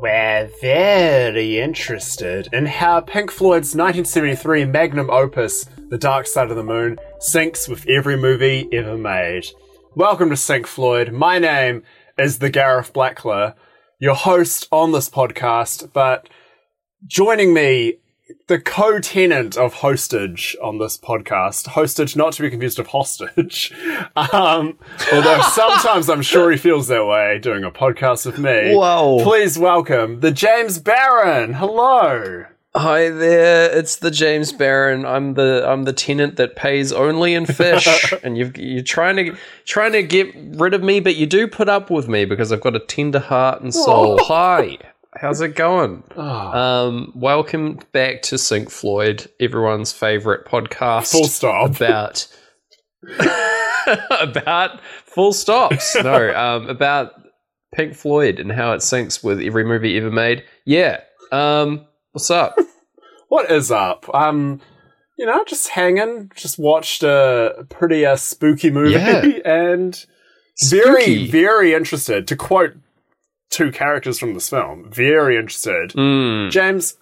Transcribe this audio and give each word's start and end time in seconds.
We're 0.00 0.48
very 0.60 1.58
interested 1.58 2.48
in 2.52 2.66
how 2.66 3.00
Pink 3.00 3.32
Floyd's 3.32 3.74
1973 3.74 4.64
magnum 4.66 5.10
opus, 5.10 5.66
The 5.88 5.98
Dark 5.98 6.28
Side 6.28 6.50
of 6.50 6.56
the 6.56 6.62
Moon, 6.62 7.00
syncs 7.18 7.68
with 7.68 7.84
every 7.88 8.16
movie 8.16 8.68
ever 8.72 8.96
made. 8.96 9.48
Welcome 9.96 10.30
to 10.30 10.36
Sync 10.36 10.68
Floyd. 10.68 11.10
My 11.10 11.40
name 11.40 11.82
is 12.16 12.38
the 12.38 12.48
Gareth 12.48 12.92
Blackler, 12.92 13.56
your 13.98 14.14
host 14.14 14.68
on 14.70 14.92
this 14.92 15.10
podcast, 15.10 15.92
but 15.92 16.28
joining 17.04 17.52
me 17.52 17.96
the 18.46 18.58
co-tenant 18.58 19.56
of 19.56 19.74
hostage 19.74 20.56
on 20.62 20.78
this 20.78 20.98
podcast. 20.98 21.68
Hostage, 21.68 22.16
not 22.16 22.32
to 22.34 22.42
be 22.42 22.50
confused 22.50 22.78
with 22.78 22.88
hostage. 22.88 23.72
Um, 24.16 24.78
although 25.12 25.40
sometimes 25.42 26.08
I'm 26.08 26.22
sure 26.22 26.50
he 26.50 26.56
feels 26.56 26.88
that 26.88 27.06
way 27.06 27.38
doing 27.38 27.62
a 27.64 27.70
podcast 27.70 28.26
with 28.26 28.38
me. 28.38 28.74
Whoa. 28.74 29.22
Please 29.22 29.58
welcome 29.58 30.20
the 30.20 30.30
James 30.30 30.78
Barron. 30.78 31.54
Hello. 31.54 32.44
Hi 32.74 33.08
there, 33.10 33.76
it's 33.76 33.96
the 33.96 34.10
James 34.10 34.52
Barron. 34.52 35.06
I'm 35.06 35.34
the 35.34 35.64
I'm 35.66 35.84
the 35.84 35.92
tenant 35.92 36.36
that 36.36 36.56
pays 36.56 36.92
only 36.92 37.34
in 37.34 37.46
fish, 37.46 38.12
and 38.22 38.36
you've, 38.36 38.56
you're 38.58 38.82
trying 38.82 39.16
to 39.16 39.36
trying 39.64 39.92
to 39.92 40.02
get 40.02 40.34
rid 40.36 40.74
of 40.74 40.82
me, 40.82 41.00
but 41.00 41.16
you 41.16 41.26
do 41.26 41.48
put 41.48 41.68
up 41.68 41.90
with 41.90 42.08
me 42.08 42.24
because 42.24 42.52
I've 42.52 42.60
got 42.60 42.76
a 42.76 42.80
tender 42.80 43.20
heart 43.20 43.62
and 43.62 43.72
soul. 43.74 44.18
Hi, 44.24 44.78
how's 45.20 45.40
it 45.40 45.54
going? 45.54 46.02
Um, 46.16 47.12
welcome 47.14 47.80
back 47.92 48.22
to 48.22 48.38
Sync 48.38 48.70
Floyd, 48.70 49.28
everyone's 49.40 49.92
favorite 49.92 50.46
podcast. 50.46 51.10
Full 51.12 51.24
stop. 51.24 51.76
about 51.76 52.26
about 54.20 54.80
full 55.04 55.32
stops. 55.32 55.96
No, 56.02 56.34
um, 56.34 56.68
about 56.68 57.12
Pink 57.74 57.94
Floyd 57.94 58.38
and 58.38 58.52
how 58.52 58.72
it 58.72 58.78
syncs 58.78 59.22
with 59.22 59.40
every 59.40 59.64
movie 59.64 59.96
ever 59.96 60.10
made. 60.10 60.44
Yeah. 60.64 61.00
Um, 61.32 61.86
what's 62.12 62.30
up? 62.30 62.56
What 63.28 63.50
is 63.50 63.70
up? 63.70 64.06
Um, 64.14 64.60
you 65.18 65.26
know, 65.26 65.44
just 65.44 65.68
hanging. 65.68 66.30
Just 66.34 66.58
watched 66.58 67.02
a 67.02 67.66
pretty 67.68 68.06
uh, 68.06 68.16
spooky 68.16 68.70
movie 68.70 68.92
Yeah. 68.92 69.20
and 69.44 70.06
very, 70.64 71.30
very 71.30 71.74
interested. 71.74 72.26
To 72.28 72.36
quote 72.36 72.74
two 73.50 73.70
characters 73.72 74.18
from 74.18 74.34
this 74.34 74.50
film, 74.50 74.90
very 74.90 75.36
interested. 75.36 75.90
Mm. 75.90 76.50
James, 76.50 76.96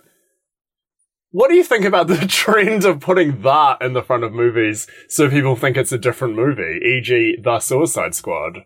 what 1.30 1.50
do 1.50 1.56
you 1.56 1.64
think 1.64 1.84
about 1.84 2.06
the 2.06 2.16
trend 2.28 2.84
of 2.84 3.00
putting 3.00 3.42
that 3.42 3.82
in 3.82 3.92
the 3.92 4.02
front 4.02 4.24
of 4.24 4.32
movies 4.32 4.86
so 5.08 5.28
people 5.28 5.56
think 5.56 5.76
it's 5.76 5.92
a 5.92 5.98
different 5.98 6.34
movie, 6.34 6.80
e.g., 6.82 7.36
The 7.42 7.60
Suicide 7.60 8.14
Squad 8.14 8.60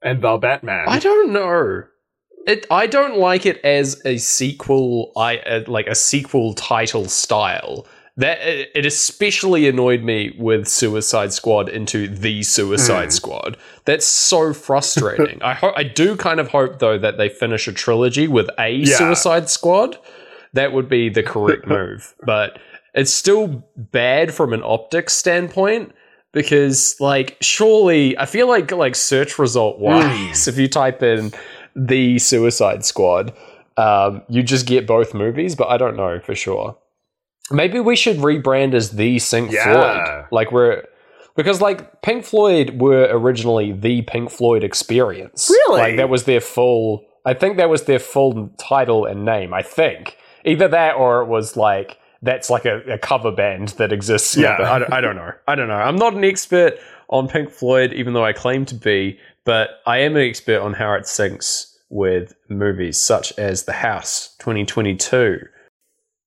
and 0.00 0.22
The 0.22 0.38
Batman? 0.38 0.86
I 0.88 0.98
don't 0.98 1.32
know. 1.32 1.84
It. 2.46 2.66
I 2.70 2.86
don't 2.86 3.18
like 3.18 3.46
it 3.46 3.60
as 3.64 4.00
a 4.04 4.16
sequel. 4.16 5.12
I 5.16 5.38
uh, 5.38 5.64
like 5.68 5.86
a 5.86 5.94
sequel 5.94 6.54
title 6.54 7.08
style. 7.08 7.86
That 8.18 8.40
it, 8.46 8.70
it 8.74 8.84
especially 8.86 9.66
annoyed 9.66 10.02
me 10.02 10.34
with 10.38 10.68
Suicide 10.68 11.32
Squad 11.32 11.68
into 11.70 12.06
the 12.08 12.42
Suicide 12.42 13.04
Hmm. 13.06 13.10
Squad. 13.10 13.56
That's 13.86 14.04
so 14.04 14.52
frustrating. 14.52 15.40
I 15.42 15.54
ho- 15.54 15.72
I 15.74 15.82
do 15.84 16.16
kind 16.16 16.38
of 16.38 16.48
hope 16.48 16.78
though 16.78 16.98
that 16.98 17.16
they 17.16 17.28
finish 17.30 17.66
a 17.68 17.72
trilogy 17.72 18.28
with 18.28 18.50
a 18.58 18.68
Yeah. 18.70 18.96
Suicide 18.98 19.48
Squad. 19.48 19.96
That 20.52 20.72
would 20.74 20.88
be 20.90 21.08
the 21.08 21.22
correct 21.22 21.66
move, 21.66 22.14
but 22.26 22.58
it's 22.94 23.10
still 23.10 23.64
bad 23.76 24.34
from 24.34 24.52
an 24.52 24.62
optics 24.62 25.14
standpoint 25.14 25.92
because 26.32 26.94
like 27.00 27.38
surely 27.40 28.16
I 28.18 28.26
feel 28.26 28.46
like 28.46 28.70
like 28.72 28.94
search 28.94 29.38
result 29.38 29.78
wise 29.78 30.46
if 30.52 30.58
you 30.58 30.68
type 30.68 31.02
in 31.02 31.32
the 31.74 32.18
Suicide 32.18 32.84
Squad 32.84 33.32
um, 33.78 34.20
you 34.28 34.42
just 34.42 34.66
get 34.66 34.86
both 34.86 35.14
movies 35.14 35.54
but 35.54 35.68
I 35.68 35.78
don't 35.78 35.96
know 35.96 36.20
for 36.20 36.34
sure. 36.34 36.76
Maybe 37.50 37.80
we 37.80 37.96
should 37.96 38.18
rebrand 38.18 38.74
as 38.74 38.90
the 38.90 39.18
Pink 39.18 39.52
Yeah. 39.52 39.64
Floyd. 39.64 40.26
Like 40.30 40.52
we're 40.52 40.84
because 41.34 41.60
like 41.60 42.02
Pink 42.02 42.24
Floyd 42.24 42.80
were 42.80 43.08
originally 43.10 43.72
the 43.72 44.02
Pink 44.02 44.30
Floyd 44.30 44.64
experience. 44.64 45.50
Really? 45.50 45.80
Like 45.80 45.96
that 45.96 46.08
was 46.08 46.24
their 46.24 46.40
full 46.40 47.04
I 47.24 47.34
think 47.34 47.56
that 47.56 47.68
was 47.68 47.84
their 47.84 47.98
full 47.98 48.48
title 48.58 49.04
and 49.06 49.24
name, 49.24 49.54
I 49.54 49.62
think. 49.62 50.16
Either 50.44 50.66
that 50.68 50.96
or 50.96 51.22
it 51.22 51.26
was 51.28 51.56
like 51.56 51.98
that's 52.22 52.48
like 52.50 52.64
a, 52.64 52.80
a 52.92 52.98
cover 52.98 53.32
band 53.32 53.70
that 53.70 53.92
exists. 53.92 54.36
Yeah. 54.36 54.56
I, 54.60 54.78
don't, 54.78 54.92
I 54.92 55.00
don't 55.00 55.16
know. 55.16 55.32
I 55.48 55.54
don't 55.54 55.68
know. 55.68 55.74
I'm 55.74 55.96
not 55.96 56.14
an 56.14 56.24
expert 56.24 56.78
on 57.08 57.28
Pink 57.28 57.50
Floyd, 57.50 57.92
even 57.92 58.14
though 58.14 58.24
I 58.24 58.32
claim 58.32 58.64
to 58.66 58.74
be, 58.74 59.18
but 59.44 59.80
I 59.86 59.98
am 59.98 60.16
an 60.16 60.22
expert 60.22 60.60
on 60.60 60.72
how 60.74 60.94
it 60.94 61.02
syncs 61.02 61.76
with 61.90 62.34
movies 62.48 62.96
such 62.96 63.36
as 63.38 63.64
The 63.64 63.72
House 63.72 64.34
2022. 64.38 65.40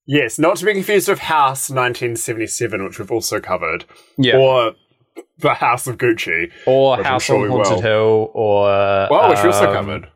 Yes, 0.06 0.38
not 0.40 0.58
to 0.58 0.66
be 0.66 0.74
confused 0.74 1.08
with 1.08 1.20
House 1.20 1.70
1977, 1.70 2.84
which 2.84 3.00
we've 3.00 3.12
also 3.12 3.40
covered, 3.40 3.86
Yeah. 4.18 4.38
or 4.38 4.74
The 5.40 5.54
House 5.54 5.88
of 5.88 5.98
Gucci. 5.98 6.52
or 6.66 7.02
House 7.04 7.24
sure 7.24 7.50
on 7.50 7.64
Haunted. 7.66 7.84
Hill, 7.84 8.32
or 8.34 8.64
Well, 9.10 9.30
which 9.30 9.40
we 9.44 9.50
also 9.50 9.68
um, 9.68 9.74
covered. 9.74 10.08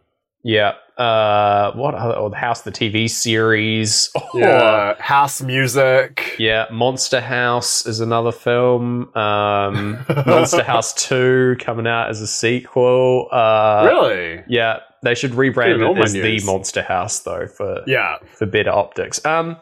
Yeah. 0.43 0.73
Uh, 0.97 1.71
what 1.73 1.95
other? 1.95 2.13
Or 2.15 2.29
the 2.29 2.35
House, 2.37 2.65
of 2.65 2.73
the 2.73 2.79
TV 2.79 3.09
series. 3.09 4.09
Or, 4.33 4.39
Yeah, 4.39 5.01
House 5.01 5.41
Music. 5.41 6.35
Yeah, 6.37 6.65
Monster 6.71 7.21
House 7.21 7.85
is 7.85 7.99
another 8.01 8.31
film. 8.33 9.13
Um, 9.15 9.99
Monster 10.25 10.63
House 10.63 10.93
Two 10.93 11.55
coming 11.59 11.87
out 11.87 12.09
as 12.09 12.19
a 12.21 12.27
sequel. 12.27 13.27
Uh, 13.31 13.87
really? 13.89 14.43
Yeah, 14.47 14.79
they 15.03 15.15
should 15.15 15.31
rebrand 15.31 15.85
all 15.85 15.97
it 15.97 16.03
as 16.03 16.11
the. 16.13 16.41
Monster 16.45 16.81
House 16.81 17.19
though 17.19 17.47
for 17.47 17.81
Yeah. 17.87 18.17
for 18.37 18.45
better 18.45 18.71
optics. 18.71 19.23
Um, 19.25 19.55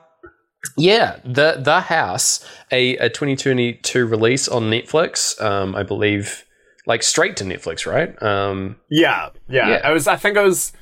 yeah, 0.75 1.19
the 1.23 1.57
the 1.59 1.81
House, 1.81 2.43
a, 2.71 2.97
a 2.97 3.09
2022 3.09 4.05
release 4.05 4.47
on 4.47 4.63
Netflix. 4.63 5.39
Um, 5.41 5.75
I 5.75 5.83
believe, 5.83 6.45
like 6.85 7.03
straight 7.03 7.37
to 7.37 7.43
Netflix, 7.43 7.85
right? 7.85 8.21
Um, 8.21 8.77
Yeah, 8.89 9.29
yeah. 9.47 9.69
Yeah. 9.69 9.89
It 9.89 9.93
was. 9.93 10.07
I 10.07 10.15
think 10.15 10.37
it 10.37 10.43
was. 10.43 10.73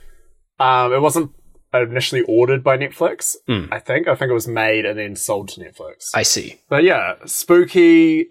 Um, 0.59 0.93
it 0.93 1.01
wasn't 1.01 1.31
initially 1.73 2.21
ordered 2.27 2.63
by 2.63 2.77
Netflix. 2.77 3.35
Hmm. 3.47 3.65
I 3.71 3.79
think. 3.79 4.07
I 4.07 4.15
think 4.15 4.29
it 4.31 4.33
was 4.33 4.47
made 4.47 4.85
and 4.85 4.97
then 4.97 5.15
sold 5.15 5.49
to 5.49 5.61
Netflix. 5.61 6.09
I 6.13 6.23
see. 6.23 6.61
but 6.69 6.83
yeah, 6.83 7.15
spooky 7.25 8.27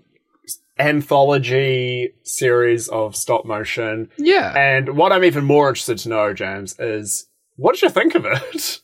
anthology 0.79 2.13
series 2.25 2.89
of 2.89 3.15
stop 3.17 3.45
motion. 3.45 4.11
Yeah, 4.19 4.53
And 4.57 4.97
what 4.97 5.13
I'm 5.13 5.25
even 5.25 5.45
more 5.45 5.69
interested 5.69 5.99
to 5.99 6.09
know, 6.09 6.33
James, 6.35 6.75
is 6.79 7.27
what 7.57 7.75
did 7.75 7.83
you 7.83 7.91
think 7.91 8.15
of 8.15 8.25
it? 8.25 8.81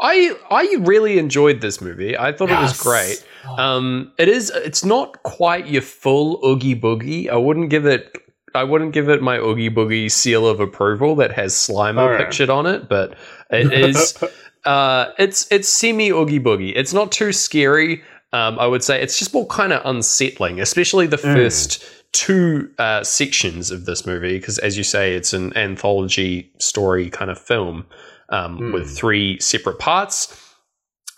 I 0.00 0.36
I 0.50 0.76
really 0.80 1.18
enjoyed 1.18 1.60
this 1.60 1.80
movie. 1.80 2.16
I 2.18 2.32
thought 2.32 2.50
it 2.50 2.60
was 2.60 2.80
great. 2.80 3.24
Um, 3.58 4.12
it 4.18 4.28
is. 4.28 4.50
It's 4.50 4.84
not 4.84 5.22
quite 5.22 5.66
your 5.68 5.82
full 5.82 6.40
oogie 6.44 6.74
boogie. 6.78 7.28
I 7.28 7.36
wouldn't 7.36 7.70
give 7.70 7.86
it. 7.86 8.16
I 8.54 8.64
wouldn't 8.64 8.92
give 8.92 9.08
it 9.08 9.20
my 9.22 9.38
oogie 9.38 9.70
boogie 9.70 10.10
seal 10.10 10.46
of 10.46 10.60
approval 10.60 11.16
that 11.16 11.32
has 11.32 11.54
Slimer 11.54 12.08
Oh, 12.08 12.12
yeah. 12.12 12.18
pictured 12.18 12.50
on 12.50 12.66
it, 12.66 12.88
but 12.88 13.16
it 13.50 13.72
is. 13.72 14.16
uh, 14.64 15.06
it's 15.18 15.50
it's 15.52 15.68
semi 15.68 16.10
oogie 16.10 16.40
boogie. 16.40 16.72
It's 16.74 16.92
not 16.92 17.12
too 17.12 17.32
scary. 17.32 18.02
Um, 18.32 18.58
I 18.58 18.66
would 18.66 18.82
say 18.82 19.00
it's 19.00 19.18
just 19.18 19.32
more 19.32 19.46
kind 19.46 19.72
of 19.72 19.80
unsettling, 19.84 20.60
especially 20.60 21.06
the 21.06 21.18
first 21.18 21.84
two 22.10 22.68
uh, 22.78 23.04
sections 23.04 23.70
of 23.70 23.84
this 23.86 24.06
movie, 24.06 24.38
because 24.38 24.58
as 24.58 24.76
you 24.76 24.82
say, 24.82 25.14
it's 25.14 25.32
an 25.32 25.56
anthology 25.56 26.50
story 26.58 27.10
kind 27.10 27.30
of 27.30 27.38
film 27.38 27.86
um, 28.34 28.72
with 28.72 28.90
three 28.90 29.38
separate 29.38 29.78
parts. 29.78 30.40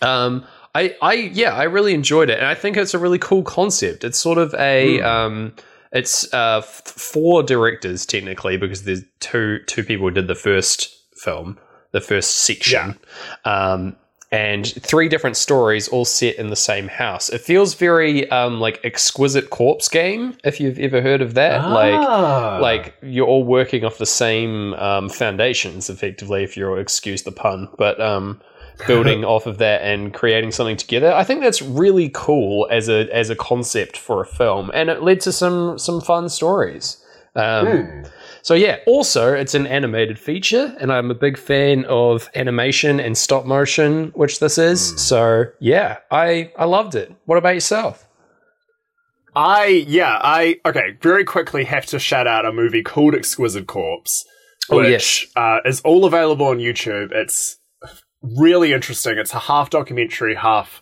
Um, 0.02 0.44
I, 0.74 0.94
I, 1.00 1.14
yeah, 1.14 1.54
I 1.54 1.64
really 1.64 1.94
enjoyed 1.94 2.28
it, 2.28 2.38
and 2.38 2.46
I 2.46 2.54
think 2.54 2.76
it's 2.76 2.92
a 2.92 2.98
really 2.98 3.18
cool 3.18 3.42
concept. 3.42 4.04
It's 4.04 4.18
sort 4.18 4.36
of 4.36 4.54
a, 4.58 5.00
um, 5.00 5.54
it's 5.92 6.32
uh, 6.34 6.58
f- 6.58 6.82
four 6.84 7.42
directors 7.42 8.04
technically 8.04 8.58
because 8.58 8.84
there's 8.84 9.02
two 9.20 9.60
two 9.66 9.82
people 9.82 10.08
who 10.08 10.14
did 10.14 10.28
the 10.28 10.34
first 10.34 10.94
film, 11.16 11.58
the 11.92 12.02
first 12.02 12.38
section, 12.38 12.98
um, 13.46 13.96
and 14.32 14.66
three 14.66 15.08
different 15.08 15.36
stories 15.36 15.86
all 15.88 16.04
set 16.04 16.34
in 16.36 16.50
the 16.50 16.56
same 16.56 16.88
house. 16.88 17.28
It 17.28 17.40
feels 17.40 17.74
very 17.74 18.28
um, 18.30 18.60
like 18.60 18.80
exquisite 18.84 19.50
corpse 19.50 19.88
game 19.88 20.34
if 20.44 20.58
you've 20.60 20.78
ever 20.80 21.00
heard 21.00 21.22
of 21.22 21.34
that, 21.34 21.68
like 21.70 21.94
Ah. 21.94 22.58
like 22.60 22.94
you're 23.02 23.26
all 23.26 23.44
working 23.44 23.84
off 23.84 23.98
the 23.98 24.06
same 24.06 24.74
um, 24.74 25.08
foundations 25.08 25.88
effectively 25.88 26.42
if 26.42 26.56
you'll 26.56 26.78
excuse 26.78 27.22
the 27.22 27.32
pun 27.32 27.68
but 27.78 28.00
um, 28.00 28.40
building 28.86 29.24
off 29.24 29.46
of 29.46 29.58
that 29.58 29.80
and 29.82 30.12
creating 30.12 30.50
something 30.52 30.76
together 30.76 31.10
i 31.14 31.24
think 31.24 31.40
that's 31.40 31.62
really 31.62 32.10
cool 32.12 32.68
as 32.70 32.90
a 32.90 33.08
as 33.14 33.30
a 33.30 33.34
concept 33.36 33.96
for 33.96 34.20
a 34.20 34.26
film 34.26 34.70
and 34.74 34.90
it 34.90 35.02
led 35.02 35.18
to 35.18 35.32
some 35.32 35.78
some 35.78 35.98
fun 36.00 36.28
stories 36.28 36.98
um, 37.36 37.66
Hmm. 37.66 38.02
So 38.46 38.54
yeah 38.54 38.78
also 38.86 39.32
it's 39.32 39.54
an 39.54 39.66
animated 39.66 40.18
feature 40.18 40.74
and 40.80 40.92
i'm 40.92 41.10
a 41.10 41.14
big 41.14 41.36
fan 41.36 41.84
of 41.86 42.30
animation 42.36 43.00
and 43.00 43.18
stop 43.18 43.44
motion 43.44 44.12
which 44.14 44.38
this 44.38 44.56
is. 44.56 44.80
So 45.00 45.46
yeah 45.58 45.98
i 46.10 46.52
i 46.56 46.64
loved 46.64 46.94
it. 46.94 47.12
What 47.24 47.38
about 47.38 47.54
yourself? 47.54 48.06
I 49.34 49.66
yeah, 49.86 50.18
I 50.22 50.60
okay, 50.64 50.96
very 51.02 51.24
quickly 51.24 51.64
have 51.64 51.84
to 51.86 51.98
shout 51.98 52.26
out 52.26 52.46
a 52.46 52.52
movie 52.52 52.82
called 52.82 53.14
Exquisite 53.14 53.66
Corpse, 53.66 54.24
Oh, 54.70 54.78
which 54.78 55.28
uh, 55.36 55.58
is 55.66 55.80
all 55.82 56.06
available 56.06 56.46
on 56.46 56.58
YouTube. 56.58 57.12
It's 57.12 57.58
really 58.22 58.72
interesting. 58.72 59.18
It's 59.18 59.34
a 59.34 59.40
half 59.40 59.68
documentary, 59.68 60.36
half 60.36 60.80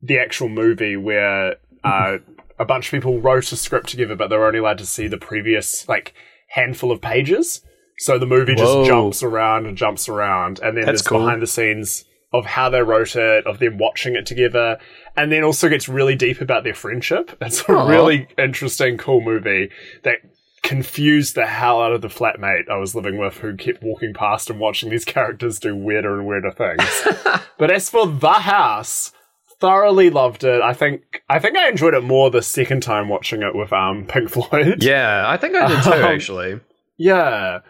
the 0.00 0.18
actual 0.18 0.48
movie 0.48 0.96
where 0.96 1.56
uh, 1.84 2.18
a 2.58 2.64
bunch 2.64 2.86
of 2.86 2.90
people 2.90 3.20
wrote 3.20 3.52
a 3.52 3.56
script 3.56 3.90
together, 3.90 4.16
but 4.16 4.28
they 4.28 4.36
were 4.36 4.46
only 4.46 4.58
allowed 4.58 4.78
to 4.78 4.86
see 4.86 5.06
the 5.06 5.18
previous 5.18 5.88
like 5.88 6.12
handful 6.52 6.92
of 6.92 7.00
pages. 7.00 7.62
So 7.98 8.18
the 8.18 8.26
movie 8.26 8.54
just 8.54 8.86
jumps 8.86 9.22
around 9.22 9.66
and 9.66 9.76
jumps 9.76 10.08
around, 10.08 10.60
and 10.60 10.76
then 10.76 10.86
That's 10.86 11.02
there's 11.02 11.08
cool. 11.08 11.20
behind 11.20 11.42
the 11.42 11.46
scenes 11.46 12.04
of 12.32 12.46
how 12.46 12.70
they 12.70 12.82
wrote 12.82 13.14
it, 13.14 13.46
of 13.46 13.58
them 13.58 13.78
watching 13.78 14.16
it 14.16 14.26
together, 14.26 14.78
and 15.16 15.30
then 15.30 15.44
also 15.44 15.68
gets 15.68 15.88
really 15.88 16.14
deep 16.16 16.40
about 16.40 16.64
their 16.64 16.74
friendship. 16.74 17.36
It's 17.42 17.68
a 17.68 17.72
really 17.74 18.28
interesting, 18.38 18.96
cool 18.96 19.20
movie 19.20 19.70
that 20.04 20.16
confused 20.62 21.34
the 21.34 21.46
hell 21.46 21.82
out 21.82 21.92
of 21.92 22.00
the 22.00 22.08
flatmate 22.08 22.68
I 22.70 22.76
was 22.76 22.94
living 22.94 23.18
with 23.18 23.34
who 23.38 23.56
kept 23.56 23.82
walking 23.82 24.14
past 24.14 24.48
and 24.48 24.58
watching 24.58 24.90
these 24.90 25.04
characters 25.04 25.58
do 25.58 25.76
weirder 25.76 26.18
and 26.18 26.26
weirder 26.26 26.52
things. 26.52 27.40
but 27.58 27.70
as 27.70 27.90
for 27.90 28.06
The 28.06 28.32
House, 28.32 29.12
thoroughly 29.62 30.10
loved 30.10 30.44
it. 30.44 30.60
I 30.60 30.74
think 30.74 31.22
I 31.30 31.38
think 31.38 31.56
I 31.56 31.68
enjoyed 31.68 31.94
it 31.94 32.02
more 32.04 32.30
the 32.30 32.42
second 32.42 32.82
time 32.82 33.08
watching 33.08 33.42
it 33.42 33.54
with 33.54 33.72
um 33.72 34.04
Pink 34.06 34.28
Floyd. 34.28 34.82
Yeah, 34.82 35.24
I 35.26 35.36
think 35.38 35.54
I 35.56 35.68
did 35.68 35.82
too. 35.84 35.90
Um, 35.92 36.04
Actually, 36.04 36.60
Yeah. 36.98 37.60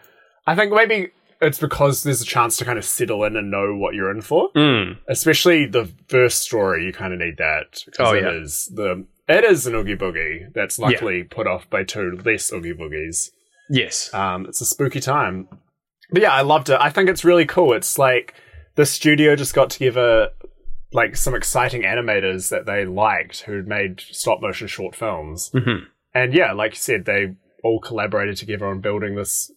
I 0.45 0.55
think 0.55 0.73
maybe 0.73 1.11
it's 1.41 1.59
because 1.59 2.03
there's 2.03 2.21
a 2.21 2.25
chance 2.25 2.57
to 2.57 2.65
kind 2.65 2.77
of 2.77 2.83
settle 2.85 3.23
in 3.23 3.37
and 3.37 3.49
know 3.51 3.75
what 3.75 3.93
you're 3.95 4.11
in 4.11 4.21
for. 4.21 4.51
Mm. 4.53 4.97
Especially 5.07 5.65
the 5.65 5.89
first 6.09 6.41
story, 6.41 6.85
you 6.85 6.91
kind 6.93 7.13
of 7.13 7.19
need 7.19 7.37
that. 7.37 7.81
because 7.85 8.07
Oh, 8.09 8.13
it 8.13 8.23
yeah. 8.23 8.31
is 8.41 8.69
the 8.73 9.05
it 9.29 9.43
is 9.45 9.65
an 9.67 9.75
Oogie 9.75 9.95
Boogie 9.95 10.53
that's 10.53 10.77
luckily 10.79 11.23
put 11.23 11.47
off 11.47 11.69
by 11.69 11.83
two 11.85 12.19
less 12.25 12.51
Oogie 12.51 12.73
Boogies. 12.73 13.29
yes, 13.69 14.13
Um, 14.13 14.45
it's 14.47 14.59
a 14.61 14.65
spooky 14.65 14.99
time. 14.99 15.47
But 16.11 16.21
yeah, 16.23 16.33
I 16.33 16.41
loved 16.41 16.69
it. 16.69 16.77
I 16.79 16.89
think 16.89 17.09
it's 17.09 17.23
really 17.23 17.45
cool. 17.45 17.73
It's 17.73 17.97
like 17.97 18.33
the 18.75 18.85
studio 18.85 19.35
just 19.35 19.53
got 19.55 19.69
together 19.69 20.29
like 20.93 21.15
some 21.15 21.35
exciting 21.35 21.81
animators 21.83 22.49
that 22.49 22.65
they 22.65 22.85
liked 22.85 23.41
who'd 23.41 23.67
made 23.67 23.99
stop 23.99 24.41
motion 24.41 24.67
short 24.67 24.95
films. 24.95 25.49
Mhm. 25.53 25.87
And 26.13 26.33
yeah, 26.33 26.51
like 26.53 26.71
you 26.73 26.77
said, 26.77 27.05
they 27.05 27.35
all 27.63 27.79
collaborated 27.79 28.37
together 28.37 28.67
on 28.67 28.79
building 28.81 29.15
this 29.15 29.51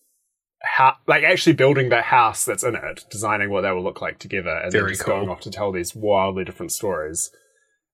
like 1.06 1.22
actually 1.22 1.52
building 1.52 1.90
the 1.90 2.02
house 2.02 2.44
that's 2.44 2.64
in 2.64 2.74
it, 2.74 3.04
designing 3.10 3.50
what 3.50 3.60
that 3.60 3.72
will 3.72 3.84
look 3.84 4.00
like 4.00 4.18
together, 4.18 4.50
and 4.50 4.72
then 4.72 4.80
Very 4.80 4.92
just 4.92 5.04
cool. 5.04 5.14
going 5.16 5.28
off 5.28 5.40
to 5.42 5.50
tell 5.50 5.70
these 5.70 5.94
wildly 5.94 6.44
different 6.44 6.72
stories. 6.72 7.30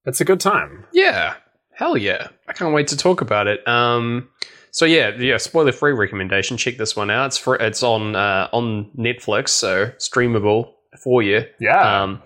It's 0.07 0.21
a 0.21 0.25
good 0.25 0.41
time. 0.41 0.87
yeah, 0.93 1.35
hell 1.75 1.97
yeah! 1.97 2.29
I 2.49 2.53
can't 2.53 2.73
wait 2.75 2.87
to 2.89 2.97
talk 2.97 3.21
about 3.21 3.47
it. 3.47 3.67
Um, 3.69 4.29
so 4.71 4.85
yeah, 4.87 5.11
yeah, 5.19 5.37
spoiler 5.37 5.73
free 5.73 5.93
recommendation. 5.93 6.57
Check 6.57 6.77
this 6.79 6.97
one 6.97 7.11
out. 7.11 7.27
It's 7.27 7.39
for 7.39 7.57
it's 7.57 7.83
on 7.83 8.17
uh, 8.17 8.49
on 8.53 8.91
Netflix, 8.99 9.51
so 9.51 9.89
streamable 9.99 10.73
for 11.03 11.23
you. 11.23 11.45
Yeah. 11.61 12.03
Um, 12.03 12.23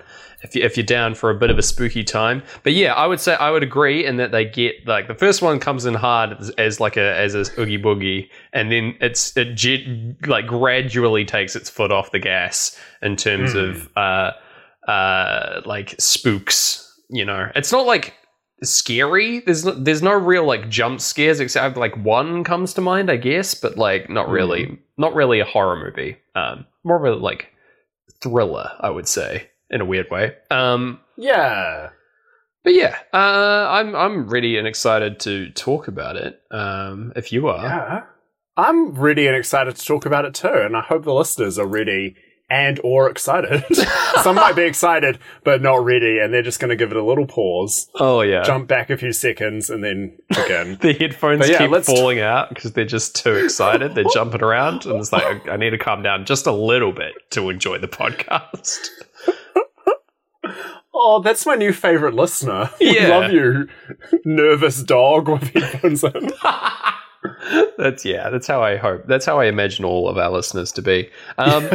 if, 0.46 0.56
you, 0.56 0.62
if 0.62 0.76
you're 0.76 0.86
down 0.86 1.14
for 1.14 1.30
a 1.30 1.34
bit 1.34 1.50
of 1.50 1.58
a 1.58 1.62
spooky 1.62 2.02
time, 2.04 2.42
but 2.62 2.72
yeah, 2.72 2.94
I 2.94 3.06
would 3.06 3.20
say 3.20 3.34
I 3.34 3.50
would 3.50 3.62
agree 3.62 4.04
in 4.04 4.16
that 4.16 4.30
they 4.32 4.44
get 4.44 4.86
like 4.86 5.08
the 5.08 5.14
first 5.14 5.42
one 5.42 5.58
comes 5.60 5.84
in 5.86 5.94
hard 5.94 6.36
as, 6.40 6.50
as 6.50 6.80
like 6.80 6.96
a 6.96 7.14
as 7.16 7.34
a 7.34 7.44
oogie 7.60 7.78
boogie, 7.78 8.28
and 8.52 8.70
then 8.72 8.96
it's 9.00 9.36
it 9.36 9.54
j- 9.54 10.16
like 10.26 10.46
gradually 10.46 11.24
takes 11.24 11.54
its 11.56 11.68
foot 11.70 11.92
off 11.92 12.10
the 12.12 12.18
gas 12.18 12.78
in 13.02 13.16
terms 13.16 13.54
Mm. 13.54 13.70
of 13.70 13.90
uh 13.96 14.32
uh 14.90 15.60
like 15.64 15.94
spooks. 15.98 16.82
You 17.10 17.24
know, 17.24 17.50
it's 17.54 17.70
not 17.72 17.86
like 17.86 18.14
scary. 18.62 19.40
There's 19.40 19.64
no, 19.64 19.72
there's 19.72 20.02
no 20.02 20.12
real 20.14 20.44
like 20.44 20.68
jump 20.68 21.00
scares 21.00 21.40
except 21.40 21.76
like 21.76 21.96
one 21.98 22.42
comes 22.44 22.74
to 22.74 22.80
mind, 22.80 23.10
I 23.10 23.16
guess, 23.16 23.54
but 23.54 23.76
like 23.76 24.08
not 24.10 24.28
really, 24.28 24.78
not 24.96 25.14
really 25.14 25.40
a 25.40 25.44
horror 25.44 25.76
movie. 25.76 26.16
Um, 26.34 26.66
more 26.84 26.96
of 27.04 27.12
a 27.12 27.16
like 27.20 27.52
thriller, 28.22 28.70
I 28.80 28.90
would 28.90 29.06
say, 29.08 29.48
in 29.70 29.80
a 29.80 29.84
weird 29.84 30.10
way. 30.10 30.34
Um, 30.50 31.00
yeah. 31.16 31.90
but 32.64 32.74
yeah, 32.74 32.96
uh, 33.12 33.68
I'm 33.70 33.94
I'm 33.94 34.28
ready 34.28 34.56
and 34.58 34.66
excited 34.66 35.20
to 35.20 35.50
talk 35.50 35.88
about 35.88 36.16
it. 36.16 36.40
Um, 36.50 37.12
if 37.16 37.32
you 37.32 37.48
are, 37.48 37.64
Yeah. 37.64 38.02
I'm 38.58 38.92
ready 38.92 39.26
and 39.26 39.36
excited 39.36 39.76
to 39.76 39.84
talk 39.84 40.06
about 40.06 40.24
it 40.24 40.34
too, 40.34 40.48
and 40.48 40.76
I 40.76 40.80
hope 40.80 41.04
the 41.04 41.12
listeners 41.12 41.58
are 41.58 41.66
ready 41.66 42.16
and 42.48 42.80
or 42.84 43.10
excited. 43.10 43.64
Some 44.22 44.36
might 44.36 44.54
be 44.56 44.62
excited 44.62 45.18
but 45.44 45.60
not 45.60 45.84
ready, 45.84 46.18
and 46.20 46.32
they're 46.32 46.42
just 46.42 46.60
going 46.60 46.70
to 46.70 46.76
give 46.76 46.90
it 46.90 46.96
a 46.96 47.02
little 47.04 47.26
pause, 47.26 47.90
oh 47.96 48.20
yeah, 48.22 48.44
jump 48.44 48.68
back 48.68 48.88
a 48.88 48.96
few 48.96 49.12
seconds, 49.12 49.68
and 49.68 49.82
then 49.84 50.16
again. 50.30 50.78
the 50.80 50.92
headphones 50.94 51.46
But 51.48 51.58
keep 51.58 51.84
falling 51.84 52.20
out 52.20 52.48
because 52.50 52.72
they're 52.72 52.84
just 52.86 53.16
too 53.16 53.34
excited. 53.34 53.94
They're 53.94 54.04
jumping 54.14 54.42
around, 54.42 54.86
and 54.86 54.96
it's 55.00 55.12
like 55.12 55.48
I 55.48 55.56
need 55.56 55.70
to 55.70 55.78
calm 55.78 56.02
down 56.02 56.24
just 56.24 56.46
a 56.46 56.52
little 56.52 56.92
bit 56.92 57.12
to 57.32 57.50
enjoy 57.50 57.78
the 57.78 57.88
podcast. 57.88 58.88
Oh, 60.94 61.20
that's 61.22 61.46
my 61.46 61.54
new 61.54 61.72
favorite 61.72 62.14
listener. 62.14 62.70
We 62.80 62.94
Yeah. 62.98 63.08
love 63.18 63.30
you, 63.32 63.68
nervous 64.24 64.82
dog 64.82 65.28
with 65.30 65.42
headphones 65.54 66.04
in. 66.04 66.32
that's 67.78 68.04
yeah. 68.04 68.30
That's 68.30 68.46
how 68.46 68.62
I 68.62 68.76
hope. 68.76 69.06
That's 69.06 69.24
how 69.26 69.40
I 69.40 69.46
imagine 69.46 69.84
all 69.84 70.08
of 70.08 70.16
our 70.16 70.30
listeners 70.30 70.70
to 70.72 70.82
be. 70.82 71.10
Um, 71.38 71.68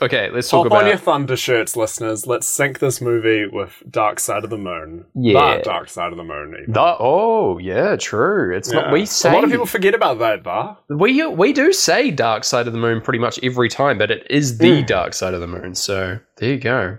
okay, 0.00 0.30
let's 0.30 0.48
talk 0.48 0.68
Hop 0.68 0.78
on 0.80 0.86
your 0.86 0.96
thunder 0.96 1.36
shirts, 1.36 1.76
listeners. 1.76 2.26
Let's 2.26 2.46
sync 2.46 2.78
this 2.78 3.00
movie 3.00 3.46
with 3.46 3.82
Dark 3.90 4.20
Side 4.20 4.44
of 4.44 4.50
the 4.50 4.56
Moon. 4.58 5.04
Yeah. 5.14 5.58
The 5.58 5.62
Dark 5.64 5.88
Side 5.90 6.12
of 6.12 6.16
the 6.16 6.24
Moon. 6.24 6.54
even. 6.60 6.72
The- 6.72 6.96
oh 6.98 7.58
yeah, 7.58 7.96
true. 7.96 8.56
It's 8.56 8.70
not 8.70 8.90
we 8.92 9.04
say 9.06 9.30
a 9.30 9.34
lot 9.34 9.44
of 9.44 9.50
people 9.50 9.66
forget 9.66 9.94
about 9.94 10.18
that, 10.20 10.44
though. 10.44 10.76
we 10.88 11.24
we 11.26 11.52
do 11.52 11.72
say 11.72 12.10
dark 12.10 12.44
side 12.44 12.66
of 12.66 12.72
the 12.72 12.78
moon 12.78 13.00
pretty 13.00 13.18
much 13.18 13.38
every 13.42 13.68
time, 13.68 13.98
but 13.98 14.10
it 14.10 14.26
is 14.30 14.58
the 14.58 14.82
Mm. 14.82 14.86
dark 14.86 15.14
side 15.14 15.34
of 15.34 15.40
the 15.40 15.46
moon. 15.46 15.74
So 15.74 16.18
there 16.38 16.50
you 16.50 16.58
go. 16.58 16.98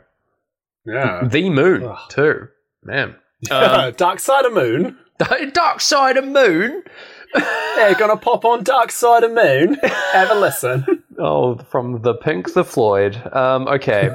Yeah. 0.87 1.27
The 1.27 1.49
moon 1.49 1.83
Ugh. 1.83 1.97
too, 2.09 2.47
man. 2.83 3.15
Yeah, 3.51 3.91
Dark 3.95 4.19
Side 4.19 4.45
of 4.45 4.53
Moon. 4.53 4.97
Um, 5.19 5.49
dark 5.51 5.79
side 5.81 6.17
of 6.17 6.25
moon. 6.27 6.83
Yeah, 7.35 7.93
gonna 7.99 8.17
pop 8.17 8.45
on 8.45 8.63
Dark 8.63 8.89
Side 8.91 9.23
of 9.23 9.31
Moon. 9.31 9.75
Have 10.13 10.31
a 10.31 10.35
listen. 10.35 10.85
Oh, 11.19 11.57
from 11.71 12.01
the 12.03 12.13
Pink 12.13 12.53
the 12.53 12.63
Floyd. 12.63 13.15
Um, 13.35 13.67
okay, 13.67 14.09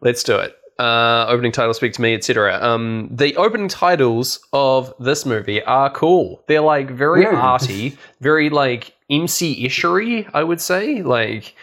let's 0.00 0.24
do 0.24 0.36
it. 0.36 0.56
Uh, 0.76 1.24
opening 1.28 1.52
title, 1.52 1.72
speak 1.72 1.92
to 1.94 2.02
me, 2.02 2.14
etc. 2.14 2.58
Um, 2.60 3.08
the 3.12 3.36
opening 3.36 3.68
titles 3.68 4.40
of 4.52 4.92
this 4.98 5.24
movie 5.24 5.62
are 5.62 5.88
cool. 5.90 6.42
They're 6.48 6.60
like 6.60 6.90
very 6.90 7.24
Mm. 7.24 7.40
arty, 7.40 7.96
very 8.20 8.50
like 8.50 8.92
M. 9.08 9.28
C. 9.28 9.66
Escher-y, 9.68 10.28
I 10.34 10.42
would 10.42 10.60
say. 10.60 11.00
Like 11.02 11.54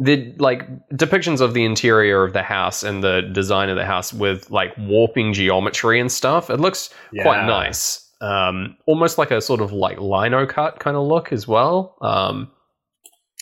the 0.00 0.34
like 0.38 0.66
depictions 0.90 1.40
of 1.40 1.52
the 1.54 1.64
interior 1.64 2.24
of 2.24 2.32
the 2.32 2.42
house 2.42 2.82
and 2.82 3.04
the 3.04 3.20
design 3.32 3.68
of 3.68 3.76
the 3.76 3.84
house 3.84 4.12
with 4.12 4.50
like 4.50 4.72
warping 4.78 5.32
geometry 5.34 6.00
and 6.00 6.10
stuff. 6.10 6.48
It 6.50 6.58
looks 6.58 6.88
quite 7.22 7.46
nice. 7.46 8.10
Um, 8.22 8.76
almost 8.86 9.18
like 9.18 9.30
a 9.30 9.40
sort 9.40 9.60
of 9.60 9.72
like 9.72 9.98
lino 10.00 10.46
cut 10.46 10.78
kind 10.80 10.96
of 10.96 11.06
look 11.06 11.32
as 11.32 11.46
well. 11.46 11.96
Um, 12.00 12.50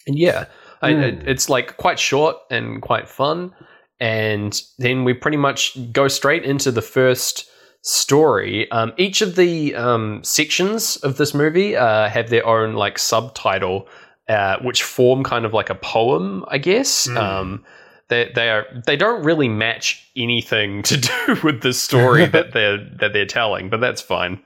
and 0.07 0.19
yeah, 0.19 0.47
I, 0.83 0.93
Hmm. 0.93 1.01
it, 1.01 1.29
it's 1.29 1.49
like 1.49 1.77
quite 1.77 1.99
short 1.99 2.37
and 2.51 2.83
quite 2.83 3.09
fun. 3.09 3.55
And 4.01 4.61
then 4.79 5.05
we 5.05 5.15
pretty 5.15 5.37
much 5.37 5.77
go 5.93 6.07
straight 6.09 6.45
into 6.45 6.71
the 6.71 6.83
first 6.83 7.49
story. 7.83 8.71
Um, 8.71 8.93
each 8.97 9.23
of 9.23 9.35
the 9.37 9.75
um, 9.75 10.23
sections 10.23 10.97
of 10.99 11.17
this 11.17 11.35
movie 11.35 11.77
uh, 11.77 12.09
have 12.09 12.31
their 12.31 12.47
own 12.47 12.75
like 12.75 12.99
subtitle, 12.99 13.89
uh, 14.29 14.59
which 14.61 14.83
form 14.83 15.25
kind 15.25 15.45
of 15.45 15.53
like 15.53 15.71
a 15.71 15.75
poem, 15.75 16.45
I 16.49 16.59
guess. 16.59 17.07
Hmm. 17.07 17.17
Um, 17.17 17.65
they 18.09 18.31
they 18.35 18.51
are 18.51 18.67
they 18.87 18.97
don't 18.97 19.23
really 19.23 19.49
match 19.49 20.11
anything 20.17 20.83
to 20.85 20.97
do 20.97 21.37
with 21.43 21.63
the 21.63 21.73
story 21.73 22.27
that 22.27 22.53
they're 22.53 22.79
that 23.01 23.13
they're 23.13 23.27
telling, 23.27 23.69
but 23.71 23.81
that's 23.81 24.03
fine. 24.03 24.41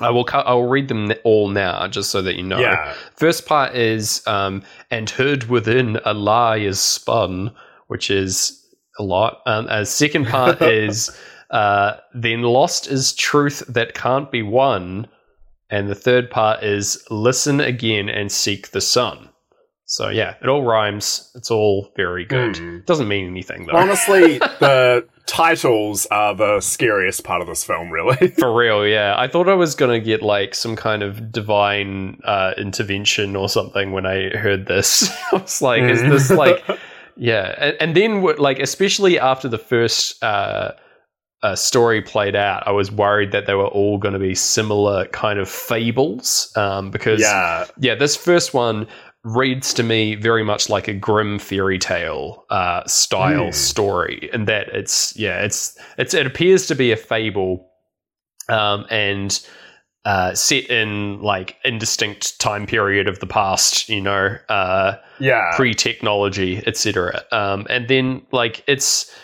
I 0.00 0.10
will 0.10 0.26
I 0.32 0.54
will 0.54 0.68
read 0.68 0.88
them 0.88 1.12
all 1.24 1.48
now, 1.48 1.86
just 1.86 2.10
so 2.10 2.22
that 2.22 2.36
you 2.36 2.42
know. 2.42 2.58
Yeah. 2.58 2.94
First 3.16 3.46
part 3.46 3.74
is 3.74 4.26
um, 4.26 4.62
and 4.90 5.10
heard 5.10 5.44
within 5.44 6.00
a 6.04 6.14
lie 6.14 6.56
is 6.56 6.80
spun, 6.80 7.52
which 7.88 8.10
is 8.10 8.66
a 8.98 9.02
lot. 9.02 9.42
Um, 9.46 9.66
a 9.68 9.84
second 9.84 10.26
part 10.26 10.62
is 10.62 11.10
uh, 11.50 11.94
then 12.14 12.42
lost 12.42 12.86
is 12.86 13.12
truth 13.12 13.62
that 13.68 13.94
can't 13.94 14.30
be 14.30 14.42
won, 14.42 15.06
and 15.70 15.88
the 15.88 15.94
third 15.94 16.30
part 16.30 16.62
is 16.62 17.02
listen 17.10 17.60
again 17.60 18.08
and 18.08 18.30
seek 18.30 18.70
the 18.70 18.80
sun. 18.80 19.30
So 19.90 20.08
yeah, 20.08 20.34
it 20.40 20.48
all 20.48 20.62
rhymes. 20.62 21.32
It's 21.34 21.50
all 21.50 21.92
very 21.96 22.24
good. 22.24 22.54
Mm. 22.54 22.86
Doesn't 22.86 23.08
mean 23.08 23.26
anything 23.26 23.66
though. 23.66 23.76
Honestly, 23.76 24.38
the 24.60 25.04
titles 25.26 26.06
are 26.12 26.32
the 26.34 26.60
scariest 26.60 27.24
part 27.24 27.40
of 27.42 27.48
this 27.48 27.64
film, 27.64 27.90
really. 27.90 28.28
For 28.38 28.54
real, 28.54 28.86
yeah. 28.86 29.14
I 29.18 29.26
thought 29.26 29.48
I 29.48 29.54
was 29.54 29.74
gonna 29.74 29.98
get 29.98 30.22
like 30.22 30.54
some 30.54 30.76
kind 30.76 31.02
of 31.02 31.32
divine 31.32 32.20
uh, 32.24 32.54
intervention 32.56 33.34
or 33.34 33.48
something 33.48 33.90
when 33.90 34.06
I 34.06 34.30
heard 34.30 34.66
this. 34.66 35.10
I 35.32 35.38
was 35.38 35.60
like, 35.60 35.82
is 35.82 36.02
this 36.02 36.30
like, 36.30 36.64
yeah? 37.16 37.54
And, 37.58 37.76
and 37.80 37.96
then, 37.96 38.36
like, 38.38 38.60
especially 38.60 39.18
after 39.18 39.48
the 39.48 39.58
first 39.58 40.22
uh, 40.22 40.72
uh, 41.42 41.56
story 41.56 42.02
played 42.02 42.36
out, 42.36 42.62
I 42.66 42.72
was 42.72 42.90
worried 42.92 43.32
that 43.32 43.46
they 43.46 43.54
were 43.54 43.66
all 43.68 43.96
going 43.98 44.12
to 44.12 44.18
be 44.20 44.34
similar 44.34 45.06
kind 45.06 45.38
of 45.38 45.48
fables 45.48 46.52
um, 46.56 46.90
because 46.90 47.20
yeah. 47.20 47.66
yeah, 47.78 47.94
this 47.94 48.16
first 48.16 48.52
one 48.52 48.86
reads 49.24 49.74
to 49.74 49.82
me 49.82 50.14
very 50.14 50.42
much 50.42 50.68
like 50.68 50.88
a 50.88 50.94
Grimm 50.94 51.38
fairy 51.38 51.78
tale 51.78 52.44
uh, 52.50 52.86
style 52.86 53.48
Mm. 53.48 53.54
story, 53.54 54.30
and 54.32 54.46
that 54.48 54.68
it's 54.68 55.16
yeah, 55.16 55.40
it's 55.42 55.78
it's 55.98 56.14
it 56.14 56.26
appears 56.26 56.66
to 56.66 56.74
be 56.74 56.92
a 56.92 56.96
fable, 56.96 57.68
um, 58.48 58.86
and 58.90 59.40
uh, 60.04 60.34
set 60.34 60.64
in 60.70 61.20
like 61.20 61.56
indistinct 61.64 62.38
time 62.40 62.66
period 62.66 63.06
of 63.06 63.18
the 63.20 63.26
past, 63.26 63.88
you 63.88 64.00
know, 64.00 64.36
uh, 64.48 64.96
Yeah. 65.18 65.52
pre 65.54 65.74
technology, 65.74 66.62
etc. 66.66 67.22
Um, 67.32 67.66
and 67.68 67.88
then 67.88 68.22
like 68.32 68.64
it's 68.66 69.14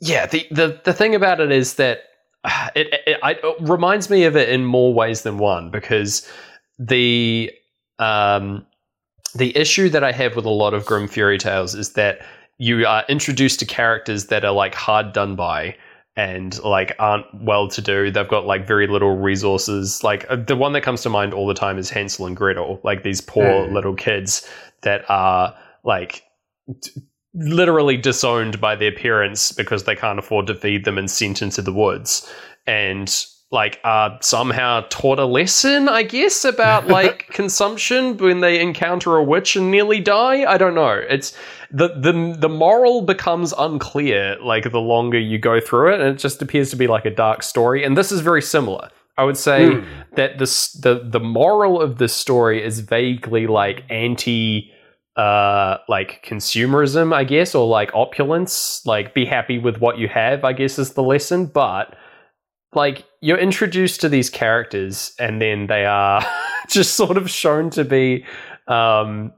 yeah, 0.00 0.26
the 0.26 0.46
the 0.50 0.80
the 0.84 0.92
thing 0.92 1.14
about 1.14 1.40
it 1.40 1.50
is 1.52 1.74
that 1.74 2.00
it, 2.74 2.88
it, 2.92 3.00
it, 3.06 3.40
it 3.42 3.56
reminds 3.60 4.10
me 4.10 4.24
of 4.24 4.36
it 4.36 4.48
in 4.48 4.64
more 4.64 4.92
ways 4.94 5.22
than 5.22 5.38
one 5.38 5.70
because 5.70 6.30
the 6.78 7.50
um 7.98 8.66
the 9.34 9.56
issue 9.56 9.88
that 9.90 10.02
I 10.04 10.12
have 10.12 10.36
with 10.36 10.44
a 10.44 10.50
lot 10.50 10.74
of 10.74 10.86
Grimm 10.86 11.08
fairy 11.08 11.38
tales 11.38 11.74
is 11.74 11.92
that 11.92 12.20
you 12.58 12.86
are 12.86 13.04
introduced 13.08 13.58
to 13.60 13.66
characters 13.66 14.26
that 14.26 14.44
are 14.44 14.52
like 14.52 14.74
hard 14.74 15.12
done 15.12 15.36
by 15.36 15.76
and 16.16 16.58
like 16.64 16.96
aren't 16.98 17.26
well 17.42 17.68
to 17.68 17.82
do. 17.82 18.10
They've 18.10 18.26
got 18.26 18.46
like 18.46 18.66
very 18.66 18.86
little 18.86 19.14
resources. 19.18 20.02
Like 20.02 20.24
uh, 20.30 20.36
the 20.36 20.56
one 20.56 20.72
that 20.72 20.80
comes 20.80 21.02
to 21.02 21.10
mind 21.10 21.34
all 21.34 21.46
the 21.46 21.52
time 21.52 21.76
is 21.76 21.90
Hansel 21.90 22.24
and 22.26 22.34
Gretel, 22.34 22.80
like 22.82 23.02
these 23.02 23.20
poor 23.20 23.42
Mm. 23.66 23.72
little 23.72 23.94
kids 23.94 24.48
that 24.80 25.04
are 25.10 25.54
like 25.84 26.22
t- 26.80 27.02
literally 27.36 27.96
disowned 27.96 28.60
by 28.60 28.74
their 28.74 28.92
parents 28.92 29.52
because 29.52 29.84
they 29.84 29.94
can't 29.94 30.18
afford 30.18 30.46
to 30.48 30.54
feed 30.54 30.84
them 30.84 30.98
and 30.98 31.10
sent 31.10 31.42
into 31.42 31.62
the 31.62 31.72
woods. 31.72 32.30
And 32.66 33.14
like 33.52 33.78
are 33.84 34.18
somehow 34.22 34.84
taught 34.90 35.20
a 35.20 35.24
lesson 35.24 35.88
i 35.88 36.02
guess 36.02 36.44
about 36.44 36.88
like 36.98 37.28
consumption 37.28 38.16
when 38.16 38.40
they 38.40 38.60
encounter 38.60 39.14
a 39.14 39.22
witch 39.22 39.54
and 39.54 39.70
nearly 39.70 40.00
die? 40.00 40.44
I 40.52 40.58
don't 40.58 40.74
know. 40.74 41.00
It's 41.08 41.32
the 41.70 41.88
the 41.88 42.36
the 42.36 42.48
moral 42.48 43.02
becomes 43.02 43.54
unclear 43.56 44.36
like 44.42 44.70
the 44.70 44.80
longer 44.80 45.18
you 45.18 45.38
go 45.38 45.60
through 45.60 45.94
it 45.94 46.00
and 46.00 46.08
it 46.10 46.18
just 46.18 46.42
appears 46.42 46.70
to 46.70 46.76
be 46.76 46.88
like 46.88 47.04
a 47.04 47.10
dark 47.10 47.44
story. 47.44 47.84
And 47.84 47.96
this 47.96 48.10
is 48.10 48.20
very 48.20 48.42
similar. 48.42 48.90
I 49.16 49.22
would 49.24 49.36
say 49.36 49.74
Hmm. 49.76 49.84
that 50.16 50.38
this 50.38 50.72
the 50.72 51.02
the 51.04 51.20
moral 51.20 51.80
of 51.80 51.98
this 51.98 52.12
story 52.14 52.62
is 52.64 52.80
vaguely 52.80 53.46
like 53.46 53.84
anti 53.90 54.72
uh 55.16 55.78
like 55.88 56.22
consumerism 56.22 57.14
i 57.14 57.24
guess 57.24 57.54
or 57.54 57.66
like 57.66 57.90
opulence 57.94 58.82
like 58.84 59.14
be 59.14 59.24
happy 59.24 59.58
with 59.58 59.78
what 59.78 59.96
you 59.96 60.08
have 60.08 60.44
i 60.44 60.52
guess 60.52 60.78
is 60.78 60.92
the 60.92 61.02
lesson. 61.02 61.46
But 61.46 61.96
like 62.74 63.04
you're 63.20 63.38
introduced 63.38 64.00
to 64.02 64.08
these 64.08 64.28
characters 64.28 65.14
and 65.18 65.40
then 65.40 65.66
they 65.66 65.84
are 65.86 66.24
just 66.68 66.94
sort 66.94 67.16
of 67.16 67.30
shown 67.30 67.70
to 67.70 67.84
be 67.84 68.24
um 68.68 69.32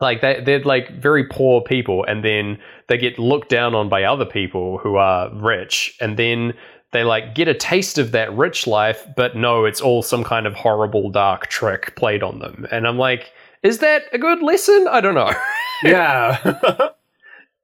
like 0.00 0.20
they, 0.20 0.40
they're 0.44 0.60
like 0.60 1.00
very 1.00 1.24
poor 1.24 1.60
people. 1.60 2.04
And 2.04 2.24
then 2.24 2.58
they 2.88 2.98
get 2.98 3.18
looked 3.18 3.48
down 3.48 3.74
on 3.74 3.88
by 3.88 4.04
other 4.04 4.24
people 4.24 4.78
who 4.78 4.94
are 4.94 5.28
rich. 5.34 5.96
And 6.00 6.16
then 6.16 6.54
they 6.92 7.02
like 7.02 7.34
get 7.34 7.48
a 7.48 7.54
taste 7.54 7.98
of 7.98 8.12
that 8.12 8.34
rich 8.34 8.66
life 8.66 9.06
but 9.14 9.36
no 9.36 9.66
it's 9.66 9.80
all 9.80 10.00
some 10.02 10.24
kind 10.24 10.46
of 10.46 10.54
horrible 10.54 11.10
dark 11.10 11.48
trick 11.48 11.94
played 11.96 12.22
on 12.22 12.38
them. 12.38 12.66
And 12.70 12.86
i'm 12.86 12.96
like 12.96 13.32
is 13.62 13.78
that 13.78 14.02
a 14.12 14.18
good 14.18 14.42
lesson 14.42 14.86
i 14.90 15.00
don't 15.00 15.14
know 15.14 15.32
Yeah. 15.84 16.90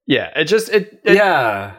yeah 0.06 0.30
it 0.38 0.44
just 0.44 0.68
it, 0.68 1.00
it 1.04 1.16
yeah. 1.16 1.74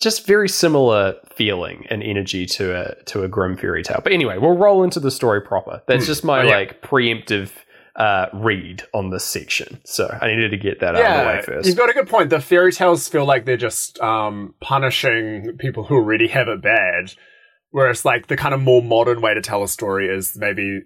just 0.00 0.26
very 0.26 0.48
similar 0.48 1.14
feeling 1.34 1.86
and 1.90 2.02
energy 2.02 2.46
to 2.46 2.74
a 2.74 3.02
to 3.04 3.22
a 3.22 3.28
Grimm 3.28 3.56
fairy 3.56 3.82
tale. 3.82 4.00
But 4.02 4.12
anyway, 4.12 4.38
we'll 4.38 4.56
roll 4.56 4.82
into 4.82 5.00
the 5.00 5.10
story 5.10 5.40
proper. 5.40 5.82
That's 5.86 6.04
Hmm. 6.04 6.06
just 6.12 6.24
my 6.24 6.40
Oh, 6.40 6.42
yeah. 6.44 6.56
like 6.56 6.82
preemptive 6.82 7.50
uh, 7.94 8.26
read 8.34 8.82
on 8.92 9.10
this 9.10 9.24
section. 9.24 9.80
So 9.84 10.06
I 10.20 10.26
needed 10.26 10.50
to 10.50 10.56
get 10.58 10.80
that 10.80 10.96
out 10.96 11.02
of 11.04 11.20
the 11.20 11.26
way 11.26 11.42
first. 11.42 11.66
you've 11.68 11.76
got 11.78 11.88
a 11.88 11.94
good 11.94 12.08
point. 12.08 12.28
The 12.30 12.40
fairy 12.40 12.72
tales 12.72 13.08
feel 13.08 13.24
like 13.24 13.46
they're 13.46 13.56
just 13.56 13.98
um, 14.00 14.54
punishing 14.60 15.56
people 15.58 15.84
who 15.84 15.94
already 15.94 16.28
have 16.28 16.48
it 16.48 16.60
bad, 16.60 17.14
whereas 17.70 18.04
like 18.04 18.26
the 18.26 18.36
kind 18.36 18.54
of 18.54 18.60
more 18.60 18.82
modern 18.82 19.20
way 19.22 19.32
to 19.34 19.40
tell 19.40 19.62
a 19.62 19.68
story 19.68 20.08
is 20.08 20.36
maybe 20.36 20.80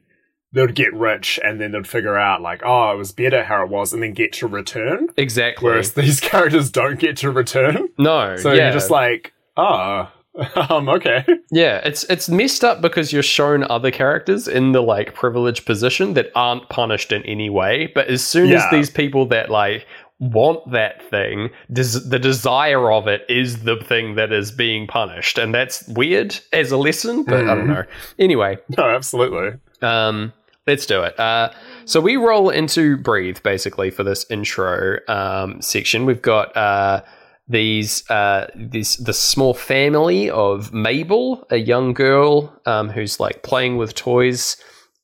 they'd 0.52 0.74
get 0.74 0.92
rich 0.94 1.38
and 1.44 1.60
then 1.60 1.72
they'd 1.72 1.86
figure 1.86 2.16
out 2.18 2.42
like, 2.42 2.62
oh, 2.64 2.92
it 2.92 2.96
was 2.96 3.12
better 3.12 3.44
how 3.44 3.62
it 3.62 3.68
was, 3.70 3.92
and 3.92 4.02
then 4.02 4.12
get 4.12 4.32
to 4.34 4.46
return. 4.46 5.08
exactly. 5.16 5.68
Whereas 5.70 5.92
these 5.94 6.20
characters 6.20 6.70
don't 6.70 6.98
get 6.98 7.16
to 7.18 7.30
return, 7.30 7.88
no, 7.98 8.36
so 8.36 8.52
yeah, 8.52 8.64
you're 8.64 8.72
just 8.72 8.90
like, 8.90 9.32
oh, 9.56 10.10
um, 10.70 10.88
okay, 10.88 11.24
yeah, 11.50 11.78
it's 11.84 12.04
it's 12.04 12.28
messed 12.28 12.62
up 12.64 12.80
because 12.80 13.12
you're 13.12 13.22
shown 13.22 13.64
other 13.64 13.90
characters 13.90 14.46
in 14.46 14.72
the 14.72 14.80
like 14.80 15.12
privileged 15.14 15.66
position 15.66 16.14
that 16.14 16.30
aren't 16.36 16.68
punished 16.68 17.10
in 17.12 17.22
any 17.24 17.50
way. 17.50 17.90
But 17.94 18.06
as 18.08 18.24
soon 18.24 18.52
as 18.52 18.62
these 18.70 18.90
people 18.90 19.26
that 19.26 19.50
like 19.50 19.86
want 20.20 20.70
that 20.70 21.02
thing, 21.10 21.50
des- 21.72 21.98
the 22.06 22.18
desire 22.20 22.92
of 22.92 23.08
it 23.08 23.22
is 23.28 23.64
the 23.64 23.76
thing 23.76 24.14
that 24.14 24.32
is 24.32 24.52
being 24.52 24.86
punished, 24.86 25.36
and 25.36 25.52
that's 25.52 25.86
weird 25.88 26.38
as 26.52 26.70
a 26.70 26.76
lesson. 26.76 27.24
But 27.24 27.48
I 27.48 27.54
don't 27.56 27.64
Mhm. 27.66 27.68
know. 27.68 27.84
Anyway, 28.18 28.58
no, 28.78 28.84
absolutely. 28.84 29.58
Um, 29.82 30.32
let's 30.66 30.86
do 30.86 31.02
it. 31.02 31.18
Uh, 31.18 31.50
so 31.84 32.00
we 32.00 32.16
roll 32.16 32.50
into 32.50 32.96
breathe 32.96 33.38
basically 33.42 33.90
for 33.90 34.04
this 34.04 34.24
intro 34.30 34.98
um, 35.08 35.60
section. 35.60 36.06
We've 36.06 36.22
got 36.22 36.56
uh, 36.56 37.02
these 37.48 38.08
uh, 38.10 38.46
this 38.54 38.96
the 38.96 39.12
small 39.12 39.54
family 39.54 40.30
of 40.30 40.72
Mabel, 40.72 41.46
a 41.50 41.56
young 41.56 41.92
girl 41.92 42.54
um, 42.66 42.88
who's 42.88 43.18
like 43.18 43.42
playing 43.42 43.76
with 43.76 43.94
toys, 43.94 44.56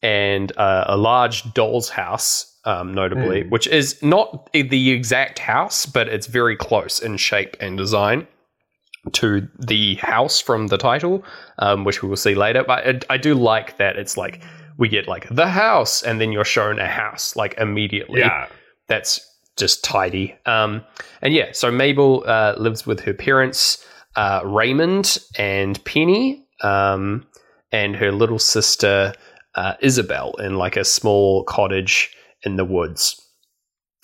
and 0.03 0.57
uh, 0.57 0.85
a 0.87 0.97
large 0.97 1.53
doll's 1.55 1.89
house. 1.89 2.53
Um, 2.65 2.93
notably, 2.95 3.45
Mm. 3.45 3.51
which 3.51 3.69
is 3.69 4.03
not 4.03 4.51
the 4.53 4.91
exact 4.91 5.39
house, 5.39 5.87
but 5.87 6.09
it's 6.09 6.27
very 6.27 6.57
close 6.57 6.99
in 6.99 7.17
shape 7.17 7.57
and 7.61 7.79
design 7.79 8.27
to 9.13 9.47
the 9.57 9.95
house 9.97 10.41
from 10.41 10.67
the 10.67 10.77
title, 10.77 11.23
um, 11.61 11.85
which 11.85 12.03
we 12.03 12.09
will 12.09 12.17
see 12.17 12.35
later. 12.35 12.65
But 12.65 13.07
I, 13.09 13.15
I 13.15 13.17
do 13.19 13.35
like 13.35 13.77
that 13.77 13.95
it's 13.97 14.17
like 14.17 14.43
we 14.79 14.89
get 14.89 15.09
like 15.09 15.29
the 15.31 15.49
house, 15.49 16.03
and 16.03 16.21
then 16.21 16.33
you're 16.33 16.45
shown 16.45 16.79
a 16.79 16.89
house 16.89 17.37
like 17.37 17.55
immediately. 17.59 18.21
Yeah, 18.21 18.49
That's 18.89 19.21
just 19.57 19.83
tidy. 19.83 20.35
Um, 20.45 20.85
and 21.23 21.33
yeah, 21.33 21.53
so 21.53 21.71
Mabel 21.71 22.25
uh, 22.27 22.55
lives 22.59 22.87
with 22.87 23.01
her 23.01 23.15
parents, 23.15 23.85
uh, 24.17 24.43
Raymond 24.45 25.19
and 25.39 25.83
Penny, 25.85 26.45
um, 26.63 27.27
and 27.73 27.97
her 27.97 28.13
little 28.13 28.39
sister 28.39 29.15
uh, 29.55 29.75
Isabel 29.81 30.35
in 30.39 30.57
like 30.57 30.77
a 30.77 30.85
small 30.85 31.45
cottage 31.45 32.15
in 32.43 32.57
the 32.57 32.65
woods. 32.65 33.21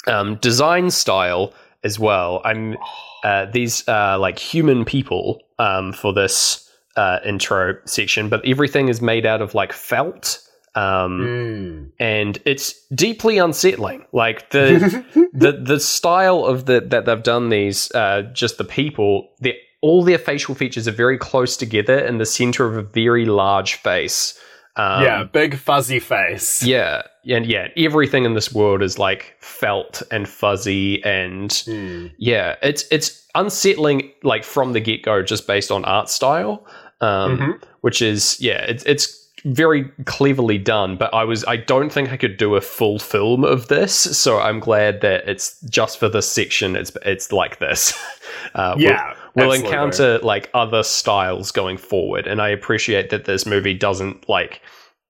Um, 0.07 0.37
design 0.37 0.91
style 0.91 1.52
as 1.85 1.99
well. 1.99 2.41
I'm 2.45 2.76
uh, 3.25 3.47
these 3.47 3.87
uh, 3.87 4.19
like 4.19 4.38
human 4.38 4.85
people 4.85 5.41
um, 5.59 5.93
for 5.93 6.12
this 6.12 6.69
uh, 6.97 7.19
intro 7.25 7.76
section, 7.85 8.29
but 8.29 8.45
everything 8.45 8.88
is 8.88 9.00
made 9.00 9.26
out 9.26 9.43
of 9.43 9.55
like 9.55 9.73
felt. 9.73 10.41
Um, 10.75 11.21
Mm. 11.21 11.91
and 11.99 12.38
it's 12.47 12.87
deeply 12.95 13.37
unsettling. 13.38 14.07
Like 14.12 14.50
the 14.50 15.05
the 15.35 15.52
the 15.52 15.79
style 15.81 16.45
of 16.47 16.64
the 16.67 16.81
that 16.81 17.05
they've 17.05 17.23
done 17.23 17.50
these, 17.50 17.91
uh, 17.95 18.23
just 18.33 18.57
the 18.59 18.64
people, 18.64 19.29
they 19.41 19.59
all 19.83 20.02
their 20.05 20.19
facial 20.19 20.55
features 20.55 20.87
are 20.88 20.93
very 20.93 21.19
close 21.19 21.57
together 21.57 21.99
in 21.99 22.19
the 22.19 22.25
center 22.26 22.64
of 22.67 22.76
a 22.79 22.83
very 22.83 23.26
large 23.26 23.75
face. 23.75 24.38
Um, 24.76 25.02
yeah, 25.02 25.25
big 25.25 25.57
fuzzy 25.59 25.99
face. 26.00 26.62
yeah, 26.62 27.02
and 27.29 27.45
yeah, 27.45 27.69
everything 27.76 28.25
in 28.25 28.33
this 28.33 28.55
world 28.55 28.83
is 28.83 28.99
like 28.99 29.35
felt 29.41 30.02
and 30.11 30.26
fuzzy 30.26 31.05
and 31.05 31.50
Mm. 31.50 32.12
yeah, 32.17 32.57
it's 32.62 32.85
it's 32.91 33.26
unsettling 33.35 34.11
like 34.23 34.45
from 34.45 34.73
the 34.73 34.81
get 34.81 35.02
go, 35.02 35.23
just 35.23 35.47
based 35.47 35.71
on 35.71 35.85
art 35.85 36.09
style, 36.09 36.64
um, 37.02 37.38
Mhm. 37.38 37.62
which 37.83 38.00
is 38.00 38.41
yeah, 38.41 38.62
it's 38.62 38.85
it's 38.85 39.22
very 39.45 39.85
cleverly 40.05 40.59
done. 40.59 40.97
But 40.97 41.13
I 41.15 41.25
was 41.25 41.45
I 41.47 41.57
don't 41.57 41.91
think 41.91 42.11
I 42.13 42.17
could 42.17 42.37
do 42.37 42.55
a 42.57 42.61
full 42.61 42.99
film 42.99 43.45
of 43.45 43.69
this, 43.69 43.95
so 43.95 44.39
I'm 44.41 44.61
glad 44.61 45.01
that 45.01 45.29
it's 45.29 45.61
just 45.63 45.99
for 45.99 46.09
this 46.09 46.31
section. 46.31 46.77
It's 46.77 46.93
it's 47.05 47.33
like 47.33 47.59
this. 47.59 47.93
Uh, 48.55 48.75
we'll- 48.77 48.87
Yeah, 48.87 49.15
we'll, 49.35 49.53
encounter 49.53 50.19
like 50.21 50.51
other 50.55 50.83
styles 50.83 51.53
going 51.53 51.77
forward, 51.77 52.27
and 52.27 52.41
I 52.43 52.49
appreciate 52.49 53.11
that 53.11 53.25
this 53.25 53.47
movie 53.47 53.75
doesn't 53.75 54.29
like 54.29 54.61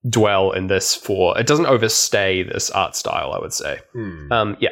dwell 0.08 0.50
in 0.52 0.66
this 0.66 0.94
for 0.94 1.38
it 1.38 1.46
doesn't 1.46 1.66
overstay 1.66 2.42
this 2.42 2.68
art 2.70 2.94
style. 2.96 3.32
I 3.32 3.38
would 3.38 3.52
say. 3.52 3.78
Mm. 3.94 4.30
Um, 4.32 4.56
yeah. 4.60 4.70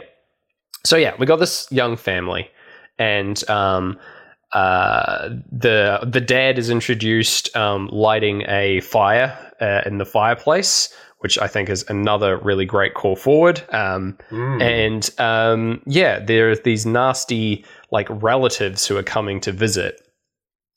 So 0.84 0.96
yeah, 0.96 1.14
we 1.18 1.26
got 1.26 1.36
this 1.36 1.66
young 1.70 1.96
family, 1.96 2.50
and 2.98 3.48
um, 3.48 3.98
uh, 4.52 5.28
the 5.50 6.00
the 6.02 6.20
dad 6.20 6.58
is 6.58 6.70
introduced 6.70 7.54
um, 7.56 7.88
lighting 7.92 8.42
a 8.48 8.80
fire 8.80 9.36
uh, 9.60 9.82
in 9.86 9.98
the 9.98 10.04
fireplace, 10.06 10.92
which 11.18 11.38
I 11.38 11.46
think 11.46 11.68
is 11.68 11.84
another 11.88 12.36
really 12.38 12.64
great 12.66 12.94
call 12.94 13.16
forward. 13.16 13.62
Um, 13.72 14.16
Mm. 14.30 14.62
and 14.62 15.10
um, 15.20 15.82
yeah, 15.86 16.18
there 16.18 16.50
are 16.50 16.56
these 16.56 16.84
nasty 16.86 17.64
like 17.92 18.08
relatives 18.10 18.86
who 18.86 18.96
are 18.96 19.02
coming 19.04 19.40
to 19.40 19.52
visit 19.52 20.00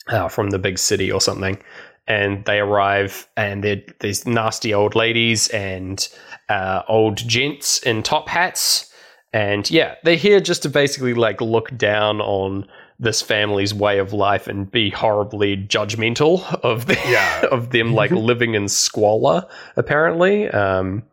uh, 0.09 0.27
from 0.27 0.49
the 0.51 0.59
big 0.59 0.77
city 0.77 1.11
or 1.11 1.21
something. 1.21 1.57
and 2.05 2.43
they 2.43 2.59
arrive, 2.59 3.29
and 3.37 3.63
they're 3.63 3.81
these 4.01 4.27
nasty 4.27 4.73
old 4.73 4.93
ladies 4.93 5.47
and 5.51 6.09
uh, 6.49 6.81
old 6.89 7.15
gents 7.15 7.81
in 7.83 8.03
top 8.03 8.27
hats, 8.27 8.92
and 9.33 9.69
yeah, 9.71 9.95
they're 10.03 10.15
here 10.15 10.39
just 10.39 10.63
to 10.63 10.69
basically 10.69 11.13
like 11.13 11.41
look 11.41 11.75
down 11.75 12.21
on 12.21 12.67
this 12.99 13.21
family's 13.21 13.73
way 13.73 13.97
of 13.97 14.13
life 14.13 14.47
and 14.47 14.69
be 14.71 14.89
horribly 14.91 15.57
judgmental 15.57 16.43
of 16.63 16.85
the, 16.85 16.93
Yeah. 17.07 17.45
of 17.51 17.71
them 17.71 17.93
like 17.93 18.11
living 18.11 18.53
in 18.53 18.67
squalor. 18.69 19.45
Apparently, 19.75 20.47
um, 20.49 21.03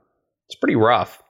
it's 0.46 0.54
pretty 0.56 0.76
rough. 0.76 1.22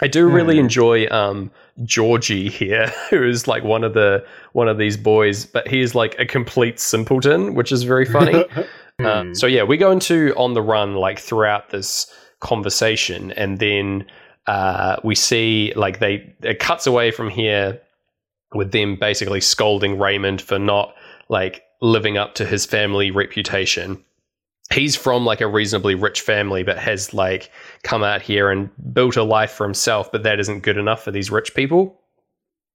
I 0.00 0.06
do 0.08 0.28
really 0.28 0.54
Hmm. 0.56 0.60
enjoy 0.64 1.06
um, 1.10 1.50
Georgie 1.84 2.48
here, 2.48 2.86
who 3.10 3.22
is 3.28 3.46
like 3.46 3.62
one 3.64 3.84
of 3.84 3.92
the 3.94 4.24
one 4.52 4.68
of 4.68 4.78
these 4.78 4.96
boys, 4.96 5.44
but 5.46 5.68
he's 5.68 5.94
like 5.94 6.16
a 6.18 6.24
complete 6.26 6.78
simpleton, 6.80 7.54
which 7.54 7.72
is 7.72 7.82
very 7.82 8.04
funny. 8.06 8.44
Uh, 9.02 9.22
Hmm. 9.24 9.32
so 9.34 9.46
yeah, 9.46 9.62
we 9.64 9.78
go 9.78 9.90
into 9.90 10.32
on 10.36 10.52
the 10.52 10.60
run 10.62 10.94
like 10.94 11.18
throughout 11.18 11.70
this 11.70 12.06
conversation, 12.40 13.32
and 13.32 13.58
then 13.58 14.04
uh, 14.46 14.96
we 15.04 15.14
see 15.14 15.72
like 15.76 15.98
they 15.98 16.34
it 16.42 16.58
cuts 16.58 16.86
away 16.86 17.10
from 17.10 17.30
here 17.30 17.80
with 18.54 18.72
them 18.72 18.96
basically 18.96 19.40
scolding 19.40 19.98
Raymond 19.98 20.40
for 20.42 20.58
not 20.58 20.94
like 21.28 21.62
living 21.80 22.16
up 22.18 22.34
to 22.36 22.44
his 22.46 22.66
family 22.66 23.10
reputation. 23.10 24.02
He's 24.72 24.96
from 24.96 25.24
like 25.24 25.40
a 25.40 25.46
reasonably 25.46 25.94
rich 25.94 26.20
family, 26.20 26.62
but 26.62 26.78
has 26.78 27.12
like 27.12 27.50
come 27.82 28.02
out 28.02 28.22
here 28.22 28.50
and 28.50 28.70
built 28.94 29.16
a 29.16 29.22
life 29.22 29.50
for 29.50 29.64
himself, 29.64 30.10
but 30.10 30.22
that 30.22 30.40
isn't 30.40 30.60
good 30.60 30.78
enough 30.78 31.02
for 31.02 31.10
these 31.10 31.30
rich 31.30 31.54
people. 31.54 32.00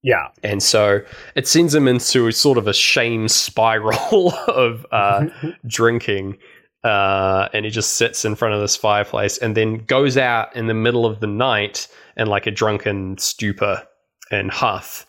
yeah. 0.03 0.27
And 0.43 0.62
so 0.62 1.01
it 1.36 1.47
sends 1.47 1.74
him 1.74 1.88
into 1.88 2.31
sort 2.31 2.57
of 2.57 2.67
a 2.67 2.74
shame 2.74 3.27
spiral 3.27 4.33
of 4.47 4.86
uh, 4.91 5.27
drinking. 5.67 6.38
Uh, 6.88 7.50
and 7.51 7.65
he 7.65 7.70
just 7.70 7.98
sits 7.98 8.24
in 8.24 8.34
front 8.34 8.53
of 8.53 8.62
this 8.62 8.77
fireplace 8.77 9.38
and 9.38 9.58
then 9.58 9.84
goes 9.88 10.15
out 10.15 10.56
in 10.56 10.67
the 10.67 10.74
middle 10.74 11.06
of 11.06 11.20
the 11.20 11.27
night 11.27 11.86
in 12.15 12.27
like 12.27 12.48
a 12.48 12.51
drunken 12.51 13.17
stupor 13.17 13.86
and 14.32 14.50
huff. 14.50 15.06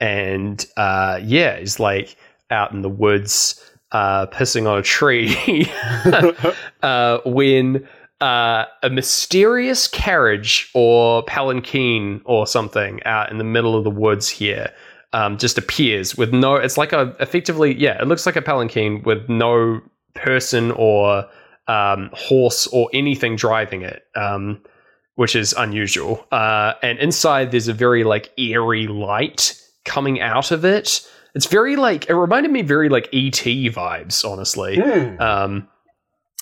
And 0.00 0.66
uh, 0.76 1.20
yeah, 1.22 1.60
he's 1.60 1.78
like 1.78 2.16
out 2.50 2.72
in 2.72 2.82
the 2.82 2.88
woods 2.88 3.64
uh, 3.92 4.26
pissing 4.26 4.68
on 4.68 4.78
a 4.78 4.82
tree 4.82 5.36
uh, 6.82 7.18
when 7.24 7.88
uh, 8.20 8.64
a 8.82 8.90
mysterious 8.90 9.86
carriage 9.86 10.68
or 10.74 11.22
palanquin 11.26 12.22
or 12.24 12.44
something 12.44 13.00
out 13.04 13.30
in 13.30 13.38
the 13.38 13.44
middle 13.44 13.76
of 13.76 13.84
the 13.84 13.90
woods 13.90 14.28
here 14.28 14.72
um, 15.12 15.38
just 15.38 15.58
appears 15.58 16.16
with 16.16 16.32
no. 16.32 16.56
It's 16.56 16.76
like 16.76 16.92
a 16.92 17.14
effectively, 17.20 17.72
yeah, 17.72 18.02
it 18.02 18.08
looks 18.08 18.26
like 18.26 18.34
a 18.34 18.42
palanquin 18.42 19.04
with 19.04 19.28
no 19.28 19.80
person 20.14 20.70
or 20.72 21.26
um, 21.68 22.10
horse 22.12 22.66
or 22.68 22.88
anything 22.92 23.36
driving 23.36 23.82
it. 23.82 24.02
Um, 24.16 24.62
which 25.20 25.36
is 25.36 25.52
unusual. 25.52 26.26
Uh, 26.32 26.72
and 26.82 26.98
inside, 26.98 27.50
there's 27.50 27.68
a 27.68 27.74
very 27.74 28.04
like 28.04 28.32
eerie 28.38 28.86
light 28.86 29.54
coming 29.84 30.18
out 30.18 30.50
of 30.50 30.64
it. 30.64 31.06
It's 31.34 31.44
very 31.44 31.76
like 31.76 32.08
it 32.08 32.14
reminded 32.14 32.50
me 32.50 32.62
very 32.62 32.88
like 32.88 33.04
ET 33.12 33.34
vibes, 33.34 34.24
honestly. 34.24 34.80
Hmm. 34.80 35.20
Um, 35.20 35.68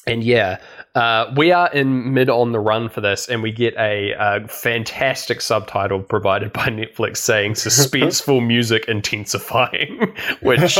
and 0.06 0.22
yeah, 0.22 0.58
uh, 0.98 1.32
we 1.36 1.52
are 1.52 1.70
in 1.72 2.12
mid 2.12 2.28
on 2.28 2.50
the 2.52 2.58
run 2.58 2.88
for 2.88 3.00
this, 3.00 3.28
and 3.28 3.42
we 3.42 3.52
get 3.52 3.74
a, 3.76 4.14
uh 4.14 4.46
fantastic 4.48 5.40
subtitle 5.40 6.02
provided 6.02 6.52
by 6.52 6.66
Netflix 6.68 7.18
saying 7.18 7.52
"suspenseful 7.52 8.44
music 8.46 8.86
intensifying," 8.88 10.12
which 10.42 10.76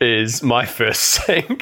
is 0.00 0.42
my 0.42 0.64
first 0.64 1.22
thing. 1.24 1.60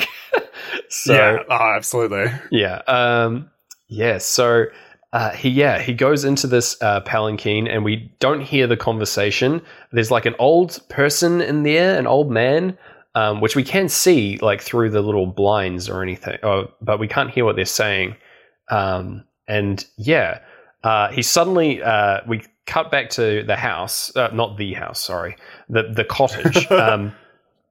so 0.89 1.15
yeah. 1.15 1.43
Oh, 1.51 1.73
absolutely. 1.77 2.27
yeah. 2.51 2.83
Um, 2.87 3.51
yeah. 3.89 4.19
So 4.19 4.67
uh, 5.13 5.31
he 5.31 5.49
yeah 5.49 5.81
he 5.81 5.93
goes 5.93 6.25
into 6.25 6.47
this 6.47 6.81
uh, 6.83 7.01
palanquin 7.01 7.67
and 7.69 7.85
we 7.85 8.13
don't 8.21 8.41
hear 8.41 8.67
the 8.67 8.77
conversation. 8.77 9.63
There's 9.91 10.11
like 10.11 10.27
an 10.27 10.35
old 10.39 10.81
person 10.89 11.41
in 11.41 11.65
there, 11.65 11.99
an 11.99 12.07
old 12.07 12.31
man, 12.31 12.79
um, 13.17 13.41
which 13.41 13.57
we 13.57 13.65
can 13.65 13.89
see 13.89 14.37
like 14.43 14.61
through 14.61 14.91
the 14.91 15.01
little 15.01 15.27
blinds 15.27 15.89
or 15.89 16.03
anything, 16.03 16.39
oh, 16.43 16.71
but 16.83 17.01
we 17.01 17.09
can't 17.09 17.31
hear 17.31 17.47
what 17.47 17.57
they're 17.57 17.65
saying. 17.65 18.15
Um, 18.71 19.25
and 19.49 19.85
yeah, 19.97 20.41
uh, 20.85 21.09
he 21.09 21.23
suddenly 21.23 21.83
uh, 21.83 22.21
we 22.29 22.43
cut 22.67 22.91
back 22.91 23.09
to 23.11 23.43
the 23.43 23.57
house, 23.57 24.15
uh, 24.17 24.29
not 24.35 24.59
the 24.59 24.75
house, 24.75 25.01
sorry, 25.01 25.37
the 25.71 25.85
the 25.95 26.05
cottage. 26.05 26.71
um, 26.71 27.13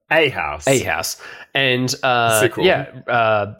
A 0.10 0.29
house. 0.29 0.67
a 0.67 0.79
house. 0.79 1.21
And 1.53 1.93
uh, 2.01 2.49
yeah, 2.58 2.89
uh, 3.08 3.53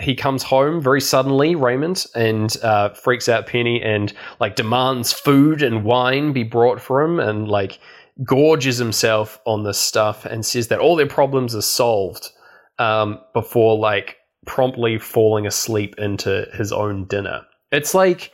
he 0.00 0.14
comes 0.14 0.42
home 0.42 0.80
very 0.80 1.00
suddenly, 1.02 1.54
Raymond, 1.54 2.06
and 2.14 2.56
uh, 2.62 2.90
freaks 2.90 3.28
out 3.28 3.46
Penny 3.46 3.82
and 3.82 4.14
like 4.40 4.56
demands 4.56 5.12
food 5.12 5.62
and 5.62 5.84
wine 5.84 6.32
be 6.32 6.42
brought 6.42 6.80
for 6.80 7.02
him 7.02 7.20
and 7.20 7.48
like 7.48 7.80
gorges 8.24 8.78
himself 8.78 9.40
on 9.46 9.64
this 9.64 9.78
stuff 9.78 10.24
and 10.24 10.44
says 10.44 10.68
that 10.68 10.80
all 10.80 10.96
their 10.96 11.06
problems 11.06 11.54
are 11.54 11.62
solved 11.62 12.30
um, 12.78 13.18
before 13.32 13.78
like 13.78 14.16
promptly 14.46 14.98
falling 14.98 15.46
asleep 15.46 15.94
into 15.98 16.46
his 16.54 16.72
own 16.72 17.04
dinner. 17.06 17.42
It's 17.70 17.94
like 17.94 18.32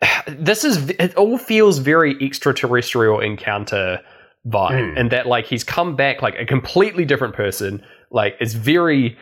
this 0.28 0.64
is 0.64 0.90
it 0.90 1.14
all 1.16 1.38
feels 1.38 1.78
very 1.78 2.16
extraterrestrial 2.24 3.20
encounter 3.20 4.00
vibe 4.46 4.72
Mm. 4.72 4.98
and 4.98 5.10
that 5.12 5.26
like 5.28 5.46
he's 5.46 5.62
come 5.62 5.94
back 5.94 6.20
like 6.20 6.34
a 6.36 6.44
completely 6.44 7.04
different 7.04 7.32
person 7.32 7.80
like 8.10 8.34
it's 8.40 8.54
very 8.54 9.16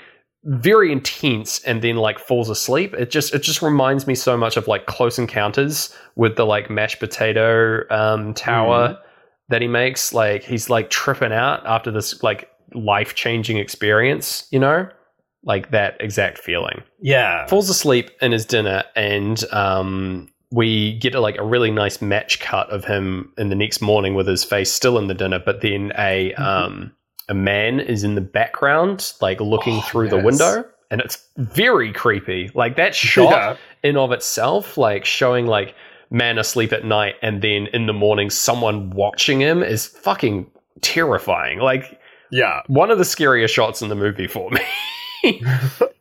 very 0.45 0.91
intense 0.91 1.63
and 1.65 1.83
then 1.83 1.97
like 1.97 2.19
falls 2.19 2.49
asleep 2.49 2.95
it 2.95 3.11
just 3.11 3.35
it 3.35 3.43
just 3.43 3.61
reminds 3.61 4.07
me 4.07 4.15
so 4.15 4.35
much 4.35 4.57
of 4.57 4.67
like 4.67 4.87
close 4.87 5.19
encounters 5.19 5.95
with 6.17 6.37
the 6.37 6.47
like 6.47 6.71
mashed 6.71 7.01
potato 7.01 7.83
um 7.91 8.33
tower 8.33 8.99
that 9.51 9.61
he 9.63 9.69
makes 9.69 10.13
like 10.15 10.43
he's 10.43 10.71
like 10.71 10.89
tripping 10.91 11.33
out 11.33 11.65
after 11.67 11.91
this 11.91 12.23
like 12.23 12.49
life-changing 12.73 13.57
experience 13.59 14.47
you 14.51 14.59
know? 14.59 14.89
Like 15.43 15.71
that 15.71 15.97
exact 16.01 16.39
feeling. 16.39 16.83
Yeah. 17.01 17.47
falls 17.47 17.71
asleep 17.71 18.11
in 18.21 18.33
his 18.33 18.45
dinner 18.45 18.85
and 18.97 19.43
um 19.53 20.29
we 20.53 20.99
get 20.99 21.15
a, 21.15 21.21
like 21.21 21.39
a 21.39 21.45
really 21.45 21.71
nice 21.71 22.03
match 22.03 22.41
cut 22.41 22.69
of 22.71 22.85
him 22.85 23.33
in 23.39 23.49
the 23.51 23.55
next 23.55 23.81
morning 23.81 24.15
with 24.15 24.27
his 24.27 24.43
face 24.45 24.71
still 24.73 24.99
in 24.99 25.07
the 25.07 25.15
dinner 25.15 25.39
but 25.39 25.61
then 25.63 25.93
a 25.99 26.35
um 26.35 26.93
a 27.29 27.35
man 27.35 27.79
is 27.81 28.03
in 28.05 28.17
the 28.17 28.21
background 28.21 29.13
like 29.21 29.41
looking 29.41 29.77
Oh, 29.77 29.81
through 29.83 30.09
the 30.09 30.19
window 30.19 30.65
and 30.91 31.01
it's 31.01 31.25
very 31.37 31.93
creepy. 31.93 32.51
Like 32.55 32.75
that 32.77 32.95
shot 32.97 33.31
Yeah. 33.31 33.57
in 33.89 33.97
of 33.97 34.11
itself 34.13 34.77
like 34.77 35.05
showing 35.05 35.47
like 35.47 35.75
man 36.11 36.39
asleep 36.39 36.73
at 36.73 36.85
night 36.85 37.15
and 37.23 37.41
then 37.43 37.69
in 37.73 37.87
the 37.87 37.93
morning 37.93 38.31
someone 38.31 38.91
watching 38.91 39.41
him 39.41 39.63
is 39.63 39.87
fucking 39.87 40.51
terrifying 40.81 41.59
like 41.61 42.01
Yeah. 42.31 42.63
one 42.67 42.91
of 42.91 42.99
the 42.99 43.05
scariest 43.05 43.55
shots 43.55 43.81
in 43.83 43.89
the 43.89 43.95
movie 43.95 44.27
for 44.27 44.51
me 44.51 44.61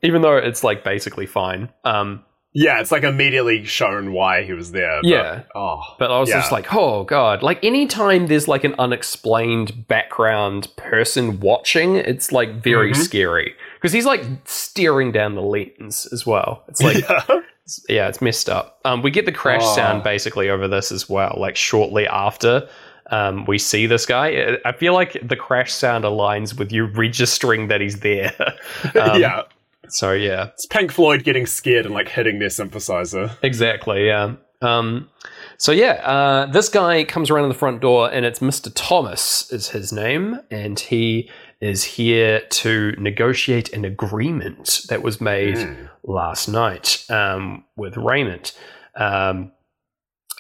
even 0.02 0.22
though 0.22 0.38
it's 0.38 0.63
like 0.63 0.84
basically 0.84 1.26
fine 1.26 1.69
um 1.84 2.24
Yeah, 2.54 2.80
it's 2.82 2.91
like 2.91 3.04
immediately 3.04 3.63
shown 3.65 4.12
why 4.12 4.43
he 4.43 4.54
was 4.54 4.72
there. 4.72 5.00
but- 5.04 5.08
Yeah. 5.08 5.41
oh. 5.54 5.82
But 6.00 6.10
I 6.12 6.19
was 6.19 6.30
Yeah. 6.30 6.39
just 6.39 6.52
like, 6.52 6.74
oh 6.74 7.04
god! 7.04 7.43
Like 7.43 7.63
anytime 7.63 8.26
there's 8.26 8.48
like 8.48 8.63
an 8.63 8.74
unexplained 8.80 9.88
background 9.88 10.67
person 10.76 11.39
watching, 11.39 11.95
it's 11.95 12.32
like 12.32 12.63
very 12.63 12.91
Mhm. 12.93 12.95
scary 12.95 13.54
because 13.76 13.93
he's 13.93 14.06
like 14.08 14.24
staring 14.45 15.12
down 15.12 15.36
the 15.36 15.43
lens 15.43 16.08
as 16.12 16.26
well. 16.26 16.63
It's 16.67 16.82
like, 16.82 17.08
yeah. 17.10 17.41
Yeah, 17.90 18.08
it's 18.08 18.22
messed 18.22 18.50
up. 18.50 18.80
Um, 18.86 19.02
we 19.02 19.12
get 19.12 19.26
the 19.26 19.32
crash 19.32 19.62
Oh. 19.64 19.76
sound 19.76 20.04
basically 20.04 20.50
over 20.50 20.68
this 20.68 20.92
as 20.92 21.10
well. 21.10 21.36
Like 21.38 21.56
shortly 21.56 22.08
after. 22.08 22.68
Um, 23.12 23.46
we 23.46 23.58
see 23.58 23.88
this 23.88 24.06
guy. 24.06 24.58
I- 24.66 24.72
feel 24.74 24.94
like 24.94 25.18
the 25.28 25.36
crash 25.36 25.74
sound 25.74 26.04
aligns 26.04 26.58
with 26.58 26.72
you 26.72 26.86
registering 26.86 27.68
that 27.70 27.82
he's 27.82 28.00
there. 28.02 28.34
Um, 28.96 29.20
yeah. 29.20 29.44
So 29.88 30.12
yeah, 30.14 30.50
It's 30.54 30.68
Pink 30.68 30.92
Floyd 30.92 31.24
getting 31.24 31.48
scared 31.48 31.86
and 31.88 31.94
like 31.96 32.08
hitting 32.08 32.38
their 32.38 32.50
synthesizer. 32.50 33.36
Exactly, 33.42 34.06
yeah. 34.06 34.36
Um, 34.62 35.10
so 35.60 35.72
yeah, 35.74 35.93
uh, 36.06 36.45
this 36.48 36.69
guy 36.69 37.04
comes 37.04 37.30
around 37.30 37.50
the 37.50 37.54
front 37.56 37.82
door, 37.82 38.10
and 38.12 38.26
it's 38.26 38.41
Mister 38.41 38.69
Thomas 38.69 39.52
is 39.52 39.69
his 39.69 39.91
name, 39.93 40.39
and 40.50 40.80
he 40.80 41.30
is 41.62 41.84
here 41.84 42.39
to 42.50 42.95
negotiate 42.98 43.74
an 43.74 43.84
agreement 43.84 44.82
that 44.88 45.02
was 45.04 45.19
made 45.19 45.58
Mm. 45.58 45.89
last 46.04 46.48
night 46.48 47.06
um, 47.10 47.65
with 47.76 47.98
Raymond. 47.98 48.54
Um, 48.95 49.52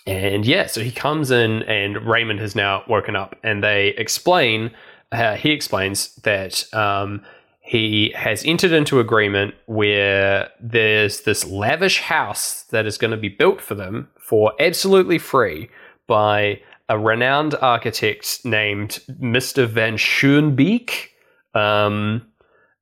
and 0.07 0.45
yeah, 0.45 0.67
so 0.67 0.81
he 0.81 0.91
comes 0.91 1.29
in, 1.29 1.63
and 1.63 2.07
Raymond 2.07 2.39
has 2.39 2.55
now 2.55 2.83
woken 2.87 3.15
up, 3.15 3.35
and 3.43 3.61
they 3.63 3.89
explain. 3.89 4.71
Uh, 5.11 5.35
he 5.35 5.51
explains 5.51 6.15
that 6.17 6.71
um, 6.73 7.21
he 7.59 8.13
has 8.15 8.43
entered 8.45 8.71
into 8.71 8.99
agreement 8.99 9.53
where 9.65 10.49
there's 10.61 11.21
this 11.21 11.45
lavish 11.45 11.99
house 11.99 12.63
that 12.71 12.85
is 12.85 12.97
going 12.97 13.11
to 13.11 13.17
be 13.17 13.29
built 13.29 13.59
for 13.59 13.75
them 13.75 14.07
for 14.29 14.53
absolutely 14.59 15.17
free 15.17 15.67
by 16.05 16.61
a 16.87 16.99
renowned 16.99 17.55
architect 17.55 18.45
named 18.45 18.99
Mr. 19.19 19.67
Van 19.67 19.97
Schoonbeek. 19.97 21.07
Um, 21.55 22.27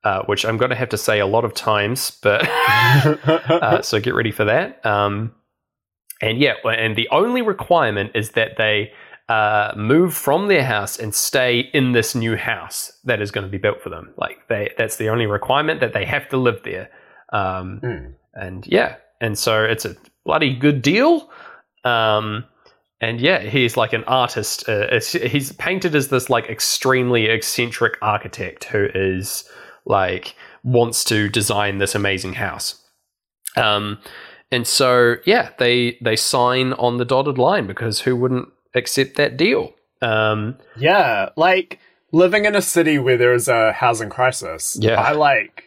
uh, 0.04 0.24
which 0.24 0.46
I'm 0.46 0.58
going 0.58 0.70
to 0.70 0.76
have 0.76 0.90
to 0.90 0.98
say 0.98 1.20
a 1.20 1.26
lot 1.26 1.44
of 1.44 1.54
times, 1.54 2.12
but 2.22 2.48
uh, 2.48 3.82
so 3.82 4.00
get 4.00 4.14
ready 4.14 4.32
for 4.32 4.46
that. 4.46 4.86
Um, 4.86 5.34
and 6.22 6.38
yeah, 6.38 6.54
and 6.64 6.96
the 6.96 7.10
only 7.12 7.42
requirement 7.42 8.12
is 8.16 8.32
that 8.32 8.52
they 8.58 8.92
uh, 9.28 9.74
move 9.76 10.14
from 10.14 10.48
their 10.48 10.64
house 10.64 10.98
and 10.98 11.14
stay 11.14 11.60
in 11.74 11.92
this 11.92 12.16
new 12.16 12.38
house 12.38 12.98
that 13.04 13.22
is 13.22 13.32
going 13.32 13.46
to 13.46 13.52
be 13.52 13.58
built 13.58 13.82
for 13.82 13.90
them. 13.90 14.14
Like 14.18 14.48
they, 14.48 14.72
that's 14.78 14.96
the 14.98 15.10
only 15.10 15.26
requirement 15.26 15.82
that 15.82 15.94
they 15.94 16.06
have 16.06 16.30
to 16.30 16.38
live 16.38 16.62
there. 16.64 16.90
Um, 17.34 17.82
Mm. 17.84 18.14
And 18.34 18.68
yeah, 18.68 18.98
and 19.20 19.38
so 19.38 19.64
it's 19.64 19.84
a 19.84 19.96
bloody 20.24 20.54
good 20.54 20.82
deal. 20.82 21.30
Um, 21.88 22.45
and 23.00 23.21
yeah, 23.21 23.39
he's 23.39 23.78
like 23.78 23.93
an 23.93 24.04
artist. 24.06 24.67
Uh, 24.67 25.00
he's 25.00 25.52
painted 25.54 25.93
as 25.95 26.08
this 26.08 26.30
like 26.30 26.50
extremely 26.50 27.26
eccentric 27.26 27.97
architect 28.02 28.65
who 28.65 28.88
is 28.93 29.47
like 29.86 30.36
wants 30.63 31.04
to 31.06 31.30
design 31.30 31.78
this 31.78 31.93
amazing 31.93 32.34
house. 32.34 32.84
Um, 33.56 34.00
and 34.52 34.65
so 34.65 35.15
yeah, 35.26 35.50
they 35.60 35.97
they 36.02 36.15
sign 36.15 36.73
on 36.73 36.97
the 36.97 37.06
dotted 37.06 37.38
line 37.38 37.67
because 37.67 38.02
who 38.02 38.15
wouldn't 38.15 38.50
accept 38.73 39.15
that 39.17 39.38
deal? 39.38 39.73
Um, 40.02 40.58
Yeah, 40.78 41.30
like 41.36 41.80
living 42.12 42.45
in 42.45 42.56
a 42.56 42.62
city 42.62 42.97
where 42.97 43.17
there 43.17 43.34
is 43.34 43.47
a 43.47 43.73
housing 43.73 44.10
crisis. 44.10 44.78
Yeah. 44.80 45.00
I 45.00 45.12
like. 45.12 45.65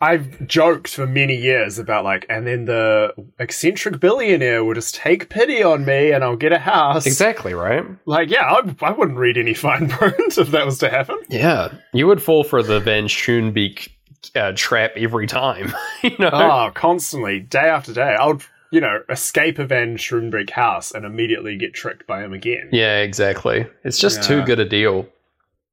I've 0.00 0.46
joked 0.46 0.88
for 0.94 1.06
many 1.06 1.34
years 1.36 1.78
about 1.78 2.04
like, 2.04 2.26
and 2.28 2.46
then 2.46 2.64
the 2.66 3.14
eccentric 3.38 4.00
billionaire 4.00 4.64
will 4.64 4.74
just 4.74 4.94
take 4.94 5.28
pity 5.28 5.62
on 5.62 5.84
me 5.84 6.12
and 6.12 6.22
I'll 6.22 6.36
get 6.36 6.52
a 6.52 6.58
house. 6.58 7.06
exactly 7.06 7.54
right. 7.54 7.84
Like, 8.04 8.30
yeah, 8.30 8.42
I, 8.44 8.74
I 8.82 8.92
wouldn't 8.92 9.18
read 9.18 9.38
any 9.38 9.54
fine 9.66 9.88
print 9.88 10.36
if 10.38 10.50
that 10.50 10.66
was 10.66 10.78
to 10.78 10.90
happen. 10.90 11.18
Yeah, 11.30 11.72
you 11.92 12.06
would 12.06 12.22
fall 12.22 12.44
for 12.44 12.62
the 12.62 12.80
Van 12.80 13.04
Schoonbeek 13.04 13.88
uh, 14.34 14.52
trap 14.54 14.92
every 14.96 15.26
time. 15.26 15.72
you 16.02 16.16
know, 16.18 16.30
Oh, 16.32 16.70
constantly, 16.74 17.40
day 17.40 17.58
after 17.60 17.92
day. 17.92 18.14
I 18.18 18.26
would, 18.26 18.42
you 18.70 18.80
know, 18.80 19.02
escape 19.08 19.58
a 19.58 19.66
Van 19.66 19.96
Schoonbeek 19.96 20.50
house 20.50 20.92
and 20.92 21.04
immediately 21.04 21.56
get 21.56 21.74
tricked 21.74 22.06
by 22.06 22.22
him 22.24 22.32
again. 22.32 22.68
yeah, 22.72 22.98
exactly. 22.98 23.66
It's 23.84 23.98
just 23.98 24.22
too 24.22 24.42
good 24.44 24.60
a 24.60 24.64
deal. 24.64 25.08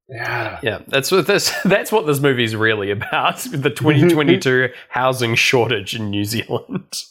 Yeah. 0.09 0.59
Yeah, 0.63 0.79
that's 0.87 1.11
what 1.11 1.27
this. 1.27 1.51
That's 1.65 1.91
what 1.91 2.07
this 2.07 2.19
movie's 2.19 2.55
really 2.55 2.89
about. 2.91 3.37
The 3.51 3.69
2022 3.69 4.69
housing 4.89 5.35
shortage 5.35 5.95
in 5.95 6.09
New 6.09 6.25
Zealand. 6.25 7.03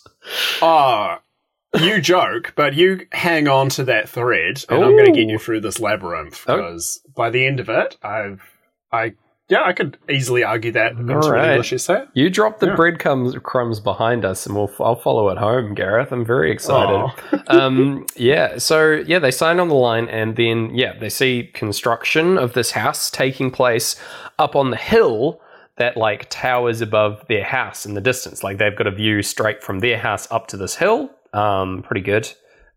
Oh, 0.61 1.19
you 1.81 2.01
joke, 2.01 2.53
but 2.57 2.75
you 2.75 3.07
hang 3.13 3.47
on 3.47 3.69
to 3.71 3.85
that 3.85 4.09
thread, 4.09 4.65
and 4.69 4.83
I'm 4.83 4.93
going 4.97 5.07
to 5.07 5.13
get 5.13 5.29
you 5.29 5.39
through 5.39 5.61
this 5.61 5.79
labyrinth 5.79 6.45
Oh. 6.49 6.57
because 6.57 7.01
by 7.15 7.31
the 7.31 7.47
end 7.47 7.61
of 7.61 7.69
it, 7.69 7.97
I've, 8.03 8.43
I, 8.91 9.15
yeah, 9.49 9.63
I 9.65 9.73
could 9.73 9.97
easily 10.11 10.45
argue 10.45 10.73
that 10.73 10.93
into 10.93 11.15
All 11.15 11.33
an. 11.33 11.51
English 11.51 11.73
essay. 11.73 12.05
You 12.15 12.29
drop 12.31 12.59
the 12.61 12.67
Yeah. 12.69 12.77
breadcrumbs 12.77 13.35
crumbs 13.43 13.81
behind 13.81 14.25
us, 14.25 14.47
and 14.47 14.55
we'll 14.55 14.71
I'll 14.81 14.97
follow 14.97 15.29
it 15.31 15.39
home, 15.39 15.75
Gareth. 15.75 16.13
I'm 16.13 16.25
very 16.25 16.51
excited. 16.53 17.01
Um, 17.49 18.07
yeah, 18.15 18.59
so 18.59 19.03
yeah, 19.07 19.19
they 19.19 19.31
sign 19.31 19.59
on 19.59 19.69
the 19.69 19.75
line, 19.75 20.07
and 20.09 20.37
then 20.37 20.71
yeah, 20.75 20.93
they 20.99 21.09
see 21.09 21.51
construction 21.55 22.37
of 22.37 22.53
this 22.53 22.73
house 22.73 23.11
taking 23.11 23.51
place 23.51 23.97
up 24.39 24.55
on 24.55 24.71
the 24.71 24.77
hill 24.77 25.41
that 25.77 25.97
like 25.97 26.29
towers 26.29 26.81
above 26.83 27.25
their 27.29 27.45
house 27.45 27.87
in 27.87 27.95
the 27.95 28.01
distance. 28.03 28.43
Like 28.43 28.59
they've 28.59 28.77
got 28.77 28.87
a 28.87 28.91
view 28.91 29.23
straight 29.23 29.63
from 29.63 29.79
their 29.79 29.97
house 29.97 30.31
up 30.31 30.47
to 30.49 30.57
this 30.59 30.75
hill. 30.77 31.11
Um, 31.33 31.83
pretty 31.87 32.03
good. 32.03 32.31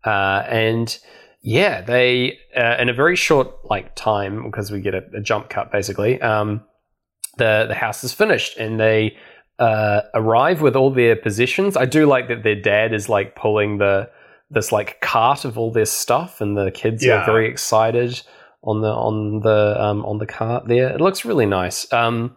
Uh, 0.06 0.42
and 0.48 0.98
yeah, 1.42 1.80
they 1.82 2.38
uh, 2.56 2.76
in 2.78 2.88
a 2.88 2.92
very 2.94 3.16
short 3.16 3.48
like 3.68 3.94
time 3.96 4.44
because 4.44 4.70
we 4.70 4.80
get 4.80 4.94
a, 4.94 5.02
a 5.14 5.20
jump 5.20 5.48
cut 5.50 5.70
basically. 5.72 6.20
Um, 6.20 6.62
the 7.38 7.66
the 7.68 7.74
house 7.74 8.04
is 8.04 8.12
finished, 8.12 8.56
and 8.58 8.78
they 8.78 9.16
uh, 9.58 10.02
arrive 10.14 10.60
with 10.62 10.76
all 10.76 10.90
their 10.90 11.16
possessions. 11.16 11.76
I 11.76 11.84
do 11.84 12.06
like 12.06 12.28
that 12.28 12.42
their 12.42 12.60
dad 12.60 12.92
is 12.94 13.08
like 13.08 13.34
pulling 13.36 13.78
the 13.78 14.10
this 14.50 14.70
like 14.70 15.00
cart 15.00 15.44
of 15.44 15.58
all 15.58 15.70
their 15.72 15.86
stuff, 15.86 16.40
and 16.40 16.56
the 16.56 16.70
kids 16.70 17.04
Yeah. 17.04 17.22
are 17.22 17.26
very 17.26 17.48
excited 17.48 18.22
on 18.62 18.80
the 18.80 18.88
on 18.90 19.40
the 19.40 19.76
um, 19.82 20.04
on 20.04 20.18
the 20.18 20.26
cart 20.26 20.68
there. 20.68 20.90
It 20.90 21.00
looks 21.00 21.24
really 21.24 21.46
nice. 21.46 21.90
Um, 21.92 22.36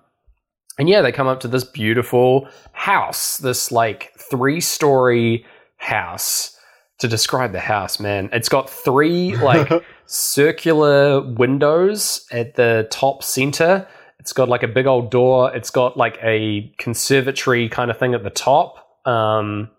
and 0.79 0.89
yeah, 0.89 1.01
they 1.01 1.11
come 1.11 1.27
up 1.27 1.39
to 1.41 1.47
this 1.47 1.63
beautiful 1.63 2.47
house, 2.73 3.37
this 3.37 3.71
like 3.71 4.11
three 4.17 4.59
story 4.59 5.45
house. 5.77 6.54
To 6.99 7.07
describe 7.09 7.51
the 7.51 7.59
house, 7.59 7.99
man, 7.99 8.29
it's 8.31 8.47
got 8.49 8.69
three 8.69 9.35
like 9.49 9.69
circular 10.05 11.21
windows 11.21 12.25
at 12.31 12.55
the 12.55 12.87
top 12.89 13.23
center. 13.23 13.87
It's 14.19 14.33
got 14.33 14.49
like 14.49 14.63
a 14.63 14.67
big 14.67 14.85
old 14.87 15.11
door. 15.11 15.53
It's 15.55 15.69
got 15.69 15.97
like 15.97 16.17
a 16.23 16.73
conservatory 16.77 17.69
kind 17.69 17.91
of 17.91 17.97
thing 17.97 18.13
at 18.13 18.23
the 18.23 18.29
top, 18.29 18.97
um, 19.05 19.69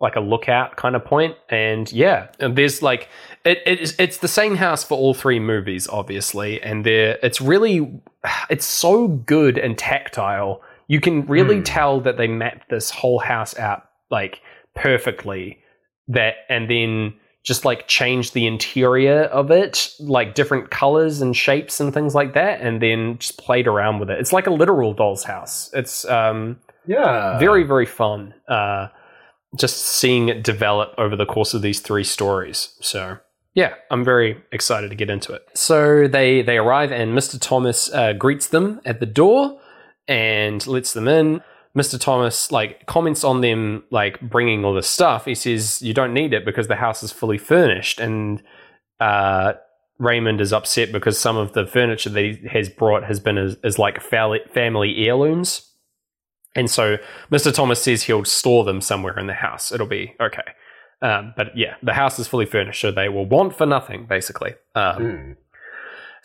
like 0.00 0.16
a 0.16 0.20
lookout 0.20 0.76
kind 0.76 0.94
of 0.94 1.04
point. 1.04 1.34
And 1.48 1.90
yeah, 1.90 2.28
and 2.38 2.56
there's 2.56 2.82
like 2.82 3.08
it, 3.44 3.58
it 3.64 3.80
is, 3.80 3.96
it's 3.98 4.18
the 4.18 4.28
same 4.28 4.56
house 4.56 4.84
for 4.84 4.98
all 4.98 5.14
three 5.14 5.40
movies, 5.40 5.88
obviously. 5.88 6.60
And 6.62 6.84
there, 6.84 7.18
it's 7.22 7.40
really, 7.40 8.00
it's 8.50 8.66
so 8.66 9.08
good 9.08 9.56
and 9.56 9.78
tactile. 9.78 10.60
You 10.88 11.00
can 11.00 11.26
really 11.26 11.56
Hmm. 11.56 11.62
tell 11.62 12.00
that 12.02 12.16
they 12.16 12.28
mapped 12.28 12.68
this 12.68 12.90
whole 12.90 13.18
house 13.18 13.56
out 13.58 13.84
like 14.10 14.40
perfectly. 14.74 15.58
That 16.08 16.34
and 16.48 16.70
then 16.70 17.14
just 17.42 17.64
like 17.64 17.86
change 17.86 18.32
the 18.32 18.46
interior 18.46 19.22
of 19.22 19.52
it, 19.52 19.94
like 20.00 20.34
different 20.34 20.70
colors 20.70 21.20
and 21.20 21.36
shapes 21.36 21.78
and 21.80 21.94
things 21.94 22.14
like 22.14 22.34
that, 22.34 22.60
and 22.60 22.82
then 22.82 23.18
just 23.18 23.38
played 23.38 23.68
around 23.68 24.00
with 24.00 24.10
it. 24.10 24.18
It's 24.18 24.32
like 24.32 24.48
a 24.48 24.50
literal 24.50 24.92
doll's 24.92 25.22
house. 25.22 25.70
It's 25.72 26.04
um, 26.06 26.58
yeah. 26.86 27.38
very, 27.38 27.62
very 27.62 27.86
fun. 27.86 28.34
Uh, 28.48 28.88
just 29.56 29.78
seeing 29.78 30.28
it 30.28 30.42
develop 30.42 30.92
over 30.98 31.14
the 31.14 31.24
course 31.24 31.54
of 31.54 31.62
these 31.62 31.80
three 31.80 32.04
stories. 32.04 32.76
So 32.80 33.18
yeah, 33.54 33.74
I'm 33.90 34.04
very 34.04 34.42
excited 34.52 34.90
to 34.90 34.96
get 34.96 35.08
into 35.08 35.32
it. 35.32 35.46
So 35.54 36.08
they 36.08 36.42
they 36.42 36.58
arrive, 36.58 36.92
and 36.92 37.16
Mr. 37.16 37.40
Thomas 37.40 37.92
uh, 37.92 38.12
greets 38.12 38.48
them 38.48 38.80
at 38.84 39.00
the 39.00 39.06
door 39.06 39.58
and 40.08 40.64
lets 40.66 40.92
them 40.92 41.08
in. 41.08 41.42
Mr. 41.76 42.00
Thomas 42.00 42.50
like 42.50 42.86
comments 42.86 43.22
on 43.22 43.42
them 43.42 43.84
like 43.90 44.20
bringing 44.20 44.64
all 44.64 44.72
this 44.74 44.88
stuff. 44.88 45.26
He 45.26 45.34
says 45.34 45.82
you 45.82 45.92
don't 45.92 46.14
need 46.14 46.32
it 46.32 46.44
because 46.44 46.68
the 46.68 46.76
house 46.76 47.02
is 47.02 47.12
fully 47.12 47.38
furnished, 47.38 48.00
and 48.00 48.42
uh, 48.98 49.54
Raymond 49.98 50.40
is 50.40 50.52
upset 50.52 50.90
because 50.90 51.18
some 51.18 51.36
of 51.36 51.52
the 51.52 51.66
furniture 51.66 52.10
that 52.10 52.20
he 52.20 52.48
has 52.48 52.68
brought 52.68 53.04
has 53.04 53.20
been 53.20 53.38
as, 53.38 53.56
as 53.62 53.78
like 53.78 54.00
family 54.00 55.06
heirlooms. 55.06 55.70
And 56.54 56.70
so 56.70 56.96
Mr. 57.30 57.52
Thomas 57.52 57.82
says 57.82 58.04
he'll 58.04 58.24
store 58.24 58.64
them 58.64 58.80
somewhere 58.80 59.18
in 59.18 59.26
the 59.26 59.34
house. 59.34 59.70
It'll 59.70 59.86
be 59.86 60.14
okay. 60.20 60.52
Um, 61.02 61.34
but 61.36 61.48
yeah, 61.54 61.74
the 61.82 61.92
house 61.92 62.18
is 62.18 62.26
fully 62.26 62.46
furnished, 62.46 62.80
so 62.80 62.90
they 62.90 63.10
will 63.10 63.26
want 63.26 63.54
for 63.54 63.66
nothing, 63.66 64.06
basically. 64.06 64.54
Um, 64.74 64.96
Hmm. 64.96 65.32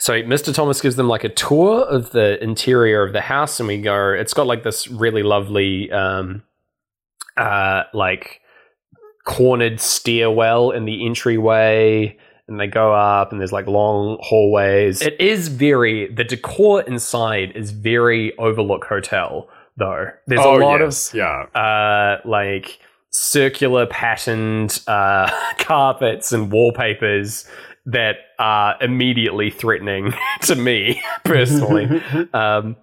So 0.02 0.14
Mr. 0.24 0.52
Thomas 0.52 0.82
gives 0.82 0.96
them 0.96 1.08
like 1.08 1.24
a 1.24 1.30
tour 1.30 1.84
of 1.84 2.10
the 2.10 2.44
interior 2.44 3.04
of 3.04 3.14
the 3.14 3.22
house, 3.22 3.60
and 3.60 3.68
we 3.68 3.80
go. 3.80 4.10
It's 4.10 4.34
got 4.34 4.48
like 4.48 4.64
this 4.64 4.88
really 4.88 5.22
lovely, 5.22 5.92
um, 5.92 6.42
uh, 7.38 7.84
like 7.94 8.42
cornered 9.26 9.80
stairwell 9.80 10.72
in 10.72 10.86
the 10.86 11.06
entryway, 11.06 12.18
and 12.48 12.60
they 12.60 12.66
go 12.66 12.96
up, 12.96 13.32
and 13.32 13.40
there's 13.40 13.52
like 13.52 13.68
long 13.68 14.18
hallways. 14.22 15.04
It 15.04 15.22
is 15.22 15.50
very 15.50 16.12
the 16.12 16.24
decor 16.24 16.82
inside 16.82 17.52
is 17.54 17.70
very 17.70 18.36
Overlook 18.40 18.86
Hotel, 18.86 19.48
though. 19.78 20.08
There's 20.26 20.42
oh, 20.42 20.58
a 20.58 20.66
lot 20.66 20.80
yes. 20.80 21.14
yeah. 21.14 21.44
uh, 21.54 22.22
like 22.26 22.80
circular 23.12 23.86
patterned 23.86 24.82
uh, 24.88 25.30
carpets 25.60 26.32
and 26.32 26.52
wallpapers 26.52 27.46
that 27.86 28.18
are 28.40 28.76
immediately 28.82 29.50
threatening 29.50 30.14
to 30.44 30.56
me 30.56 31.02
personally. 31.24 32.02
um, 32.34 32.76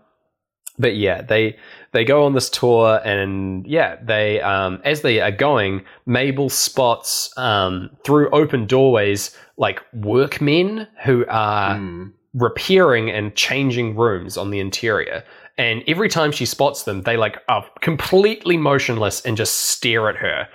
but 0.79 0.95
yeah, 0.97 1.23
they 1.23 1.57
they 1.93 2.05
go 2.05 2.25
on 2.25 2.35
this 2.35 2.49
tour, 2.51 3.01
and 3.05 3.67
yeah, 3.67 3.97
they 4.03 4.41
um, 4.41 4.81
as 4.85 5.03
they 5.03 5.21
are 5.21 5.33
going, 5.33 5.85
Mabel 6.07 6.49
spots 6.49 7.37
um, 7.37 7.91
through 8.05 8.31
open 8.31 8.67
doorways 8.67 9.37
like 9.57 9.83
workmen 9.93 10.87
who 11.05 11.25
are 11.29 11.77
Hmm. 11.77 12.09
repairing 12.35 13.11
and 13.11 13.35
changing 13.35 13.97
rooms 13.97 14.37
on 14.37 14.51
the 14.51 14.61
interior. 14.61 15.25
And 15.57 15.83
every 15.89 16.09
time 16.09 16.31
she 16.31 16.47
spots 16.47 16.85
them, 16.85 17.03
they 17.03 17.17
like 17.17 17.39
are 17.49 17.67
completely 17.81 18.57
motionless 18.57 19.21
and 19.23 19.37
just 19.37 19.55
stare 19.57 20.09
at 20.09 20.15
her 20.17 20.49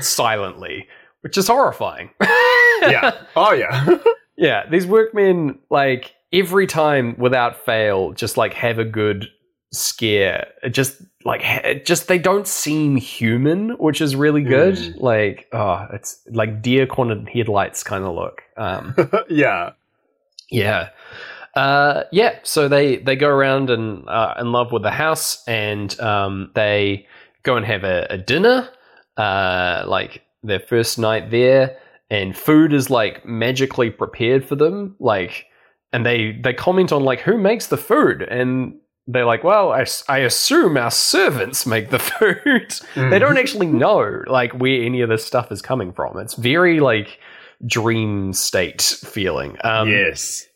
silently, 0.00 0.86
which 1.22 1.36
is 1.36 1.48
horrifying. 1.48 2.10
yeah. 2.20 3.12
Oh, 3.34 3.52
yeah. 3.52 3.98
yeah, 4.36 4.68
these 4.68 4.86
workmen 4.86 5.58
like 5.70 6.14
every 6.32 6.66
time 6.66 7.16
without 7.18 7.64
fail 7.64 8.12
just 8.12 8.36
like 8.36 8.54
have 8.54 8.78
a 8.78 8.84
good 8.84 9.28
scare. 9.72 10.48
It 10.62 10.70
just 10.70 11.00
like 11.24 11.42
it 11.44 11.86
just 11.86 12.08
they 12.08 12.18
don't 12.18 12.46
seem 12.46 12.96
human, 12.96 13.70
which 13.78 14.00
is 14.00 14.14
really 14.14 14.42
good. 14.42 14.76
Mm. 14.76 15.00
Like 15.00 15.48
oh, 15.52 15.86
it's 15.92 16.20
like 16.30 16.62
deer 16.62 16.86
cornered 16.86 17.28
headlights 17.28 17.82
kind 17.82 18.04
of 18.04 18.14
look. 18.14 18.42
Um 18.56 18.94
yeah. 19.28 19.72
yeah. 20.50 20.90
Uh, 21.56 22.04
yeah, 22.12 22.38
so 22.42 22.68
they 22.68 22.98
they 22.98 23.16
go 23.16 23.28
around 23.28 23.70
and 23.70 24.06
uh, 24.10 24.34
in 24.38 24.52
love 24.52 24.72
with 24.72 24.82
the 24.82 24.90
house, 24.90 25.42
and 25.48 25.98
um, 26.00 26.50
they 26.54 27.06
go 27.44 27.56
and 27.56 27.64
have 27.64 27.82
a, 27.82 28.06
a 28.10 28.18
dinner, 28.18 28.68
uh, 29.16 29.82
like 29.88 30.22
their 30.46 30.60
first 30.60 30.98
night 30.98 31.30
there, 31.30 31.76
and 32.10 32.36
food 32.36 32.72
is 32.72 32.90
like 32.90 33.24
magically 33.26 33.90
prepared 33.90 34.44
for 34.44 34.56
them, 34.56 34.96
like, 34.98 35.46
and 35.92 36.04
they 36.06 36.32
they 36.32 36.54
comment 36.54 36.92
on 36.92 37.04
like 37.04 37.20
who 37.20 37.36
makes 37.38 37.66
the 37.66 37.76
food, 37.76 38.22
and 38.22 38.78
they're 39.06 39.24
like, 39.24 39.44
well, 39.44 39.72
I, 39.72 39.86
I 40.08 40.18
assume 40.18 40.76
our 40.76 40.90
servants 40.90 41.64
make 41.66 41.90
the 41.90 41.98
food. 42.94 43.10
they 43.10 43.18
don't 43.18 43.38
actually 43.38 43.68
know 43.68 44.22
like 44.26 44.52
where 44.52 44.82
any 44.82 45.00
of 45.00 45.08
this 45.08 45.24
stuff 45.24 45.52
is 45.52 45.62
coming 45.62 45.92
from. 45.92 46.18
It's 46.18 46.34
very 46.34 46.80
like 46.80 47.18
dream 47.66 48.32
state 48.32 48.82
feeling. 48.82 49.56
Um, 49.62 49.88
yes. 49.88 50.46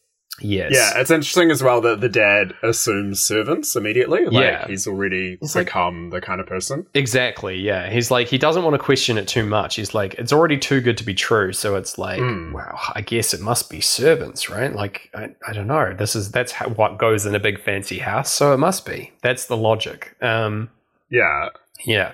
Yes. 0.40 0.72
Yeah, 0.74 1.00
it's 1.00 1.10
interesting 1.10 1.50
as 1.50 1.62
well 1.62 1.80
that 1.82 2.00
the 2.00 2.08
dad 2.08 2.54
assumes 2.62 3.20
servants 3.20 3.76
immediately. 3.76 4.24
Like 4.24 4.32
Yeah. 4.32 4.66
he's 4.66 4.86
already 4.86 5.38
It's 5.40 5.54
like- 5.54 5.66
become 5.66 6.10
the 6.10 6.20
kind 6.20 6.40
of 6.40 6.46
person. 6.46 6.86
Exactly. 6.94 7.56
Yeah. 7.56 7.90
He's 7.90 8.10
like 8.10 8.28
he 8.28 8.38
doesn't 8.38 8.62
want 8.62 8.74
to 8.74 8.78
question 8.78 9.18
it 9.18 9.28
too 9.28 9.44
much. 9.44 9.76
He's 9.76 9.94
like 9.94 10.14
it's 10.14 10.32
already 10.32 10.58
too 10.58 10.80
good 10.80 10.96
to 10.98 11.04
be 11.04 11.14
true. 11.14 11.52
So 11.52 11.76
it's 11.76 11.98
like, 11.98 12.20
Mm. 12.20 12.52
wow, 12.52 12.78
I 12.94 13.00
guess 13.02 13.34
it 13.34 13.40
must 13.40 13.70
be 13.70 13.80
servants, 13.80 14.48
right? 14.50 14.74
Like 14.74 15.10
I, 15.14 15.30
I 15.46 15.52
don't 15.52 15.66
know. 15.66 15.94
This 15.96 16.16
is 16.16 16.30
that's 16.30 16.52
how, 16.52 16.68
what 16.70 16.98
goes 16.98 17.26
in 17.26 17.34
a 17.34 17.40
big 17.40 17.60
fancy 17.62 17.98
house. 17.98 18.30
So 18.32 18.52
it 18.54 18.58
must 18.58 18.86
be. 18.86 19.12
That's 19.22 19.46
the 19.46 19.56
logic. 19.56 20.16
Um, 20.22 20.70
Yeah. 21.10 21.48
yeah. 21.84 22.12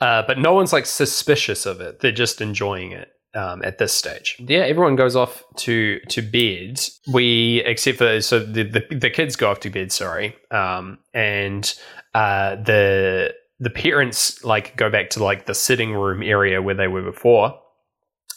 Uh, 0.00 0.22
but 0.26 0.38
no 0.38 0.52
one's 0.52 0.72
like 0.74 0.84
suspicious 0.84 1.64
of 1.64 1.80
it. 1.80 2.00
They're 2.00 2.12
just 2.12 2.40
enjoying 2.42 2.92
it. 2.92 3.12
Um, 3.36 3.62
at 3.62 3.76
this 3.76 3.92
stage, 3.92 4.36
yeah, 4.38 4.60
everyone 4.60 4.96
goes 4.96 5.14
off 5.14 5.44
to 5.56 6.00
to 6.08 6.22
bed. 6.22 6.80
We, 7.12 7.62
except 7.66 7.98
for 7.98 8.20
so 8.22 8.38
the 8.40 8.62
the, 8.62 8.96
the 8.96 9.10
kids 9.10 9.36
go 9.36 9.50
off 9.50 9.60
to 9.60 9.70
bed. 9.70 9.92
Sorry, 9.92 10.34
um, 10.50 10.98
and 11.12 11.72
uh, 12.14 12.56
the 12.56 13.34
the 13.60 13.70
parents 13.70 14.42
like 14.42 14.76
go 14.76 14.88
back 14.88 15.10
to 15.10 15.24
like 15.24 15.44
the 15.44 15.54
sitting 15.54 15.92
room 15.92 16.22
area 16.22 16.62
where 16.62 16.74
they 16.74 16.88
were 16.88 17.02
before. 17.02 17.60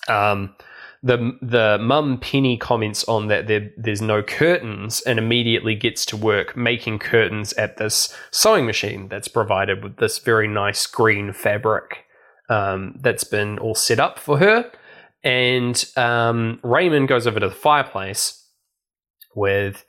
Um, 0.10 0.56
the 1.02 1.38
the 1.42 1.78
mum 1.80 2.20
Penny 2.20 2.58
comments 2.58 3.06
on 3.06 3.28
that 3.28 3.48
there, 3.48 3.72
there's 3.78 4.02
no 4.02 4.22
curtains 4.22 5.02
and 5.02 5.18
immediately 5.18 5.76
gets 5.76 6.06
to 6.08 6.18
work 6.18 6.58
making 6.58 7.00
curtains 7.00 7.54
at 7.54 7.78
this 7.78 8.14
sewing 8.32 8.66
machine 8.66 9.08
that's 9.08 9.30
provided 9.30 9.82
with 9.82 9.98
this 9.98 10.20
very 10.20 10.48
nice 10.48 10.86
green 10.86 11.32
fabric 11.32 12.06
um, 12.50 13.00
that's 13.02 13.24
been 13.24 13.60
all 13.60 13.76
set 13.76 14.00
up 14.00 14.20
for 14.20 14.40
her. 14.40 14.70
And 15.24 15.84
um, 15.98 16.60
Raymond 16.64 17.08
goes 17.08 17.28
over 17.28 17.40
to 17.40 17.50
the 17.50 17.56
fireplace 17.56 18.42
with 19.36 19.86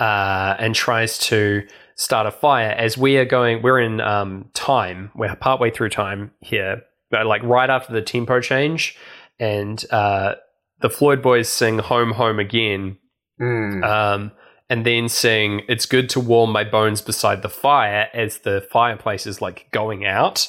uh, 0.00 0.56
and 0.58 0.74
tries 0.74 1.18
to 1.18 1.66
start 1.94 2.26
a 2.26 2.30
fire 2.32 2.70
as 2.70 2.98
we 2.98 3.16
are 3.18 3.24
going. 3.24 3.62
We're 3.62 3.80
in 3.80 4.00
um, 4.00 4.50
time. 4.54 5.10
We're 5.14 5.34
partway 5.36 5.70
through 5.70 5.90
time 5.90 6.32
here, 6.40 6.82
like 7.12 7.42
right 7.44 7.70
after 7.70 7.92
the 7.92 8.02
tempo 8.02 8.40
change, 8.40 8.96
and 9.38 9.84
uh, 9.90 10.34
the 10.80 10.90
Floyd 10.90 11.22
Boys 11.22 11.48
sing 11.48 11.78
"Home, 11.78 12.12
Home 12.12 12.38
Again," 12.38 12.98
Mm. 13.40 13.84
um, 13.84 14.32
and 14.68 14.84
then 14.84 15.08
sing 15.08 15.62
"It's 15.68 15.86
good 15.86 16.08
to 16.10 16.20
warm 16.20 16.50
my 16.50 16.64
bones 16.64 17.00
beside 17.00 17.42
the 17.42 17.48
fire" 17.48 18.08
as 18.12 18.38
the 18.38 18.66
fireplace 18.72 19.26
is 19.26 19.40
like 19.40 19.68
going 19.70 20.04
out. 20.04 20.48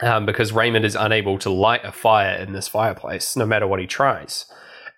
Um, 0.00 0.26
because 0.26 0.52
Raymond 0.52 0.84
is 0.84 0.94
unable 0.94 1.38
to 1.38 1.50
light 1.50 1.84
a 1.84 1.90
fire 1.90 2.36
in 2.36 2.52
this 2.52 2.68
fireplace, 2.68 3.34
no 3.36 3.44
matter 3.44 3.66
what 3.66 3.80
he 3.80 3.86
tries. 3.86 4.46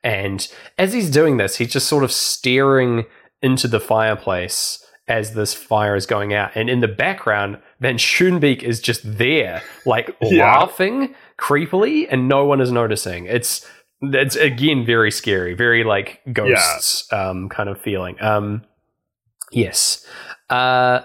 And 0.05 0.47
as 0.77 0.93
he's 0.93 1.09
doing 1.11 1.39
this, 1.39 1.57
he's 1.57 1.73
just 1.73 1.89
sort 1.89 2.05
of 2.05 2.13
staring 2.13 3.07
into 3.41 3.67
the 3.67 3.81
fireplace 3.81 4.85
as 5.09 5.33
this 5.35 5.55
fire 5.55 5.97
is 5.97 6.05
going 6.07 6.35
out. 6.35 6.51
And 6.55 6.69
in 6.69 6.81
the 6.81 6.89
background, 6.89 7.59
Van 7.81 7.97
Schoonbeek 7.97 8.63
is 8.63 8.79
just 8.81 9.01
there, 9.05 9.63
like 9.87 10.15
Yeah. 10.23 10.59
laughing 10.59 11.15
creepily, 11.39 12.07
and 12.11 12.29
no 12.29 12.45
one 12.45 12.61
is 12.61 12.71
noticing. 12.71 13.25
It's 13.25 13.67
it's 14.03 14.37
again 14.37 14.85
very 14.85 15.11
scary, 15.11 15.55
very 15.55 15.83
like 15.83 16.21
ghosts 16.33 17.11
um, 17.13 17.49
kind 17.49 17.69
of 17.71 17.81
feeling. 17.81 18.21
Um, 18.23 18.65
yes. 19.51 20.07
Uh, 20.51 21.01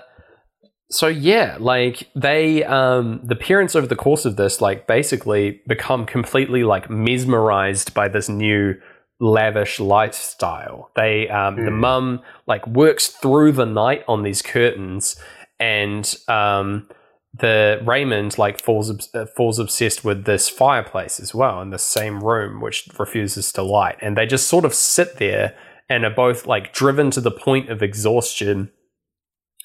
so 0.90 1.08
yeah, 1.08 1.58
like 1.60 2.10
they, 2.16 2.64
um, 2.64 3.20
the 3.24 3.36
parents 3.36 3.76
over 3.76 3.88
the 3.88 3.96
course 3.96 4.26
of 4.26 4.36
this, 4.36 4.62
like 4.62 4.88
basically 4.88 5.62
become 5.68 6.06
completely 6.06 6.64
like 6.64 6.90
mesmerized 6.90 7.94
by 7.94 8.08
this 8.08 8.30
new 8.30 8.76
lavish 9.20 9.80
lifestyle. 9.80 10.92
They, 10.96 11.28
um, 11.30 11.56
the 11.64 11.72
Hmm. 11.72 11.80
mum 11.80 12.22
like 12.48 12.66
works 12.68 13.08
through 13.08 13.54
the 13.54 13.66
night 13.66 14.04
on 14.08 14.24
these 14.24 14.42
curtains, 14.42 15.16
and 15.60 16.14
um, 16.28 16.88
the 17.34 17.82
Raymond 17.84 18.38
like 18.38 18.62
falls 18.62 19.10
uh, 19.16 19.26
falls 19.36 19.58
obsessed 19.58 20.04
with 20.06 20.26
this 20.26 20.50
fireplace 20.50 21.20
as 21.20 21.34
well 21.34 21.62
in 21.62 21.70
the 21.72 21.80
same 21.80 22.24
room, 22.24 22.62
which 22.62 22.88
refuses 23.00 23.52
to 23.54 23.64
light, 23.64 23.98
and 24.02 24.16
they 24.16 24.26
just 24.26 24.48
sort 24.48 24.66
of 24.66 24.74
sit 24.74 25.18
there 25.18 25.56
and 25.90 26.04
are 26.06 26.10
both 26.10 26.46
like 26.46 26.74
driven 26.74 27.10
to 27.12 27.22
the 27.22 27.32
point 27.32 27.70
of 27.70 27.82
exhaustion. 27.82 28.70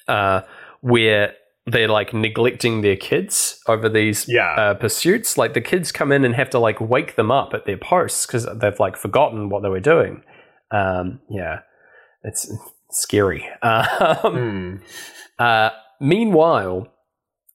Uh, 0.07 0.41
where 0.81 1.33
they're 1.67 1.87
like 1.87 2.13
neglecting 2.13 2.81
their 2.81 2.95
kids 2.95 3.59
over 3.67 3.87
these 3.87 4.25
Yeah. 4.27 4.53
uh, 4.55 4.73
pursuits. 4.73 5.37
Like 5.37 5.53
the 5.53 5.61
kids 5.61 5.91
come 5.91 6.11
in 6.11 6.25
and 6.25 6.35
have 6.35 6.49
to 6.51 6.59
like 6.59 6.81
wake 6.81 7.15
them 7.15 7.31
up 7.31 7.53
at 7.53 7.65
their 7.65 7.77
posts 7.77 8.25
because 8.25 8.47
they've 8.59 8.79
like 8.79 8.97
forgotten 8.97 9.49
what 9.49 9.61
they 9.63 9.69
were 9.69 9.79
doing. 9.79 10.23
Um, 10.71 11.19
yeah, 11.29 11.59
it's 12.23 12.51
scary. 12.91 13.47
Um, 13.61 13.81
Mm. 14.23 14.81
uh, 15.39 15.69
meanwhile, 15.99 16.87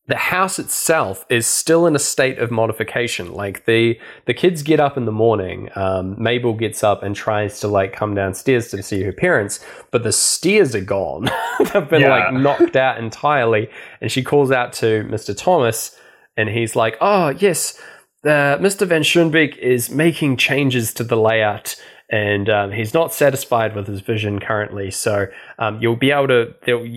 the 0.08 0.16
house 0.16 0.58
itself 0.60 1.26
is 1.28 1.46
still 1.48 1.84
in 1.86 1.96
a 1.96 1.98
state 1.98 2.38
of 2.38 2.50
modification. 2.52 3.32
Like 3.32 3.64
the 3.64 3.98
the 4.26 4.34
kids 4.34 4.62
get 4.62 4.78
up 4.78 4.96
in 4.96 5.04
the 5.04 5.12
morning. 5.12 5.68
Um, 5.74 6.14
Mabel 6.22 6.54
gets 6.54 6.84
up 6.84 7.02
and 7.02 7.14
tries 7.16 7.58
to 7.60 7.68
like 7.68 7.92
come 7.92 8.14
downstairs 8.14 8.68
to 8.70 8.82
see 8.82 9.02
her 9.02 9.12
parents, 9.12 9.58
but 9.90 10.04
the 10.04 10.12
stairs 10.12 10.74
are 10.76 10.80
gone. 10.80 11.28
They've 11.72 11.88
been 11.90 12.02
Yeah. 12.02 12.10
like 12.30 12.34
knocked 12.34 12.76
out 12.76 12.98
entirely. 12.98 13.68
And 14.00 14.12
she 14.12 14.22
calls 14.22 14.52
out 14.52 14.72
to 14.74 15.02
Mr. 15.10 15.36
Thomas, 15.36 15.98
and 16.36 16.48
he's 16.48 16.76
like, 16.76 16.96
"Oh 17.00 17.30
yes, 17.30 17.76
uh, 18.24 18.58
Mr. 18.58 18.86
Van 18.86 19.02
Schoonbeek 19.02 19.56
is 19.58 19.90
making 19.90 20.36
changes 20.36 20.94
to 20.94 21.02
the 21.04 21.16
layout." 21.16 21.74
And 22.08 22.48
um, 22.48 22.70
he's 22.70 22.94
not 22.94 23.12
satisfied 23.12 23.74
with 23.74 23.88
his 23.88 24.00
vision 24.00 24.38
currently, 24.38 24.92
so 24.92 25.26
um, 25.58 25.80
you'll 25.80 25.96
be 25.96 26.12
able 26.12 26.28
to. 26.28 26.54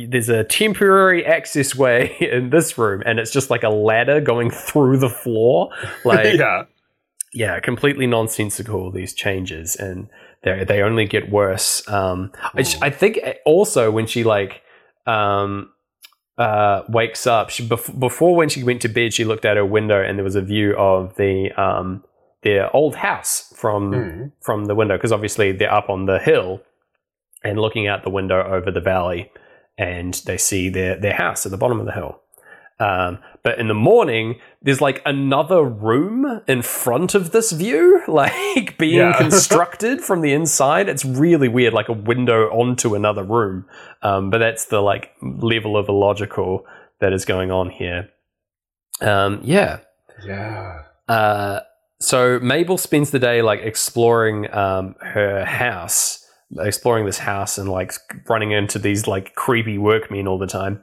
There's 0.08 0.30
a 0.30 0.44
temporary 0.44 1.26
access 1.26 1.76
way 1.76 2.16
in 2.22 2.52
this 2.52 2.78
room, 2.78 3.02
and 3.06 3.18
it's 3.18 3.32
just 3.32 3.50
like 3.50 3.64
a 3.64 3.70
ladder 3.70 4.22
going 4.22 4.52
through 4.52 4.98
the 5.00 5.10
floor. 5.10 5.70
Like, 6.06 6.38
yeah. 6.38 6.64
yeah, 7.34 7.60
completely 7.60 8.06
nonsensical. 8.06 8.92
These 8.92 9.14
changes, 9.16 9.76
and 9.76 10.10
they 10.44 10.64
they 10.64 10.82
only 10.84 11.06
get 11.06 11.32
worse. 11.32 11.88
Um, 11.90 12.32
I, 12.54 12.62
Mm. 12.62 12.78
I 12.84 12.90
think 12.92 13.20
also 13.46 13.90
when 13.90 14.06
she 14.06 14.24
like 14.24 14.62
um, 15.08 15.72
uh, 16.38 16.84
wakes 16.88 17.26
up, 17.28 17.50
she 17.50 17.68
bef- 17.68 18.00
before 18.00 18.36
when 18.36 18.48
she 18.50 18.64
went 18.64 18.82
to 18.84 18.88
bed, 18.88 19.14
she 19.14 19.26
looked 19.26 19.44
out 19.46 19.58
her 19.58 19.66
window 19.66 20.02
and 20.02 20.18
there 20.18 20.24
was 20.24 20.36
a 20.36 20.42
view 20.42 20.76
of 20.78 21.16
the 21.16 21.52
um, 21.62 22.04
their 22.44 22.74
old 22.76 22.96
house 22.96 23.54
from 23.56 23.92
Mm. 23.94 24.32
from 24.42 24.66
the 24.66 24.76
window 24.76 24.96
because 24.98 25.12
obviously 25.12 25.52
they're 25.52 25.74
up 25.74 25.90
on 25.90 26.06
the 26.06 26.20
hill 26.20 26.62
and 27.44 27.60
looking 27.60 27.88
out 27.88 28.04
the 28.04 28.10
window 28.10 28.44
over 28.44 28.70
the 28.72 28.82
valley, 28.82 29.32
and 29.78 30.14
they 30.26 30.38
see 30.38 30.70
their 30.70 30.96
their 30.96 31.14
house 31.14 31.46
at 31.46 31.52
the 31.52 31.58
bottom 31.58 31.80
of 31.80 31.86
the 31.86 31.92
hill. 31.94 32.20
Um, 32.82 33.18
but 33.44 33.60
in 33.60 33.68
the 33.68 33.74
morning, 33.74 34.40
there's 34.62 34.80
like 34.80 35.02
another 35.06 35.64
room 35.66 36.42
in 36.48 36.62
front 36.62 37.14
of 37.14 37.32
this 37.32 37.52
view, 37.52 38.02
like 38.08 38.78
being 38.78 38.96
Yeah. 39.00 39.18
constructed 39.18 40.00
from 40.02 40.22
the 40.22 40.32
inside. 40.32 40.88
It's 40.88 41.04
really 41.04 41.50
weird, 41.50 41.74
like 41.74 41.90
a 41.90 41.94
window 41.94 42.46
onto 42.50 42.96
another 42.96 43.24
room. 43.24 43.66
Um, 44.02 44.30
but 44.30 44.38
that's 44.38 44.66
the 44.66 44.80
like 44.80 45.12
level 45.22 45.76
of 45.76 45.90
illogical 45.90 46.66
that 47.02 47.12
is 47.12 47.26
going 47.26 47.52
on 47.52 47.70
here. 47.70 48.10
Um, 49.02 49.42
yeah. 49.44 49.80
Yeah. 50.26 50.84
Uh, 51.10 51.60
so 52.00 52.40
Mabel 52.40 52.78
spends 52.78 53.12
the 53.12 53.20
day 53.20 53.42
like 53.42 53.60
exploring 53.62 54.52
um, 54.54 54.96
her 55.02 55.44
house, 55.44 56.26
exploring 56.58 57.06
this 57.06 57.18
house, 57.20 57.58
and 57.58 57.70
like 57.70 57.94
running 58.28 58.52
into 58.52 58.80
these 58.80 59.06
like 59.06 59.36
creepy 59.36 59.78
workmen 59.78 60.28
all 60.28 60.38
the 60.38 60.48
time. 60.48 60.82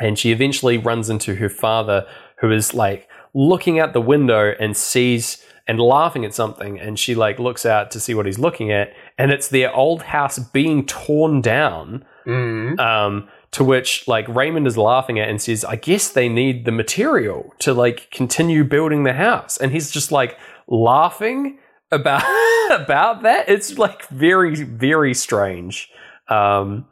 And 0.00 0.18
she 0.18 0.32
eventually 0.32 0.78
runs 0.78 1.08
into 1.08 1.36
her 1.36 1.48
father, 1.48 2.06
who 2.38 2.50
is 2.50 2.74
like 2.74 3.08
looking 3.34 3.78
out 3.78 3.92
the 3.92 4.00
window 4.00 4.54
and 4.58 4.76
sees 4.76 5.44
and 5.68 5.78
laughing 5.80 6.24
at 6.24 6.34
something. 6.34 6.78
And 6.80 6.98
she 6.98 7.14
like 7.14 7.38
looks 7.38 7.64
out 7.64 7.92
to 7.92 8.00
see 8.00 8.14
what 8.14 8.26
he's 8.26 8.40
looking 8.40 8.72
at, 8.72 8.92
and 9.18 9.30
it's 9.30 9.48
their 9.48 9.72
old 9.72 10.02
house 10.02 10.40
being 10.40 10.86
torn 10.86 11.40
down. 11.40 12.04
Mm. 12.26 12.80
Um, 12.80 13.28
to 13.52 13.64
which 13.64 14.06
like 14.08 14.26
Raymond 14.28 14.66
is 14.66 14.76
laughing 14.76 15.18
at 15.18 15.28
and 15.28 15.40
says, 15.40 15.64
"I 15.64 15.76
guess 15.76 16.08
they 16.08 16.28
need 16.28 16.64
the 16.64 16.72
material 16.72 17.52
to 17.60 17.72
like 17.74 18.10
continue 18.10 18.64
building 18.64 19.04
the 19.04 19.12
house," 19.12 19.56
and 19.56 19.72
he's 19.72 19.90
just 19.90 20.10
like 20.10 20.38
laughing 20.66 21.58
about 21.90 22.22
about 22.70 23.22
that. 23.22 23.48
It's 23.48 23.78
like 23.78 24.06
very 24.08 24.64
very 24.64 25.14
strange. 25.14 25.90
Um, 26.28 26.86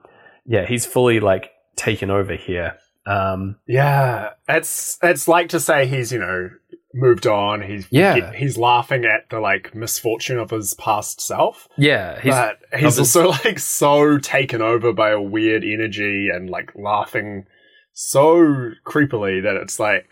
yeah, 0.46 0.66
he's 0.66 0.86
fully 0.86 1.20
like 1.20 1.50
taken 1.76 2.10
over 2.10 2.36
here. 2.36 2.76
Um, 3.06 3.56
Yeah, 3.66 4.30
it's 4.48 4.98
it's 5.02 5.26
like 5.26 5.48
to 5.50 5.60
say 5.60 5.86
he's 5.86 6.12
you 6.12 6.18
know 6.18 6.50
moved 6.94 7.26
on. 7.26 7.62
He's 7.62 7.86
Yeah. 7.90 8.32
he's 8.32 8.58
laughing 8.58 9.04
at 9.04 9.28
the 9.30 9.40
like 9.40 9.74
misfortune 9.74 10.38
of 10.38 10.50
his 10.50 10.74
past 10.74 11.20
self, 11.20 11.68
yeah, 11.76 12.20
he's 12.20 12.32
but 12.34 12.58
he's 12.72 12.98
of 12.98 13.04
his- 13.06 13.16
also 13.16 13.28
like 13.44 13.58
so 13.58 14.18
taken 14.18 14.60
over 14.62 14.92
by 14.92 15.10
a 15.10 15.20
weird 15.20 15.62
energy 15.64 16.28
and 16.34 16.50
like 16.50 16.72
laughing 16.74 17.44
so 17.92 18.70
creepily 18.86 19.42
that 19.42 19.56
it's 19.56 19.78
like 19.80 20.08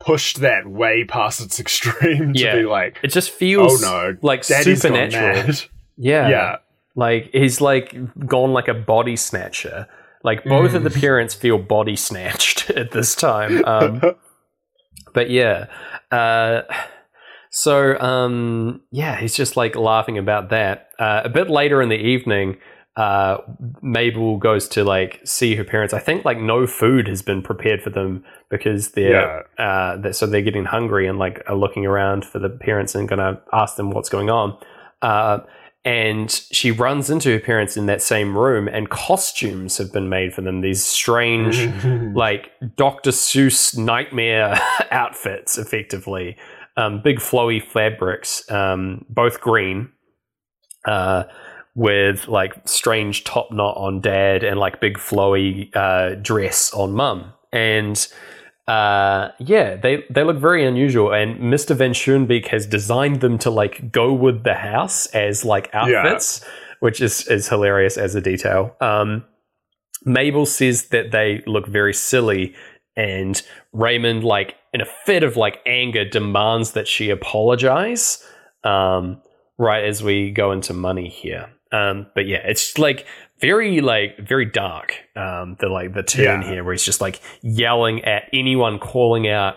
pushed 0.00 0.40
that 0.40 0.66
way 0.66 1.04
past 1.04 1.40
its 1.40 1.58
extreme 1.64 2.32
to 2.34 2.40
Yeah. 2.40 2.56
be 2.56 2.62
like, 2.64 2.98
it 3.02 3.08
just 3.08 3.30
feels 3.30 3.82
oh 3.84 4.12
no, 4.12 4.16
like 4.22 4.44
supernatural. 4.44 5.54
Yeah, 6.00 6.28
yeah, 6.28 6.56
like 6.94 7.30
he's 7.32 7.60
like 7.60 7.92
gone 8.24 8.52
like 8.52 8.68
a 8.68 8.74
body 8.74 9.16
snatcher. 9.16 9.88
Like 10.22 10.44
both 10.44 10.74
of 10.74 10.82
Mm. 10.82 10.92
the 10.92 11.00
parents 11.00 11.34
feel 11.34 11.58
body 11.58 11.96
snatched 11.96 12.70
at 12.70 12.92
this 12.92 13.16
time. 13.16 13.64
Um, 13.64 14.00
but 15.14 15.30
yeah 15.30 15.66
uh 16.10 16.62
so 17.50 17.98
um 18.00 18.80
yeah 18.90 19.16
he's 19.16 19.34
just 19.34 19.56
like 19.56 19.74
laughing 19.76 20.18
about 20.18 20.50
that. 20.50 20.88
Uh, 20.98 21.22
a 21.24 21.28
bit 21.28 21.48
later 21.48 21.80
in 21.80 21.88
the 21.88 21.96
evening 21.96 22.56
uh 22.96 23.38
mabel 23.80 24.38
goes 24.38 24.68
to 24.68 24.82
like 24.84 25.20
see 25.24 25.54
her 25.54 25.64
parents. 25.64 25.94
I 25.94 26.00
think 26.00 26.24
like 26.24 26.38
no 26.38 26.66
food 26.66 27.06
has 27.08 27.22
been 27.22 27.42
prepared 27.42 27.80
for 27.80 27.90
them 27.90 28.24
because 28.50 28.90
they're 28.92 29.12
uh 29.58 29.96
that 29.98 30.16
so 30.16 30.26
they're 30.26 30.42
getting 30.42 30.64
hungry 30.64 31.06
and 31.06 31.18
like 31.18 31.42
are 31.46 31.56
looking 31.56 31.86
around 31.86 32.24
for 32.24 32.38
the 32.38 32.50
parents 32.50 32.94
and 32.94 33.08
gonna 33.08 33.40
ask 33.52 33.76
them 33.76 33.90
what's 33.92 34.08
going 34.08 34.30
on. 34.30 34.58
Uh 35.00 35.38
and 35.84 36.30
she 36.30 36.70
runs 36.70 37.08
into 37.08 37.30
her 37.32 37.40
parents 37.40 37.76
in 37.76 37.86
that 37.86 38.02
same 38.02 38.36
room 38.36 38.68
and 38.68 38.90
costumes 38.90 39.78
have 39.78 39.92
been 39.92 40.08
made 40.08 40.34
for 40.34 40.42
them 40.42 40.60
these 40.60 40.84
strange 40.84 41.66
like 42.14 42.50
Dr. 42.76 43.10
Seuss 43.10 43.76
nightmare 43.78 44.60
outfits, 44.90 45.56
effectively. 45.56 46.36
Um, 46.76 47.00
big 47.02 47.18
flowy 47.18 47.62
fabrics, 47.62 48.48
um, 48.50 49.04
both 49.08 49.40
green, 49.40 49.90
uh, 50.84 51.24
with 51.74 52.28
like 52.28 52.54
strange 52.68 53.24
top 53.24 53.52
knot 53.52 53.76
on 53.76 54.00
dad 54.00 54.42
and 54.42 54.58
like 54.58 54.80
big 54.80 54.98
flowy 54.98 55.74
uh, 55.74 56.16
dress 56.16 56.72
on 56.72 56.92
mum. 56.92 57.32
And 57.52 58.06
uh, 58.68 59.32
yeah, 59.38 59.76
they, 59.76 60.04
they 60.10 60.22
look 60.22 60.36
very 60.36 60.64
unusual. 60.64 61.12
And 61.12 61.40
Mr. 61.40 61.74
Van 61.74 61.92
Schoonbeek 61.92 62.48
has 62.48 62.66
designed 62.66 63.22
them 63.22 63.38
to 63.38 63.50
like 63.50 63.90
go 63.90 64.12
with 64.12 64.44
the 64.44 64.54
house 64.54 65.06
as 65.06 65.42
like 65.44 65.70
outfits, 65.72 66.44
which 66.80 67.00
is, 67.00 67.26
is 67.28 67.48
hilarious 67.48 67.96
as 67.96 68.14
a 68.14 68.20
detail. 68.20 68.76
Um, 68.80 69.24
Mabel 70.04 70.44
says 70.44 70.88
that 70.88 71.10
they 71.12 71.42
look 71.46 71.66
very 71.66 71.94
silly, 71.94 72.54
and 72.94 73.40
Raymond, 73.72 74.22
like 74.22 74.54
in 74.72 74.82
a 74.82 74.86
fit 75.06 75.22
of 75.22 75.36
like 75.36 75.60
anger, 75.66 76.04
demands 76.04 76.72
that 76.72 76.86
she 76.86 77.10
apologize. 77.10 78.22
Um, 78.64 79.22
right 79.56 79.84
as 79.84 80.02
we 80.02 80.30
go 80.30 80.52
into 80.52 80.72
money 80.72 81.08
here, 81.08 81.50
um, 81.72 82.06
but 82.14 82.26
yeah, 82.26 82.42
it's 82.44 82.78
like 82.78 83.06
very 83.40 83.80
like 83.80 84.18
very 84.18 84.44
dark. 84.46 84.94
Um, 85.16 85.56
the 85.60 85.68
like 85.68 85.94
the 85.94 86.02
turn 86.02 86.42
Yeah. 86.42 86.48
here, 86.50 86.64
where 86.64 86.72
he's 86.74 86.84
just 86.84 87.00
like 87.00 87.20
yelling 87.42 88.04
at 88.04 88.24
anyone 88.32 88.78
calling 88.78 89.28
out 89.28 89.56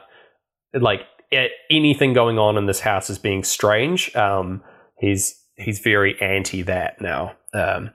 like 0.73 1.01
at 1.31 1.51
anything 1.69 2.13
going 2.13 2.37
on 2.37 2.57
in 2.57 2.65
this 2.65 2.79
house 2.81 3.09
as 3.09 3.17
being 3.19 3.43
strange. 3.43 4.15
Um, 4.15 4.63
he's 4.99 5.39
he's 5.55 5.79
very 5.79 6.19
anti 6.21 6.61
that 6.63 7.01
now. 7.01 7.33
Um, 7.53 7.91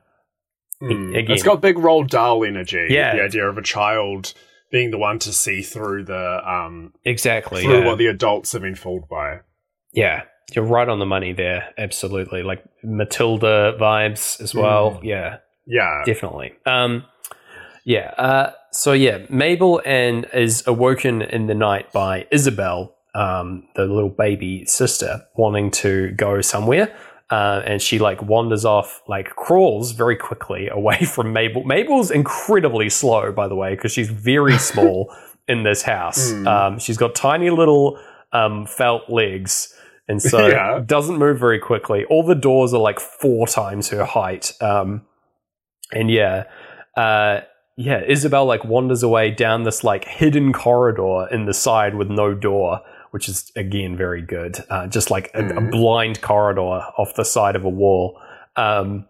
Hmm. 0.79 1.14
Again. 1.14 1.31
It's 1.33 1.42
got 1.42 1.62
big 1.62 1.77
Roald 1.77 2.09
Dahl 2.11 2.44
energy. 2.44 2.88
Yeah. 2.90 3.16
the 3.16 3.22
idea 3.22 3.49
of 3.49 3.57
a 3.57 3.62
child 3.62 4.35
being 4.70 4.90
the 4.90 4.99
one 4.99 5.18
to 5.20 5.33
see 5.33 5.62
through 5.62 6.05
the 6.05 6.40
um 6.46 6.92
exactly. 7.05 7.62
through 7.62 7.79
yeah. 7.79 7.87
what 7.87 7.96
the 7.96 8.09
adults 8.09 8.53
have 8.53 8.61
been 8.61 8.75
fooled 8.75 9.09
by. 9.09 9.40
Yeah, 9.94 10.25
you're 10.55 10.66
right 10.66 10.87
on 10.87 10.99
the 10.99 11.07
money 11.07 11.33
there. 11.33 11.72
Absolutely, 11.79 12.42
like 12.42 12.62
Matilda 12.85 13.75
vibes 13.81 14.38
as 14.42 14.55
well. 14.55 15.01
Yeah, 15.03 15.38
Yeah, 15.66 16.02
definitely. 16.05 16.55
Um, 16.64 17.05
yeah. 17.85 18.11
Uh, 18.18 18.52
so 18.72 18.92
yeah, 18.92 19.18
Mabel 19.29 19.81
and 19.85 20.26
is 20.33 20.64
awoken 20.66 21.22
in 21.22 21.46
the 21.46 21.55
night 21.55 21.92
by 21.92 22.26
Isabel, 22.31 22.94
um, 23.14 23.66
the 23.74 23.85
little 23.85 24.11
baby 24.11 24.64
sister, 24.66 25.24
wanting 25.37 25.70
to 25.72 26.11
go 26.12 26.40
somewhere. 26.40 26.94
Uh, 27.29 27.61
and 27.64 27.83
she 27.83 27.98
like 27.98 28.22
wanders 28.22 28.64
off, 28.64 29.02
like 29.09 29.31
crawls 29.31 29.90
very 29.92 30.14
quickly 30.16 30.68
away 30.72 31.05
from 31.05 31.33
Mabel. 31.33 31.64
Mabel's 31.64 32.11
incredibly 32.11 32.88
slow, 32.88 33.33
by 33.33 33.48
the 33.48 33.57
way, 33.57 33.74
because 33.74 33.92
she's 33.92 34.09
very 34.11 34.59
small 34.70 35.12
in 35.48 35.62
this 35.64 35.83
house. 35.83 36.31
Hmm. 36.33 36.46
Um, 36.46 36.79
she's 36.79 36.96
got 36.96 37.14
tiny 37.14 37.50
little 37.50 37.98
um, 38.33 38.66
felt 38.66 39.09
legs, 39.09 39.74
and 40.09 40.20
so 40.22 40.46
Yeah. 40.48 40.81
doesn't 40.85 41.18
move 41.18 41.38
very 41.38 41.59
quickly. 41.59 42.05
All 42.05 42.22
the 42.24 42.35
doors 42.35 42.72
are 42.74 42.81
like 42.81 43.00
four 43.00 43.46
times 43.46 43.88
her 43.90 44.05
height. 44.05 44.52
Um, 44.61 45.02
and 45.92 46.11
yeah, 46.11 46.44
uh, 46.96 47.40
yeah, 47.77 48.03
Isabel 48.07 48.46
like 48.46 48.64
wanders 48.64 49.03
away 49.03 49.31
down 49.31 49.64
this 49.64 49.85
like 49.85 50.05
hidden 50.05 50.53
corridor 50.53 51.29
in 51.31 51.44
the 51.44 51.55
side 51.55 51.94
with 51.94 52.09
no 52.09 52.35
door, 52.35 52.81
which 53.11 53.29
is 53.29 53.53
again 53.57 53.96
very 53.96 54.22
good. 54.22 54.59
Uh, 54.70 54.87
just 54.87 55.11
like 55.11 55.31
a, 55.35 55.40
a 55.40 55.61
Mhm. 55.61 55.70
blind 55.70 56.20
corridor 56.22 56.61
off 56.96 57.14
the 57.14 57.25
side 57.25 57.55
of 57.57 57.64
a 57.64 57.68
wall, 57.68 58.18
um, 58.57 59.07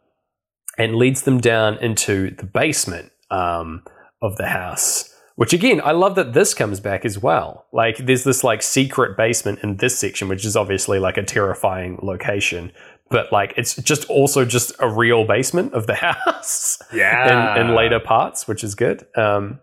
and 0.79 0.97
leads 0.97 1.23
them 1.23 1.39
down 1.41 1.79
into 1.79 2.31
the 2.33 2.45
basement 2.45 3.13
um, 3.31 3.83
of 4.21 4.37
the 4.37 4.47
house. 4.47 5.13
Which 5.37 5.53
again, 5.53 5.81
I 5.85 5.93
love 5.93 6.15
that 6.15 6.33
this 6.33 6.55
comes 6.55 6.81
back 6.81 7.05
as 7.05 7.19
well. 7.19 7.67
Like, 7.73 7.99
there's 7.99 8.25
this 8.25 8.43
like 8.43 8.63
secret 8.63 9.17
basement 9.19 9.59
in 9.63 9.77
this 9.77 9.99
section, 9.99 10.29
which 10.29 10.45
is 10.47 10.57
obviously 10.57 10.99
like 10.99 11.19
a 11.19 11.23
terrifying 11.23 11.99
location, 12.03 12.73
but 13.11 13.33
like 13.33 13.55
it's 13.57 13.77
just 13.77 14.05
also 14.07 14.45
just 14.45 14.73
a 14.79 14.89
real 14.89 15.25
basement 15.25 15.73
of 15.75 15.87
the 15.87 15.95
house 16.27 16.81
yeah. 16.93 17.57
in, 17.57 17.67
in 17.67 17.75
later 17.75 18.01
parts, 18.01 18.49
which 18.49 18.65
is 18.65 18.75
good. 18.75 19.07
Um, 19.17 19.61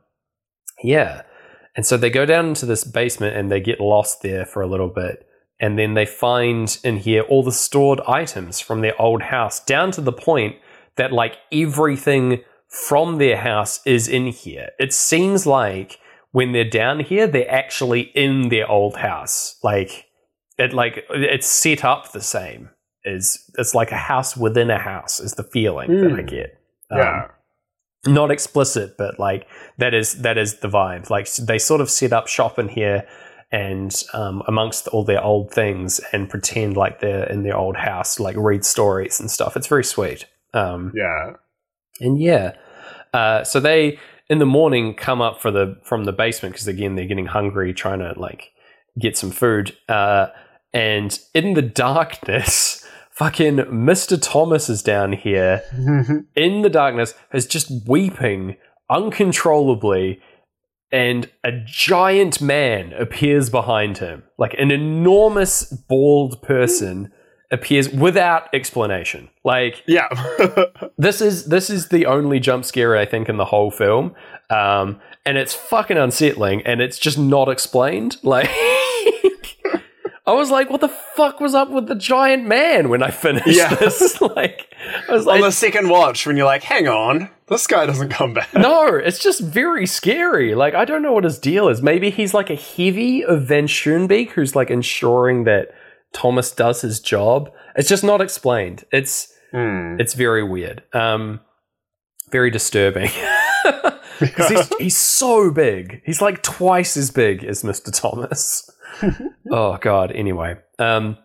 yeah. 0.84 1.23
And 1.75 1.86
so 1.86 1.97
they 1.97 2.10
go 2.10 2.25
down 2.25 2.47
into 2.47 2.65
this 2.65 2.84
basement 2.84 3.36
and 3.36 3.51
they 3.51 3.60
get 3.60 3.79
lost 3.79 4.21
there 4.21 4.45
for 4.45 4.62
a 4.62 4.67
little 4.67 4.89
bit. 4.89 5.27
And 5.60 5.77
then 5.79 5.93
they 5.93 6.06
find 6.06 6.77
in 6.84 6.97
here 6.97 7.21
all 7.21 7.43
the 7.43 7.51
stored 7.51 8.01
items 8.01 8.60
from 8.60 8.82
their 8.82 8.99
old 9.01 9.23
house, 9.23 9.63
down 9.63 9.91
to 9.91 10.01
the 10.01 10.12
point 10.12 10.58
that 10.97 11.12
like 11.12 11.38
everything 11.51 12.41
from 12.67 13.17
their 13.17 13.38
house 13.38 13.79
is 13.86 14.08
in 14.08 14.27
here. 14.27 14.69
It 14.79 14.93
seems 14.93 15.45
like 15.45 15.99
when 16.32 16.51
they're 16.51 16.69
down 16.69 16.99
here, 16.99 17.27
they're 17.27 17.49
actually 17.49 18.12
in 18.15 18.49
their 18.49 18.69
old 18.69 18.97
house. 18.97 19.58
Like 19.63 20.06
it 20.58 20.73
like 20.73 21.06
it's 21.10 21.47
set 21.47 21.86
up 21.86 22.12
the 22.12 22.21
same. 22.21 22.69
Is 23.06 23.50
it's 23.58 23.76
like 23.76 23.92
a 23.92 23.98
house 23.98 24.38
within 24.38 24.70
a 24.70 24.80
house 24.80 25.20
is 25.20 25.34
the 25.34 25.44
feeling 25.44 25.89
that 26.02 26.13
I 26.13 26.22
Mm. 26.24 26.28
get. 26.30 26.58
Um, 26.92 26.98
yeah. 27.00 27.28
not 28.06 28.32
explicit, 28.32 28.96
but 28.98 29.20
like 29.20 29.48
that 29.78 29.94
is 29.94 30.22
that 30.22 30.38
is 30.38 30.60
the 30.60 30.70
vibe. 30.70 31.10
Like 31.10 31.28
they 31.36 31.58
sort 31.58 31.82
of 31.82 31.89
set 31.89 32.13
up 32.13 32.28
shop 32.28 32.58
in 32.60 32.70
here, 32.70 33.06
and 33.52 33.94
um, 34.13 34.42
amongst 34.48 34.88
all 34.89 35.04
their 35.04 35.24
old 35.24 35.52
things, 35.52 36.00
and 36.13 36.30
pretend 36.30 36.78
like 36.78 37.00
they're 37.02 37.30
in 37.30 37.44
their 37.44 37.58
old 37.58 37.76
house, 37.78 38.20
like 38.20 38.36
read 38.38 38.63
stories 38.66 39.20
and 39.20 39.30
stuff. 39.30 39.56
It's 39.58 39.68
very 39.68 39.84
sweet. 39.84 40.26
Um, 40.54 40.92
yeah. 40.96 41.34
and 42.00 42.22
yeah, 42.22 42.56
uh, 43.13 43.44
so 43.44 43.60
they 43.60 44.00
in 44.30 44.39
the 44.39 44.46
morning 44.46 44.94
come 44.96 45.22
up 45.22 45.42
for 45.42 45.52
the 45.52 45.78
from 45.84 46.06
the 46.06 46.13
basement 46.13 46.54
because 46.56 46.68
again 46.68 46.96
they're 46.96 47.06
getting 47.08 47.26
hungry, 47.28 47.74
trying 47.74 48.00
to 48.00 48.13
like 48.18 48.52
get 49.00 49.18
some 49.18 49.32
food. 49.32 49.76
Uh, 49.89 50.28
and 50.74 51.20
in 51.34 51.54
the 51.54 51.62
darkness, 51.62 52.83
fucking 53.15 53.86
Mister 53.86 54.17
Thomas 54.17 54.69
is 54.69 54.82
down 54.82 55.13
here 55.13 55.63
in 56.36 56.62
the 56.62 56.69
darkness 56.69 57.13
is 57.34 57.45
just 57.45 57.71
weeping 57.88 58.58
uncontrollably 58.89 60.21
and 60.91 61.28
a 61.43 61.51
giant 61.66 62.39
man 62.39 62.93
appears 62.93 63.49
behind 63.49 63.97
him. 63.97 64.24
Like 64.38 64.53
an 64.59 64.70
enormous 64.70 65.64
bald 65.66 66.43
person 66.43 67.11
appears 67.51 67.89
without 67.89 68.47
explanation. 68.53 69.30
Like 69.43 69.84
yeah. 69.88 70.07
this 70.97 71.20
is 71.20 71.45
this 71.45 71.72
is 71.72 71.89
the 71.89 72.05
only 72.05 72.39
jump 72.39 72.64
scare 72.66 72.95
i 72.95 73.05
think 73.05 73.28
in 73.28 73.38
the 73.38 73.45
whole 73.45 73.72
film. 73.72 74.16
Um 74.51 74.99
and 75.26 75.38
it's 75.38 75.55
fucking 75.55 75.97
unsettling 75.97 76.61
and 76.64 76.82
it's 76.82 76.99
just 76.99 77.18
not 77.18 77.49
explained. 77.49 78.18
Like 78.22 78.49
I 80.26 80.32
was 80.34 80.49
like, 80.49 80.69
"What 80.69 80.82
the 80.82 80.88
fuck 80.88 81.39
was 81.41 81.53
up 81.53 81.69
with 81.69 81.88
the 81.88 81.95
giant 81.95 82.45
man?" 82.45 82.89
When 82.89 83.03
I 83.03 83.11
finished 83.11 83.47
Yeah. 83.47 83.74
this, 83.76 84.21
like, 84.21 84.74
I 85.09 85.13
was 85.13 85.28
On 85.28 85.41
the 85.41 85.51
second 85.51 85.89
watch, 85.89 86.26
when 86.26 86.38
you're 86.38 86.45
like, 86.45 86.63
hang 86.63 86.88
on, 86.88 87.30
this 87.47 87.67
guy 87.67 87.86
doesn't 87.86 88.09
come 88.09 88.34
back. 88.34 88.53
no, 88.53 88.88
it's 88.95 89.19
just 89.19 89.41
very 89.41 89.86
scary. 89.86 90.55
Like, 90.55 90.76
I 90.76 90.86
don't 90.86 91.01
know 91.01 91.11
what 91.11 91.26
his 91.26 91.39
deal 91.39 91.67
is. 91.67 91.82
Maybe 91.82 92.09
he's 92.09 92.34
like 92.34 92.49
a 92.49 92.55
heavy 92.55 93.24
of 93.24 93.43
Van 93.47 93.67
Schoonbeek 93.67 94.30
who's 94.32 94.55
like 94.55 94.69
ensuring 94.69 95.43
that 95.43 95.69
Thomas 96.13 96.51
does 96.51 96.82
his 96.82 96.99
job. 96.99 97.51
It's 97.76 97.89
just 97.89 98.03
not 98.03 98.21
explained. 98.21 98.86
It's 98.91 99.30
Hmm. 99.51 99.97
it's 99.99 100.13
very 100.15 100.43
weird. 100.43 100.82
Um, 100.93 101.39
very 102.32 102.49
disturbing. 102.49 103.09
Because 104.19 104.49
he's, 104.49 104.78
he's 104.80 104.97
so 104.97 105.51
big. 105.51 106.01
He's 106.05 106.21
like 106.21 106.43
twice 106.43 106.95
as 106.95 107.11
big 107.11 107.43
as 107.43 107.63
Mr. 107.63 107.91
Thomas. 107.91 108.69
oh, 109.52 109.78
God. 109.78 110.12
Anyway. 110.12 110.58
Um, 110.80 111.18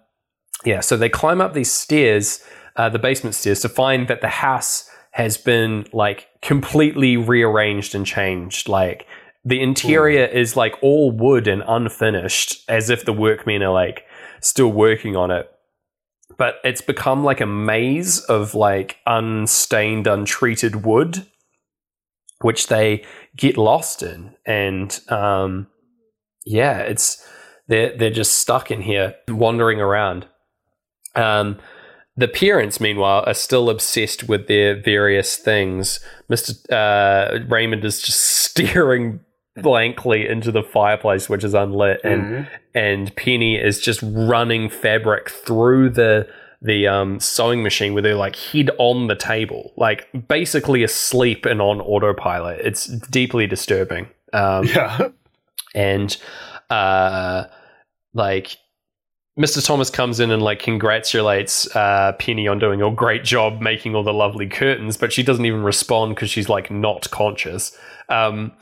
yeah, 0.64 0.81
so 0.81 0.97
they 0.97 1.09
climb 1.09 1.41
up 1.41 1.55
these 1.55 1.71
stairs, 1.71 2.45
uh, 2.77 2.89
the 2.89 2.99
basement 2.99 3.35
stairs, 3.35 3.61
to 3.61 3.69
find 3.69 4.09
that 4.09 4.21
the 4.21 4.29
house 4.29 4.91
has 5.12 5.37
been 5.37 5.87
like 5.93 6.29
completely 6.43 7.16
rearranged 7.16 7.95
and 7.95 8.05
changed. 8.05 8.69
Like 8.69 9.07
the 9.45 9.61
interior 9.61 10.27
Ooh. 10.27 10.39
is 10.39 10.57
like 10.57 10.75
all 10.83 11.11
wood 11.11 11.47
and 11.47 11.62
unfinished, 11.66 12.69
as 12.69 12.91
if 12.91 13.05
the 13.05 13.12
workmen 13.12 13.62
are 13.62 13.73
like 13.73 14.05
still 14.41 14.73
working 14.73 15.16
on 15.16 15.31
it. 15.31 15.51
But 16.37 16.57
it's 16.62 16.83
become 16.83 17.25
like 17.25 17.41
a 17.41 17.47
maze 17.47 18.21
of 18.21 18.55
like 18.55 18.99
unstained, 19.07 20.07
untreated 20.07 20.85
wood 20.85 21.27
which 22.41 22.69
they 22.69 23.05
get 23.37 23.57
lost 23.57 24.03
in, 24.03 24.35
and 24.47 25.01
um, 25.09 25.66
yeah, 26.45 26.79
it's 26.79 27.27
they're 27.69 27.97
they're 27.97 28.11
just 28.11 28.39
stuck 28.39 28.71
in 28.71 28.83
here, 28.83 29.14
wandering 29.29 29.81
around. 29.81 30.27
Um, 31.14 31.59
the 32.16 32.29
parents, 32.29 32.81
meanwhile, 32.81 33.23
are 33.27 33.35
still 33.35 33.71
obsessed 33.71 34.29
with 34.29 34.49
their 34.49 34.81
various 34.81 35.37
things. 35.37 36.01
Mister 36.29 36.75
uh, 36.75 37.39
Raymond 37.47 37.85
is 37.85 38.03
just 38.03 38.21
staring 38.49 39.21
blankly 39.62 40.29
into 40.29 40.51
the 40.51 40.62
fireplace, 40.62 41.29
which 41.29 41.45
is 41.45 41.55
unlit, 41.55 42.01
and 42.03 42.23
mm-hmm. 42.23 42.55
and 42.75 43.14
Penny 43.16 43.57
is 43.57 43.81
just 43.81 44.01
running 44.03 44.69
fabric 44.69 45.29
through 45.31 45.91
the 45.91 46.29
the 46.61 46.89
um, 46.89 47.21
sewing 47.21 47.62
machine 47.62 47.95
with 47.95 48.05
her 48.05 48.14
like 48.14 48.35
head 48.37 48.71
on 48.79 49.07
the 49.07 49.14
table, 49.14 49.73
like 49.77 50.09
basically 50.27 50.83
asleep 50.83 51.45
and 51.45 51.62
on 51.62 51.81
autopilot. 51.81 52.61
It's 52.64 52.87
deeply 52.87 53.47
disturbing. 53.47 54.09
Um, 54.33 54.64
yeah, 54.66 55.09
and 55.75 56.16
uh, 56.71 57.45
like 58.14 58.56
Mr. 59.38 59.64
Thomas 59.64 59.90
comes 59.90 60.20
in 60.20 60.30
and 60.30 60.42
like 60.42 60.61
congratulates 60.61 61.74
uh, 61.76 62.12
Penny 62.18 62.48
on 62.48 62.59
doing 62.59 62.82
a 62.82 62.90
great 62.90 63.24
job 63.24 63.61
making 63.61 63.94
all 63.94 64.02
the 64.02 64.12
lovely 64.12 64.48
curtains, 64.48 64.96
but 64.96 65.12
she 65.12 65.22
doesn't 65.22 65.44
even 65.44 65.62
respond 65.62 66.14
because 66.14 66.30
she's 66.30 66.48
like 66.48 66.70
not 66.70 67.11
conscious. 67.11 67.76
Um, 68.09 68.52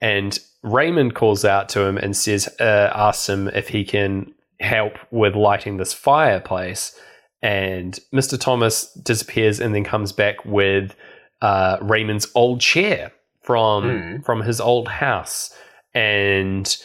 and 0.00 0.38
Raymond 0.62 1.14
calls 1.14 1.44
out 1.44 1.68
to 1.70 1.82
him 1.82 1.96
and 1.96 2.16
says, 2.16 2.48
uh, 2.60 2.90
asks 2.94 3.28
him 3.28 3.48
if 3.48 3.68
he 3.68 3.84
can 3.84 4.34
help 4.60 4.94
with 5.10 5.34
lighting 5.34 5.76
this 5.76 5.92
fireplace 5.92 6.98
and 7.42 7.98
Mr. 8.12 8.38
Thomas 8.38 8.92
disappears 8.94 9.60
and 9.60 9.74
then 9.74 9.84
comes 9.84 10.12
back 10.12 10.44
with 10.44 10.94
uh, 11.40 11.78
Raymond's 11.80 12.26
old 12.34 12.60
chair 12.60 13.12
from 13.42 13.84
mm. 13.84 14.24
from 14.24 14.42
his 14.42 14.60
old 14.60 14.88
house 14.88 15.54
and 15.94 16.76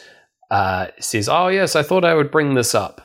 uh, 0.54 0.90
says, 1.00 1.28
"Oh 1.28 1.48
yes, 1.48 1.76
I 1.76 1.82
thought 1.82 2.04
I 2.04 2.14
would 2.14 2.30
bring 2.30 2.54
this 2.54 2.74
up." 2.74 3.00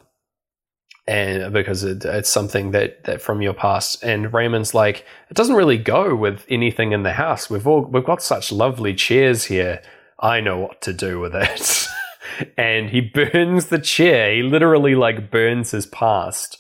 And 1.08 1.52
because 1.52 1.84
it, 1.84 2.06
it's 2.06 2.30
something 2.30 2.70
that, 2.72 3.06
that 3.06 3.20
from 3.20 3.42
your 3.42 3.54
past, 3.54 4.04
and 4.04 4.32
Raymond's 4.32 4.76
like, 4.76 5.06
it 5.32 5.34
doesn't 5.34 5.56
really 5.56 5.78
go 5.78 6.14
with 6.16 6.46
anything 6.50 6.92
in 6.92 7.02
the 7.02 7.14
house. 7.14 7.50
We've 7.50 7.66
all 7.66 7.86
we've 7.86 8.06
got 8.06 8.22
such 8.22 8.52
lovely 8.52 8.94
chairs 8.94 9.46
here. 9.46 9.82
I 10.20 10.42
know 10.42 10.60
what 10.60 10.82
to 10.82 10.94
do 10.94 11.20
with 11.20 11.34
it. 11.36 11.88
and 12.58 12.90
he 12.90 13.02
burns 13.02 13.68
the 13.68 13.80
chair. 13.80 14.36
He 14.36 14.44
literally 14.44 14.94
like 14.94 15.32
burns 15.32 15.72
his 15.72 15.88
past 15.88 16.60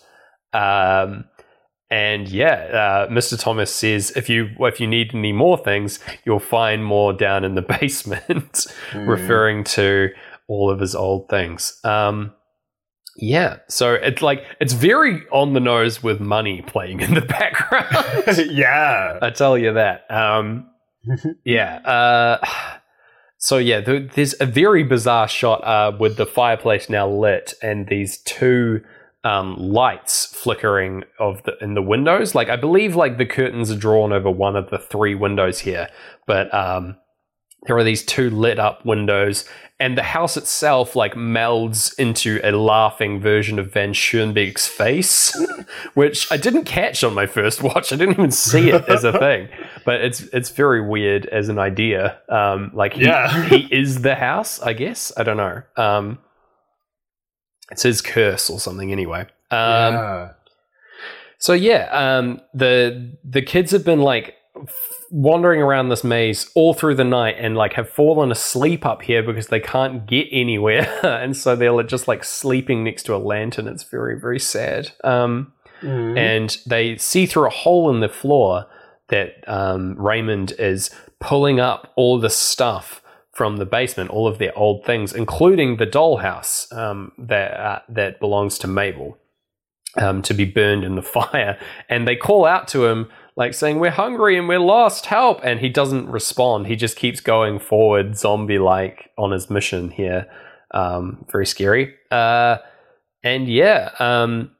um, 0.53 1.25
and 1.91 2.29
yeah, 2.29 2.53
uh, 2.53 3.07
Mr. 3.09 3.39
Thomas 3.39 3.73
says 3.73 4.11
if 4.15 4.29
you 4.29 4.49
if 4.59 4.79
you 4.79 4.87
need 4.87 5.15
any 5.15 5.31
more 5.31 5.57
things, 5.57 5.99
you'll 6.23 6.39
find 6.39 6.85
more 6.85 7.13
down 7.13 7.43
in 7.43 7.55
the 7.55 7.61
basement, 7.79 8.67
mm. 8.91 9.07
referring 9.07 9.63
to 9.65 10.09
all 10.49 10.69
of 10.69 10.81
his 10.81 10.95
old 10.95 11.29
things. 11.29 11.79
Um, 11.85 12.33
yeah, 13.15 13.57
so 13.67 13.93
it's 13.93 14.21
like 14.21 14.43
it's 14.59 14.73
very 14.73 15.21
on 15.31 15.53
the 15.53 15.59
nose 15.59 16.01
with 16.03 16.19
money 16.19 16.61
playing 16.61 16.99
in 16.99 17.13
the 17.13 17.21
background. 17.39 18.51
yeah, 18.51 19.19
I 19.21 19.29
tell 19.29 19.57
you 19.57 19.73
that. 19.73 20.09
Um, 20.11 20.69
yeah. 21.45 21.77
Uh, 21.77 22.45
so 23.37 23.57
yeah, 23.57 23.79
there's 23.79 24.35
a 24.41 24.45
very 24.45 24.83
bizarre 24.83 25.27
shot 25.27 25.63
uh, 25.63 25.95
with 25.97 26.17
the 26.17 26.25
fireplace 26.25 26.89
now 26.89 27.07
lit 27.07 27.53
and 27.61 27.87
these 27.87 28.17
two 28.23 28.81
um, 29.23 29.55
lights 29.57 30.25
flickering 30.25 31.03
of 31.19 31.43
the 31.43 31.57
in 31.61 31.73
the 31.73 31.81
windows. 31.81 32.35
Like 32.35 32.49
I 32.49 32.55
believe 32.55 32.95
like 32.95 33.17
the 33.17 33.25
curtains 33.25 33.71
are 33.71 33.77
drawn 33.77 34.11
over 34.11 34.31
one 34.31 34.55
of 34.55 34.69
the 34.69 34.77
three 34.77 35.15
windows 35.15 35.59
here, 35.59 35.89
but 36.25 36.53
um, 36.53 36.97
there 37.65 37.77
are 37.77 37.83
these 37.83 38.03
two 38.03 38.29
lit 38.29 38.59
up 38.59 38.85
windows, 38.85 39.47
and 39.79 39.97
the 39.97 40.03
house 40.03 40.35
itself 40.35 40.95
like 40.95 41.13
melds 41.13 41.97
into 41.97 42.41
a 42.43 42.51
laughing 42.51 43.19
version 43.19 43.57
of 43.57 43.71
Van 43.71 43.93
Schoonbeek's 43.93 44.67
face, 44.67 45.33
which 45.93 46.29
I 46.31 46.37
didn't 46.37 46.65
catch 46.65 47.03
on 47.03 47.13
my 47.13 47.25
first 47.25 47.63
watch. 47.63 47.93
I 47.93 47.95
didn't 47.95 48.15
even 48.15 48.31
see 48.31 48.69
it 48.69 48.87
as 48.89 49.05
a 49.05 49.17
thing, 49.17 49.47
but 49.85 50.01
it's 50.01 50.21
it's 50.33 50.49
very 50.49 50.81
weird 50.85 51.25
as 51.27 51.47
an 51.47 51.59
idea. 51.59 52.19
Um, 52.27 52.71
like 52.73 52.93
he, 52.93 53.05
yeah. 53.05 53.45
he 53.45 53.67
is 53.71 54.01
the 54.01 54.15
house, 54.15 54.61
I 54.61 54.73
guess. 54.73 55.13
I 55.15 55.23
don't 55.23 55.37
know. 55.37 55.61
Um, 55.77 56.19
it 57.71 57.79
says 57.79 58.01
curse 58.01 58.49
or 58.49 58.59
something 58.59 58.91
anyway. 58.91 59.21
Um, 59.51 59.93
yeah. 59.93 60.29
So 61.37 61.53
yeah, 61.53 61.89
um, 61.91 62.41
the 62.53 63.17
the 63.23 63.41
kids 63.41 63.71
have 63.71 63.85
been 63.85 64.01
like 64.01 64.35
wandering 65.09 65.61
around 65.61 65.89
this 65.89 66.03
maze 66.03 66.49
all 66.55 66.73
through 66.73 66.95
the 66.95 67.03
night 67.03 67.35
and 67.37 67.55
like 67.55 67.73
have 67.73 67.89
fallen 67.89 68.31
asleep 68.31 68.85
up 68.85 69.01
here 69.01 69.23
because 69.23 69.47
they 69.47 69.59
can't 69.59 70.05
get 70.05 70.27
anywhere, 70.31 70.99
and 71.03 71.35
so 71.35 71.55
they're 71.55 71.83
just 71.83 72.07
like 72.07 72.23
sleeping 72.23 72.83
next 72.83 73.03
to 73.03 73.15
a 73.15 73.17
lantern. 73.17 73.67
It's 73.67 73.83
very 73.83 74.19
very 74.19 74.39
sad. 74.39 74.91
Um, 75.03 75.53
mm. 75.81 76.17
And 76.17 76.57
they 76.65 76.97
see 76.97 77.25
through 77.25 77.47
a 77.47 77.51
hole 77.51 77.89
in 77.89 77.99
the 77.99 78.09
floor 78.09 78.65
that 79.09 79.43
um, 79.47 79.95
Raymond 79.95 80.53
is 80.59 80.89
pulling 81.19 81.59
up 81.59 81.91
all 81.95 82.19
the 82.19 82.29
stuff 82.29 83.01
from 83.39 83.57
the 83.57 83.65
basement, 83.65 84.09
all 84.09 84.27
of 84.27 84.37
their 84.37 84.57
old 84.57 84.83
things, 84.85 85.13
including 85.13 85.77
the 85.77 85.87
dollhouse 85.87 86.71
um, 86.75 87.11
that 87.17 87.53
uh, 87.53 87.79
that 87.87 88.19
belongs 88.19 88.57
to 88.59 88.67
Mabel, 88.67 89.17
um, 89.95 90.21
to 90.23 90.33
be 90.33 90.45
burned 90.45 90.83
in 90.83 90.95
the 90.95 91.01
fire. 91.19 91.57
And 91.87 92.07
they 92.07 92.15
call 92.15 92.45
out 92.45 92.67
to 92.69 92.85
him 92.85 93.09
like 93.39 93.55
saying, 93.55 93.79
"We're 93.79 93.89
hungry 93.89 94.37
and 94.37 94.47
we're 94.47 94.59
lost, 94.59 95.07
help!" 95.07 95.39
And 95.43 95.59
he 95.59 95.69
doesn't 95.69 96.09
respond. 96.09 96.67
He 96.67 96.75
just 96.75 96.95
keeps 96.95 97.21
going 97.21 97.57
forward, 97.57 98.15
zombie-like, 98.15 99.09
on 99.17 99.31
his 99.31 99.49
mission 99.49 99.89
here. 99.89 100.27
Um, 100.71 101.25
very 101.31 101.47
scary. 101.47 101.95
Uh, 102.11 102.57
and 103.23 103.47
yeah, 103.47 103.91
um, 103.97 104.51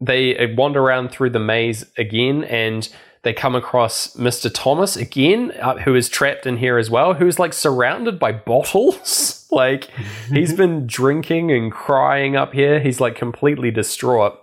they 0.00 0.54
wander 0.56 0.80
around 0.80 1.10
through 1.10 1.30
the 1.30 1.38
maze 1.38 1.86
again 1.96 2.44
and 2.44 2.88
they 3.22 3.32
come 3.32 3.54
across 3.54 4.16
Mr. 4.16 4.50
Thomas 4.52 4.96
again, 4.96 5.52
uh, 5.60 5.78
who 5.78 5.94
is 5.94 6.10
trapped 6.10 6.46
in 6.46 6.58
here 6.58 6.76
as 6.76 6.90
well, 6.90 7.14
who's 7.14 7.38
like 7.38 7.54
surrounded 7.54 8.18
by 8.18 8.32
bottles. 8.32 9.48
like 9.50 9.88
he's 10.28 10.52
been 10.56 10.86
drinking 10.86 11.50
and 11.50 11.72
crying 11.72 12.36
up 12.36 12.52
here. 12.52 12.80
He's 12.80 13.00
like 13.00 13.16
completely 13.16 13.70
distraught. 13.70 14.38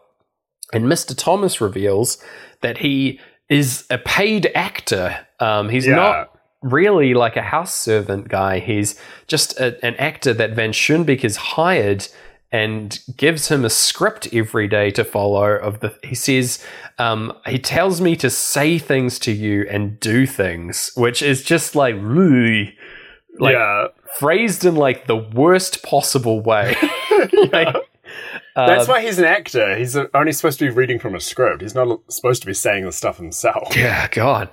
And 0.74 0.86
Mr. 0.86 1.16
Thomas 1.16 1.62
reveals 1.62 2.24
that 2.62 2.80
he 2.80 3.20
is 3.52 3.86
a 3.90 3.98
paid 3.98 4.50
actor. 4.56 5.28
Um, 5.42 5.68
he's 5.68 5.86
yeah. 5.86 5.96
not 5.96 6.40
really 6.64 7.14
like 7.14 7.36
a 7.36 7.42
house 7.42 7.76
servant 7.76 8.30
guy. 8.30 8.60
He's 8.60 9.00
just 9.28 9.60
a, 9.60 9.84
an 9.86 9.96
actor 9.96 10.34
that 10.34 10.52
Van 10.52 10.72
Schoonbeek 10.72 11.22
has 11.22 11.36
hired 11.36 12.08
and 12.54 13.00
gives 13.16 13.50
him 13.50 13.66
a 13.66 13.70
script 13.70 14.34
every 14.34 14.68
day 14.68 14.90
to 14.92 15.04
follow 15.04 15.56
of 15.56 15.80
the 15.82 15.94
he 16.04 16.16
says 16.16 16.64
um, 16.98 17.34
he 17.46 17.58
tells 17.58 18.02
me 18.02 18.16
to 18.18 18.30
say 18.30 18.78
things 18.78 19.20
to 19.20 19.32
you 19.32 19.66
and 19.70 20.00
do 20.02 20.26
things 20.26 20.92
which 20.98 21.22
is 21.22 21.44
just 21.44 21.76
like 21.76 21.96
like 23.40 23.54
yeah. 23.54 23.88
phrased 24.20 24.66
in 24.66 24.76
like 24.76 25.08
the 25.08 25.16
worst 25.16 25.82
possible 25.82 26.42
way 26.42 26.76
like, 27.54 27.74
That's 28.56 28.88
um, 28.88 28.90
why 28.90 29.02
he's 29.02 29.18
an 29.18 29.26
actor. 29.26 29.78
He's 29.78 29.96
only 30.14 30.32
supposed 30.32 30.60
to 30.60 30.66
be 30.66 30.72
reading 30.72 31.00
from 31.00 31.16
a 31.16 31.20
script. 31.20 31.62
He's 31.62 31.76
not 31.76 32.00
supposed 32.12 32.42
to 32.42 32.48
be 32.48 32.54
saying 32.54 32.86
the 32.86 32.92
stuff 32.92 33.18
himself. 33.18 33.76
Yeah, 33.82 34.08
God. 34.10 34.50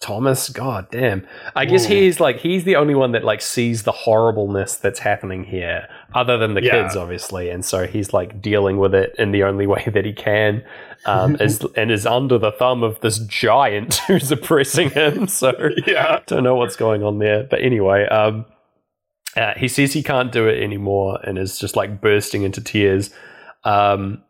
Thomas, 0.00 0.50
god 0.50 0.88
damn. 0.90 1.26
I 1.54 1.64
guess 1.64 1.86
Ooh. 1.86 1.88
he's 1.88 2.20
like 2.20 2.38
he's 2.38 2.64
the 2.64 2.76
only 2.76 2.94
one 2.94 3.12
that 3.12 3.24
like 3.24 3.40
sees 3.40 3.84
the 3.84 3.92
horribleness 3.92 4.76
that's 4.76 4.98
happening 4.98 5.44
here, 5.44 5.88
other 6.14 6.36
than 6.36 6.54
the 6.54 6.62
yeah. 6.62 6.82
kids, 6.82 6.96
obviously, 6.96 7.48
and 7.48 7.64
so 7.64 7.86
he's 7.86 8.12
like 8.12 8.40
dealing 8.40 8.76
with 8.76 8.94
it 8.94 9.14
in 9.18 9.32
the 9.32 9.42
only 9.42 9.66
way 9.66 9.84
that 9.92 10.04
he 10.04 10.12
can, 10.12 10.62
um, 11.06 11.36
is, 11.40 11.64
and 11.76 11.90
is 11.90 12.06
under 12.06 12.38
the 12.38 12.52
thumb 12.52 12.82
of 12.82 13.00
this 13.00 13.18
giant 13.20 13.96
who's 14.06 14.30
oppressing 14.30 14.90
him. 14.90 15.28
So 15.28 15.52
yeah, 15.86 16.20
don't 16.26 16.44
know 16.44 16.56
what's 16.56 16.76
going 16.76 17.02
on 17.02 17.18
there, 17.18 17.44
but 17.44 17.62
anyway, 17.62 18.06
um, 18.06 18.44
uh, 19.36 19.54
he 19.56 19.68
says 19.68 19.92
he 19.92 20.02
can't 20.02 20.32
do 20.32 20.48
it 20.48 20.62
anymore 20.62 21.18
and 21.22 21.38
is 21.38 21.58
just 21.58 21.76
like 21.76 22.00
bursting 22.00 22.42
into 22.42 22.60
tears. 22.60 23.10
Um, 23.64 24.22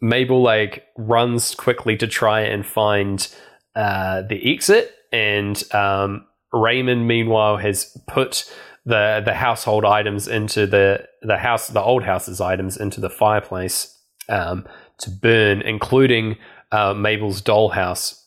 Mabel 0.00 0.42
like 0.42 0.84
runs 0.96 1.54
quickly 1.54 1.96
to 1.96 2.06
try 2.06 2.40
and 2.40 2.66
find 2.66 3.28
uh, 3.76 4.22
the 4.22 4.52
exit 4.52 4.94
and 5.12 5.62
um, 5.72 6.26
Raymond, 6.52 7.06
meanwhile, 7.06 7.56
has 7.56 7.96
put 8.08 8.50
the 8.84 9.22
the 9.24 9.34
household 9.34 9.84
items 9.84 10.28
into 10.28 10.66
the 10.66 11.06
the 11.22 11.38
house, 11.38 11.68
the 11.68 11.82
old 11.82 12.02
house's 12.02 12.40
items 12.40 12.76
into 12.76 13.00
the 13.00 13.10
fireplace 13.10 13.96
um, 14.28 14.66
to 14.98 15.10
burn, 15.10 15.62
including 15.62 16.36
uh, 16.72 16.94
Mabel's 16.94 17.40
dollhouse. 17.40 18.20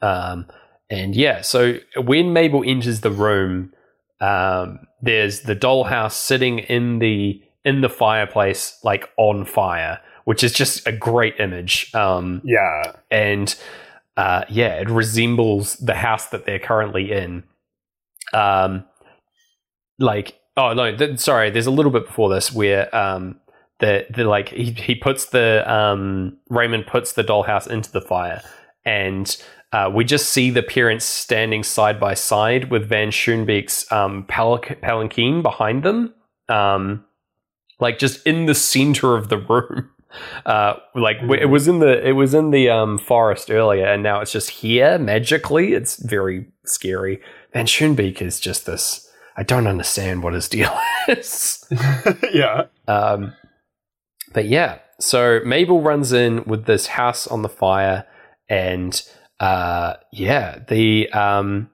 Um, 0.00 0.46
and 0.90 1.14
yeah, 1.16 1.42
so 1.42 1.78
when 1.96 2.32
Mabel 2.32 2.62
enters 2.64 3.00
the 3.00 3.10
room, 3.10 3.72
um, 4.20 4.80
there's 5.02 5.40
the 5.42 5.56
dollhouse 5.56 6.12
sitting 6.12 6.58
in 6.60 6.98
the 6.98 7.42
in 7.64 7.80
the 7.82 7.88
fireplace, 7.88 8.78
like 8.82 9.08
on 9.16 9.44
fire, 9.44 10.00
which 10.24 10.42
is 10.42 10.52
just 10.52 10.86
a 10.86 10.92
great 10.92 11.38
image. 11.38 11.92
Um, 11.94 12.40
Yeah. 12.44 12.92
and 13.10 13.54
uh, 14.16 14.44
yeah, 14.48 14.74
it 14.80 14.88
resembles 14.90 15.76
the 15.76 15.94
house 15.94 16.26
that 16.28 16.44
they're 16.46 16.58
currently 16.58 17.12
in. 17.12 17.44
Um, 18.32 18.84
like, 19.98 20.38
oh 20.56 20.72
no, 20.74 20.96
th- 20.96 21.18
sorry, 21.18 21.50
there's 21.50 21.66
a 21.66 21.70
little 21.70 21.92
bit 21.92 22.06
before 22.06 22.28
this 22.28 22.52
where 22.52 22.94
um, 22.94 23.40
the 23.80 24.06
the 24.14 24.24
like 24.24 24.48
he 24.50 24.72
he 24.72 24.94
puts 24.94 25.26
the 25.26 25.62
um 25.72 26.36
Raymond 26.48 26.86
puts 26.86 27.12
the 27.12 27.22
dollhouse 27.24 27.68
into 27.68 27.90
the 27.92 28.00
fire, 28.00 28.42
and 28.84 29.36
uh, 29.72 29.90
we 29.94 30.04
just 30.04 30.30
see 30.30 30.50
the 30.50 30.62
parents 30.62 31.04
standing 31.04 31.62
side 31.62 32.00
by 32.00 32.14
side 32.14 32.70
with 32.70 32.88
Van 32.88 33.10
Schoonbeek's 33.10 33.90
um 33.92 34.24
palanqu- 34.28 34.80
palanquin 34.80 35.42
behind 35.42 35.82
them, 35.82 36.14
um, 36.48 37.04
like 37.80 37.98
just 37.98 38.26
in 38.26 38.46
the 38.46 38.54
center 38.54 39.16
of 39.16 39.28
the 39.28 39.38
room. 39.38 39.90
Uh, 40.46 40.72
like 40.94 41.20
w- 41.20 41.38
it 41.38 41.50
was 41.50 41.68
in 41.68 41.80
the 41.80 42.08
it 42.08 42.12
was 42.12 42.32
in 42.32 42.50
the 42.50 42.70
um 42.70 42.96
forest 42.98 43.50
earlier, 43.50 43.84
and 43.84 44.02
now 44.02 44.20
it's 44.20 44.32
just 44.32 44.48
here 44.48 44.98
magically. 44.98 45.74
It's 45.74 46.02
very 46.02 46.46
scary. 46.64 47.20
Van 47.52 47.66
Schoonbeek 47.66 48.22
is 48.22 48.40
just 48.40 48.64
this. 48.64 49.06
I 49.36 49.42
don't 49.42 49.66
understand 49.66 50.22
what 50.22 50.32
his 50.32 50.48
deal 50.48 50.74
is. 51.08 51.62
yeah. 52.32 52.64
Um, 52.88 53.34
but 54.32 54.46
yeah, 54.46 54.78
so 54.98 55.40
Mabel 55.44 55.82
runs 55.82 56.10
in 56.10 56.42
with 56.44 56.64
this 56.64 56.86
house 56.86 57.26
on 57.26 57.42
the 57.42 57.48
fire, 57.50 58.06
and 58.48 59.00
uh, 59.40 59.94
yeah, 60.12 60.60
the 60.68 61.10
um, 61.10 61.70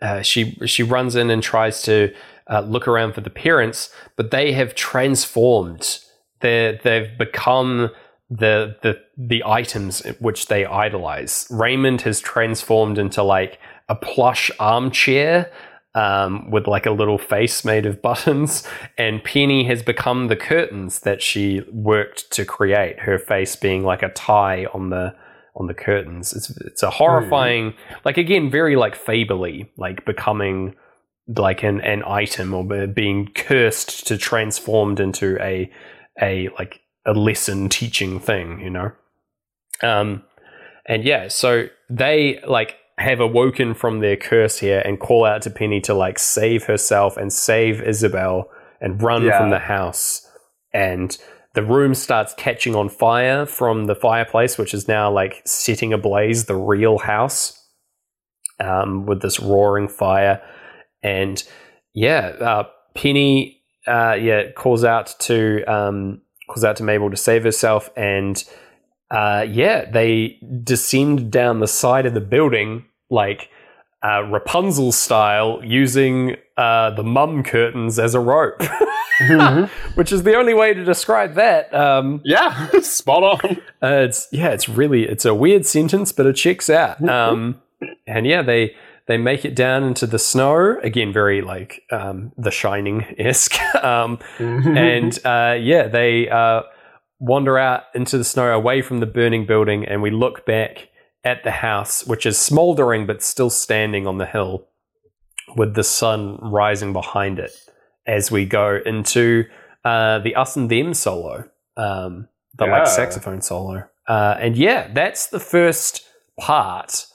uh, 0.00 0.22
she 0.22 0.58
she 0.66 0.82
runs 0.82 1.16
in 1.16 1.30
and 1.30 1.42
tries 1.42 1.82
to 1.82 2.12
uh, 2.50 2.60
look 2.60 2.86
around 2.88 3.14
for 3.14 3.20
the 3.20 3.30
parents, 3.30 3.90
but 4.16 4.30
they 4.30 4.52
have 4.52 4.74
transformed. 4.74 5.98
They 6.40 6.78
they've 6.82 7.16
become 7.16 7.90
the 8.28 8.76
the 8.82 9.00
the 9.16 9.42
items 9.46 10.02
which 10.18 10.46
they 10.46 10.66
idolize. 10.66 11.46
Raymond 11.50 12.02
has 12.02 12.20
transformed 12.20 12.98
into 12.98 13.22
like 13.22 13.58
a 13.88 13.94
plush 13.94 14.50
armchair 14.58 15.50
um, 15.94 16.50
with 16.50 16.66
like 16.66 16.86
a 16.86 16.90
little 16.90 17.18
face 17.18 17.64
made 17.64 17.86
of 17.86 18.02
buttons, 18.02 18.66
and 18.98 19.22
Penny 19.22 19.64
has 19.64 19.82
become 19.82 20.28
the 20.28 20.36
curtains 20.36 21.00
that 21.00 21.22
she 21.22 21.62
worked 21.70 22.30
to 22.32 22.44
create. 22.44 23.00
Her 23.00 23.18
face 23.18 23.56
being 23.56 23.84
like 23.84 24.02
a 24.02 24.10
tie 24.10 24.66
on 24.74 24.90
the 24.90 25.14
on 25.54 25.66
the 25.66 25.74
curtains. 25.74 26.32
It's 26.32 26.50
it's 26.62 26.82
a 26.82 26.90
horrifying, 26.90 27.74
like 28.04 28.16
again, 28.18 28.50
very 28.50 28.76
like 28.76 28.96
fably, 28.96 29.68
like 29.76 30.04
becoming 30.04 30.74
like 31.36 31.62
an 31.62 31.80
an 31.80 32.02
item 32.06 32.52
or 32.54 32.64
being 32.88 33.28
cursed 33.34 34.06
to 34.08 34.18
transformed 34.18 34.98
into 35.00 35.36
a 35.42 35.70
a 36.20 36.48
like 36.58 36.80
a 37.06 37.12
lesson 37.12 37.68
teaching 37.68 38.18
thing, 38.20 38.60
you 38.60 38.70
know. 38.70 38.92
Um, 39.82 40.22
and 40.86 41.04
yeah, 41.04 41.28
so 41.28 41.66
they 41.90 42.40
like 42.46 42.76
have 42.98 43.20
awoken 43.20 43.74
from 43.74 44.00
their 44.00 44.16
curse 44.16 44.58
here 44.58 44.80
and 44.84 45.00
call 45.00 45.24
out 45.24 45.42
to 45.42 45.50
Penny 45.50 45.80
to 45.82 45.94
like 45.94 46.18
save 46.18 46.64
herself 46.64 47.16
and 47.16 47.32
save 47.32 47.80
Isabel 47.82 48.48
and 48.80 49.02
run 49.02 49.24
Yeah. 49.24 49.38
from 49.38 49.50
the 49.50 49.58
house. 49.58 50.28
And 50.72 51.16
the 51.54 51.62
room 51.62 51.94
starts 51.94 52.34
catching 52.34 52.74
on 52.74 52.88
fire 52.88 53.44
from 53.46 53.84
the 53.86 53.94
fireplace, 53.94 54.56
which 54.56 54.72
is 54.72 54.88
now 54.88 55.10
like 55.10 55.42
setting 55.44 55.92
ablaze 55.92 56.46
the 56.46 56.56
real 56.56 56.98
house 56.98 57.58
um, 58.58 59.06
with 59.06 59.20
this 59.20 59.38
roaring 59.38 59.88
fire. 59.88 60.42
And 61.02 61.42
yeah, 61.94 62.28
uh, 62.40 62.64
Penny 62.94 63.62
uh, 63.86 64.16
yeah 64.20 64.52
calls 64.52 64.84
out 64.84 65.14
to 65.20 65.62
um, 65.64 66.22
calls 66.48 66.64
out 66.64 66.76
to 66.76 66.82
Mabel 66.82 67.10
to 67.10 67.16
save 67.16 67.42
herself, 67.42 67.90
and 67.96 68.42
uh, 69.10 69.44
yeah, 69.48 69.90
they 69.90 70.38
descend 70.62 71.30
down 71.30 71.60
the 71.60 71.68
side 71.68 72.06
of 72.06 72.14
the 72.14 72.20
building 72.20 72.86
like 73.10 73.50
uh, 74.04 74.24
Rapunzel 74.24 74.92
style, 74.92 75.60
using 75.64 76.36
uh, 76.56 76.90
the 76.90 77.04
mum 77.04 77.42
curtains 77.42 77.98
as 77.98 78.14
a 78.14 78.20
rope, 78.20 78.60
which 79.94 80.12
is 80.12 80.22
the 80.24 80.34
only 80.34 80.54
way 80.54 80.74
to 80.74 80.84
describe 80.84 81.34
that. 81.34 81.72
Um, 81.74 82.20
yeah. 82.24 82.68
Spot 82.80 83.22
on. 83.22 83.56
uh, 83.82 84.04
it's 84.04 84.28
yeah, 84.32 84.48
it's 84.48 84.68
really 84.68 85.08
it's 85.08 85.24
a 85.24 85.34
weird 85.34 85.66
sentence, 85.66 86.12
but 86.12 86.26
it 86.26 86.34
checks 86.34 86.68
out. 86.68 87.06
Um, 87.08 87.60
and 88.06 88.26
yeah, 88.26 88.42
they 88.42 88.74
they 89.06 89.18
make 89.18 89.44
it 89.44 89.54
down 89.54 89.84
into 89.84 90.06
the 90.06 90.18
snow 90.18 90.78
again, 90.82 91.12
very 91.12 91.42
like 91.42 91.82
um, 91.90 92.32
The 92.36 92.50
Shining 92.50 93.04
esque. 93.18 93.60
um, 93.84 94.18
and 94.38 95.18
uh, 95.24 95.56
yeah, 95.60 95.88
they 95.88 96.28
uh, 96.28 96.62
wander 97.18 97.58
out 97.58 97.84
into 97.94 98.18
the 98.18 98.24
snow 98.24 98.52
away 98.52 98.82
from 98.82 99.00
the 99.00 99.06
burning 99.06 99.46
building, 99.46 99.84
and 99.84 100.02
we 100.02 100.10
look 100.10 100.46
back 100.46 100.88
at 101.24 101.44
the 101.44 101.50
house, 101.50 102.04
which 102.06 102.26
is 102.26 102.38
smoldering 102.38 103.06
but 103.06 103.22
still 103.22 103.50
standing 103.50 104.06
on 104.06 104.18
the 104.18 104.26
hill, 104.26 104.66
with 105.56 105.74
the 105.74 105.84
sun 105.84 106.38
rising 106.40 106.92
behind 106.92 107.38
it 107.38 107.52
as 108.06 108.30
we 108.30 108.44
go 108.46 108.78
into 108.84 109.44
uh, 109.84 110.18
the 110.20 110.34
us 110.34 110.56
and 110.56 110.70
them 110.70 110.94
solo, 110.94 111.44
um, 111.76 112.28
the 112.54 112.66
Yeah. 112.66 112.78
like 112.78 112.86
saxophone 112.86 113.40
solo, 113.42 113.84
uh, 114.08 114.36
and 114.40 114.56
yeah, 114.56 114.88
that's 114.92 115.28
the 115.28 115.40
first 115.40 116.06
part 116.38 117.06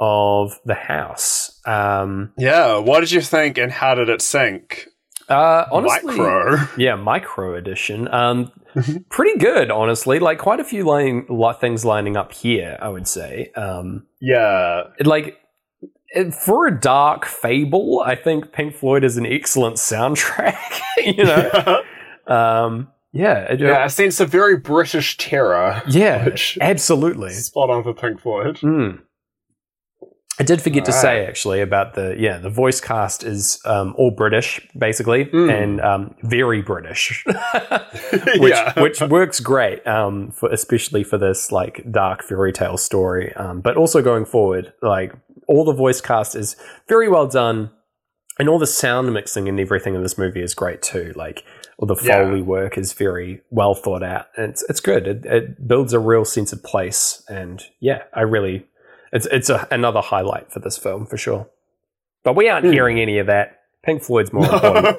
of 0.00 0.58
the 0.64 0.74
house. 0.74 1.60
Um, 1.66 2.32
yeah. 2.38 2.78
What 2.78 3.00
did 3.00 3.12
you 3.12 3.20
think 3.20 3.56
and 3.58 3.70
how 3.70 3.94
did 3.94 4.08
it 4.08 4.20
sync? 4.22 4.86
Uh, 5.28 5.64
honestly, 5.70 6.16
Micro. 6.16 6.56
yeah, 6.76 6.94
micro 6.96 7.54
edition. 7.54 8.06
Um, 8.12 8.52
pretty 9.08 9.38
good, 9.38 9.70
honestly. 9.70 10.18
Like 10.18 10.38
quite 10.38 10.60
a 10.60 10.64
few 10.64 10.84
line, 10.84 11.26
lot 11.28 11.60
things 11.60 11.84
lining 11.84 12.16
up 12.16 12.32
here. 12.32 12.78
I 12.80 12.88
would 12.88 13.06
say. 13.08 13.50
Um, 13.56 14.06
Yeah. 14.20 14.84
it, 14.98 15.06
like 15.06 15.38
it- 16.08 16.34
for 16.34 16.66
a 16.66 16.78
dark 16.80 17.24
fable, 17.24 18.02
I 18.04 18.14
think 18.16 18.52
Pink 18.52 18.74
Floyd 18.74 19.04
is 19.04 19.16
an 19.16 19.26
excellent 19.26 19.76
soundtrack. 19.76 20.80
you 21.04 21.24
know, 21.24 21.82
um, 22.26 22.88
yeah, 23.12 23.52
it- 23.52 23.60
yeah. 23.60 23.84
A 23.84 23.90
sense 23.90 24.20
of 24.20 24.30
very 24.30 24.56
British 24.56 25.16
terror. 25.18 25.82
yeah, 25.88 26.34
absolutely. 26.60 27.30
spot 27.32 27.70
on 27.70 27.82
for 27.82 27.92
Pink 27.94 28.20
Floyd. 28.20 28.56
Mm. 28.58 29.00
I 30.40 30.44
did 30.44 30.62
forget 30.62 30.84
to 30.86 30.90
Alright. 30.90 31.02
say 31.02 31.26
actually 31.26 31.60
about 31.60 31.94
the 31.94 32.16
yeah 32.18 32.38
the 32.38 32.48
voice 32.50 32.80
cast 32.80 33.22
is 33.22 33.60
um, 33.66 33.94
all 33.98 34.10
British 34.10 34.60
basically 34.76 35.26
Mm. 35.26 35.62
and 35.62 35.80
um, 35.80 36.14
very 36.22 36.62
British, 36.62 37.22
which 38.38 38.52
yeah. 38.52 38.80
which 38.80 39.00
works 39.02 39.40
great 39.40 39.86
um, 39.86 40.30
for 40.30 40.50
especially 40.50 41.04
for 41.04 41.18
this 41.18 41.52
like 41.52 41.84
dark 41.90 42.22
fairy 42.22 42.52
tale 42.52 42.78
story. 42.78 43.32
Um, 43.34 43.60
but 43.60 43.76
also 43.76 44.02
going 44.02 44.24
forward, 44.24 44.72
like 44.82 45.12
all 45.48 45.64
the 45.64 45.74
voice 45.74 46.00
cast 46.00 46.34
is 46.34 46.56
very 46.88 47.08
well 47.08 47.26
done, 47.26 47.70
and 48.38 48.48
all 48.48 48.58
the 48.58 48.66
sound 48.66 49.12
mixing 49.12 49.48
and 49.48 49.60
everything 49.60 49.94
in 49.94 50.02
this 50.02 50.16
movie 50.16 50.42
is 50.42 50.54
great 50.54 50.80
too. 50.82 51.12
Like 51.14 51.44
all 51.78 51.86
the 51.86 51.96
Yeah. 52.02 52.24
foley 52.24 52.42
work 52.42 52.78
is 52.78 52.94
very 52.94 53.42
well 53.50 53.74
thought 53.74 54.02
out, 54.02 54.26
and 54.36 54.50
it's 54.50 54.62
it's 54.68 54.80
good. 54.80 55.06
It, 55.06 55.26
it 55.26 55.68
builds 55.68 55.92
a 55.92 55.98
real 55.98 56.24
sense 56.24 56.52
of 56.54 56.62
place, 56.64 57.22
and 57.28 57.62
yeah, 57.80 58.04
I 58.14 58.22
really 58.22 58.66
it's 59.12 59.26
it's 59.26 59.50
a, 59.50 59.66
another 59.70 60.00
highlight 60.00 60.50
for 60.52 60.60
this 60.60 60.76
film 60.78 61.06
for 61.06 61.16
sure. 61.16 61.48
But 62.24 62.36
we 62.36 62.48
aren't 62.48 62.66
Hmm. 62.66 62.72
hearing 62.72 63.00
any 63.00 63.18
of 63.18 63.26
that. 63.26 63.58
Pink 63.84 64.02
Floyd's 64.02 64.32
more 64.32 64.44
important. 64.52 64.96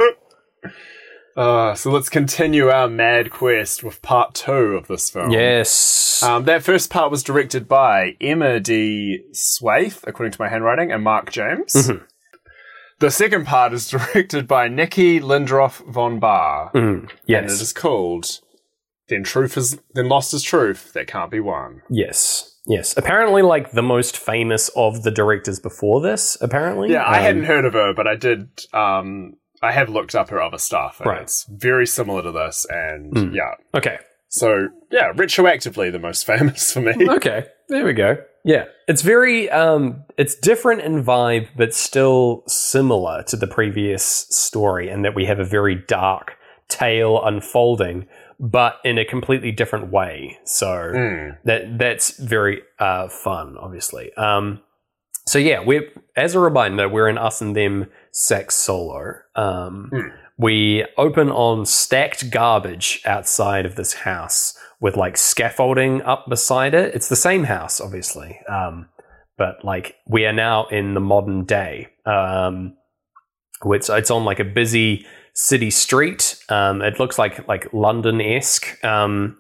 uh, 1.36 1.74
so 1.74 1.89
let's 1.89 2.09
continue 2.09 2.70
our 2.70 2.88
mad 2.88 3.32
quest 3.32 3.84
with 3.84 4.01
part 4.01 4.34
two 4.36 4.76
of 4.78 4.88
this 4.88 5.09
film. 5.09 5.32
yes. 5.32 6.22
Um, 6.22 6.43
that 6.45 6.64
first 6.64 6.89
part 6.89 7.11
was 7.11 7.24
directed 7.24 7.68
by 7.68 8.16
Emma 8.22 8.59
de 8.59 9.20
Swaef, 9.34 10.03
according 10.05 10.32
to 10.34 10.41
my 10.41 10.47
handwriting, 10.49 10.91
and 10.91 11.03
Mark 11.03 11.32
James. 11.32 11.74
Mhm. 11.74 12.03
The 12.99 13.09
second 13.11 13.45
part 13.45 13.74
is 13.74 13.89
directed 13.95 14.47
by 14.47 14.70
Niki 14.70 15.20
Lindroth 15.22 15.82
von 15.91 16.20
Bahr, 16.20 16.72
Mm, 16.74 16.82
and 16.99 17.03
it 17.11 17.11
yes. 17.28 17.59
is 17.61 17.74
called 17.74 18.39
"Then 19.09 19.24
Truth 19.24 19.57
Is 19.57 19.80
Then 19.93 20.07
Lost 20.07 20.34
Is 20.34 20.43
Truth 20.43 20.93
That 20.93 21.07
Can't 21.07 21.32
Be 21.32 21.39
Won." 21.39 21.82
Yes. 21.89 22.53
Yes. 22.68 22.95
Apparently, 22.95 23.41
like 23.41 23.72
the 23.72 23.82
most 23.84 24.18
famous 24.18 24.70
of 24.76 25.03
the 25.03 25.11
directors 25.11 25.59
before 25.59 26.01
this, 26.01 26.38
apparently. 26.41 26.91
Yeah, 26.91 27.03
I 27.03 27.18
Um, 27.20 27.24
hadn't 27.24 27.43
heard 27.45 27.66
of 27.66 27.74
her, 27.74 27.93
but 27.93 28.07
I 28.07 28.16
did. 28.16 28.47
Um, 28.74 29.34
I 29.61 29.72
have 29.72 29.89
looked 29.89 30.16
up 30.16 30.30
her 30.30 30.41
other 30.41 30.57
stuff, 30.57 30.99
and 30.99 31.07
Right. 31.07 31.22
it's 31.22 31.45
very 31.49 31.86
similar 31.88 32.22
to 32.24 32.32
this. 32.32 32.66
And 32.70 33.14
Mm. 33.14 33.36
yeah, 33.36 33.51
Okay. 33.76 33.97
so 34.30 34.68
yeah, 34.91 35.11
retroactively 35.14 35.91
the 35.91 35.99
most 35.99 36.26
famous 36.32 36.72
for 36.74 36.82
me. 36.82 36.93
Okay. 37.09 37.45
There 37.70 37.86
we 37.86 37.93
go. 37.93 38.18
Yeah, 38.45 38.66
it's 38.89 39.01
very 39.01 39.49
um, 39.49 40.03
it's 40.18 40.36
different 40.36 40.82
in 40.82 41.03
vibe, 41.03 41.47
but 41.55 41.74
still 41.74 42.43
similar 42.47 43.24
to 43.24 43.38
the 43.38 43.47
previous 43.47 44.03
story, 44.30 44.89
in 44.89 45.01
that 45.03 45.16
we 45.16 45.26
have 45.26 45.39
a 45.39 45.45
very 45.45 45.76
dark 45.88 46.34
tale 46.68 47.22
unfolding, 47.24 48.05
but 48.46 48.80
in 48.84 48.98
a 48.98 49.06
completely 49.06 49.52
different 49.54 49.89
way. 49.91 50.38
So 50.44 50.68
Mm. 50.94 51.38
that 51.46 51.78
that's 51.80 52.18
very 52.20 52.62
uh, 52.78 53.08
fun, 53.08 53.56
obviously. 53.58 54.14
Um, 54.16 54.60
so 55.26 55.39
yeah, 55.39 55.62
we're 55.62 55.89
as 56.18 56.36
a 56.36 56.39
reminder, 56.39 56.89
we're 56.89 57.08
in 57.08 57.18
us 57.18 57.39
and 57.41 57.56
them 57.56 57.89
sex 58.12 58.56
solo. 58.56 59.14
Um, 59.36 59.89
Hmm. 59.94 60.08
We 60.36 60.84
open 60.98 61.30
on 61.30 61.66
stacked 61.68 62.32
garbage 62.32 63.02
outside 63.06 63.66
of 63.68 63.76
this 63.76 63.94
house 63.94 64.58
with 64.82 64.98
like 64.98 65.16
scaffolding 65.16 66.02
up 66.02 66.26
beside 66.28 66.74
it. 66.74 66.94
It's 66.96 67.08
the 67.08 67.16
same 67.16 67.44
house, 67.46 67.80
obviously, 67.80 68.39
um, 68.50 68.89
but 69.38 69.64
like 69.64 69.96
we 70.08 70.26
are 70.26 70.34
now 70.34 70.66
in 70.66 70.96
the 70.96 71.00
modern 71.00 71.46
day. 71.46 71.88
Um, 72.06 72.76
it's 73.66 73.89
it's 73.89 74.12
on 74.12 74.26
like 74.26 74.39
a 74.39 74.44
busy 74.44 75.06
city 75.34 75.70
street. 75.72 76.38
Um, 76.50 76.82
it 76.82 77.00
looks 77.00 77.18
like 77.20 77.48
like 77.48 77.74
London 77.74 78.22
esque 78.22 78.84
um, 78.84 79.38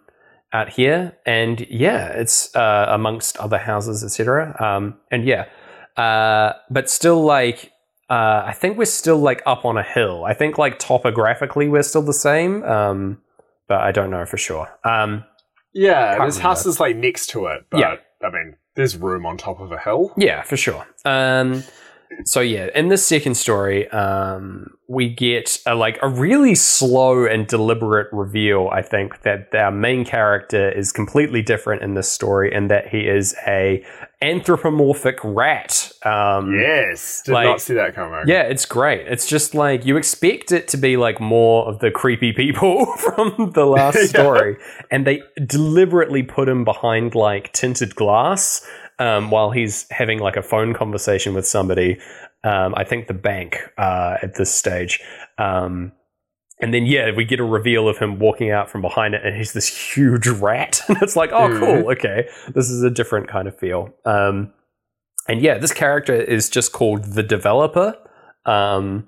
out 0.51 0.69
here, 0.69 1.17
and 1.25 1.65
yeah, 1.69 2.07
it's 2.07 2.55
uh, 2.55 2.87
amongst 2.89 3.37
other 3.37 3.57
houses, 3.57 4.03
etc. 4.03 4.55
Um, 4.59 4.97
and 5.11 5.25
yeah, 5.25 5.45
uh, 5.97 6.53
but 6.69 6.89
still 6.89 7.23
like. 7.23 7.71
Uh, 8.09 8.43
I 8.45 8.53
think 8.53 8.77
we're 8.77 8.85
still 8.85 9.17
like 9.17 9.41
up 9.45 9.65
on 9.65 9.77
a 9.77 9.81
hill. 9.81 10.23
I 10.25 10.33
think 10.35 10.57
like 10.59 10.77
topographically 10.77 11.67
we're 11.69 11.81
still 11.83 12.01
the 12.03 12.13
same, 12.13 12.61
um, 12.63 13.21
but 13.67 13.79
I 13.79 13.91
don't 13.91 14.11
know 14.11 14.25
for 14.25 14.37
sure. 14.37 14.67
Um, 14.83 15.23
Yeah, 15.71 16.23
this 16.25 16.37
house 16.37 16.65
is 16.67 16.79
like 16.79 16.95
next 16.95 17.27
to 17.27 17.47
it, 17.47 17.65
but 17.71 17.79
Yeah. 17.79 17.95
I 18.21 18.29
mean, 18.29 18.57
there's 18.75 18.97
room 18.97 19.25
on 19.25 19.37
top 19.37 19.59
of 19.59 19.71
a 19.71 19.79
hill. 19.79 20.13
Yeah, 20.17 20.43
for 20.43 20.57
sure. 20.57 20.85
Um, 21.05 21.63
so 22.25 22.39
yeah, 22.41 22.67
in 22.75 22.87
this 22.89 23.05
second 23.05 23.35
story, 23.35 23.89
um, 23.89 24.71
we 24.87 25.09
get 25.09 25.59
a, 25.65 25.75
like 25.75 25.97
a 26.01 26.09
really 26.09 26.55
slow 26.55 27.25
and 27.25 27.47
deliberate 27.47 28.07
reveal. 28.11 28.69
I 28.71 28.81
think 28.81 29.21
that 29.23 29.53
our 29.55 29.71
main 29.71 30.05
character 30.05 30.69
is 30.71 30.91
completely 30.91 31.41
different 31.41 31.81
in 31.81 31.93
this 31.95 32.11
story, 32.11 32.53
and 32.53 32.69
that 32.69 32.87
he 32.87 33.07
is 33.07 33.35
a 33.47 33.83
anthropomorphic 34.21 35.17
rat. 35.23 35.91
Um, 36.03 36.53
Yes, 36.59 37.21
did 37.25 37.33
like- 37.33 37.45
not 37.47 37.61
see 37.61 37.73
that 37.75 37.93
coming. 37.95 38.23
Yeah, 38.27 38.43
it's 38.43 38.65
great. 38.65 39.07
It's 39.07 39.27
just 39.27 39.53
like 39.55 39.85
you 39.85 39.97
expect 39.97 40.51
it 40.51 40.67
to 40.69 40.77
be 40.77 40.97
like 40.97 41.19
more 41.21 41.67
of 41.67 41.79
the 41.79 41.91
creepy 41.91 42.31
people 42.33 42.85
from 42.97 43.51
the 43.53 43.65
last 43.65 43.95
Yeah. 43.99 44.05
story, 44.05 44.57
and 44.91 45.05
they 45.07 45.21
deliberately 45.45 46.23
put 46.23 46.47
him 46.49 46.63
behind 46.63 47.15
like 47.15 47.51
tinted 47.53 47.95
glass 47.95 48.65
um, 48.99 49.31
while 49.31 49.51
he's 49.51 49.85
having 49.91 50.19
like 50.19 50.35
a 50.35 50.43
phone 50.43 50.73
conversation 50.73 51.33
with 51.33 51.47
somebody. 51.47 51.99
Um, 52.43 52.73
I 52.75 52.83
think 52.83 53.07
the 53.07 53.13
bank 53.13 53.57
uh, 53.77 54.17
at 54.21 54.35
this 54.35 54.53
stage. 54.53 54.99
Um, 55.37 55.93
and 56.59 56.73
then 56.73 56.85
yeah, 56.85 57.11
we 57.11 57.25
get 57.25 57.39
a 57.39 57.43
reveal 57.43 57.89
of 57.89 57.97
him 57.97 58.19
walking 58.19 58.51
out 58.51 58.69
from 58.69 58.81
behind 58.81 59.15
it, 59.15 59.25
and 59.25 59.35
he's 59.35 59.53
this 59.53 59.67
huge 59.67 60.27
rat, 60.27 60.81
and 60.87 60.97
it's 61.01 61.15
like, 61.15 61.31
oh, 61.31 61.49
cool, 61.59 61.91
okay, 61.91 62.27
this 62.53 62.69
is 62.69 62.83
a 62.83 62.89
different 62.89 63.27
kind 63.27 63.47
of 63.47 63.57
feel. 63.57 63.93
Um, 64.05 64.53
and 65.27 65.41
yeah, 65.41 65.57
this 65.57 65.73
character 65.73 66.13
is 66.13 66.49
just 66.49 66.71
called 66.71 67.03
the 67.03 67.23
developer. 67.23 67.97
Um, 68.45 69.07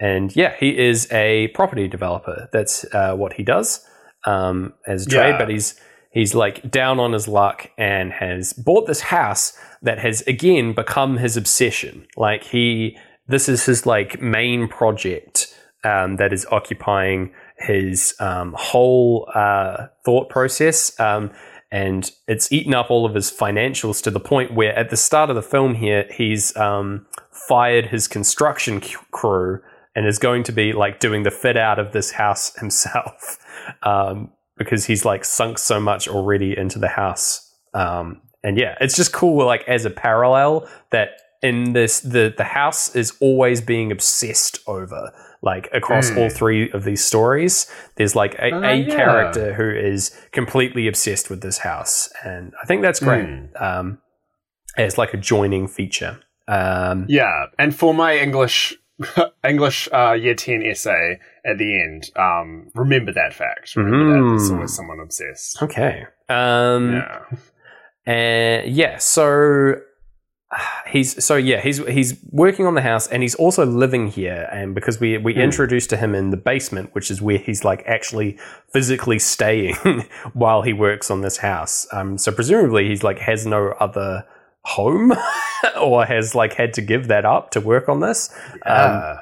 and 0.00 0.34
yeah, 0.34 0.54
he 0.58 0.76
is 0.76 1.10
a 1.12 1.48
property 1.48 1.86
developer. 1.86 2.48
That's 2.52 2.84
uh, 2.92 3.14
what 3.14 3.34
he 3.34 3.44
does 3.44 3.86
um, 4.24 4.74
as 4.86 5.06
a 5.06 5.10
trade. 5.10 5.30
Yeah. 5.30 5.38
But 5.38 5.48
he's 5.48 5.80
he's 6.12 6.34
like 6.34 6.70
down 6.70 7.00
on 7.00 7.12
his 7.12 7.26
luck 7.26 7.70
and 7.76 8.12
has 8.12 8.52
bought 8.52 8.86
this 8.86 9.00
house 9.00 9.58
that 9.82 9.98
has 9.98 10.22
again 10.22 10.72
become 10.72 11.16
his 11.16 11.36
obsession. 11.36 12.06
Like 12.16 12.44
he, 12.44 12.96
this 13.26 13.48
is 13.48 13.66
his 13.66 13.86
like 13.86 14.20
main 14.20 14.68
project 14.68 15.54
um, 15.84 16.16
that 16.16 16.32
is 16.32 16.46
occupying 16.50 17.32
his 17.58 18.14
um, 18.20 18.54
whole 18.56 19.28
uh, 19.34 19.88
thought 20.04 20.28
process. 20.28 20.98
Um, 21.00 21.30
and 21.70 22.10
it's 22.28 22.52
eaten 22.52 22.74
up 22.74 22.90
all 22.90 23.06
of 23.06 23.14
his 23.14 23.30
financials 23.30 24.02
to 24.02 24.10
the 24.10 24.20
point 24.20 24.52
where 24.52 24.76
at 24.78 24.90
the 24.90 24.96
start 24.96 25.30
of 25.30 25.36
the 25.36 25.42
film 25.42 25.74
here, 25.74 26.06
he's 26.12 26.54
um, 26.56 27.06
fired 27.30 27.86
his 27.86 28.06
construction 28.06 28.80
crew 29.10 29.60
and 29.94 30.06
is 30.06 30.18
going 30.18 30.42
to 30.44 30.52
be 30.52 30.72
like 30.72 31.00
doing 31.00 31.22
the 31.22 31.30
fit 31.30 31.56
out 31.56 31.78
of 31.78 31.92
this 31.92 32.12
house 32.12 32.54
himself 32.60 33.38
um, 33.82 34.30
because 34.64 34.86
he's 34.86 35.04
like 35.04 35.24
sunk 35.24 35.58
so 35.58 35.78
much 35.80 36.08
already 36.08 36.56
into 36.56 36.78
the 36.78 36.88
house. 36.88 37.52
Um, 37.74 38.20
and 38.42 38.58
yeah, 38.58 38.76
it's 38.80 38.96
just 38.96 39.12
cool, 39.12 39.44
like 39.46 39.64
as 39.68 39.84
a 39.84 39.90
parallel 39.90 40.68
that 40.90 41.10
in 41.42 41.72
this 41.72 42.00
the 42.00 42.32
the 42.36 42.44
house 42.44 42.94
is 42.94 43.12
always 43.20 43.60
being 43.60 43.90
obsessed 43.90 44.60
over 44.68 45.12
like 45.42 45.68
across 45.72 46.08
Hmm. 46.10 46.18
all 46.18 46.30
three 46.30 46.70
of 46.70 46.84
these 46.84 47.04
stories 47.04 47.66
there's 47.96 48.14
like 48.14 48.34
a, 48.34 48.52
Oh, 48.54 48.62
a 48.62 48.74
yeah. 48.76 48.94
character 48.94 49.52
who 49.52 49.68
is 49.68 50.16
completely 50.30 50.86
obsessed 50.86 51.28
with 51.30 51.40
this 51.42 51.58
house 51.58 52.08
and 52.24 52.52
i 52.62 52.66
think 52.66 52.80
that's 52.82 53.00
great 53.00 53.26
Hmm. 53.26 53.46
um 53.56 53.98
as 54.76 54.96
like 54.98 55.14
a 55.14 55.16
joining 55.16 55.66
feature 55.66 56.20
um 56.46 57.06
Yeah, 57.08 57.46
and 57.58 57.74
for 57.74 57.92
my 57.92 58.16
English 58.18 58.74
English 59.44 59.88
uh, 59.92 60.12
year 60.12 60.36
ten 60.36 60.62
essay 60.62 61.18
at 61.44 61.58
the 61.58 61.80
end, 61.82 62.10
um, 62.16 62.70
remember 62.74 63.12
that 63.12 63.34
fact. 63.34 63.74
Remember 63.76 64.12
that 64.14 64.28
there's 64.30 64.50
Mm. 64.50 64.54
always 64.54 64.74
someone 64.76 65.00
obsessed. 65.00 65.62
okay 65.62 66.06
um 66.28 66.92
Yeah. 66.92 67.18
And 68.06 68.72
yeah, 68.72 68.98
so 68.98 69.80
he's 70.86 71.24
so 71.24 71.36
yeah, 71.36 71.60
he's 71.60 71.78
he's 71.86 72.14
working 72.30 72.66
on 72.66 72.74
the 72.74 72.82
house 72.82 73.06
and 73.08 73.22
he's 73.22 73.34
also 73.36 73.64
living 73.64 74.08
here 74.08 74.48
and 74.52 74.74
because 74.74 75.00
we 75.00 75.16
we 75.18 75.34
Hmm. 75.34 75.40
introduced 75.40 75.88
to 75.90 75.96
him 75.96 76.14
in 76.14 76.30
the 76.30 76.36
basement, 76.36 76.90
which 76.94 77.10
is 77.10 77.22
where 77.22 77.38
he's 77.38 77.64
like 77.64 77.82
actually 77.86 78.38
physically 78.72 79.18
staying 79.18 79.74
while 80.34 80.62
he 80.62 80.72
works 80.72 81.10
on 81.10 81.20
this 81.22 81.38
house. 81.38 81.86
Um 81.92 82.18
so 82.18 82.32
presumably 82.32 82.88
he's 82.88 83.02
like 83.02 83.18
has 83.20 83.46
no 83.46 83.68
other 83.80 84.24
home 84.64 85.12
or 85.80 86.04
has 86.04 86.34
like 86.34 86.54
had 86.54 86.72
to 86.74 86.82
give 86.82 87.08
that 87.08 87.24
up 87.24 87.50
to 87.52 87.60
work 87.60 87.88
on 87.88 88.00
this. 88.00 88.30
Um, 88.66 88.92
Yeah. 88.92 89.16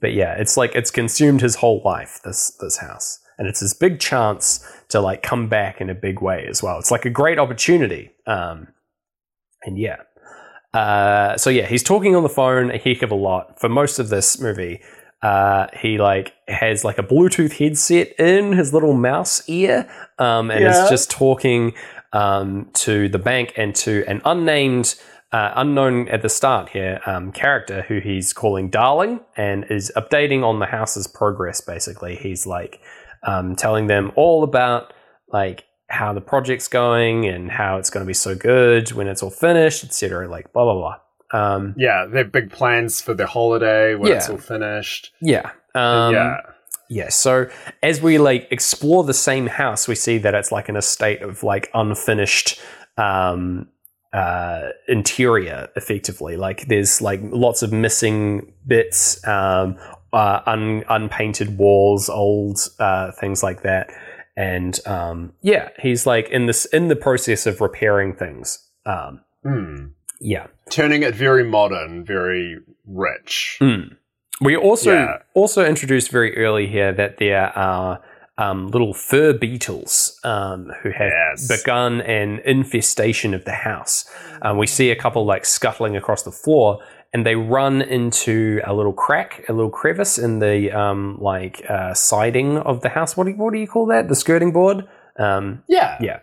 But 0.00 0.12
yeah, 0.12 0.34
it's 0.34 0.56
like 0.56 0.74
it's 0.74 0.90
consumed 0.90 1.40
his 1.40 1.56
whole 1.56 1.82
life. 1.84 2.20
This 2.24 2.50
this 2.60 2.78
house, 2.78 3.18
and 3.38 3.48
it's 3.48 3.60
his 3.60 3.74
big 3.74 4.00
chance 4.00 4.64
to 4.88 5.00
like 5.00 5.22
come 5.22 5.48
back 5.48 5.80
in 5.80 5.90
a 5.90 5.94
big 5.94 6.20
way 6.20 6.46
as 6.48 6.62
well. 6.62 6.78
It's 6.78 6.90
like 6.90 7.04
a 7.04 7.10
great 7.10 7.38
opportunity. 7.38 8.10
Um, 8.26 8.68
and 9.64 9.78
yeah, 9.78 9.96
uh, 10.74 11.36
so 11.36 11.50
yeah, 11.50 11.66
he's 11.66 11.82
talking 11.82 12.14
on 12.16 12.22
the 12.22 12.28
phone 12.28 12.70
a 12.70 12.78
heck 12.78 13.02
of 13.02 13.10
a 13.10 13.14
lot 13.14 13.58
for 13.60 13.68
most 13.68 13.98
of 13.98 14.08
this 14.08 14.40
movie. 14.40 14.80
Uh, 15.22 15.66
he 15.80 15.98
like 15.98 16.32
has 16.46 16.84
like 16.84 16.98
a 16.98 17.02
Bluetooth 17.02 17.58
headset 17.58 18.08
in 18.20 18.52
his 18.52 18.72
little 18.72 18.94
mouse 18.94 19.42
ear, 19.48 19.88
um, 20.18 20.50
and 20.50 20.62
Yeah. 20.62 20.84
is 20.84 20.88
just 20.90 21.10
talking 21.10 21.72
um, 22.12 22.70
to 22.74 23.08
the 23.08 23.18
bank 23.18 23.52
and 23.56 23.74
to 23.76 24.04
an 24.06 24.22
unnamed 24.24 24.94
uh, 25.32 25.52
unknown 25.56 26.08
at 26.08 26.22
the 26.22 26.28
start 26.28 26.70
here 26.70 27.00
um, 27.06 27.32
character 27.32 27.82
who 27.82 27.98
he's 27.98 28.32
calling 28.32 28.70
Darling 28.70 29.20
and 29.36 29.66
is 29.68 29.92
updating 29.94 30.42
on 30.42 30.58
the 30.58 30.66
house's 30.66 31.06
progress. 31.06 31.60
Basically, 31.60 32.16
he's 32.16 32.46
like 32.46 32.80
um, 33.22 33.54
telling 33.54 33.88
them 33.88 34.10
all 34.16 34.42
about 34.42 34.92
like 35.30 35.64
how 35.88 36.12
the 36.12 36.20
project's 36.20 36.68
going 36.68 37.26
and 37.26 37.50
how 37.50 37.76
it's 37.76 37.90
going 37.90 38.04
to 38.04 38.06
be 38.06 38.14
so 38.14 38.34
good 38.34 38.92
when 38.92 39.06
it's 39.06 39.22
all 39.22 39.30
finished, 39.30 39.84
etc. 39.84 40.28
Like 40.28 40.52
blah 40.52 40.64
blah 40.64 40.74
blah. 40.74 40.96
Um, 41.30 41.74
yeah, 41.76 42.06
they 42.06 42.18
have 42.18 42.32
big 42.32 42.50
plans 42.50 43.02
for 43.02 43.12
their 43.12 43.26
holiday 43.26 43.94
when 43.94 44.12
it's 44.12 44.30
all 44.30 44.38
finished. 44.38 45.12
yeah. 45.20 45.50
Um, 45.74 46.14
yeah. 46.14 46.36
Yeah, 46.90 47.10
so 47.10 47.50
as 47.82 48.00
we 48.00 48.16
like 48.16 48.48
explore 48.50 49.04
the 49.04 49.12
same 49.12 49.46
house, 49.46 49.86
we 49.86 49.94
see 49.94 50.16
that 50.18 50.34
it's 50.34 50.50
like 50.50 50.70
in 50.70 50.76
a 50.76 50.80
state 50.80 51.20
of 51.20 51.42
like 51.42 51.70
unfinished 51.74 52.58
um 52.96 53.68
uh 54.12 54.70
interior 54.88 55.68
effectively. 55.76 56.36
Like 56.36 56.66
there's 56.68 57.00
like 57.02 57.20
lots 57.24 57.62
of 57.62 57.72
missing 57.72 58.52
bits, 58.66 59.26
um 59.26 59.76
uh 60.12 60.40
un- 60.46 60.84
unpainted 60.88 61.58
walls, 61.58 62.08
old 62.08 62.58
uh 62.78 63.12
things 63.12 63.42
like 63.42 63.62
that. 63.62 63.90
And 64.36 64.78
um 64.86 65.32
yeah, 65.42 65.68
he's 65.80 66.06
like 66.06 66.28
in 66.30 66.46
this 66.46 66.64
in 66.66 66.88
the 66.88 66.96
process 66.96 67.46
of 67.46 67.60
repairing 67.60 68.14
things. 68.14 68.66
Um 68.86 69.20
Hmm. 69.42 69.86
yeah. 70.20 70.46
Turning 70.70 71.02
it 71.02 71.14
very 71.14 71.44
modern, 71.44 72.04
very 72.04 72.58
rich. 72.86 73.58
Mm. 73.60 73.96
We 74.40 74.56
also 74.56 74.92
Yeah. 74.92 75.18
also 75.34 75.64
introduced 75.64 76.10
very 76.10 76.36
early 76.36 76.66
here 76.66 76.92
that 76.92 77.18
there 77.18 77.56
are 77.56 78.00
um, 78.38 78.68
little 78.68 78.94
fur 78.94 79.32
beetles 79.32 80.18
um, 80.24 80.70
who 80.82 80.90
have 80.90 81.12
Yes. 81.12 81.48
begun 81.48 82.00
an 82.02 82.38
infestation 82.44 83.34
of 83.34 83.44
the 83.44 83.52
house. 83.52 84.08
Um, 84.42 84.56
we 84.58 84.66
see 84.66 84.90
a 84.90 84.96
couple 84.96 85.24
like 85.26 85.44
scuttling 85.44 85.96
across 85.96 86.22
the 86.22 86.30
floor, 86.32 86.78
and 87.12 87.26
they 87.26 87.34
run 87.34 87.82
into 87.82 88.60
a 88.64 88.72
little 88.72 88.92
crack, 88.92 89.44
a 89.48 89.52
little 89.52 89.70
crevice 89.70 90.18
in 90.18 90.38
the 90.38 90.70
um, 90.72 91.18
like 91.20 91.64
uh, 91.68 91.92
siding 91.94 92.58
of 92.58 92.80
the 92.82 92.90
house. 92.90 93.16
What 93.16 93.24
do 93.24 93.30
you, 93.30 93.36
what 93.36 93.52
do 93.52 93.58
you 93.58 93.66
call 93.66 93.86
that? 93.86 94.08
The 94.08 94.14
skirting 94.14 94.52
board. 94.52 94.86
Um, 95.18 95.64
Yeah. 95.68 95.96
yeah. 96.00 96.20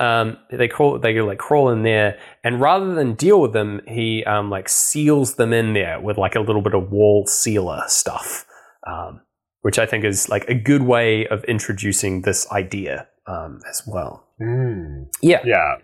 Um, 0.00 0.38
they 0.50 0.68
crawl, 0.68 1.00
they 1.00 1.20
like 1.20 1.38
crawl 1.38 1.70
in 1.70 1.82
there, 1.82 2.18
and 2.44 2.60
rather 2.60 2.94
than 2.94 3.14
deal 3.14 3.40
with 3.40 3.52
them, 3.52 3.80
he 3.88 4.22
um, 4.24 4.48
like 4.48 4.68
seals 4.68 5.34
them 5.34 5.52
in 5.52 5.72
there 5.74 6.00
with 6.00 6.16
like 6.16 6.36
a 6.36 6.40
little 6.40 6.62
bit 6.62 6.72
of 6.72 6.92
wall 6.92 7.26
sealer 7.26 7.82
stuff, 7.88 8.46
um, 8.86 9.20
which 9.62 9.78
I 9.78 9.86
think 9.86 10.04
is 10.04 10.28
like 10.28 10.44
a 10.48 10.54
good 10.54 10.82
way 10.82 11.26
of 11.26 11.44
introducing 11.44 12.22
this 12.22 12.50
idea 12.50 13.08
um, 13.26 13.60
as 13.68 13.82
well. 13.86 14.26
Mm. 14.40 15.08
Yeah, 15.20 15.40
Yeah. 15.44 15.76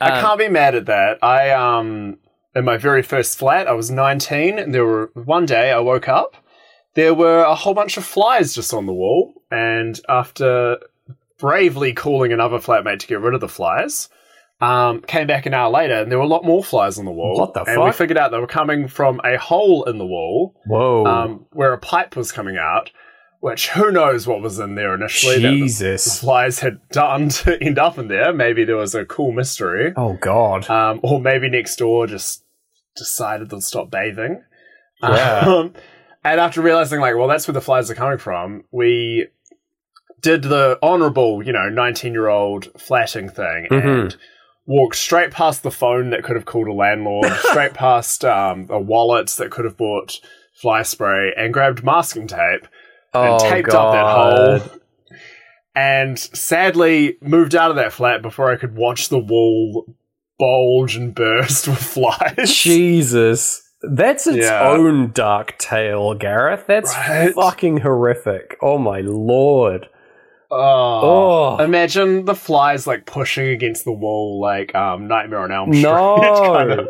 I 0.00 0.18
Um, 0.18 0.20
can't 0.20 0.38
be 0.38 0.48
mad 0.48 0.74
at 0.74 0.86
that. 0.86 1.18
I 1.22 1.50
um 1.50 2.18
in 2.54 2.64
my 2.64 2.76
very 2.76 3.02
first 3.02 3.38
flat, 3.38 3.66
I 3.68 3.72
was 3.72 3.90
19 3.90 4.58
and 4.58 4.74
there 4.74 4.84
were 4.84 5.10
one 5.14 5.46
day 5.46 5.70
I 5.72 5.78
woke 5.78 6.08
up, 6.08 6.36
there 6.94 7.14
were 7.14 7.42
a 7.42 7.54
whole 7.54 7.74
bunch 7.74 7.96
of 7.96 8.04
flies 8.04 8.54
just 8.54 8.74
on 8.74 8.86
the 8.86 8.92
wall 8.92 9.32
and 9.50 10.00
after 10.08 10.78
bravely 11.38 11.92
calling 11.92 12.32
another 12.32 12.58
flatmate 12.58 12.98
to 13.00 13.06
get 13.06 13.20
rid 13.20 13.34
of 13.34 13.40
the 13.40 13.48
flies, 13.48 14.08
um, 14.60 15.00
came 15.00 15.26
back 15.26 15.46
an 15.46 15.54
hour 15.54 15.70
later 15.70 15.94
and 15.94 16.10
there 16.10 16.18
were 16.18 16.24
a 16.24 16.28
lot 16.28 16.44
more 16.44 16.62
flies 16.62 16.98
on 16.98 17.04
the 17.04 17.10
wall. 17.10 17.38
What 17.38 17.54
the 17.54 17.62
and 17.62 17.82
we 17.82 17.92
figured 17.92 18.18
out 18.18 18.30
they 18.32 18.38
were 18.38 18.46
coming 18.46 18.88
from 18.88 19.20
a 19.24 19.38
hole 19.38 19.84
in 19.84 19.98
the 19.98 20.06
wall 20.06 20.54
Whoa, 20.66 21.06
um, 21.06 21.46
where 21.52 21.72
a 21.72 21.78
pipe 21.78 22.16
was 22.16 22.32
coming 22.32 22.58
out, 22.58 22.90
which 23.42 23.70
who 23.70 23.90
knows 23.90 24.24
what 24.24 24.40
was 24.40 24.60
in 24.60 24.76
there 24.76 24.94
initially. 24.94 25.34
that 25.42 25.50
the- 25.50 25.58
Jesus! 25.62 26.20
flies 26.20 26.60
had 26.60 26.78
done 26.90 27.28
to 27.28 27.58
end 27.62 27.76
up 27.76 27.98
in 27.98 28.06
there. 28.06 28.32
Maybe 28.32 28.64
there 28.64 28.76
was 28.76 28.94
a 28.94 29.04
cool 29.04 29.32
mystery. 29.32 29.92
Oh 29.96 30.12
God! 30.14 30.70
Um, 30.70 31.00
or 31.02 31.20
maybe 31.20 31.50
next 31.50 31.74
door 31.76 32.06
just 32.06 32.44
decided 32.96 33.50
they'll 33.50 33.60
stop 33.60 33.90
bathing. 33.90 34.42
Yeah. 35.02 35.40
Um, 35.40 35.74
and 36.24 36.38
after 36.40 36.62
realizing, 36.62 37.00
like, 37.00 37.16
well, 37.16 37.26
that's 37.26 37.48
where 37.48 37.52
the 37.54 37.60
flies 37.60 37.90
are 37.90 37.96
coming 37.96 38.18
from, 38.18 38.62
we 38.70 39.26
did 40.20 40.42
the 40.44 40.78
honorable, 40.80 41.42
you 41.44 41.52
know, 41.52 41.68
19 41.68 42.12
year 42.12 42.28
old 42.28 42.68
flatting 42.80 43.28
thing 43.28 43.66
Mhm. 43.72 43.84
and 44.02 44.16
walked 44.66 44.94
straight 44.94 45.32
past 45.32 45.64
the 45.64 45.70
phone 45.72 46.10
that 46.10 46.22
could 46.22 46.36
have 46.36 46.44
called 46.44 46.68
a 46.68 46.72
landlord, 46.72 47.26
straight 47.40 47.74
past 47.74 48.24
um, 48.24 48.68
a 48.70 48.78
wallet 48.78 49.26
that 49.30 49.50
could 49.50 49.64
have 49.64 49.76
bought 49.76 50.20
fly 50.54 50.82
spray, 50.82 51.32
and 51.36 51.52
grabbed 51.52 51.82
masking 51.82 52.28
tape 52.28 52.68
and 53.14 53.34
oh 53.34 53.38
taped 53.50 53.68
God! 53.68 53.76
up 53.76 53.92
that 54.60 54.68
hole. 54.70 54.78
And 55.74 56.18
sadly, 56.18 57.16
moved 57.22 57.54
out 57.54 57.70
of 57.70 57.76
that 57.76 57.92
flat 57.92 58.20
before 58.22 58.50
I 58.50 58.56
could 58.56 58.76
watch 58.76 59.08
the 59.08 59.18
wall 59.18 59.86
bulge 60.38 60.96
and 60.96 61.14
burst 61.14 61.66
with 61.68 61.78
flies. 61.78 62.52
Jesus. 62.54 63.62
That's 63.82 64.26
its 64.26 64.38
Yeah. 64.46 64.68
own 64.68 65.12
dark 65.12 65.56
tale, 65.58 66.14
Gareth. 66.14 66.64
That's 66.66 66.94
Right? 66.94 67.34
fucking 67.34 67.78
horrific. 67.78 68.56
Oh 68.62 68.78
my 68.78 69.00
lord. 69.00 69.88
Oh. 70.50 71.56
Oh. 71.58 71.64
Imagine 71.64 72.26
the 72.26 72.34
flies 72.34 72.86
like 72.86 73.06
pushing 73.06 73.48
against 73.48 73.84
the 73.84 73.92
wall 73.92 74.38
like 74.40 74.74
um, 74.74 75.08
Nightmare 75.08 75.40
on 75.40 75.50
Elm 75.52 75.72
Street. 75.72 75.82
No. 75.84 76.16
kind 76.54 76.70
of. 76.72 76.88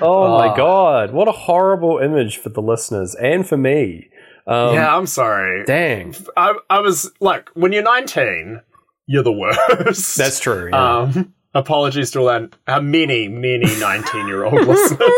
Oh 0.00 0.38
my 0.38 0.52
Oh. 0.52 0.56
god. 0.56 1.12
What 1.12 1.26
a 1.28 1.32
horrible 1.32 1.98
image 1.98 2.38
for 2.38 2.48
the 2.50 2.62
listeners 2.62 3.14
and 3.16 3.46
for 3.46 3.56
me. 3.56 4.08
Um, 4.50 4.74
yeah, 4.74 4.94
I'm 4.96 5.06
sorry. 5.06 5.64
Dang. 5.64 6.14
I, 6.36 6.54
I 6.68 6.80
was 6.80 7.10
like, 7.20 7.48
when 7.54 7.72
you're 7.72 7.82
19, 7.84 8.60
you're 9.06 9.22
the 9.22 9.32
worst. 9.78 10.16
That's 10.16 10.40
true. 10.40 10.70
Yeah. 10.72 10.96
Um, 10.98 11.32
apologies 11.54 12.10
to 12.12 12.20
all 12.20 12.28
our, 12.28 12.48
our 12.66 12.82
many, 12.82 13.28
many 13.28 13.66
19 13.78 14.26
year 14.26 14.44
old 14.44 14.66
listeners. 14.66 15.10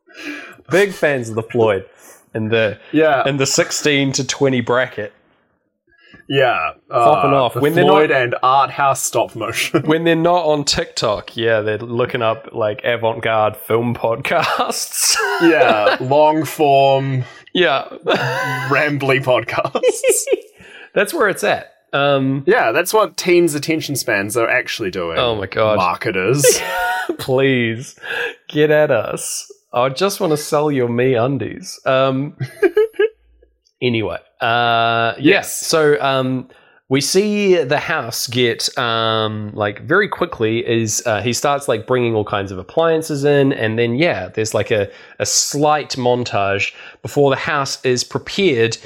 Big 0.70 0.92
fans 0.92 1.28
of 1.28 1.34
the 1.34 1.42
Floyd 1.42 1.86
and 2.34 2.50
the 2.50 2.78
Yeah, 2.92 3.22
and 3.26 3.38
the 3.38 3.46
16 3.46 4.12
to 4.12 4.26
20 4.26 4.60
bracket. 4.62 5.12
yeah. 6.28 6.72
Popping 6.90 7.32
Uh, 7.32 7.42
off. 7.42 7.56
When 7.56 7.74
they're 7.74 7.84
Floyd 7.84 8.10
and 8.10 8.34
Art 8.42 8.70
House 8.70 9.02
stop 9.02 9.34
motion. 9.36 9.82
When 9.86 10.04
they're 10.04 10.16
not 10.16 10.44
on 10.44 10.64
TikTok, 10.64 11.36
yeah, 11.36 11.60
they're 11.60 11.78
looking 11.78 12.22
up 12.22 12.48
like 12.52 12.80
avant-garde 12.84 13.56
film 13.56 13.94
podcasts. 13.94 15.14
yeah, 15.42 15.96
long 16.00 16.44
form, 16.44 17.24
yeah. 17.56 17.88
rambly 18.68 19.22
podcasts. 19.24 20.24
That's 20.94 21.12
where 21.12 21.28
it's 21.28 21.42
at. 21.44 21.72
Um, 21.92 22.44
Yeah, 22.46 22.72
that's 22.72 22.92
what 22.92 23.16
teens' 23.16 23.54
attention 23.54 23.96
spans 23.96 24.36
are 24.36 24.48
actually 24.48 24.90
doing. 24.90 25.18
oh 25.18 25.34
my 25.36 25.46
god. 25.46 25.76
Marketers. 25.76 26.44
Please 27.18 27.98
get 28.48 28.70
at 28.70 28.90
us. 28.90 29.50
I 29.72 29.88
just 29.90 30.20
want 30.20 30.32
to 30.32 30.36
sell 30.36 30.70
your 30.70 30.88
MeUndies. 30.88 31.86
Um, 31.86 32.36
anyway, 33.80 34.18
uh, 34.40 35.14
yes. 35.16 35.24
Yes. 35.24 35.52
So 35.66 36.00
um, 36.00 36.48
we 36.88 37.00
see 37.00 37.62
the 37.64 37.78
house 37.78 38.28
get 38.28 38.76
um, 38.78 39.50
like 39.54 39.80
very 39.82 40.08
quickly 40.08 40.66
is 40.66 41.02
uh, 41.04 41.20
he 41.20 41.32
starts 41.32 41.66
like 41.66 41.86
bringing 41.86 42.14
all 42.14 42.24
kinds 42.24 42.52
of 42.52 42.58
appliances 42.58 43.24
in, 43.24 43.52
and 43.52 43.78
then 43.78 43.96
yeah, 43.96 44.28
there's 44.28 44.54
like 44.54 44.70
a 44.70 44.90
a 45.18 45.26
slight 45.26 45.90
montage 45.90 46.72
before 47.02 47.30
the 47.30 47.36
house 47.36 47.84
is 47.84 48.04
prepared 48.04 48.78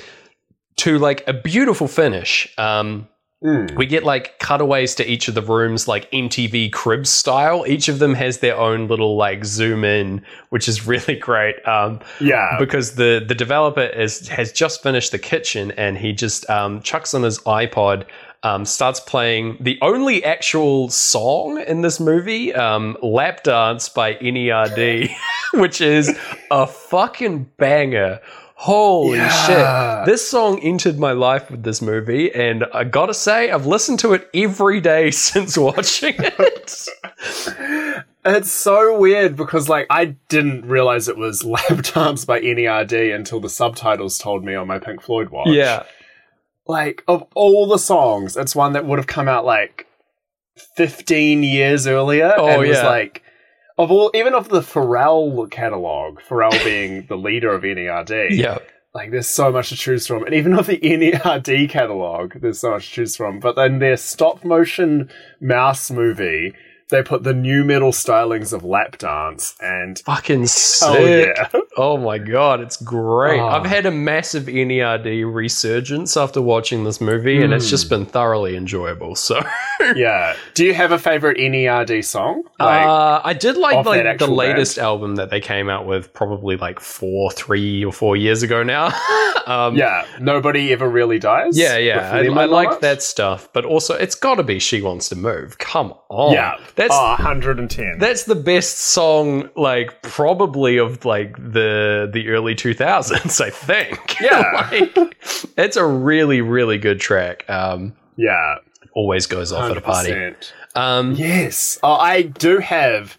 to 0.77 0.99
like 0.99 1.23
a 1.27 1.35
beautiful 1.35 1.89
finish. 1.89 2.53
Um, 2.57 3.07
Mm. 3.43 3.75
we 3.75 3.87
get 3.87 4.05
like 4.05 4.39
cutaways 4.39 4.95
to 4.97 5.11
each 5.11 5.27
of 5.29 5.35
the 5.35 5.41
rooms, 5.41 5.89
like 5.89 6.11
MTV 6.11 6.71
Cribs 6.73 7.09
style. 7.09 7.65
Each 7.67 7.89
of 7.89 7.99
them 7.99 8.13
has 8.13 8.39
their 8.41 8.55
own 8.59 8.87
little 8.87 9.17
like 9.17 9.47
zoom 9.47 9.83
in, 9.83 10.21
which 10.51 10.69
is 10.69 10.87
really 10.93 11.17
great. 11.17 11.57
Um, 11.67 12.01
Yeah. 12.21 12.57
because 12.59 12.97
the 12.97 13.25
the 13.27 13.35
developer 13.35 13.81
is 13.85 14.29
has 14.29 14.53
just 14.53 14.83
finished 14.83 15.13
the 15.13 15.19
kitchen 15.19 15.71
and 15.73 15.97
he 15.97 16.13
just 16.13 16.49
um, 16.51 16.83
chucks 16.83 17.15
on 17.15 17.23
his 17.23 17.39
iPod. 17.41 18.05
Um, 18.43 18.65
starts 18.65 19.01
playing 19.01 19.59
the 19.61 19.79
only 19.83 20.25
actual 20.25 20.89
song 20.89 21.61
in 21.61 21.83
this 21.83 22.01
movie, 22.01 22.55
um, 22.55 22.97
"Lap 23.03 23.43
Dance" 23.43 23.91
by 23.91 24.15
NERD, 24.15 25.11
which 25.55 25.83
is 25.83 26.19
a 26.51 26.67
fucking 26.67 27.51
banger. 27.59 28.19
Holy 28.63 29.17
Yeah. 29.17 30.01
shit! 30.05 30.07
This 30.13 30.29
song 30.29 30.59
entered 30.61 30.99
my 30.99 31.13
life 31.13 31.51
with 31.51 31.63
this 31.63 31.81
movie, 31.81 32.31
and 32.35 32.67
I 32.75 32.85
gotta 32.85 33.15
say, 33.15 33.51
I've 33.51 33.65
listened 33.65 34.01
to 34.01 34.13
it 34.13 34.29
every 34.35 34.81
day 34.83 35.11
since 35.29 35.57
watching 35.57 36.15
it. 36.19 36.87
It's 38.23 38.53
so 38.53 38.99
weird 38.99 39.35
because, 39.35 39.71
like, 39.71 39.87
I 39.89 40.17
didn't 40.29 40.67
realize 40.67 41.09
it 41.09 41.17
was 41.17 41.43
Lap 41.55 41.83
Dance 41.95 42.27
by 42.27 42.39
NERD 42.41 43.15
until 43.15 43.41
the 43.41 43.49
subtitles 43.49 44.19
told 44.19 44.45
me 44.45 44.55
on 44.55 44.67
my 44.67 44.79
Pink 44.79 45.01
Floyd 45.01 45.31
watch. 45.31 45.49
yeah, 45.49 45.85
Like, 46.67 47.03
of 47.09 47.25
all 47.35 47.67
the 47.67 47.79
songs, 47.79 48.37
it's 48.37 48.55
one 48.55 48.75
that 48.75 48.85
would 48.85 48.99
have 48.99 49.07
come 49.07 49.27
out, 49.27 49.47
like, 49.47 49.87
15 50.77 51.43
years 51.43 51.87
earlier. 51.87 52.35
Oh, 52.37 52.47
and 52.47 52.69
was 52.69 52.83
like, 52.83 53.23
of 53.81 53.91
all, 53.91 54.11
even 54.15 54.35
of 54.35 54.49
the 54.49 54.61
Pharrell 54.61 55.51
catalog, 55.51 56.21
Pharrell 56.21 56.65
being 56.65 57.07
the 57.07 57.17
leader 57.17 57.53
of 57.53 57.63
NERD, 57.63 58.31
yeah. 58.31 58.59
like, 58.95 59.11
there's 59.11 59.27
so 59.27 59.51
much 59.51 59.71
to 59.71 59.77
choose 59.77 60.07
from. 60.07 60.25
And 60.25 60.35
even 60.35 60.53
of 60.53 60.67
the 60.67 60.79
NERD 60.83 61.71
catalog, 61.71 62.35
there's 62.41 62.61
so 62.61 62.73
much 62.73 62.89
to 62.89 62.95
choose 62.95 63.17
from. 63.17 63.41
But 63.41 63.57
then 63.57 63.79
their 63.79 63.97
stop 63.97 64.45
motion 64.45 65.11
mouse 65.41 65.91
movie, 65.91 66.55
they 66.91 67.03
put 67.03 67.23
the 67.23 67.33
nu 67.33 67.65
metal 67.65 67.93
stylings 67.93 68.53
of 68.53 68.65
lap 68.65 68.99
dance 68.99 69.55
and 69.61 69.99
Fucking 70.01 70.47
sick. 70.47 70.89
oh 70.91 71.05
yeah. 71.07 71.61
Oh 71.77 71.97
my 71.97 72.19
god, 72.19 72.61
it's 72.61 72.77
great. 72.77 73.41
Oh. 73.41 73.47
I've 73.47 73.65
had 73.67 73.87
a 73.87 73.91
massive 73.91 74.45
NERD 74.45 75.25
resurgence 75.33 76.17
after 76.17 76.43
watching 76.43 76.85
this 76.85 77.01
movie, 77.01 77.43
and 77.43 77.53
it's 77.55 77.67
Mm. 77.67 77.71
just 77.71 77.89
been 77.89 78.05
thoroughly 78.07 78.57
enjoyable. 78.57 79.15
So, 79.17 79.41
yeah. 79.95 80.35
Do 80.55 80.65
you 80.65 80.75
have 80.75 80.93
a 80.93 80.99
favorite 80.99 81.39
NERD 81.39 82.05
song? 82.05 82.43
Like, 82.59 82.87
uh, 82.87 83.21
I 83.25 83.33
did 83.33 83.57
like 83.57 83.87
like 83.87 84.19
the 84.19 84.27
latest 84.27 84.79
album 84.79 85.17
that 85.17 85.31
they 85.31 85.41
came 85.41 85.69
out 85.71 85.87
with, 85.87 86.13
probably 86.13 86.57
like 86.57 86.81
four, 86.81 87.31
three 87.31 87.85
or 87.85 87.93
four 87.93 88.17
years 88.17 88.43
ago 88.43 88.63
now. 88.63 88.87
um, 89.47 89.77
yeah. 89.77 90.05
Nobody 90.21 90.73
ever 90.73 90.89
really 90.89 91.19
dies. 91.19 91.59
yeah, 91.59 91.77
yeah. 91.79 92.11
I, 92.13 92.19
I 92.27 92.45
like 92.47 92.81
that 92.81 93.03
stuff, 93.03 93.49
but 93.53 93.65
also 93.65 93.95
it's 93.95 94.15
got 94.15 94.35
to 94.37 94.43
be 94.43 94.59
"She 94.59 94.83
Wants 94.83 95.09
to 95.11 95.17
Move." 95.17 95.59
Come 95.59 95.95
on, 96.09 96.33
Yeah. 96.33 96.57
That's 96.81 96.95
oh, 96.95 97.09
110. 97.09 97.99
That's 97.99 98.25
the 98.25 98.35
best 98.35 98.79
song, 98.79 99.51
like 99.55 100.01
probably 100.01 100.79
of 100.79 101.05
like 101.05 101.37
the 101.37 102.09
the 102.11 102.29
early 102.29 102.55
two 102.55 102.73
thousands. 102.73 103.41
I 103.41 103.51
think. 103.51 103.99
Yeah. 104.21 104.69
like, 104.71 105.17
it's 105.57 105.77
a 105.77 105.87
really 105.87 106.41
really 106.41 106.79
good 106.79 107.01
track. 107.01 107.49
Um, 107.49 107.95
yeah. 108.17 108.57
always 108.95 109.27
goes 109.27 109.51
off 109.51 109.71
at 109.71 109.77
a 109.77 109.81
party. 109.81 110.35
Um, 110.75 111.15
Yes. 111.15 111.79
Oh, 111.83 111.95
I 111.95 112.23
do 112.23 112.59
have 112.59 113.17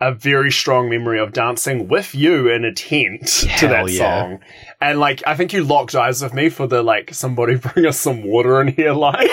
a 0.00 0.12
very 0.12 0.50
strong 0.50 0.88
memory 0.88 1.20
of 1.20 1.32
dancing 1.32 1.86
with 1.86 2.14
you 2.14 2.48
in 2.48 2.64
a 2.64 2.72
tent 2.72 3.26
to 3.58 3.68
that 3.68 3.90
yeah. 3.90 3.98
song. 3.98 4.40
And 4.80 4.98
like 4.98 5.22
I 5.26 5.36
think 5.36 5.52
you 5.52 5.62
locked 5.62 5.94
eyes 5.94 6.22
with 6.22 6.34
me 6.34 6.48
for 6.48 6.66
the 6.66 6.82
like 6.82 7.12
somebody 7.14 7.54
bring 7.74 7.86
us 7.86 7.98
some 7.98 8.22
water 8.24 8.60
in 8.60 8.68
here 8.68 8.92
like. 8.92 9.30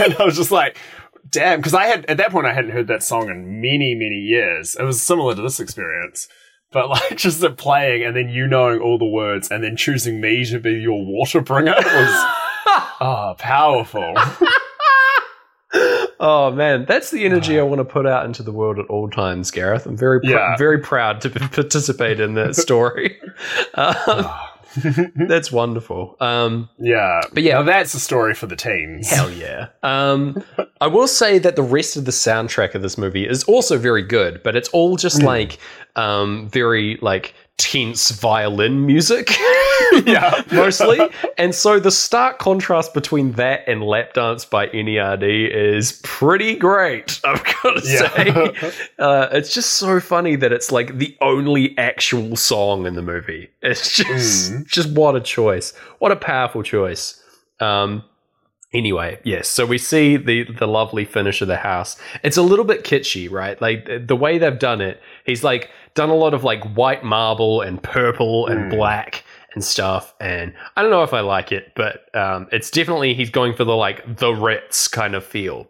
and 0.00 0.14
I 0.16 0.24
was 0.24 0.36
just 0.36 0.50
like 0.50 0.76
damn 1.28 1.58
because 1.58 1.74
I 1.74 1.84
had 1.84 2.06
at 2.06 2.16
that 2.18 2.30
point 2.30 2.46
I 2.46 2.52
hadn't 2.54 2.70
heard 2.72 2.88
that 2.88 3.02
song 3.02 3.28
in 3.28 3.60
many 3.60 3.94
many 3.94 4.16
years. 4.20 4.76
It 4.76 4.82
was 4.84 5.00
similar 5.02 5.34
to 5.34 5.42
this 5.42 5.60
experience. 5.60 6.28
But 6.72 6.88
like 6.88 7.16
just 7.16 7.42
it 7.42 7.56
playing 7.56 8.04
and 8.04 8.16
then 8.16 8.28
you 8.28 8.46
knowing 8.46 8.80
all 8.80 8.98
the 8.98 9.04
words 9.04 9.50
and 9.50 9.62
then 9.64 9.76
choosing 9.76 10.20
me 10.20 10.44
to 10.46 10.58
be 10.60 10.72
your 10.72 11.04
water 11.04 11.40
bringer 11.40 11.74
was 11.76 12.34
oh 13.00 13.34
powerful. 13.38 14.14
Oh 16.22 16.50
man, 16.52 16.84
that's 16.86 17.10
the 17.10 17.24
energy 17.24 17.58
I 17.58 17.62
ah. 17.62 17.64
want 17.64 17.78
to 17.78 17.84
put 17.84 18.06
out 18.06 18.26
into 18.26 18.42
the 18.42 18.52
world 18.52 18.78
at 18.78 18.84
all 18.86 19.08
times, 19.08 19.50
Gareth. 19.50 19.86
I'm 19.86 19.96
very, 19.96 20.20
pr- 20.20 20.26
Yeah. 20.26 20.56
very 20.58 20.78
proud 20.78 21.22
to 21.22 21.30
participate 21.30 22.20
in 22.20 22.34
that 22.34 22.56
story. 22.56 23.18
um, 23.74 23.94
ah. 24.06 24.49
that's 25.28 25.50
wonderful. 25.50 26.16
Um, 26.20 26.68
yeah. 26.78 27.20
But 27.32 27.42
yeah. 27.42 27.62
That's 27.62 27.94
a 27.94 28.00
story 28.00 28.34
for 28.34 28.46
the 28.46 28.56
teens. 28.56 29.10
Hell 29.10 29.30
yeah. 29.30 29.68
Um, 29.82 30.42
I 30.80 30.86
will 30.86 31.08
say 31.08 31.38
that 31.38 31.56
the 31.56 31.62
rest 31.62 31.96
of 31.96 32.04
the 32.04 32.10
soundtrack 32.10 32.74
of 32.74 32.82
this 32.82 32.96
movie 32.96 33.26
is 33.26 33.44
also 33.44 33.78
very 33.78 34.02
good, 34.02 34.42
but 34.42 34.56
it's 34.56 34.68
all 34.70 34.96
just 34.96 35.22
like 35.22 35.58
um, 35.96 36.48
very 36.48 36.98
like 37.02 37.34
tense 37.60 38.10
violin 38.10 38.86
music. 38.86 39.30
Yeah. 40.06 40.44
Mostly. 40.52 41.00
And 41.36 41.52
so 41.52 41.80
the 41.80 41.90
stark 41.90 42.38
contrast 42.38 42.94
between 42.94 43.32
that 43.32 43.64
and 43.66 43.82
Lap 43.82 44.14
Dance 44.14 44.44
by 44.44 44.68
NERD 44.68 45.24
is 45.52 46.00
pretty 46.04 46.54
great, 46.54 47.20
I've 47.24 47.42
got 47.42 47.82
to 47.82 47.82
Yeah. 47.84 48.08
say. 48.60 48.72
Uh, 49.00 49.28
it's 49.32 49.52
just 49.52 49.72
so 49.74 49.98
funny 49.98 50.36
that 50.36 50.52
it's 50.52 50.70
like 50.70 50.98
the 50.98 51.16
only 51.20 51.76
actual 51.76 52.36
song 52.36 52.86
in 52.86 52.94
the 52.94 53.02
movie. 53.02 53.50
It's 53.62 53.96
just, 53.96 54.52
Mm. 54.52 54.66
just 54.68 54.90
what 54.90 55.16
a 55.16 55.20
choice. 55.20 55.72
What 55.98 56.12
a 56.12 56.16
powerful 56.16 56.62
choice. 56.62 57.20
Um, 57.58 58.04
Anyway, 58.72 59.18
yes. 59.24 59.48
So 59.48 59.66
we 59.66 59.78
see 59.78 60.16
the 60.16 60.44
the 60.44 60.68
lovely 60.68 61.04
finish 61.04 61.42
of 61.42 61.48
the 61.48 61.56
house. 61.56 61.96
It's 62.22 62.36
a 62.36 62.42
little 62.42 62.64
bit 62.64 62.84
kitschy, 62.84 63.28
right? 63.28 63.60
Like 63.60 63.86
the- 63.86 63.98
the 63.98 64.14
way 64.14 64.38
they've 64.38 64.56
done 64.60 64.80
it. 64.80 65.00
He's 65.26 65.42
like 65.42 65.70
done 65.94 66.10
a 66.10 66.14
lot 66.14 66.34
of 66.34 66.44
like 66.44 66.62
white 66.74 67.04
marble 67.04 67.60
and 67.62 67.82
purple 67.82 68.46
and 68.46 68.70
Mm. 68.72 68.76
black 68.76 69.24
and 69.54 69.64
stuff. 69.64 70.14
And 70.20 70.54
I 70.76 70.82
don't 70.82 70.90
know 70.90 71.02
if 71.02 71.12
I 71.12 71.20
like 71.20 71.50
it, 71.52 71.72
but 71.74 72.04
um, 72.14 72.48
it's 72.52 72.70
definitely 72.70 73.14
he's 73.14 73.30
going 73.30 73.54
for 73.54 73.64
the 73.64 73.74
like 73.76 74.16
the 74.18 74.30
Ritz 74.32 74.88
kind 74.88 75.14
of 75.14 75.24
feel. 75.24 75.68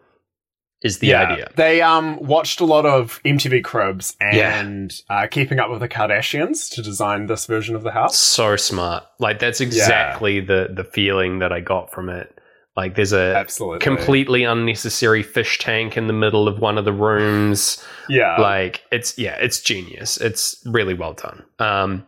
Is 0.83 0.99
the 1.01 1.09
yeah. 1.09 1.23
idea? 1.25 1.51
They 1.57 1.83
um 1.83 2.19
watched 2.21 2.61
a 2.61 2.65
lot 2.65 2.87
of 2.87 3.21
MTV 3.25 3.63
Cribs 3.63 4.17
Yeah. 4.21 4.59
and 4.61 4.91
uh, 5.11 5.27
Keeping 5.31 5.59
Up 5.59 5.71
with 5.71 5.81
the 5.81 5.89
Kardashians 5.91 6.71
to 6.75 6.83
design 6.83 7.27
this 7.27 7.45
version 7.45 7.75
of 7.77 7.83
the 7.83 7.91
house. 7.91 8.17
So 8.17 8.57
smart. 8.57 9.05
Like 9.19 9.39
that's 9.41 9.61
exactly 9.61 10.41
the 10.41 10.69
the 10.75 10.85
feeling 10.85 11.41
that 11.41 11.53
I 11.53 11.61
got 11.61 11.93
from 11.93 12.09
it. 12.09 12.35
Like 12.77 12.95
there's 12.95 13.13
a 13.13 13.35
Absolutely. 13.37 13.81
completely 13.81 14.45
unnecessary 14.45 15.23
fish 15.23 15.59
tank 15.59 15.97
in 15.97 16.07
the 16.07 16.13
middle 16.13 16.47
of 16.49 16.61
one 16.61 16.79
of 16.79 16.85
the 16.85 16.93
rooms. 16.93 17.85
Yeah. 18.09 18.41
like 18.41 18.83
it's 18.91 19.17
yeah 19.19 19.37
it's 19.37 19.61
genius 19.61 20.17
it's 20.17 20.61
really 20.67 20.95
well 20.95 21.13
done 21.13 21.45
um 21.61 22.05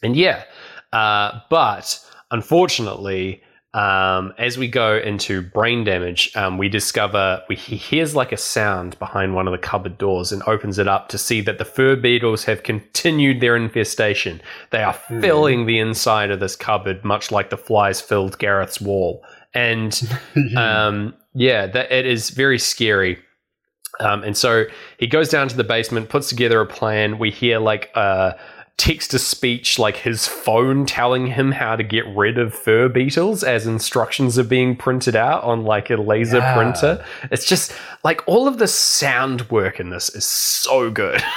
and 0.00 0.14
yeah 0.16 0.44
uh 0.92 1.40
but 1.50 1.98
unfortunately 2.30 3.42
um 3.74 4.32
as 4.38 4.56
we 4.56 4.68
go 4.68 4.96
into 4.98 5.42
brain 5.42 5.82
damage 5.82 6.30
um 6.36 6.58
we 6.58 6.68
discover 6.68 7.42
we 7.48 7.56
he 7.56 7.74
hears 7.74 8.14
like 8.14 8.30
a 8.30 8.36
sound 8.36 8.96
behind 9.00 9.34
one 9.34 9.48
of 9.48 9.52
the 9.52 9.58
cupboard 9.58 9.98
doors 9.98 10.30
and 10.30 10.44
opens 10.46 10.78
it 10.78 10.86
up 10.86 11.08
to 11.08 11.18
see 11.18 11.40
that 11.40 11.58
the 11.58 11.64
fur 11.64 11.96
beetles 11.96 12.44
have 12.44 12.62
continued 12.62 13.40
their 13.40 13.56
infestation 13.56 14.40
they 14.70 14.82
are 14.84 14.92
Hmm. 15.08 15.20
filling 15.20 15.66
the 15.66 15.80
inside 15.80 16.30
of 16.30 16.38
this 16.38 16.54
cupboard 16.54 17.04
much 17.04 17.32
like 17.32 17.50
the 17.50 17.58
flies 17.58 18.00
filled 18.00 18.38
gareth's 18.38 18.80
wall 18.80 19.24
and 19.56 20.00
um, 20.56 21.14
yeah, 21.34 21.66
that 21.66 21.90
it 21.90 22.06
is 22.06 22.30
very 22.30 22.58
scary. 22.58 23.18
Um, 23.98 24.22
and 24.24 24.36
so 24.36 24.64
he 24.98 25.06
goes 25.06 25.28
down 25.30 25.48
to 25.48 25.56
the 25.56 25.64
basement, 25.64 26.10
puts 26.10 26.28
together 26.28 26.60
a 26.60 26.66
plan. 26.66 27.18
We 27.18 27.30
hear 27.30 27.58
like 27.58 27.90
a 27.96 28.38
text 28.76 29.12
to 29.12 29.18
speech, 29.18 29.78
like 29.78 29.96
his 29.96 30.26
phone 30.28 30.84
telling 30.84 31.28
him 31.28 31.50
how 31.52 31.76
to 31.76 31.82
get 31.82 32.04
rid 32.14 32.36
of 32.36 32.52
fur 32.54 32.90
beetles 32.90 33.42
as 33.42 33.66
instructions 33.66 34.38
are 34.38 34.44
being 34.44 34.76
printed 34.76 35.16
out 35.16 35.42
on 35.44 35.64
like 35.64 35.88
a 35.88 35.96
laser 35.96 36.38
Yeah. 36.38 36.54
printer. 36.54 37.04
It's 37.30 37.46
just 37.46 37.72
like 38.04 38.22
all 38.26 38.46
of 38.46 38.58
the 38.58 38.68
sound 38.68 39.50
work 39.50 39.80
in 39.80 39.88
this 39.88 40.10
is 40.14 40.26
so 40.26 40.90
good. 40.90 41.22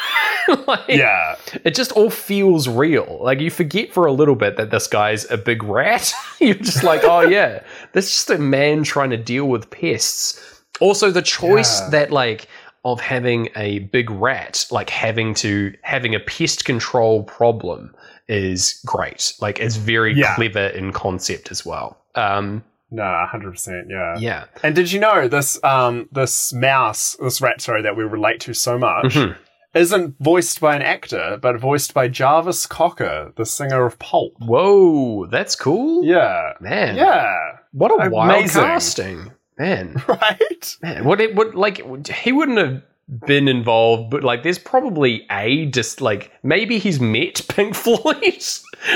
like, 0.67 0.87
yeah. 0.89 1.35
it 1.63 1.75
just 1.75 1.91
all 1.93 2.09
feels 2.09 2.67
real. 2.67 3.19
Like 3.21 3.39
you 3.39 3.49
forget 3.51 3.93
for 3.93 4.05
a 4.05 4.11
little 4.11 4.35
bit 4.35 4.57
that 4.57 4.71
this 4.71 4.87
guy's 4.87 5.29
a 5.31 5.37
big 5.37 5.63
rat. 5.63 6.11
You're 6.39 6.55
just 6.55 6.83
like, 6.83 7.03
oh 7.03 7.21
yeah, 7.37 7.63
that's 7.93 8.07
just 8.11 8.29
a 8.29 8.37
man 8.37 8.83
trying 8.83 9.09
to 9.11 9.17
deal 9.17 9.45
with 9.45 9.69
pests. 9.69 10.61
Also, 10.79 11.11
the 11.11 11.21
choice 11.21 11.81
Yeah. 11.81 11.89
that 11.89 12.11
like 12.11 12.47
of 12.85 13.01
having 13.01 13.49
a 13.57 13.79
big 13.79 14.09
rat, 14.09 14.65
like 14.71 14.89
having 14.89 15.33
to 15.35 15.73
having 15.81 16.15
a 16.15 16.19
pest 16.19 16.63
control 16.65 17.23
problem, 17.23 17.93
is 18.27 18.79
great. 18.85 19.33
Like 19.41 19.59
it's 19.59 19.75
very 19.75 20.13
Yeah. 20.13 20.35
clever 20.35 20.67
in 20.67 20.91
concept 20.93 21.51
as 21.51 21.65
well. 21.65 21.97
Um, 22.15 22.63
No, 22.91 23.03
hundred 23.29 23.51
percent. 23.51 23.87
Yeah. 23.89 24.15
yeah. 24.17 24.45
And 24.63 24.73
did 24.75 24.91
you 24.91 24.99
know 24.99 25.27
this? 25.27 25.61
Um, 25.63 26.07
this 26.11 26.53
mouse, 26.53 27.17
this 27.21 27.41
rat, 27.41 27.59
sorry, 27.61 27.81
that 27.83 27.95
we 27.97 28.03
relate 28.03 28.39
to 28.41 28.53
so 28.53 28.77
much, 28.77 29.13
Mhm. 29.15 29.35
Isn't 29.73 30.15
voiced 30.19 30.59
by 30.59 30.75
an 30.75 30.81
actor, 30.81 31.37
but 31.41 31.59
voiced 31.59 31.93
by 31.93 32.07
Jarvis 32.07 32.65
Cocker, 32.65 33.31
the 33.35 33.45
singer 33.45 33.85
of 33.85 33.99
Pulp. 33.99 34.33
Whoa, 34.39 35.25
that's 35.27 35.55
cool. 35.55 36.03
Yeah. 36.03 36.53
man. 36.59 36.95
Yeah. 36.95 37.57
What 37.71 37.91
a 37.91 38.09
wild 38.09 38.31
Amazing. 38.39 38.61
casting, 38.63 39.31
man. 39.57 40.01
Right. 40.07 40.77
Man, 40.81 41.05
what 41.05 41.21
it 41.21 41.35
would 41.35 41.53
like 41.55 42.07
he 42.09 42.31
wouldn't 42.31 42.57
have 42.57 42.81
been 43.27 43.47
involved, 43.47 44.09
but 44.11 44.23
like 44.23 44.43
there's 44.43 44.57
probably 44.59 45.25
a 45.31 45.65
just 45.67 46.01
like 46.01 46.31
maybe 46.43 46.79
he's 46.79 46.99
met 46.99 47.41
Pink 47.49 47.75
Floyd 47.75 48.43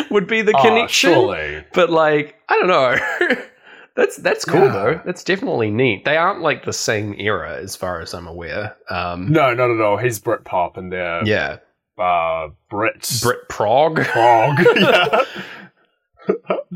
would 0.10 0.28
be 0.28 0.42
the 0.42 0.56
Oh, 0.58 0.62
connection. 0.62 1.12
surely. 1.14 1.64
But 1.74 1.90
like 1.92 2.36
I 2.50 2.60
don't 2.60 2.68
know. 2.68 3.38
that's 3.96 4.18
that's 4.18 4.46
cool 4.46 4.62
Yeah. 4.62 4.72
though. 4.72 5.02
That's 5.06 5.24
definitely 5.24 5.70
neat. 5.72 6.06
They 6.06 6.18
aren't 6.18 6.42
like 6.42 6.66
the 6.66 6.74
same 6.74 7.14
era 7.20 7.58
as 7.62 7.76
far 7.76 8.02
as 8.02 8.14
I'm 8.14 8.28
aware. 8.28 8.76
Um 8.90 9.32
No, 9.32 9.54
not 9.54 9.70
at 9.72 9.82
all. 9.82 9.98
He's 9.98 10.20
Brit 10.20 10.44
Pop 10.46 10.78
and 10.78 10.92
they're 10.92 11.24
yeah. 11.26 11.58
uh, 11.98 12.50
Brit. 12.70 13.20
Brit 13.22 13.48
Prague. 13.50 14.04
Prog. 14.06 14.58
yeah. 14.76 15.20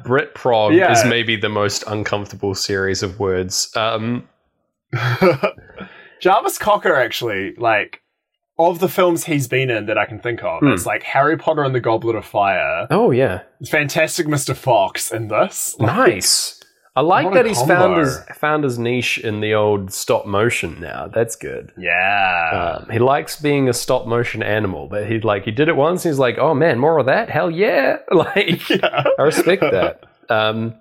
Brit 0.03 0.35
Prague 0.35 0.73
Yeah. 0.73 0.91
is 0.91 1.05
maybe 1.05 1.35
the 1.35 1.49
most 1.49 1.83
uncomfortable 1.87 2.53
series 2.53 3.01
of 3.03 3.19
words. 3.19 3.71
Um 3.75 4.27
Jarvis 6.21 6.57
Cocker 6.57 6.95
actually, 6.95 7.53
like, 7.57 8.01
of 8.59 8.79
the 8.79 8.89
films 8.89 9.25
he's 9.25 9.47
been 9.47 9.69
in 9.69 9.85
that 9.85 9.97
I 9.99 10.05
can 10.05 10.19
think 10.19 10.43
of, 10.43 10.59
Hmm. 10.61 10.69
it's 10.69 10.85
like 10.85 11.03
Harry 11.03 11.37
Potter 11.37 11.63
and 11.63 11.75
the 11.75 11.79
Goblet 11.79 12.15
of 12.15 12.25
Fire, 12.25 12.87
oh 12.89 13.11
yeah. 13.11 13.41
Fantastic 13.69 14.25
Mr. 14.27 14.55
Fox 14.55 15.11
in 15.11 15.27
this. 15.27 15.75
Like, 15.79 15.95
Nice. 15.95 16.59
I 16.97 17.01
like 17.01 17.25
What 17.25 17.33
a 17.33 17.35
that 17.35 17.45
he's 17.45 17.59
found 17.61 17.93
combo. 17.95 17.99
his 18.05 18.19
found 18.37 18.63
his 18.63 18.79
niche 18.79 19.19
in 19.19 19.39
the 19.39 19.53
old 19.53 19.93
stop 19.93 20.25
motion 20.25 20.79
now. 20.81 21.07
That's 21.07 21.35
good. 21.35 21.71
Yeah. 21.77 22.79
Um, 22.81 22.89
he 22.89 22.97
likes 22.97 23.39
being 23.39 23.69
a 23.69 23.73
stop 23.73 24.07
motion 24.07 24.41
animal, 24.41 24.87
but 24.87 25.05
he 25.07 25.19
like 25.19 25.43
he 25.45 25.51
did 25.51 25.69
it 25.69 25.75
once. 25.75 26.01
He's 26.01 26.17
like, 26.17 26.39
oh 26.39 26.55
man, 26.55 26.79
more 26.79 26.97
of 26.97 27.05
that? 27.05 27.29
Hell 27.29 27.51
yeah! 27.51 27.97
Like. 28.11 28.63
I 28.71 29.21
respect 29.21 29.61
that. 29.61 30.05
Um, 30.29 30.73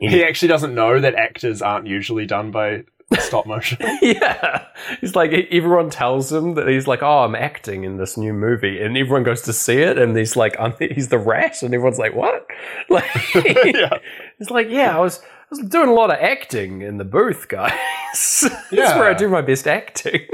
He 0.00 0.24
actually 0.24 0.48
doesn't 0.48 0.74
know 0.74 1.00
that 1.00 1.16
actors 1.16 1.60
aren't 1.60 1.86
usually 1.86 2.24
done 2.24 2.50
by 2.50 2.84
stop 3.20 3.46
motion. 3.46 3.78
yeah, 4.02 4.66
he's 5.00 5.14
like 5.14 5.32
everyone 5.50 5.90
tells 5.90 6.32
him 6.32 6.54
that 6.54 6.68
he's 6.68 6.86
like, 6.86 7.02
oh, 7.02 7.20
I'm 7.24 7.34
acting 7.34 7.84
in 7.84 7.96
this 7.96 8.16
new 8.16 8.32
movie, 8.32 8.80
and 8.80 8.96
everyone 8.96 9.22
goes 9.24 9.42
to 9.42 9.52
see 9.52 9.78
it, 9.78 9.98
and 9.98 10.16
he's 10.16 10.36
like, 10.36 10.56
he's 10.78 11.08
the 11.08 11.18
rat, 11.18 11.62
and 11.62 11.74
everyone's 11.74 11.98
like, 11.98 12.14
what? 12.14 12.46
Like, 12.88 13.04
yeah. 13.34 13.98
It's 14.38 14.50
like, 14.50 14.68
yeah, 14.68 14.96
I 14.96 15.00
was, 15.00 15.20
I 15.20 15.46
was 15.50 15.58
doing 15.60 15.88
a 15.88 15.94
lot 15.94 16.10
of 16.10 16.16
acting 16.20 16.82
in 16.82 16.98
the 16.98 17.04
booth, 17.04 17.48
guys. 17.48 17.72
That's 18.12 18.72
Yeah. 18.72 18.98
where 18.98 19.08
I 19.10 19.14
do 19.14 19.28
my 19.28 19.40
best 19.42 19.66
acting. 19.66 20.26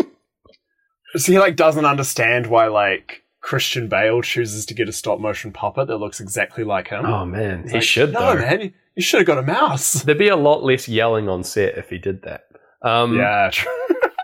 So 1.17 1.33
he 1.33 1.39
like 1.39 1.57
doesn't 1.57 1.85
understand 1.87 2.47
why 2.49 2.67
like 2.67 3.23
Christian 3.41 3.89
Bale 3.89 4.21
chooses 4.21 4.67
to 4.67 4.75
get 4.75 4.89
a 4.89 4.93
stop 4.93 5.21
motion 5.21 5.53
puppet 5.53 5.87
that 5.89 5.97
looks 5.99 6.21
exactly 6.21 6.65
like 6.65 6.89
him. 6.89 7.07
Oh 7.07 7.25
man, 7.25 7.61
It's 7.61 7.71
he 7.71 7.77
like, 7.79 7.83
should 7.85 8.13
No, 8.13 8.35
though. 8.35 8.41
man, 8.41 8.75
you 8.95 9.03
should 9.03 9.21
have 9.21 9.27
got 9.27 9.39
a 9.39 9.43
mouse. 9.43 10.03
There'd 10.03 10.19
be 10.19 10.29
a 10.29 10.37
lot 10.37 10.65
less 10.65 10.87
yelling 10.89 11.29
on 11.29 11.45
set 11.45 11.79
if 11.79 11.89
he 11.89 11.97
did 11.99 12.23
that. 12.23 12.48
Um, 12.83 13.17
yeah. 13.17 13.51
true. 13.53 13.73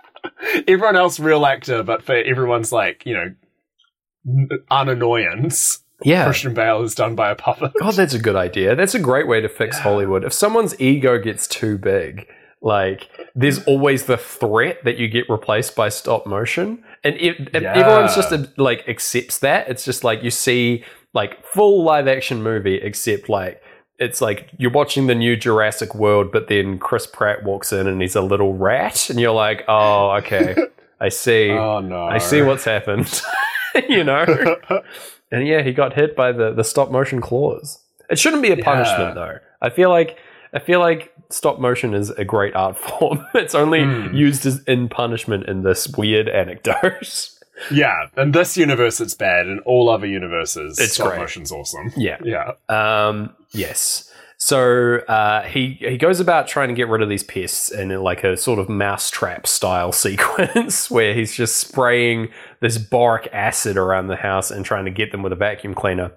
Everyone 0.69 0.97
else 0.97 1.19
real 1.19 1.47
actor, 1.47 1.83
but 1.83 2.03
for 2.03 2.15
everyone's 2.15 2.71
like 2.73 3.05
you 3.07 3.15
know 3.15 3.35
unannoyance, 4.71 5.81
yeah. 6.03 6.25
Christian 6.25 6.55
Bale 6.55 6.83
is 6.83 6.95
done 6.95 7.15
by 7.15 7.31
a 7.31 7.35
puppet. 7.35 7.73
God, 7.81 7.95
that's 7.95 8.15
a 8.15 8.19
good 8.19 8.37
idea. 8.37 8.75
That's 8.77 8.95
a 8.95 8.99
great 9.01 9.27
way 9.27 9.41
to 9.41 9.49
fix 9.49 9.79
Hollywood. 9.79 10.25
If 10.25 10.33
someone's 10.33 10.79
ego 10.81 11.19
gets 11.19 11.47
too 11.47 11.79
big, 11.79 12.27
like 12.61 13.09
there's 13.35 13.63
always 13.65 14.05
the 14.05 14.17
threat 14.17 14.85
that 14.85 14.99
you 14.99 15.09
get 15.09 15.29
replaced 15.29 15.75
by 15.77 15.89
stop 15.89 16.27
motion, 16.27 16.83
and 17.03 17.17
if, 17.17 17.39
if 17.55 17.63
Yeah. 17.63 17.73
everyone's 17.75 18.15
just 18.15 18.33
uh, 18.33 18.45
like 18.57 18.89
accepts 18.89 19.39
that, 19.39 19.69
it's 19.69 19.85
just 19.85 20.05
like 20.05 20.23
you 20.23 20.31
see 20.31 20.85
like 21.15 21.45
full 21.45 21.85
live 21.85 22.09
action 22.09 22.43
movie, 22.43 22.77
except 22.77 23.29
like 23.29 23.63
it's 23.99 24.21
like 24.21 24.51
you're 24.59 24.71
watching 24.73 25.07
the 25.07 25.15
new 25.15 25.37
Jurassic 25.37 25.95
World, 25.95 26.33
but 26.33 26.49
then 26.49 26.79
Chris 26.79 27.07
Pratt 27.07 27.45
walks 27.45 27.73
in 27.73 27.87
and 27.87 28.01
he's 28.03 28.17
a 28.17 28.21
little 28.23 28.55
rat, 28.55 29.09
and 29.11 29.21
you're 29.21 29.33
like, 29.33 29.65
oh, 29.69 30.11
okay, 30.19 30.57
I 31.01 31.09
see, 31.11 31.51
Oh 31.53 31.81
no! 31.81 32.07
I 32.07 32.19
see 32.19 32.43
what's 32.43 32.65
happened, 32.65 33.23
you 33.89 34.05
know. 34.05 34.57
And 35.31 35.49
yeah, 35.49 35.63
he 35.63 35.73
got 35.73 35.95
hit 35.95 36.15
by 36.15 36.31
the, 36.31 36.53
the 36.53 36.63
stop 36.63 36.93
motion 36.93 37.21
claws. 37.21 37.81
It 38.09 38.21
shouldn't 38.21 38.43
be 38.43 38.53
a 38.53 38.57
punishment 38.63 39.17
though. 39.17 39.39
I 39.61 39.71
feel 39.71 39.89
like 39.91 40.17
I 40.53 40.61
feel 40.61 40.79
like 40.79 41.13
stop 41.29 41.59
motion 41.59 41.93
is 41.93 42.11
a 42.11 42.25
great 42.25 42.55
art 42.55 42.79
form. 42.79 43.27
it's 43.35 43.55
only 43.55 43.81
Mm. 43.81 44.15
used 44.15 44.47
as 44.47 44.63
in 44.65 44.89
punishment 44.89 45.49
in 45.49 45.63
this 45.65 45.89
weird 45.89 46.29
anecdote. 46.29 47.31
Yeah, 47.71 48.07
in 48.17 48.33
this 48.33 48.57
universe 48.57 49.01
it's 49.01 49.15
bad. 49.15 49.47
and 49.47 49.61
all 49.61 49.89
other 49.89 50.07
universes, 50.07 50.79
It's 50.79 50.95
stop 50.95 51.09
great. 51.09 51.21
motion's 51.21 51.53
awesome. 51.53 51.93
yeah. 51.97 52.19
Yeah. 52.25 52.53
Um, 52.69 53.35
yes. 53.53 54.11
So 54.39 54.97
uh, 55.09 55.43
he 55.43 55.75
he 55.81 55.97
goes 55.97 56.21
about 56.21 56.49
trying 56.49 56.69
to 56.69 56.75
get 56.75 56.89
rid 56.89 57.01
of 57.01 57.09
these 57.09 57.23
pests 57.23 57.71
in 57.71 57.89
like 58.03 58.25
a 58.25 58.37
sort 58.37 58.59
of 58.59 58.69
mousetrap 58.69 59.47
style 59.47 59.93
sequence 60.05 60.91
where 60.91 61.15
he's 61.15 61.35
just 61.35 61.57
spraying 61.57 62.29
this 62.61 62.77
boric 62.77 63.29
acid 63.33 63.77
around 63.77 64.09
the 64.09 64.17
house 64.17 64.51
and 64.51 64.65
trying 64.65 64.85
to 64.85 64.91
get 64.91 65.13
them 65.13 65.23
with 65.23 65.33
a 65.33 65.37
vacuum 65.37 65.73
cleaner. 65.75 66.13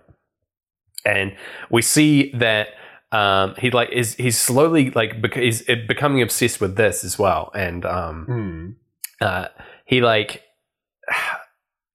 And 1.06 1.36
we 1.70 1.82
see 1.84 2.32
that 2.34 2.70
um, 3.14 3.54
he 3.60 3.70
like 3.72 3.92
is 3.92 4.16
he's 4.16 4.38
slowly 4.38 4.90
like 4.92 5.22
bec- 5.22 5.36
he's 5.36 5.62
becoming 5.62 6.22
obsessed 6.22 6.60
with 6.60 6.76
this 6.76 7.06
as 7.06 7.18
well, 7.18 7.52
and 7.56 7.86
um, 7.86 8.26
Hmm. 8.26 9.26
uh, 9.26 9.48
he 9.86 10.02
like 10.02 10.42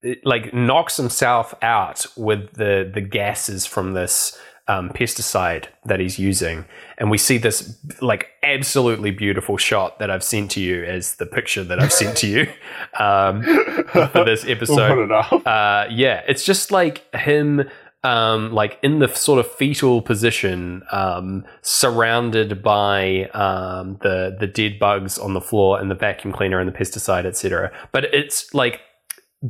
it, 0.03 0.25
like 0.25 0.53
knocks 0.53 0.97
himself 0.97 1.53
out 1.61 2.05
with 2.15 2.53
the 2.53 2.89
the 2.93 3.01
gases 3.01 3.65
from 3.65 3.93
this 3.93 4.37
um, 4.67 4.89
pesticide 4.89 5.65
that 5.85 5.99
he's 5.99 6.19
using, 6.19 6.65
and 6.97 7.09
we 7.09 7.17
see 7.17 7.37
this 7.37 7.77
like 8.01 8.27
absolutely 8.43 9.11
beautiful 9.11 9.57
shot 9.57 9.99
that 9.99 10.09
I've 10.09 10.23
sent 10.23 10.51
to 10.51 10.61
you 10.61 10.83
as 10.83 11.15
the 11.15 11.25
picture 11.25 11.63
that 11.63 11.79
I've 11.81 11.91
sent 11.91 12.17
to 12.17 12.27
you 12.27 12.47
um, 12.99 13.43
for 13.43 14.23
this 14.23 14.43
We'll 14.45 14.53
episode. 14.53 15.09
put 15.09 15.35
it 15.35 15.47
uh, 15.47 15.87
yeah, 15.89 16.23
it's 16.27 16.45
just 16.45 16.71
like 16.71 17.13
him, 17.13 17.69
um, 18.03 18.53
like 18.53 18.79
in 18.83 18.99
the 18.99 19.07
sort 19.09 19.39
of 19.39 19.51
fetal 19.51 20.01
position, 20.01 20.83
um, 20.91 21.45
surrounded 21.61 22.63
by 22.63 23.25
um, 23.33 23.97
the 24.01 24.35
the 24.39 24.47
dead 24.47 24.79
bugs 24.79 25.17
on 25.17 25.33
the 25.33 25.41
floor 25.41 25.79
and 25.79 25.91
the 25.91 25.95
vacuum 25.95 26.33
cleaner 26.33 26.59
and 26.59 26.73
the 26.73 26.77
pesticide, 26.77 27.25
etc. 27.25 27.71
But 27.91 28.05
it's 28.13 28.53
like 28.53 28.79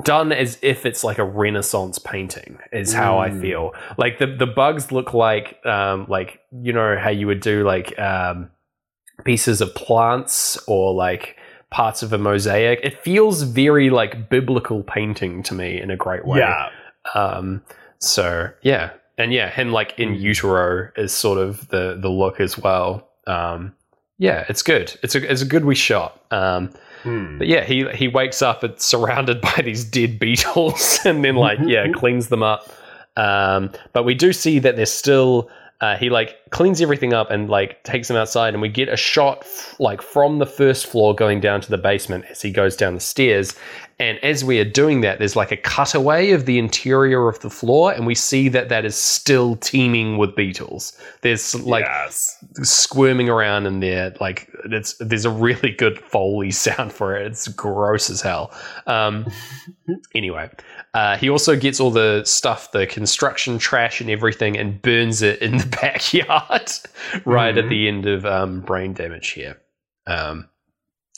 done 0.04 0.32
as 0.32 0.58
if 0.62 0.86
it's 0.86 1.04
like 1.04 1.20
a 1.20 1.24
Renaissance 1.24 2.00
painting. 2.00 2.60
Is 2.72 2.94
how 2.94 3.20
I 3.20 3.30
Mm. 3.30 3.42
feel. 3.42 3.74
Like 3.98 4.18
the 4.20 4.28
the 4.28 4.48
bugs 4.48 4.92
look 4.92 5.14
like 5.14 5.64
um, 5.66 6.06
like 6.10 6.40
you 6.62 6.74
know 6.74 6.98
how 6.98 7.10
you 7.10 7.28
would 7.28 7.42
do 7.42 7.64
like 7.64 7.98
um, 8.00 8.50
pieces 9.26 9.62
of 9.62 9.74
plants 9.76 10.58
or 10.68 10.94
like 10.94 11.38
parts 11.70 12.04
of 12.04 12.14
a 12.14 12.18
mosaic. 12.18 12.80
It 12.84 13.00
feels 13.02 13.44
very 13.44 13.90
like 13.90 14.30
biblical 14.30 14.84
painting 14.84 15.44
to 15.44 15.54
me 15.54 15.80
in 15.82 15.90
a 15.92 15.98
great 15.98 16.26
way. 16.26 16.40
Yeah. 16.40 16.70
Um, 17.16 17.62
so 18.00 18.50
yeah, 18.62 18.92
and 19.18 19.32
yeah, 19.34 19.50
him 19.50 19.72
like 19.72 19.94
in 19.98 20.16
utero 20.16 20.90
is 20.96 21.12
sort 21.12 21.38
of 21.38 21.68
the 21.70 21.98
the 22.00 22.10
look 22.10 22.40
as 22.40 22.58
well. 22.58 23.10
Um, 23.28 23.74
yeah, 24.18 24.46
it's 24.50 24.62
good. 24.64 24.98
It's 25.04 25.16
a 25.16 25.32
it's 25.32 25.42
a 25.42 25.46
good 25.46 25.66
wee 25.66 25.76
shot. 25.76 26.22
Um, 26.32 26.74
Hmm. 27.04 27.38
but 27.38 27.48
yeah, 27.48 27.64
he 27.64 27.88
he 27.94 28.08
wakes 28.08 28.42
up 28.42 28.64
and 28.64 28.80
surrounded 28.80 29.42
by 29.56 29.62
these 29.64 29.84
dead 29.84 30.20
beetles, 30.20 31.00
and 31.06 31.24
then 31.24 31.36
like 31.36 31.60
yeah, 31.66 31.88
cleans 31.92 32.30
them 32.30 32.44
up. 32.44 32.70
Um, 33.16 33.72
but 33.92 34.04
we 34.04 34.16
do 34.16 34.34
see 34.34 34.60
that 34.60 34.76
there's 34.76 34.92
still 34.92 35.50
uh, 35.84 35.98
he 35.98 36.10
like 36.10 36.38
cleans 36.52 36.80
everything 36.80 37.14
up 37.14 37.30
and 37.30 37.50
like 37.50 37.84
takes 37.84 38.10
him 38.10 38.16
outside, 38.16 38.54
and 38.54 38.62
we 38.62 38.70
get 38.70 38.88
a 38.88 38.96
shot 38.96 39.40
f- 39.42 39.76
like 39.82 40.02
from 40.02 40.40
the 40.40 40.46
first 40.46 40.86
floor 40.86 41.14
going 41.14 41.42
down 41.42 41.60
to 41.60 41.70
the 41.70 41.78
basement 41.78 42.24
as 42.30 42.42
he 42.42 42.52
goes 42.52 42.78
down 42.78 42.94
the 42.94 43.02
stairs. 43.02 43.54
And 44.00 44.18
as 44.20 44.46
we 44.46 44.60
are 44.60 44.66
doing 44.66 45.02
that, 45.02 45.20
there's 45.20 45.36
like 45.36 45.52
a 45.52 45.58
cutaway 45.58 46.32
of 46.32 46.46
the 46.46 46.58
interior 46.58 47.28
of 47.28 47.42
the 47.42 47.50
floor, 47.50 47.92
and 47.92 48.08
we 48.08 48.16
see 48.16 48.48
that 48.48 48.70
that 48.70 48.86
is 48.86 48.96
still 48.96 49.58
teeming 49.58 50.18
with 50.18 50.38
beetles. 50.38 50.98
There's 51.20 51.54
like 51.66 51.84
yes. 51.84 52.42
squirming 52.62 53.28
around 53.28 53.66
in 53.66 53.82
there. 53.82 54.14
Like 54.22 54.50
it's 54.64 54.96
there's 55.02 55.26
a 55.26 55.32
really 55.32 55.72
good 55.72 56.00
foley 56.00 56.52
sound 56.52 56.94
for 56.94 57.14
it. 57.18 57.28
It's 57.28 57.50
gross 57.50 58.10
as 58.10 58.22
hell. 58.22 58.54
Um, 58.88 59.30
anyway, 60.16 60.50
uh, 60.94 61.18
he 61.18 61.30
also 61.30 61.56
gets 61.56 61.80
all 61.80 61.92
the 61.92 62.24
stuff, 62.26 62.72
the 62.72 62.86
construction 62.86 63.58
trash 63.58 64.00
and 64.02 64.10
everything, 64.10 64.58
and 64.58 64.82
burns 64.82 65.22
it 65.22 65.42
in 65.42 65.58
the 65.58 65.66
backyard 65.82 66.72
right 67.26 67.58
at 67.58 67.66
Mhm. 67.66 67.70
the 67.70 67.88
end 67.88 68.06
of 68.06 68.26
um, 68.26 68.62
brain 68.62 68.94
damage 68.94 69.30
here. 69.30 69.58
Um, 70.08 70.50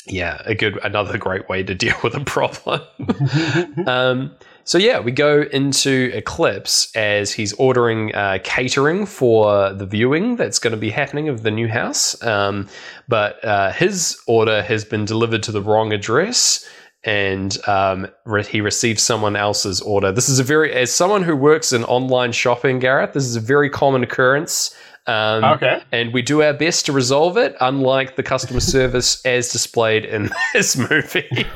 yeah, 0.07 0.41
a 0.45 0.53
good 0.53 0.77
another 0.83 1.17
great 1.17 1.49
way 1.49 1.63
to 1.63 1.73
deal 1.83 1.95
with 2.03 2.15
a 2.15 2.23
problem. 2.23 2.81
Um, 3.87 4.31
so 4.67 4.79
yeah, 4.79 4.99
we 4.99 5.11
go 5.11 5.43
into 5.53 6.09
Eclipse 6.15 6.91
as 6.95 7.31
he's 7.31 7.53
ordering 7.53 8.15
uh, 8.15 8.39
catering 8.43 9.05
for 9.05 9.71
the 9.73 9.85
viewing 9.85 10.37
that's 10.37 10.57
going 10.57 10.71
to 10.71 10.77
be 10.77 10.89
happening 10.89 11.29
of 11.29 11.43
the 11.43 11.51
new 11.51 11.67
house. 11.67 12.19
Um, 12.23 12.67
but 13.07 13.43
uh, 13.45 13.71
his 13.73 14.17
order 14.25 14.63
has 14.63 14.83
been 14.83 15.05
delivered 15.05 15.43
to 15.43 15.51
the 15.51 15.61
wrong 15.61 15.93
address, 15.93 16.67
and 17.05 17.57
um, 17.67 18.07
re- 18.25 18.43
he 18.43 18.61
received 18.61 18.99
someone 18.99 19.35
else's 19.35 19.79
order. 19.81 20.11
This 20.11 20.27
is 20.27 20.39
a 20.39 20.43
very, 20.43 20.73
as 20.73 20.91
someone 20.91 21.21
who 21.23 21.35
works 21.35 21.71
in 21.71 21.83
online 21.85 22.31
shopping, 22.31 22.79
Gareth, 22.79 23.13
this 23.13 23.25
is 23.25 23.35
a 23.35 23.39
very 23.39 23.69
common 23.69 24.03
occurrence. 24.03 24.75
Um, 25.07 25.43
okay. 25.43 25.83
and 25.91 26.11
we 26.13 26.23
do 26.23 26.41
our 26.41 26.53
best 26.53 26.87
to 26.87 26.91
resolve 26.91 27.37
it, 27.37 27.55
unlike 27.61 28.15
the 28.15 28.23
customer 28.23 28.59
service 28.75 29.23
as 29.23 29.51
displayed 29.51 30.03
in 30.03 30.31
this 30.53 30.75
movie. 30.75 31.45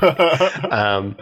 Um, 0.70 1.16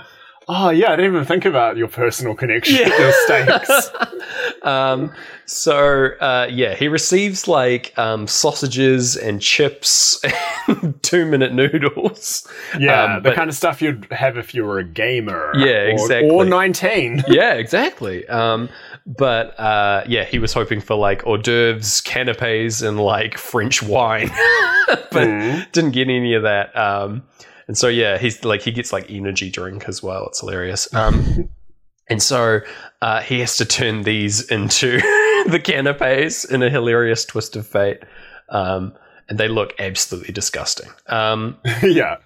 oh 0.48 0.70
yeah, 0.70 0.92
I 0.92 0.96
didn't 0.96 1.12
even 1.14 1.24
think 1.26 1.44
about 1.44 1.76
your 1.76 1.88
personal 1.88 2.34
connection, 2.34 2.76
Yeah. 2.76 2.98
your 2.98 3.12
stakes. 3.24 3.90
um, 4.62 5.12
so 5.46 6.08
uh, 6.20 6.46
yeah, 6.50 6.74
he 6.74 6.88
receives 6.88 7.48
like 7.48 7.96
um, 7.98 8.26
sausages 8.26 9.16
and 9.16 9.40
chips, 9.40 10.20
and 10.68 11.00
two 11.02 11.24
minute 11.26 11.52
noodles. 11.54 12.46
Yeah, 12.78 13.04
Um, 13.16 13.22
the 13.22 13.30
but- 13.30 13.36
kind 13.36 13.48
of 13.48 13.56
stuff 13.56 13.80
you'd 13.80 14.06
have 14.10 14.36
if 14.36 14.54
you 14.54 14.64
were 14.64 14.78
a 14.78 14.84
gamer. 14.84 15.52
Yeah, 15.56 15.66
or- 15.66 15.88
exactly. 15.88 16.30
Or 16.30 16.44
nineteen. 16.44 17.22
yeah, 17.28 17.54
exactly. 17.54 18.26
Um, 18.28 18.68
but 19.06 19.58
uh, 19.58 20.04
yeah, 20.06 20.24
he 20.24 20.38
was 20.38 20.52
hoping 20.52 20.80
for 20.80 20.94
like 20.96 21.22
hors 21.26 21.38
d'oeuvres, 21.38 22.00
canapes, 22.02 22.82
and 22.82 23.00
like 23.00 23.38
French 23.38 23.82
wine, 23.82 24.28
but 25.10 25.28
Mm. 25.28 25.72
didn't 25.72 25.92
get 25.92 26.08
any 26.08 26.34
of 26.34 26.42
that. 26.42 26.76
And 27.68 27.76
so 27.76 27.88
yeah, 27.88 28.18
he's 28.18 28.44
like 28.44 28.62
he 28.62 28.72
gets 28.72 28.92
like 28.92 29.10
energy 29.10 29.50
drink 29.50 29.84
as 29.86 30.02
well. 30.02 30.26
It's 30.26 30.40
hilarious. 30.40 30.92
Um, 30.94 31.50
and 32.08 32.22
so 32.22 32.60
uh, 33.02 33.20
he 33.20 33.40
has 33.40 33.58
to 33.58 33.66
turn 33.66 34.02
these 34.02 34.50
into 34.50 34.92
the 35.46 35.60
canapes 35.62 36.44
in 36.44 36.62
a 36.62 36.70
hilarious 36.70 37.24
twist 37.24 37.54
of 37.54 37.66
fate. 37.66 38.02
Um, 38.48 38.94
and 39.28 39.38
they 39.38 39.48
look 39.48 39.74
absolutely 39.78 40.32
disgusting. 40.32 40.88
Um, 41.06 41.58
yeah. 41.82 42.16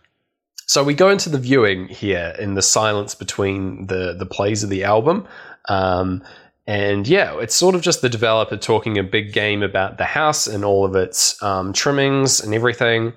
so 0.67 0.85
we 0.85 0.95
go 0.95 1.09
into 1.09 1.29
the 1.29 1.39
viewing 1.39 1.89
here 1.89 2.35
in 2.39 2.55
the 2.55 2.63
silence 2.63 3.17
between 3.17 3.89
the 3.89 4.15
the 4.17 4.27
plays 4.27 4.63
of 4.63 4.71
the 4.71 4.85
album. 4.85 5.27
Um, 5.69 6.23
and 6.67 7.09
yeah, 7.09 7.41
it's 7.41 7.57
sort 7.57 7.75
of 7.75 7.83
just 7.83 8.03
the 8.03 8.09
developer 8.09 8.57
talking 8.57 8.97
a 8.97 9.03
big 9.03 9.33
game 9.33 9.65
about 9.65 9.99
the 9.99 10.05
house 10.05 10.47
and 10.47 10.65
all 10.65 10.85
of 10.85 10.95
its 10.95 11.43
um, 11.43 11.73
trimmings 11.73 12.41
and 12.41 12.55
everything. 12.55 13.15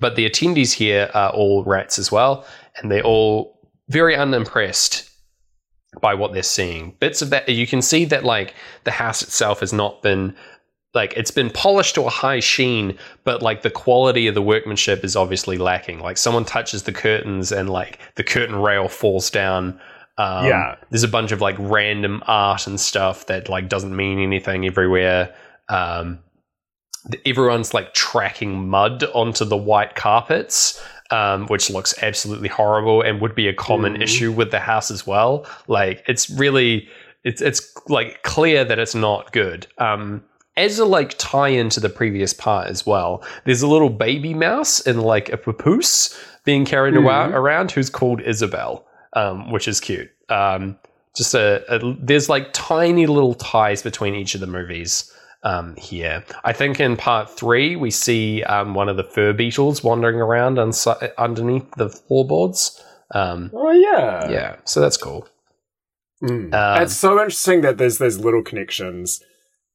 But 0.00 0.16
the 0.16 0.28
attendees 0.28 0.72
here 0.72 1.10
are 1.14 1.30
all 1.30 1.64
rats 1.64 1.98
as 1.98 2.10
well, 2.10 2.46
and 2.76 2.90
they're 2.90 3.02
all 3.04 3.58
very 3.88 4.16
unimpressed 4.16 5.10
by 6.00 6.14
what 6.14 6.32
they're 6.32 6.42
seeing. 6.42 6.96
Bits 7.00 7.20
of 7.20 7.30
that 7.30 7.48
you 7.48 7.66
can 7.66 7.82
see 7.82 8.04
that 8.06 8.24
like 8.24 8.54
the 8.84 8.90
house 8.90 9.20
itself 9.22 9.60
has 9.60 9.72
not 9.72 10.00
been 10.02 10.34
like 10.94 11.12
it's 11.16 11.30
been 11.30 11.50
polished 11.50 11.94
to 11.96 12.02
a 12.02 12.10
high 12.10 12.40
sheen, 12.40 12.96
but 13.24 13.42
like 13.42 13.62
the 13.62 13.70
quality 13.70 14.26
of 14.26 14.34
the 14.34 14.42
workmanship 14.42 15.04
is 15.04 15.16
obviously 15.16 15.58
lacking. 15.58 16.00
Like 16.00 16.16
someone 16.16 16.44
touches 16.44 16.82
the 16.84 16.92
curtains 16.92 17.52
and 17.52 17.68
like 17.68 17.98
the 18.16 18.24
curtain 18.24 18.56
rail 18.56 18.88
falls 18.88 19.30
down. 19.30 19.78
Um, 20.18 20.46
Yeah. 20.46 20.76
there's 20.90 21.02
a 21.02 21.08
bunch 21.08 21.32
of 21.32 21.40
like 21.40 21.56
random 21.58 22.22
art 22.26 22.66
and 22.66 22.78
stuff 22.80 23.26
that 23.26 23.48
like 23.48 23.68
doesn't 23.68 23.94
mean 23.94 24.18
anything 24.18 24.64
everywhere. 24.66 25.34
Um, 25.68 26.18
everyone's 27.26 27.74
like 27.74 27.94
tracking 27.94 28.68
mud 28.68 29.04
onto 29.14 29.44
the 29.44 29.56
white 29.56 29.94
carpets, 29.94 30.82
um, 31.10 31.46
which 31.48 31.68
looks 31.70 31.94
absolutely 32.02 32.48
horrible 32.48 33.02
and 33.02 33.20
would 33.20 33.34
be 33.34 33.48
a 33.48 33.54
common 33.54 33.96
Mhm. 33.96 34.02
issue 34.02 34.32
with 34.32 34.50
the 34.50 34.60
house 34.60 34.90
as 34.90 35.06
well. 35.06 35.46
Like 35.68 36.04
it's 36.06 36.30
really, 36.30 36.88
it's 37.24 37.40
it's 37.42 37.72
like 37.88 38.22
clear 38.22 38.64
that 38.64 38.78
it's 38.78 38.94
not 38.94 39.32
good. 39.32 39.66
Um, 39.78 40.22
as 40.56 40.78
a 40.78 40.84
like 40.84 41.14
tie 41.18 41.48
into 41.48 41.80
the 41.80 41.88
previous 41.88 42.32
part 42.34 42.68
as 42.68 42.84
well, 42.86 43.22
there's 43.44 43.62
a 43.62 43.66
little 43.66 43.88
baby 43.90 44.34
mouse 44.34 44.80
in 44.80 44.98
like 45.00 45.30
a 45.32 45.36
papoose 45.36 46.18
being 46.44 46.64
carried 46.64 46.94
around, 46.96 47.32
around 47.34 47.70
who's 47.70 47.88
called 47.88 48.20
Isabel, 48.20 48.84
um, 49.14 49.50
which 49.50 49.66
is 49.68 49.80
cute. 49.80 50.10
Um, 50.28 50.76
just 51.16 51.34
a, 51.34 51.62
a 51.74 51.94
there's 52.00 52.28
like 52.28 52.48
tiny 52.52 53.06
little 53.06 53.34
ties 53.34 53.82
between 53.82 54.14
each 54.14 54.34
of 54.34 54.40
the 54.40 54.46
movies 54.46 55.10
um, 55.42 55.74
here. 55.76 56.24
I 56.44 56.52
think 56.52 56.80
in 56.80 56.96
part 56.96 57.30
three 57.30 57.76
we 57.76 57.90
see 57.90 58.42
um, 58.44 58.74
one 58.74 58.88
of 58.88 58.96
the 58.96 59.04
fur 59.04 59.32
beetles 59.32 59.82
wandering 59.82 60.20
around 60.20 60.58
underneath 60.58 61.70
the 61.76 61.88
floorboards. 61.88 62.82
Um, 63.14 63.50
Oh 63.52 63.70
yeah. 63.72 64.30
yeah, 64.30 64.56
so 64.64 64.80
that's 64.80 64.96
cool. 64.96 65.28
Mm. 66.22 66.82
It's 66.82 66.96
so 66.96 67.12
interesting 67.18 67.62
that 67.62 67.78
there's 67.78 67.98
there's 67.98 68.20
little 68.20 68.42
connections, 68.42 69.20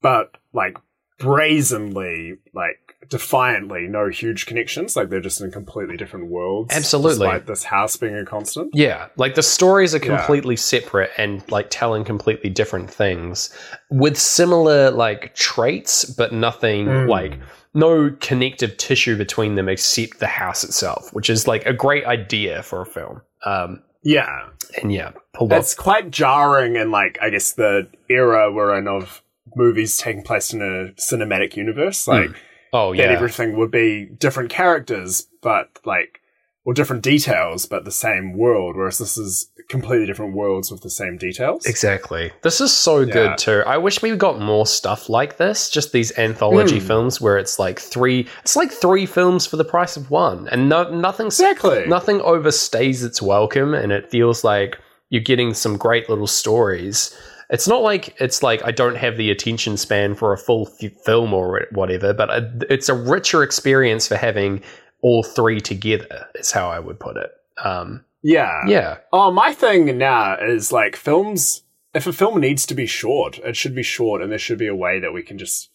but 0.01 0.37
like 0.53 0.77
brazenly, 1.19 2.35
like 2.53 2.86
defiantly, 3.09 3.87
no 3.87 4.09
huge 4.09 4.45
connections. 4.45 4.95
Like 4.95 5.09
they're 5.09 5.21
just 5.21 5.41
in 5.41 5.51
completely 5.51 5.97
different 5.97 6.27
worlds. 6.27 6.75
Absolutely. 6.75 7.27
Like 7.27 7.45
this 7.45 7.63
house 7.63 7.95
being 7.97 8.15
a 8.15 8.25
constant. 8.25 8.71
Yeah, 8.73 9.07
like 9.17 9.35
the 9.35 9.43
stories 9.43 9.93
are 9.95 9.99
Yeah. 9.99 10.17
completely 10.17 10.55
separate 10.55 11.11
and 11.17 11.43
like 11.51 11.67
telling 11.69 12.03
completely 12.03 12.49
different 12.49 12.89
things 12.91 13.49
with 13.89 14.17
similar 14.17 14.91
like 14.91 15.33
traits, 15.35 16.05
but 16.05 16.33
nothing 16.33 16.85
Mm. 16.87 17.09
like 17.09 17.33
no 17.73 18.09
connective 18.19 18.75
tissue 18.77 19.15
between 19.17 19.55
them 19.55 19.69
except 19.69 20.19
the 20.19 20.27
house 20.27 20.63
itself, 20.63 21.13
which 21.13 21.29
is 21.29 21.47
like 21.47 21.65
a 21.65 21.73
great 21.73 22.05
idea 22.05 22.63
for 22.63 22.81
a 22.81 22.85
film. 22.85 23.21
Um, 23.45 23.83
Yeah, 24.03 24.47
and 24.81 24.91
yeah, 24.93 25.11
pulled 25.33 25.51
off. 25.53 25.59
It's 25.59 25.75
quite 25.75 26.11
jarring 26.11 26.75
in 26.75 26.91
like 26.91 27.17
I 27.21 27.29
guess 27.29 27.53
the 27.53 27.87
era 28.09 28.51
we're 28.51 28.77
in 28.77 28.87
of 28.87 29.21
movies 29.55 29.97
taking 29.97 30.23
place 30.23 30.53
in 30.53 30.61
a 30.61 30.93
cinematic 31.01 31.55
universe. 31.55 32.07
Like 32.07 32.31
Oh 32.73 32.93
that 32.93 32.97
yeah, 33.03 33.11
everything 33.11 33.57
would 33.57 33.71
be 33.71 34.05
different 34.05 34.49
characters, 34.49 35.27
but 35.41 35.79
like 35.85 36.21
or 36.65 36.73
different 36.73 37.01
details, 37.01 37.65
but 37.65 37.85
the 37.85 37.91
same 37.91 38.37
world. 38.37 38.75
Whereas 38.75 38.97
this 38.97 39.17
is 39.17 39.49
completely 39.69 40.05
different 40.05 40.33
worlds 40.33 40.69
with 40.69 40.81
the 40.81 40.89
same 40.89 41.17
details. 41.17 41.65
Exactly. 41.65 42.31
This 42.41 42.59
is 42.59 42.73
so 42.75 42.99
Yeah. 42.99 43.13
good 43.13 43.37
too. 43.37 43.63
I 43.65 43.77
wish 43.77 44.01
we 44.01 44.13
got 44.17 44.39
more 44.41 44.65
stuff 44.65 45.07
like 45.07 45.37
this. 45.37 45.69
Just 45.69 45.93
these 45.93 46.17
anthology 46.17 46.79
Mm. 46.79 46.87
films 46.87 47.21
where 47.21 47.37
it's 47.37 47.57
like 47.57 47.79
three. 47.79 48.27
It's 48.41 48.55
like 48.57 48.71
three 48.71 49.05
films 49.05 49.45
for 49.45 49.55
the 49.55 49.63
price 49.65 49.95
of 49.95 50.11
one, 50.11 50.47
and 50.51 50.67
no, 50.67 50.89
nothing's 50.89 51.39
Exactly. 51.39 51.85
nothing 51.87 52.19
overstays 52.19 53.03
its 53.03 53.21
welcome 53.21 53.73
and 53.73 53.91
it 53.93 54.09
feels 54.11 54.43
like 54.43 54.77
you're 55.09 55.21
getting 55.23 55.53
some 55.53 55.77
great 55.77 56.09
little 56.09 56.27
stories 56.27 57.15
it's 57.49 57.67
not 57.67 57.81
like 57.81 58.15
it's 58.19 58.43
like 58.43 58.61
i 58.65 58.71
don't 58.71 58.95
have 58.97 59.17
the 59.17 59.29
attention 59.31 59.77
span 59.77 60.15
for 60.15 60.33
a 60.33 60.37
full 60.37 60.69
f- 60.81 60.91
film 61.05 61.33
or 61.33 61.65
whatever 61.71 62.13
but 62.13 62.29
uh, 62.29 62.41
it's 62.69 62.89
a 62.89 62.93
richer 62.93 63.43
experience 63.43 64.07
for 64.07 64.15
having 64.17 64.61
all 65.01 65.23
three 65.23 65.59
together 65.61 66.27
is 66.35 66.51
how 66.51 66.69
i 66.69 66.79
would 66.79 66.99
put 66.99 67.15
it 67.17 67.31
um, 67.63 68.03
Yeah. 68.21 68.61
yeah 68.67 68.97
Oh, 69.13 69.31
my 69.31 69.53
thing 69.53 69.97
now 69.97 70.37
is 70.39 70.71
like 70.71 70.95
films. 70.95 71.63
If 71.93 72.05
a 72.05 72.13
film 72.13 72.39
needs 72.39 72.65
to 72.67 72.75
be 72.75 72.85
short, 72.85 73.39
it 73.39 73.55
should 73.55 73.73
be 73.73 73.81
short, 73.81 74.21
and 74.21 74.31
there 74.31 74.37
should 74.37 74.59
be 74.59 74.67
a 74.67 74.75
way 74.75 74.99
that 74.99 75.11
we 75.13 75.23
can 75.23 75.39
just 75.39 75.71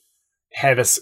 have 0.53 0.79
us 0.79 1.01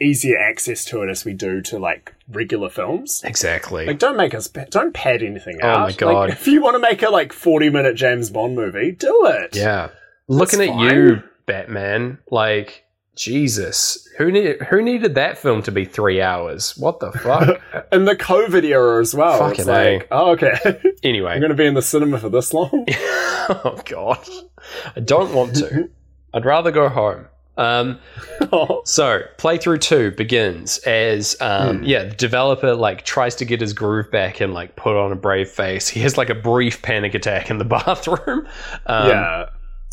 easier 0.00 0.38
access 0.38 0.86
to 0.86 1.02
it 1.02 1.10
as 1.10 1.24
we 1.26 1.34
do 1.34 1.60
to 1.62 1.78
like 1.78 2.14
regular 2.28 2.70
films. 2.70 3.20
exactly 3.26 3.84
Like, 3.86 3.98
don't 3.98 4.16
make 4.16 4.32
us 4.34 4.48
don't 4.48 4.94
pad 4.94 5.22
anything 5.22 5.58
Oh 5.62 5.68
out. 5.68 5.80
my 5.88 5.92
God. 5.92 6.14
Like, 6.30 6.32
if 6.32 6.46
you 6.48 6.62
want 6.62 6.74
to 6.76 6.78
make 6.78 7.02
a 7.02 7.10
like 7.10 7.32
forty 7.34 7.68
minute 7.68 7.94
James 7.96 8.30
Bond 8.30 8.54
movie, 8.54 8.92
do 8.92 9.26
it. 9.26 9.54
yeah 9.54 9.90
looking 10.28 10.60
at 10.60 10.68
fine. 10.68 10.94
you 10.94 11.22
batman 11.46 12.18
like 12.30 12.84
jesus. 13.14 14.08
Who 14.18 14.30
need, 14.32 14.60
who 14.62 14.80
needed 14.82 15.14
that 15.16 15.36
film 15.38 15.62
to 15.64 15.72
be 15.72 15.84
three 15.84 16.20
hours? 16.22 16.76
What 16.78 17.00
the 17.00 17.12
fuck? 17.12 17.60
In 17.92 18.04
the 18.06 18.16
COVID 18.16 18.64
era 18.64 19.00
as 19.00 19.14
well. 19.14 19.38
Fucking 19.38 19.60
it's 19.60 19.66
like, 19.68 20.08
oh, 20.10 20.30
okay, 20.32 20.80
anyway. 21.02 21.32
I'm 21.32 21.40
going 21.40 21.50
to 21.50 21.56
be 21.56 21.66
in 21.66 21.74
the 21.74 21.82
cinema 21.82 22.18
for 22.18 22.28
this 22.30 22.54
long. 22.54 22.86
oh 22.90 23.80
god 23.86 24.26
i 24.96 25.00
don't 25.00 25.34
want 25.34 25.56
to. 25.56 25.90
I'd 26.32 26.44
rather 26.46 26.70
go 26.70 26.88
home. 26.88 27.26
Um, 27.58 27.98
so 28.84 29.20
playthrough 29.36 29.80
two 29.82 30.12
begins 30.12 30.78
as 30.78 31.36
um, 31.42 31.78
Hmm. 31.78 31.84
yeah 31.84 32.04
the 32.04 32.14
developer 32.14 32.74
like 32.74 33.04
tries 33.04 33.34
to 33.36 33.44
get 33.44 33.60
his 33.60 33.72
groove 33.74 34.10
back 34.10 34.40
and 34.40 34.54
like 34.54 34.76
put 34.76 34.96
on 34.96 35.12
a 35.12 35.16
brave 35.16 35.48
face. 35.50 35.86
He 35.88 36.00
has 36.00 36.16
like 36.16 36.30
a 36.30 36.34
brief 36.34 36.80
panic 36.80 37.14
attack 37.14 37.50
in 37.50 37.58
the 37.58 37.64
bathroom. 37.66 38.46
Um, 38.86 39.08
yeah, 39.08 39.46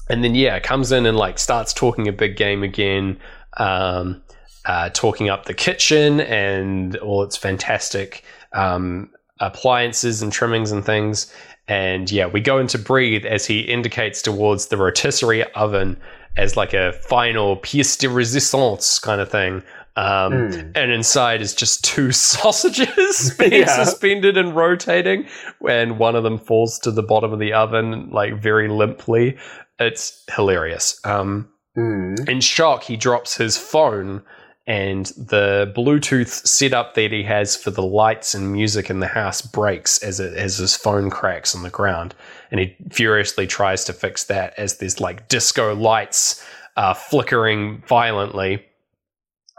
and 0.10 0.24
then 0.24 0.36
yeah 0.36 0.60
comes 0.60 0.92
in 0.92 1.06
and 1.06 1.18
like 1.18 1.38
starts 1.40 1.74
talking 1.74 2.08
a 2.08 2.12
big 2.12 2.36
game 2.36 2.64
again 2.64 3.18
um, 3.58 4.22
uh, 4.66 4.90
talking 4.94 5.30
up 5.30 5.46
the 5.46 5.54
kitchen 5.54 6.20
and 6.22 6.96
all 6.98 7.24
its 7.24 7.36
fantastic 7.38 8.24
um, 8.54 9.10
appliances 9.40 10.22
and 10.22 10.32
trimmings 10.32 10.72
and 10.72 10.86
things 10.86 11.34
and 11.68 12.12
yeah 12.12 12.26
we 12.28 12.42
go 12.42 12.58
into 12.60 12.78
breathe 12.78 13.26
as 13.26 13.46
he 13.46 13.62
indicates 13.62 14.22
towards 14.22 14.68
the 14.68 14.78
rotisserie 14.78 15.44
oven 15.54 15.98
as 16.38 16.56
like 16.58 16.74
a 16.74 16.94
final 16.94 17.58
pièce 17.58 17.98
de 18.00 18.08
résistance 18.08 19.02
kind 19.02 19.22
of 19.22 19.30
thing 19.30 19.64
um, 19.96 20.32
Mm. 20.34 20.72
and 20.76 20.92
inside 20.92 21.42
is 21.42 21.54
just 21.54 21.84
two 21.84 22.12
sausages 22.64 23.34
being 23.40 23.54
Yeah. 23.54 23.84
suspended 23.84 24.38
and 24.38 24.56
rotating 24.56 25.26
and 25.68 25.98
one 26.00 26.16
of 26.16 26.24
them 26.24 26.38
falls 26.38 26.80
to 26.80 26.92
the 26.92 27.04
bottom 27.04 27.34
of 27.34 27.40
the 27.40 27.54
oven 27.54 28.10
like 28.12 28.36
very 28.42 28.68
limply 28.70 29.38
it's 29.80 30.24
hilarious. 30.36 31.00
Um, 31.04 31.50
Mm. 31.78 32.28
in 32.28 32.42
shock 32.42 32.84
he 32.84 32.98
drops 32.98 33.38
his 33.38 33.56
phone 33.56 34.24
and 34.66 35.06
the 35.18 35.72
bluetooth 35.78 36.46
setup 36.46 36.96
that 36.96 37.12
he 37.12 37.24
has 37.24 37.56
for 37.56 37.70
the 37.72 37.84
lights 37.84 38.34
and 38.34 38.52
music 38.52 38.90
in 38.90 39.00
the 39.00 39.08
house 39.08 39.42
breaks 39.42 40.00
as 40.04 40.20
it 40.20 40.34
as 40.36 40.58
his 40.58 40.76
phone 40.76 41.10
cracks 41.10 41.56
on 41.56 41.62
the 41.64 41.70
ground. 41.70 42.16
And 42.52 42.60
he 42.60 42.76
furiously 42.92 43.48
tries 43.48 43.86
to 43.86 43.94
fix 43.94 44.26
that 44.26 44.54
as 44.58 44.78
there's 44.78 45.00
like 45.00 45.28
disco 45.28 45.74
lights 45.76 46.44
uh, 46.76 46.94
flickering 46.96 47.84
violently. 47.88 48.66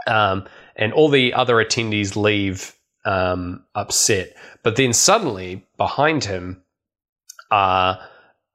Um, 0.07 0.47
and 0.77 0.93
all 0.93 1.09
the 1.09 1.33
other 1.35 1.57
attendees 1.57 2.17
leave 2.17 2.75
um, 3.05 3.65
upset. 3.75 4.37
But 4.63 4.77
then 4.77 4.93
suddenly 4.93 5.65
behind 5.77 6.25
him 6.25 6.63
are 7.51 8.01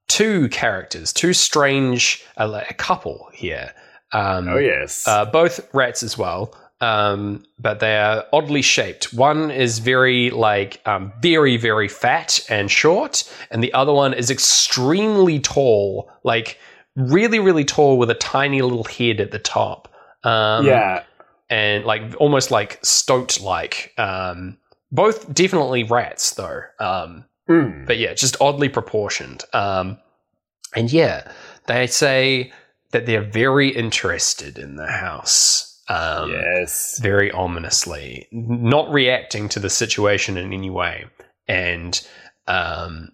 two 0.08 0.48
characters 0.50 1.12
two 1.14 1.34
strange 1.34 2.24
uh, 2.38 2.62
a 2.70 2.74
couple 2.74 3.30
here 3.34 3.74
um, 4.12 4.48
Oh 4.48 4.58
yes. 4.58 5.06
uh, 5.08 5.26
both 5.26 5.68
rats 5.74 6.02
as 6.02 6.18
well, 6.18 6.56
um, 6.80 7.44
but 7.60 7.80
they 7.82 7.98
are 7.98 8.24
oddly 8.32 8.62
shaped. 8.62 9.14
One 9.14 9.52
is 9.52 9.80
very 9.80 10.30
like 10.30 10.80
um, 10.86 11.12
very 11.22 11.58
very 11.58 11.90
fat 11.90 12.40
and 12.50 12.72
short, 12.72 13.30
and 13.52 13.62
the 13.62 13.74
other 13.74 13.92
one 13.92 14.14
is 14.14 14.32
extremely 14.32 15.40
tall, 15.40 16.10
like 16.24 16.60
really 16.96 17.40
really 17.40 17.66
tall 17.66 17.98
with 17.98 18.10
a 18.10 18.16
tiny 18.16 18.62
little 18.62 18.86
head 18.86 19.20
at 19.20 19.32
the 19.32 19.40
top. 19.40 19.94
Um, 20.24 20.66
yeah. 20.66 21.04
and 21.50 21.84
like 21.84 22.02
almost 22.20 22.52
like 22.52 22.80
stoat 22.86 23.42
like. 23.42 23.94
Um, 23.98 24.58
both 24.92 25.34
definitely 25.34 25.84
rats 25.84 26.36
though. 26.36 26.62
Mm. 27.50 27.86
but 27.86 27.98
yeah, 27.98 28.14
just 28.14 28.42
oddly 28.42 28.70
proportioned. 28.70 29.44
Um, 29.54 30.00
and 30.76 30.92
yeah, 30.92 31.32
they 31.68 31.88
say 31.88 32.52
that 32.92 33.06
they're 33.06 33.22
very 33.22 33.70
interested 33.70 34.58
in 34.58 34.76
the 34.76 34.88
house. 34.88 35.72
Um, 35.88 36.32
yes. 36.32 37.00
Very 37.00 37.32
ominously, 37.32 38.28
not 38.32 38.92
reacting 38.92 39.50
to 39.50 39.60
the 39.60 39.70
situation 39.70 40.38
in 40.38 40.52
any 40.52 40.72
way. 40.72 41.06
And 41.48 42.00
um, 42.48 43.10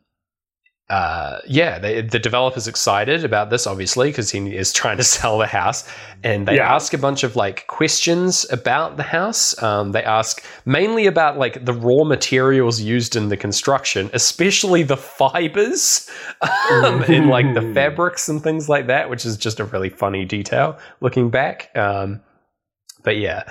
uh, 0.91 1.39
yeah, 1.47 1.79
they, 1.79 2.01
the 2.01 2.19
developer's 2.19 2.67
excited 2.67 3.23
about 3.23 3.49
this, 3.49 3.65
obviously, 3.65 4.09
because 4.09 4.29
he 4.29 4.53
is 4.55 4.73
trying 4.73 4.97
to 4.97 5.03
sell 5.15 5.37
the 5.37 5.47
house. 5.47 5.87
And 6.23 6.45
they 6.47 6.57
Yeah. 6.57 6.75
ask 6.75 6.93
a 6.93 6.97
bunch 6.97 7.23
of 7.23 7.35
like 7.37 7.65
questions 7.67 8.45
about 8.51 8.97
the 8.97 9.03
house. 9.03 9.59
Um, 9.63 9.93
they 9.93 10.03
ask 10.03 10.43
mainly 10.65 11.07
about 11.07 11.37
like 11.37 11.63
the 11.63 11.73
raw 11.73 12.03
materials 12.03 12.81
used 12.81 13.15
in 13.15 13.29
the 13.29 13.37
construction, 13.37 14.09
especially 14.13 14.83
the 14.83 14.97
fibers 14.97 16.09
um, 16.71 17.03
in 17.05 17.29
like 17.29 17.53
the 17.53 17.61
Mm. 17.61 17.73
fabrics 17.73 18.27
and 18.27 18.43
things 18.43 18.67
like 18.67 18.87
that, 18.87 19.09
which 19.09 19.25
is 19.25 19.37
just 19.37 19.59
a 19.61 19.63
really 19.65 19.89
funny 19.89 20.25
detail 20.25 20.77
looking 20.99 21.29
back. 21.29 21.69
Um, 21.75 22.19
but 23.03 23.15
yeah. 23.17 23.43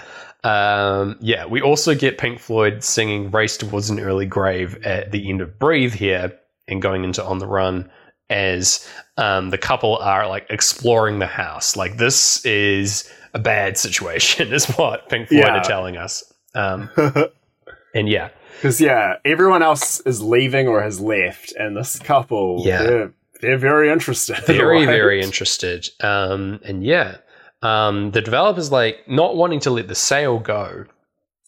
Um, 0.45 1.17
yeah, 1.21 1.45
we 1.47 1.61
also 1.61 1.95
get 1.95 2.17
Pink 2.19 2.39
Floyd 2.39 2.83
singing 2.83 3.31
Race 3.31 3.57
Towards 3.59 3.91
an 3.91 4.01
Early 4.01 4.27
Grave 4.27 4.77
at 4.85 5.11
the 5.13 5.29
end 5.29 5.41
of 5.43 5.59
Breathe 5.59 5.93
here 5.95 6.33
and 6.71 6.81
going 6.81 7.05
into 7.05 7.25
On 7.25 7.39
the 7.39 7.47
Run 7.47 7.91
as 8.29 8.87
um, 9.17 9.51
the 9.51 9.59
couple 9.59 9.97
are 9.99 10.29
like 10.29 10.47
exploring 10.51 11.19
the 11.19 11.27
house. 11.27 11.77
Like, 11.77 11.97
this 11.97 12.45
is 12.45 13.11
a 13.35 13.39
bad 13.39 13.77
situation, 13.77 14.53
is 14.53 14.67
what 14.67 15.09
Pink 15.09 15.29
Floyd 15.29 15.41
Yeah. 15.47 15.59
are 15.59 15.65
telling 15.65 15.97
us. 15.97 16.23
Um, 16.55 16.89
and 17.95 18.09
yeah, 18.09 18.31
Because 18.57 18.81
yeah, 18.81 19.17
everyone 19.25 19.63
else 19.63 20.01
is 20.01 20.23
leaving 20.23 20.69
or 20.69 20.81
has 20.83 21.01
left, 21.01 21.53
and 21.59 21.77
this 21.77 21.99
couple, 21.99 22.63
Yeah. 22.65 22.83
they're, 22.83 23.13
they're 23.41 23.59
very 23.59 23.91
interested. 23.91 24.37
very, 24.47 24.79
right? 24.79 24.87
very 24.87 25.21
interested. 25.23 25.89
Um, 26.01 26.61
and 26.65 26.85
yeah, 26.85 27.17
um, 27.63 28.11
the 28.13 28.21
developer's 28.23 28.71
like 28.71 29.09
not 29.09 29.35
wanting 29.37 29.61
to 29.61 29.71
let 29.71 29.89
the 29.89 29.95
sale 29.95 30.39
go. 30.39 30.85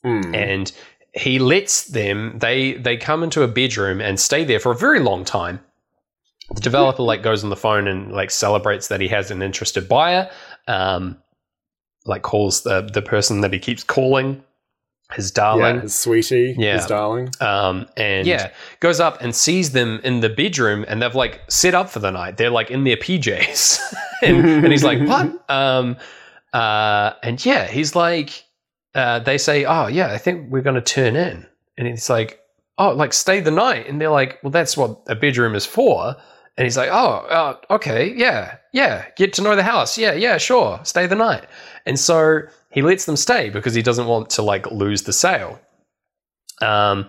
Mm. 0.04 0.34
and 0.34 0.72
he 1.14 1.38
lets 1.38 1.84
them 1.88 2.38
they 2.38 2.72
they 2.74 2.96
come 2.96 3.22
into 3.22 3.42
a 3.42 3.48
bedroom 3.48 4.00
and 4.00 4.18
stay 4.18 4.44
there 4.44 4.58
for 4.60 4.72
a 4.72 4.76
very 4.76 4.98
long 5.00 5.24
time 5.24 5.60
the 6.54 6.60
developer 6.60 7.02
like 7.02 7.22
goes 7.22 7.44
on 7.44 7.50
the 7.50 7.56
phone 7.56 7.86
and 7.86 8.12
like 8.12 8.30
celebrates 8.30 8.88
that 8.88 9.00
he 9.00 9.08
has 9.08 9.30
an 9.30 9.42
interested 9.42 9.88
buyer 9.88 10.30
um 10.68 11.16
like 12.06 12.22
calls 12.22 12.62
the 12.62 12.82
the 12.92 13.02
person 13.02 13.40
that 13.42 13.52
he 13.52 13.58
keeps 13.58 13.84
calling 13.84 14.42
his 15.12 15.30
darling 15.30 15.74
yeah, 15.76 15.80
his 15.82 15.94
sweetie, 15.94 16.54
Yeah. 16.58 16.76
his 16.76 16.86
darling. 16.86 17.28
um, 17.42 17.86
and 17.98 18.26
yeah, 18.26 18.50
goes 18.80 18.98
up 18.98 19.20
and 19.20 19.34
sees 19.36 19.72
them 19.72 20.00
in 20.04 20.20
the 20.20 20.30
bedroom, 20.30 20.86
and 20.88 21.02
they've 21.02 21.14
like 21.14 21.42
set 21.50 21.74
up 21.74 21.90
for 21.90 21.98
the 21.98 22.10
night. 22.10 22.38
They're 22.38 22.48
like 22.48 22.70
in 22.70 22.84
their 22.84 22.96
PJs, 22.96 23.78
and, 24.22 24.38
and 24.64 24.68
he's 24.72 24.82
like, 24.82 25.00
"What?" 25.06 25.50
Um, 25.50 25.98
Uh, 26.54 27.12
and 27.22 27.44
yeah, 27.44 27.66
he's 27.66 27.94
like, 27.94 28.42
uh, 28.94 29.18
they 29.20 29.38
say, 29.38 29.64
oh 29.64 29.86
yeah, 29.86 30.12
I 30.12 30.18
think 30.18 30.50
we're 30.50 30.62
going 30.62 30.76
to 30.76 30.80
turn 30.80 31.16
in, 31.16 31.46
and 31.76 31.86
he's 31.86 32.10
like, 32.10 32.40
oh, 32.78 32.92
like 32.92 33.12
stay 33.12 33.40
the 33.40 33.50
night, 33.50 33.88
and 33.88 34.00
they're 34.00 34.10
like, 34.10 34.38
well, 34.42 34.50
that's 34.50 34.76
what 34.76 35.00
a 35.08 35.14
bedroom 35.14 35.54
is 35.54 35.66
for. 35.66 36.16
And 36.58 36.66
he's 36.66 36.76
like, 36.76 36.90
oh, 36.92 37.26
uh, 37.30 37.56
okay, 37.70 38.12
yeah, 38.14 38.56
yeah, 38.74 39.06
get 39.16 39.32
to 39.34 39.42
know 39.42 39.56
the 39.56 39.62
house, 39.62 39.96
yeah, 39.96 40.12
yeah, 40.12 40.36
sure, 40.36 40.80
stay 40.84 41.06
the 41.06 41.14
night. 41.14 41.44
And 41.86 41.98
so 41.98 42.42
he 42.70 42.82
lets 42.82 43.06
them 43.06 43.16
stay 43.16 43.48
because 43.48 43.74
he 43.74 43.80
doesn't 43.80 44.06
want 44.06 44.28
to 44.30 44.42
like 44.42 44.70
lose 44.70 45.04
the 45.04 45.14
sale. 45.14 45.58
Um, 46.60 47.08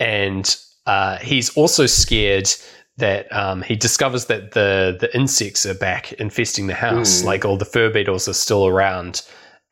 and 0.00 0.56
uh, 0.86 1.18
he's 1.18 1.50
also 1.56 1.86
scared 1.86 2.50
that 2.96 3.32
um, 3.34 3.62
he 3.62 3.76
discovers 3.76 4.26
that 4.26 4.52
the 4.52 4.96
the 4.98 5.14
insects 5.16 5.64
are 5.66 5.74
back 5.74 6.12
infesting 6.14 6.66
the 6.66 6.74
house. 6.74 7.22
Mm. 7.22 7.24
Like 7.24 7.44
all 7.44 7.56
the 7.56 7.64
fur 7.64 7.90
beetles 7.90 8.28
are 8.28 8.34
still 8.34 8.66
around, 8.66 9.22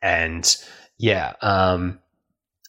and 0.01 0.55
yeah, 0.99 1.33
um, 1.41 1.97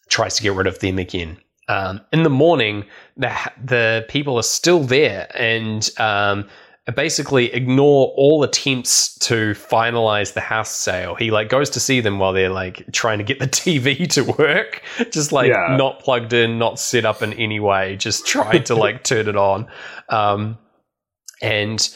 tries 0.09 0.37
to 0.37 0.43
get 0.43 0.55
rid 0.55 0.67
of 0.67 0.79
them 0.79 0.99
again. 0.99 1.37
Um, 1.69 2.01
in 2.13 2.23
the 2.23 2.31
morning, 2.31 2.85
the 3.17 3.33
the 3.63 4.07
people 4.09 4.37
are 4.39 4.43
still 4.43 4.83
there 4.83 5.29
and 5.39 5.89
um, 5.99 6.49
basically 6.97 7.53
ignore 7.53 8.13
all 8.17 8.43
attempts 8.43 9.17
to 9.19 9.53
finalize 9.53 10.33
the 10.33 10.41
house 10.41 10.71
sale. 10.73 11.15
He 11.15 11.31
like 11.31 11.49
goes 11.49 11.71
to 11.71 11.81
see 11.81 12.01
them 12.01 12.19
while 12.19 12.33
they're 12.33 12.51
like 12.51 12.91
trying 12.93 13.19
to 13.19 13.25
get 13.25 13.39
the 13.39 13.47
TV 13.63 14.09
to 14.15 14.23
work, 14.23 14.83
just 15.11 15.31
like 15.31 15.49
Yeah. 15.51 15.77
not 15.77 16.01
plugged 16.01 16.33
in, 16.33 16.59
not 16.59 16.81
set 16.81 17.05
up 17.05 17.23
in 17.23 17.33
any 17.35 17.61
way, 17.61 17.97
just 17.97 18.27
trying 18.27 18.65
to 18.65 18.75
like 18.75 19.05
turn 19.11 19.29
it 19.29 19.37
on. 19.37 19.69
Um, 20.09 20.59
and 21.41 21.89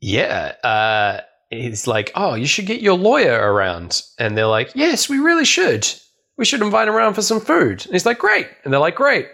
yeah, 0.00 0.52
uh, 0.62 1.20
he's 1.50 1.86
like, 1.86 2.10
"Oh, 2.14 2.34
you 2.34 2.46
should 2.46 2.66
get 2.66 2.80
your 2.80 2.96
lawyer 2.96 3.52
around," 3.52 4.02
and 4.18 4.36
they're 4.36 4.46
like, 4.46 4.70
"Yes, 4.74 5.08
we 5.08 5.18
really 5.18 5.44
should. 5.44 5.86
We 6.38 6.44
should 6.44 6.60
invite 6.62 6.88
him 6.88 6.94
around 6.94 7.14
for 7.14 7.22
some 7.22 7.40
food." 7.40 7.84
And 7.84 7.92
he's 7.92 8.06
like, 8.06 8.18
"Great," 8.18 8.48
and 8.64 8.72
they're 8.72 8.80
like, 8.80 8.96
"Great." 8.96 9.26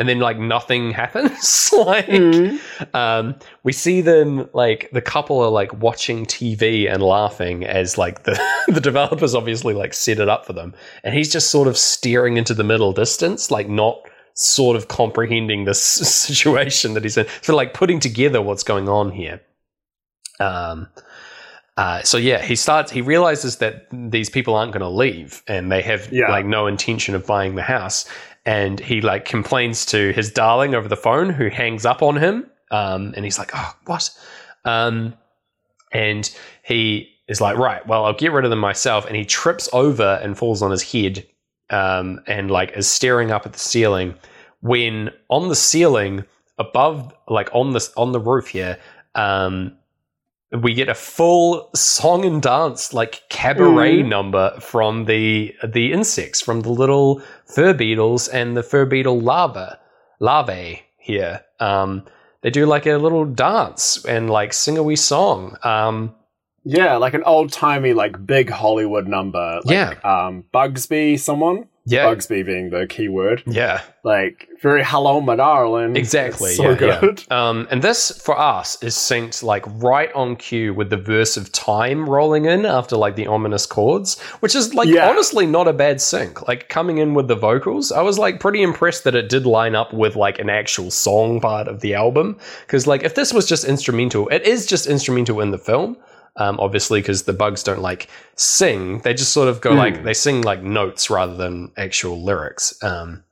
And 0.00 0.08
then 0.08 0.20
like 0.20 0.38
nothing 0.38 0.90
happens. 1.02 1.70
like 1.76 2.06
Mm. 2.06 2.60
um, 2.94 3.34
we 3.64 3.72
see 3.72 4.00
them 4.00 4.48
like 4.54 4.88
the 4.92 5.02
couple 5.02 5.40
are 5.40 5.50
like 5.50 5.72
watching 5.82 6.24
TV 6.24 6.88
and 6.92 7.02
laughing 7.02 7.64
as 7.64 7.98
like 7.98 8.22
the 8.22 8.40
the 8.68 8.80
developers 8.80 9.34
obviously 9.34 9.74
like 9.74 9.92
set 9.94 10.20
it 10.20 10.28
up 10.28 10.46
for 10.46 10.52
them, 10.52 10.72
and 11.02 11.14
he's 11.14 11.32
just 11.32 11.50
sort 11.50 11.66
of 11.68 11.76
staring 11.76 12.36
into 12.36 12.54
the 12.54 12.64
middle 12.64 12.92
distance, 12.92 13.50
like 13.50 13.68
not 13.68 13.98
sort 14.34 14.76
of 14.76 14.86
comprehending 14.86 15.64
this 15.64 15.82
situation 15.82 16.94
that 16.94 17.02
he's 17.02 17.16
in, 17.16 17.26
so 17.42 17.56
like 17.56 17.74
putting 17.74 17.98
together 17.98 18.40
what's 18.40 18.62
going 18.62 18.88
on 18.88 19.10
here. 19.10 19.40
Um. 20.40 20.86
Uh, 21.78 22.02
so 22.02 22.16
yeah, 22.18 22.42
he 22.42 22.56
starts. 22.56 22.90
He 22.90 23.00
realizes 23.00 23.58
that 23.58 23.86
these 23.92 24.28
people 24.28 24.54
aren't 24.56 24.72
going 24.72 24.80
to 24.80 24.88
leave, 24.88 25.42
and 25.46 25.70
they 25.72 25.80
have 25.82 26.12
Yeah. 26.12 26.28
like 26.28 26.44
no 26.44 26.66
intention 26.66 27.14
of 27.14 27.24
buying 27.24 27.54
the 27.54 27.62
house. 27.62 28.04
And 28.44 28.80
he 28.80 29.00
like 29.00 29.24
complains 29.24 29.86
to 29.86 30.12
his 30.12 30.30
darling 30.32 30.74
over 30.74 30.88
the 30.88 30.96
phone, 30.96 31.30
who 31.30 31.48
hangs 31.48 31.86
up 31.86 32.02
on 32.02 32.16
him. 32.16 32.50
Um, 32.72 33.12
and 33.14 33.24
he's 33.24 33.38
like, 33.38 33.52
"Oh, 33.54 33.74
what?" 33.86 34.10
Um, 34.64 35.14
and 35.92 36.28
he 36.64 37.08
is 37.28 37.40
like, 37.40 37.56
"Right, 37.56 37.86
well, 37.86 38.04
I'll 38.06 38.12
get 38.12 38.32
rid 38.32 38.44
of 38.44 38.50
them 38.50 38.58
myself." 38.58 39.06
And 39.06 39.14
he 39.16 39.24
trips 39.24 39.68
over 39.72 40.18
and 40.22 40.36
falls 40.36 40.62
on 40.62 40.70
his 40.72 40.82
head, 40.82 41.24
um, 41.70 42.20
and 42.26 42.50
like 42.50 42.76
is 42.76 42.88
staring 42.90 43.30
up 43.30 43.46
at 43.46 43.52
the 43.52 43.58
ceiling. 43.58 44.14
When 44.62 45.10
on 45.28 45.48
the 45.48 45.54
ceiling 45.54 46.24
above, 46.58 47.14
like 47.28 47.50
on 47.52 47.72
this 47.72 47.92
on 47.96 48.10
the 48.12 48.20
roof 48.20 48.48
here, 48.48 48.78
um, 49.14 49.77
we 50.52 50.72
get 50.74 50.88
a 50.88 50.94
full 50.94 51.68
song 51.74 52.24
and 52.24 52.40
dance 52.40 52.94
like 52.94 53.22
cabaret 53.28 53.98
Mm. 54.02 54.08
number 54.08 54.58
from 54.60 55.04
the 55.04 55.54
the 55.66 55.92
insects 55.92 56.40
from 56.40 56.60
the 56.62 56.70
little 56.70 57.20
fur 57.46 57.74
beetles 57.74 58.28
and 58.28 58.56
the 58.56 58.62
fur 58.62 58.86
beetle 58.86 59.20
larva 59.20 59.78
larvae 60.20 60.82
here 60.98 61.42
um 61.60 62.02
they 62.40 62.50
do 62.50 62.64
like 62.66 62.86
a 62.86 62.96
little 62.96 63.24
dance 63.26 64.02
and 64.06 64.30
like 64.30 64.52
sing 64.54 64.78
a 64.78 64.82
wee 64.82 64.96
song 64.96 65.56
um 65.64 66.14
Yeah, 66.64 66.96
like 66.98 67.14
an 67.14 67.22
old 67.24 67.50
timey, 67.52 67.94
like 67.94 68.26
big 68.26 68.50
Hollywood 68.50 69.06
number. 69.08 69.60
Like, 69.64 69.72
Yeah. 69.74 69.90
Um, 70.04 70.44
Bugsby, 70.52 71.18
someone. 71.18 71.66
Yeah 71.90 72.04
Bugsby 72.06 72.44
being 72.44 72.70
the 72.70 72.86
key 72.86 73.08
word. 73.08 73.42
yeah 73.46 73.80
Like 74.04 74.48
very 74.60 74.82
hello, 74.84 75.20
my 75.20 75.36
darling. 75.36 75.94
Exactly, 75.96 76.48
It's 76.50 76.56
so 76.56 76.70
yeah, 76.70 76.84
yeah. 76.84 77.00
good. 77.00 77.30
Um, 77.30 77.68
and 77.70 77.80
this 77.82 78.10
for 78.20 78.36
us 78.38 78.82
is 78.82 78.94
synced 78.96 79.42
like 79.44 79.64
right 79.66 80.12
on 80.14 80.34
cue 80.36 80.74
with 80.74 80.90
the 80.90 80.96
verse 80.96 81.36
of 81.36 81.52
time 81.52 82.08
rolling 82.08 82.44
in 82.46 82.66
after 82.66 82.96
like 82.96 83.14
the 83.14 83.26
ominous 83.28 83.66
chords, 83.66 84.18
which 84.40 84.54
is 84.56 84.74
like 84.74 84.88
Yeah. 84.88 85.08
honestly 85.08 85.46
not 85.46 85.68
a 85.68 85.72
bad 85.72 86.00
sync. 86.00 86.46
Like 86.48 86.68
coming 86.68 86.98
in 86.98 87.14
with 87.14 87.28
the 87.28 87.36
vocals, 87.36 87.92
I 87.92 88.02
was 88.02 88.18
like 88.18 88.40
pretty 88.40 88.62
impressed 88.62 89.04
that 89.04 89.14
it 89.14 89.28
did 89.28 89.46
line 89.46 89.74
up 89.76 89.92
with 89.92 90.16
like 90.16 90.38
an 90.40 90.50
actual 90.50 90.90
song 90.90 91.40
part 91.40 91.68
of 91.68 91.80
the 91.80 91.94
album. 91.94 92.36
Because 92.66 92.86
like 92.86 93.04
if 93.04 93.14
this 93.14 93.32
was 93.32 93.46
just 93.46 93.64
instrumental, 93.64 94.28
it 94.28 94.42
is 94.42 94.66
just 94.66 94.86
instrumental 94.86 95.40
in 95.40 95.50
the 95.52 95.58
film. 95.58 95.96
Um, 96.38 96.58
obviously, 96.60 97.00
because 97.00 97.24
the 97.24 97.32
bugs 97.32 97.62
don't 97.62 97.82
like 97.82 98.08
sing; 98.36 99.00
they 99.00 99.12
just 99.12 99.32
sort 99.32 99.48
of 99.48 99.60
go 99.60 99.72
Hmm. 99.72 99.78
like 99.78 100.04
they 100.04 100.14
sing 100.14 100.42
like 100.42 100.62
notes 100.62 101.10
rather 101.10 101.34
than 101.34 101.72
actual 101.76 102.22
lyrics. 102.22 102.80
Um, 102.82 103.24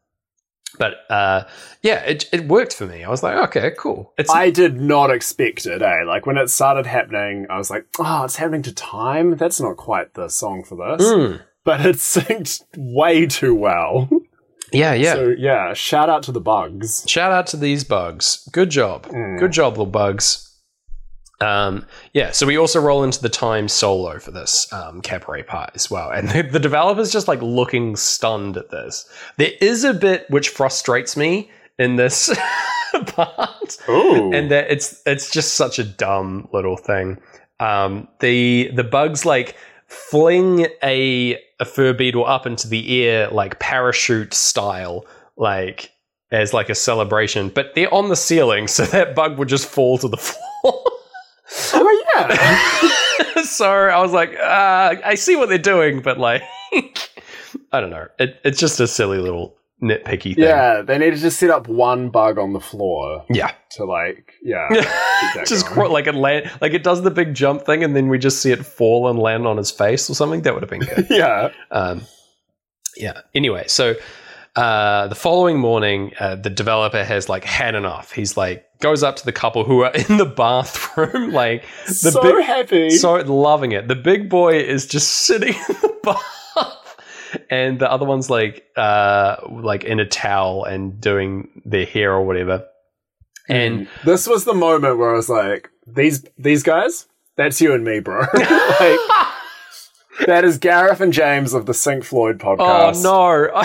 but 0.78 0.94
uh, 1.08 1.44
yeah, 1.82 2.00
it, 2.02 2.28
it 2.32 2.48
worked 2.48 2.74
for 2.74 2.84
me. 2.84 3.02
I 3.04 3.08
was 3.08 3.22
like, 3.22 3.36
okay, 3.48 3.70
cool. 3.78 4.12
It's 4.18 4.30
I 4.30 4.50
did 4.50 4.78
not 4.80 5.10
expect 5.10 5.64
it, 5.64 5.80
eh? 5.80 6.02
Like 6.06 6.26
when 6.26 6.36
it 6.36 6.50
started 6.50 6.84
happening, 6.84 7.46
I 7.48 7.56
was 7.56 7.70
like, 7.70 7.86
oh, 7.98 8.24
it's 8.24 8.36
happening 8.36 8.62
to 8.62 8.74
time. 8.74 9.36
That's 9.36 9.60
not 9.60 9.76
quite 9.78 10.12
the 10.14 10.28
song 10.28 10.64
for 10.64 10.74
this. 10.76 11.06
Mm. 11.06 11.40
But 11.64 11.86
it 11.86 11.96
synced 11.96 12.64
way 12.76 13.26
too 13.26 13.54
well. 13.54 14.08
yeah, 14.72 14.92
yeah. 14.92 15.14
So 15.14 15.28
yeah, 15.38 15.72
shout 15.72 16.10
out 16.10 16.24
to 16.24 16.32
the 16.32 16.40
bugs. 16.42 17.04
Shout 17.08 17.32
out 17.32 17.46
to 17.48 17.56
these 17.56 17.82
bugs. 17.84 18.46
Good 18.52 18.68
job. 18.70 19.06
Mm. 19.06 19.38
Good 19.38 19.52
job, 19.52 19.74
little 19.74 19.86
bugs. 19.86 20.45
Um, 21.40 21.86
yeah, 22.14 22.30
so 22.30 22.46
we 22.46 22.56
also 22.56 22.80
roll 22.80 23.04
into 23.04 23.20
the 23.20 23.28
time 23.28 23.68
solo 23.68 24.18
for 24.18 24.30
this 24.30 24.72
um, 24.72 25.02
cabaret 25.02 25.42
part 25.42 25.70
as 25.74 25.90
well, 25.90 26.10
and 26.10 26.30
the, 26.30 26.42
the 26.42 26.58
developers 26.58 27.12
just 27.12 27.28
like 27.28 27.42
looking 27.42 27.96
stunned 27.96 28.56
at 28.56 28.70
this. 28.70 29.08
There 29.36 29.52
is 29.60 29.84
a 29.84 29.92
bit 29.92 30.26
which 30.30 30.48
frustrates 30.48 31.16
me 31.16 31.50
in 31.78 31.96
this 31.96 32.34
part, 33.06 33.78
Ooh. 33.88 34.32
and 34.32 34.50
that 34.50 34.70
it's 34.70 35.02
it's 35.04 35.30
just 35.30 35.54
such 35.54 35.78
a 35.78 35.84
dumb 35.84 36.48
little 36.52 36.76
thing. 36.76 37.18
Um, 37.60 38.08
the 38.20 38.70
the 38.74 38.84
bugs 38.84 39.26
like 39.26 39.56
fling 39.86 40.66
a 40.82 41.38
a 41.60 41.64
fur 41.64 41.92
beetle 41.92 42.24
up 42.24 42.46
into 42.46 42.68
the 42.68 43.04
air 43.04 43.28
like 43.28 43.58
parachute 43.58 44.32
style, 44.32 45.04
like 45.36 45.92
as 46.30 46.52
like 46.54 46.70
a 46.70 46.74
celebration, 46.74 47.50
but 47.50 47.74
they're 47.74 47.92
on 47.92 48.08
the 48.08 48.16
ceiling, 48.16 48.68
so 48.68 48.86
that 48.86 49.14
bug 49.14 49.38
would 49.38 49.48
just 49.48 49.66
fall 49.66 49.98
to 49.98 50.08
the 50.08 50.16
floor. 50.16 50.82
Oh 51.74 52.04
yeah. 52.14 53.42
so 53.42 53.70
I 53.70 54.00
was 54.00 54.12
like, 54.12 54.34
uh, 54.38 54.96
I 55.04 55.14
see 55.14 55.36
what 55.36 55.48
they're 55.48 55.58
doing, 55.58 56.00
but 56.02 56.18
like, 56.18 56.42
I 57.72 57.80
don't 57.80 57.90
know. 57.90 58.06
It, 58.18 58.40
it's 58.44 58.58
just 58.60 58.80
a 58.80 58.86
silly 58.86 59.18
little 59.18 59.56
nitpicky 59.82 60.34
thing. 60.34 60.44
yeah, 60.44 60.80
they 60.82 60.96
need 60.98 61.10
to 61.10 61.16
just 61.18 61.38
set 61.38 61.50
up 61.50 61.68
one 61.68 62.08
bug 62.08 62.38
on 62.38 62.52
the 62.54 62.60
floor 62.60 63.24
Yeah. 63.28 63.52
to 63.72 63.84
like, 63.84 64.32
yeah. 64.42 64.68
just 65.46 65.76
like 65.76 66.06
it 66.06 66.14
land, 66.14 66.50
like 66.60 66.72
it 66.72 66.82
does 66.82 67.02
the 67.02 67.10
big 67.10 67.34
jump 67.34 67.66
thing, 67.66 67.84
and 67.84 67.94
then 67.94 68.08
we 68.08 68.18
just 68.18 68.40
see 68.40 68.52
it 68.52 68.64
fall 68.64 69.08
and 69.08 69.18
land 69.18 69.46
on 69.46 69.56
his 69.56 69.70
face 69.70 70.08
or 70.08 70.14
something. 70.14 70.42
That 70.42 70.54
would 70.54 70.62
have 70.62 70.70
been 70.70 70.80
good. 70.80 71.06
yeah. 71.10 71.50
um, 71.70 72.02
yeah. 72.96 73.20
Anyway, 73.34 73.64
so 73.68 73.94
uh, 74.56 75.06
the 75.08 75.14
following 75.14 75.58
morning, 75.58 76.12
uh, 76.18 76.34
the 76.34 76.48
developer 76.48 77.04
has 77.04 77.28
like 77.28 77.44
had 77.44 77.74
enough. 77.74 78.12
He's 78.12 78.36
like 78.38 78.66
goes 78.80 79.02
up 79.02 79.16
to 79.16 79.24
the 79.24 79.32
couple 79.32 79.64
who 79.64 79.82
are 79.82 79.92
in 80.08 80.16
the 80.16 80.24
bathroom, 80.24 81.32
like 81.32 81.64
the 81.86 81.92
so 81.92 82.22
big, 82.22 82.44
happy. 82.44 82.90
so 82.90 83.14
loving 83.16 83.72
it. 83.72 83.86
The 83.86 83.94
big 83.94 84.30
boy 84.30 84.58
is 84.58 84.86
just 84.86 85.12
sitting 85.26 85.54
in 85.54 85.76
the 85.82 85.94
bath, 86.02 86.96
and 87.50 87.78
the 87.78 87.90
other 87.90 88.06
one's 88.06 88.30
like, 88.30 88.64
uh, 88.76 89.36
like 89.50 89.84
in 89.84 90.00
a 90.00 90.06
towel 90.06 90.64
and 90.64 90.98
doing 91.00 91.62
their 91.66 91.86
hair 91.86 92.12
or 92.12 92.24
whatever. 92.24 92.66
And 93.48 93.88
this 94.04 94.26
was 94.26 94.44
the 94.44 94.54
moment 94.54 94.98
where 94.98 95.10
I 95.10 95.16
was 95.16 95.28
like, 95.28 95.70
these 95.86 96.24
these 96.38 96.62
guys, 96.62 97.06
that's 97.36 97.60
you 97.60 97.74
and 97.74 97.84
me, 97.84 98.00
bro. 98.00 98.20
like 98.20 98.98
that 100.26 100.44
is 100.44 100.58
Gareth 100.58 101.00
and 101.00 101.12
James 101.12 101.52
of 101.52 101.66
the 101.66 101.74
Sync 101.74 102.04
Floyd 102.04 102.38
podcast. 102.38 102.56
oh 102.58 102.92
podcast. 102.92 103.02
no, 103.04 103.64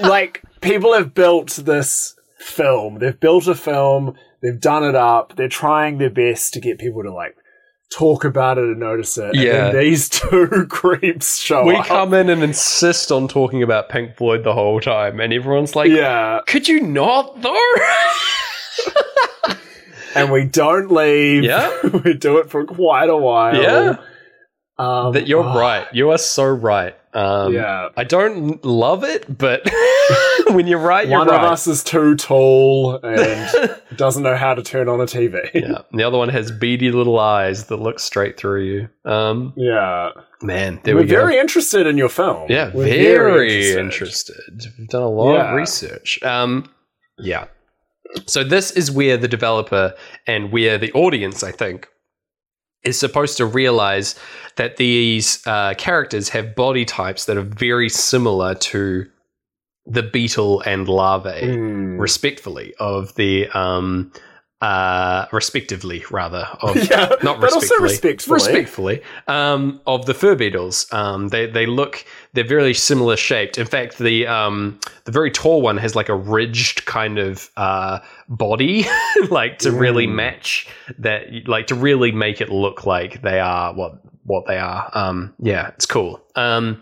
like 0.00 0.42
people 0.60 0.92
have 0.94 1.14
built 1.14 1.50
this 1.50 2.14
film. 2.38 2.98
They've 2.98 3.18
built 3.18 3.46
a 3.46 3.54
film. 3.54 4.14
They've 4.42 4.60
done 4.60 4.84
it 4.84 4.94
up. 4.94 5.36
They're 5.36 5.48
trying 5.48 5.98
their 5.98 6.10
best 6.10 6.52
to 6.54 6.60
get 6.60 6.78
people 6.78 7.02
to 7.02 7.12
like 7.12 7.36
talk 7.92 8.24
about 8.24 8.58
it 8.58 8.64
and 8.64 8.80
notice 8.80 9.16
it. 9.18 9.34
Yeah. 9.34 9.68
And 9.68 9.78
these 9.78 10.08
two 10.08 10.66
creeps 10.68 11.38
show 11.38 11.64
we 11.64 11.76
up. 11.76 11.84
We 11.84 11.88
come 11.88 12.14
in 12.14 12.30
and 12.30 12.42
insist 12.42 13.12
on 13.12 13.28
talking 13.28 13.62
about 13.62 13.88
Pink 13.88 14.16
Floyd 14.16 14.44
the 14.44 14.54
whole 14.54 14.80
time, 14.80 15.20
and 15.20 15.32
everyone's 15.32 15.76
like, 15.76 15.90
yeah, 15.90 16.40
Could 16.46 16.68
you 16.68 16.80
not 16.80 17.40
though? 17.40 17.72
and 20.14 20.32
we 20.32 20.44
don't 20.44 20.90
leave. 20.90 21.44
Yeah. 21.44 21.72
we 22.04 22.14
do 22.14 22.38
it 22.38 22.50
for 22.50 22.64
quite 22.64 23.08
a 23.08 23.16
while. 23.16 23.60
Yeah. 23.60 23.96
Um, 24.78 25.12
that 25.12 25.28
you're 25.28 25.44
oh, 25.44 25.58
right. 25.58 25.86
You 25.92 26.10
are 26.10 26.18
so 26.18 26.44
right. 26.44 26.96
Um, 27.14 27.52
yeah. 27.52 27.88
I 27.96 28.04
don't 28.04 28.64
love 28.64 29.04
it, 29.04 29.36
but 29.38 29.62
when 30.50 30.66
you're 30.66 30.78
right, 30.78 31.06
you're 31.06 31.18
One 31.18 31.28
right. 31.28 31.44
of 31.44 31.52
us 31.52 31.66
is 31.66 31.84
too 31.84 32.14
tall 32.16 32.98
and 33.02 33.76
doesn't 33.96 34.22
know 34.22 34.36
how 34.36 34.54
to 34.54 34.62
turn 34.62 34.88
on 34.88 35.00
a 35.00 35.04
TV. 35.04 35.38
yeah. 35.52 35.82
The 35.92 36.02
other 36.04 36.16
one 36.18 36.30
has 36.30 36.50
beady 36.50 36.90
little 36.90 37.18
eyes 37.18 37.66
that 37.66 37.76
look 37.76 38.00
straight 38.00 38.38
through 38.38 38.62
you. 38.64 38.88
Um, 39.10 39.52
Yeah. 39.56 40.10
man, 40.42 40.80
there 40.84 40.94
We're 40.94 41.02
we 41.02 41.06
go. 41.08 41.16
very 41.20 41.38
interested 41.38 41.86
in 41.86 41.98
your 41.98 42.08
film. 42.08 42.46
Yeah, 42.48 42.70
We're 42.72 42.84
very, 42.86 43.72
interested. 43.72 44.36
We've 44.78 44.88
done 44.88 45.02
a 45.02 45.08
lot 45.10 45.34
Yeah. 45.34 45.50
of 45.50 45.56
research. 45.56 46.22
Um, 46.22 46.70
yeah. 47.18 47.44
So 48.26 48.42
this 48.44 48.70
is 48.72 48.90
where 48.90 49.16
the 49.16 49.28
developer 49.28 49.94
and 50.26 50.50
where 50.52 50.76
the 50.78 50.92
audience, 50.92 51.42
I 51.42 51.50
think, 51.52 51.88
is 52.84 52.98
supposed 52.98 53.36
to 53.36 53.46
realize 53.46 54.14
that 54.56 54.76
these 54.76 55.44
uh, 55.46 55.74
characters 55.78 56.28
have 56.30 56.54
body 56.54 56.84
types 56.84 57.24
that 57.26 57.36
are 57.36 57.42
very 57.42 57.88
similar 57.88 58.54
to 58.56 59.06
the 59.86 60.02
beetle 60.02 60.60
and 60.62 60.88
larvae, 60.88 61.42
Mm. 61.42 61.98
respectfully 61.98 62.74
of 62.78 63.14
the 63.16 63.48
um, 63.48 64.12
uh, 64.62 65.26
respectively 65.32 66.02
rather 66.10 66.46
of 66.62 66.76
yeah, 66.90 67.10
not 67.22 67.40
but 67.40 67.52
also 67.52 67.74
respectfully, 67.80 68.36
respectfully. 68.36 69.02
um, 69.28 69.80
of 69.86 70.06
the 70.06 70.14
fur 70.14 70.34
beetles. 70.36 70.86
Um, 70.92 71.28
they 71.28 71.46
they 71.46 71.66
look 71.66 72.04
they're 72.32 72.46
very 72.46 72.72
similar 72.72 73.16
shaped. 73.16 73.58
In 73.58 73.66
fact, 73.66 73.98
the 73.98 74.26
um, 74.26 74.78
the 75.04 75.12
very 75.12 75.30
tall 75.32 75.60
one 75.62 75.76
has 75.78 75.94
like 75.96 76.08
a 76.08 76.14
ridged 76.14 76.86
kind 76.86 77.18
of 77.18 77.50
uh, 77.56 77.98
body, 78.28 78.86
like 79.30 79.58
to 79.58 79.72
really 79.72 80.06
Mm. 80.06 80.14
match 80.14 80.68
that, 80.98 81.26
like 81.46 81.66
to 81.66 81.74
really 81.74 82.12
make 82.12 82.40
it 82.40 82.48
look 82.50 82.86
like 82.86 83.20
they 83.22 83.40
are 83.40 83.74
what 83.74 84.00
what 84.24 84.46
they 84.46 84.58
are. 84.58 84.88
Um, 84.94 85.34
yeah, 85.40 85.68
it's 85.74 85.86
cool. 85.86 86.22
Um, 86.36 86.80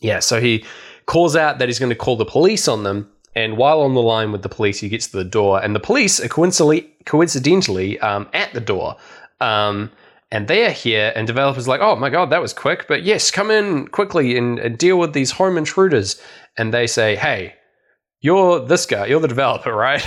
yeah, 0.00 0.18
so 0.18 0.40
he 0.40 0.64
calls 1.06 1.36
out 1.36 1.58
that 1.60 1.68
he's 1.68 1.78
going 1.78 1.90
to 1.90 1.96
call 1.96 2.16
the 2.16 2.24
police 2.26 2.66
on 2.66 2.82
them. 2.82 3.08
And 3.36 3.56
while 3.56 3.80
on 3.80 3.94
the 3.94 4.02
line 4.02 4.32
with 4.32 4.42
the 4.42 4.48
police, 4.48 4.78
he 4.78 4.88
gets 4.88 5.08
to 5.08 5.16
the 5.16 5.24
door, 5.24 5.62
and 5.62 5.74
the 5.74 5.80
police 5.80 6.20
are 6.20 6.28
coincidentally, 6.28 6.88
coincidentally 7.04 7.98
um, 8.00 8.28
at 8.32 8.52
the 8.52 8.60
door. 8.60 8.96
Um, 9.40 9.90
and 10.30 10.48
they 10.48 10.66
are 10.66 10.70
here, 10.70 11.12
and 11.14 11.26
developers 11.26 11.66
are 11.66 11.70
like, 11.70 11.80
oh 11.80 11.96
my 11.96 12.10
god, 12.10 12.30
that 12.30 12.40
was 12.40 12.52
quick. 12.52 12.86
But 12.88 13.02
yes, 13.02 13.30
come 13.30 13.50
in 13.50 13.88
quickly 13.88 14.36
and, 14.36 14.58
and 14.58 14.78
deal 14.78 14.98
with 14.98 15.12
these 15.12 15.30
home 15.30 15.56
intruders. 15.56 16.20
And 16.56 16.72
they 16.72 16.86
say, 16.86 17.16
hey, 17.16 17.54
you're 18.20 18.58
this 18.58 18.86
guy, 18.86 19.06
you're 19.06 19.20
the 19.20 19.28
developer, 19.28 19.72
right? 19.76 20.04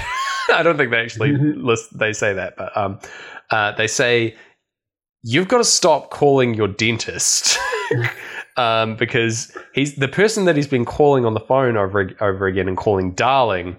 I 0.49 0.64
don't 0.64 0.78
think 0.78 0.91
they 0.91 1.02
actually 1.02 1.34
list, 1.38 1.98
they 1.98 2.14
say 2.14 2.34
that, 2.34 2.56
but 2.58 2.76
um, 2.76 2.99
uh, 3.52 3.74
they 3.74 3.88
say 3.88 4.36
you've 5.24 5.48
got 5.48 5.58
to 5.58 5.64
stop 5.64 6.10
calling 6.10 6.54
your 6.54 6.68
dentist 6.68 7.58
um, 8.58 8.96
because 8.96 9.56
he's 9.74 9.96
the 9.96 10.08
person 10.08 10.46
that 10.46 10.56
he's 10.56 10.68
been 10.68 10.86
calling 10.86 11.26
on 11.26 11.34
the 11.34 11.40
phone 11.40 11.78
over 11.78 12.12
over 12.20 12.48
again 12.48 12.68
and 12.68 12.78
calling 12.78 13.14
darling 13.14 13.78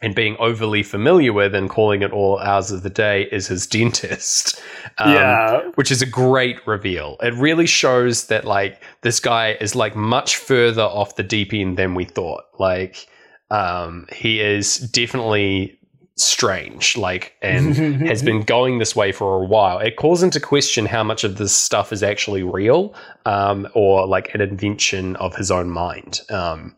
and 0.00 0.14
being 0.14 0.36
overly 0.38 0.82
familiar 0.82 1.32
with 1.32 1.54
and 1.54 1.68
calling 1.68 2.02
it 2.02 2.12
all 2.12 2.38
hours 2.38 2.70
of 2.70 2.82
the 2.82 2.90
day 2.90 3.28
is 3.32 3.48
his 3.48 3.66
dentist. 3.66 4.62
Um, 4.96 5.12
yeah. 5.12 5.60
which 5.74 5.90
is 5.90 6.02
a 6.02 6.06
great 6.06 6.64
reveal. 6.66 7.16
It 7.20 7.34
really 7.34 7.66
shows 7.66 8.28
that 8.28 8.44
like 8.44 8.82
this 9.02 9.20
guy 9.20 9.56
is 9.60 9.74
like 9.74 9.94
much 9.94 10.36
further 10.36 10.82
off 10.82 11.16
the 11.16 11.22
deep 11.22 11.52
end 11.52 11.76
than 11.76 11.94
we 11.94 12.04
thought. 12.04 12.44
Like 12.58 13.06
um, 13.50 14.06
he 14.12 14.40
is 14.40 14.78
definitely 14.78 15.77
strange, 16.18 16.96
like 16.96 17.34
and 17.42 17.74
has 18.06 18.22
been 18.22 18.42
going 18.44 18.78
this 18.78 18.94
way 18.94 19.12
for 19.12 19.42
a 19.42 19.46
while. 19.46 19.78
It 19.78 19.96
calls 19.96 20.22
into 20.22 20.40
question 20.40 20.86
how 20.86 21.04
much 21.04 21.24
of 21.24 21.38
this 21.38 21.52
stuff 21.52 21.92
is 21.92 22.02
actually 22.02 22.42
real, 22.42 22.94
um, 23.24 23.68
or 23.74 24.06
like 24.06 24.34
an 24.34 24.40
invention 24.40 25.16
of 25.16 25.36
his 25.36 25.50
own 25.50 25.70
mind, 25.70 26.20
um, 26.30 26.76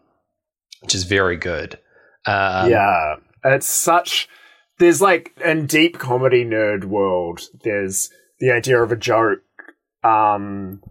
which 0.82 0.94
is 0.94 1.04
very 1.04 1.36
good. 1.36 1.78
Um, 2.26 2.70
yeah. 2.70 3.16
It's 3.44 3.66
such. 3.66 4.28
There's 4.78 5.00
like 5.00 5.32
in 5.44 5.66
deep 5.66 5.98
comedy 5.98 6.44
nerd 6.44 6.84
world. 6.84 7.40
There's 7.64 8.10
the 8.38 8.50
idea 8.50 8.82
of 8.82 8.92
a 8.92 8.96
joke, 8.96 9.40
um, 10.02 10.82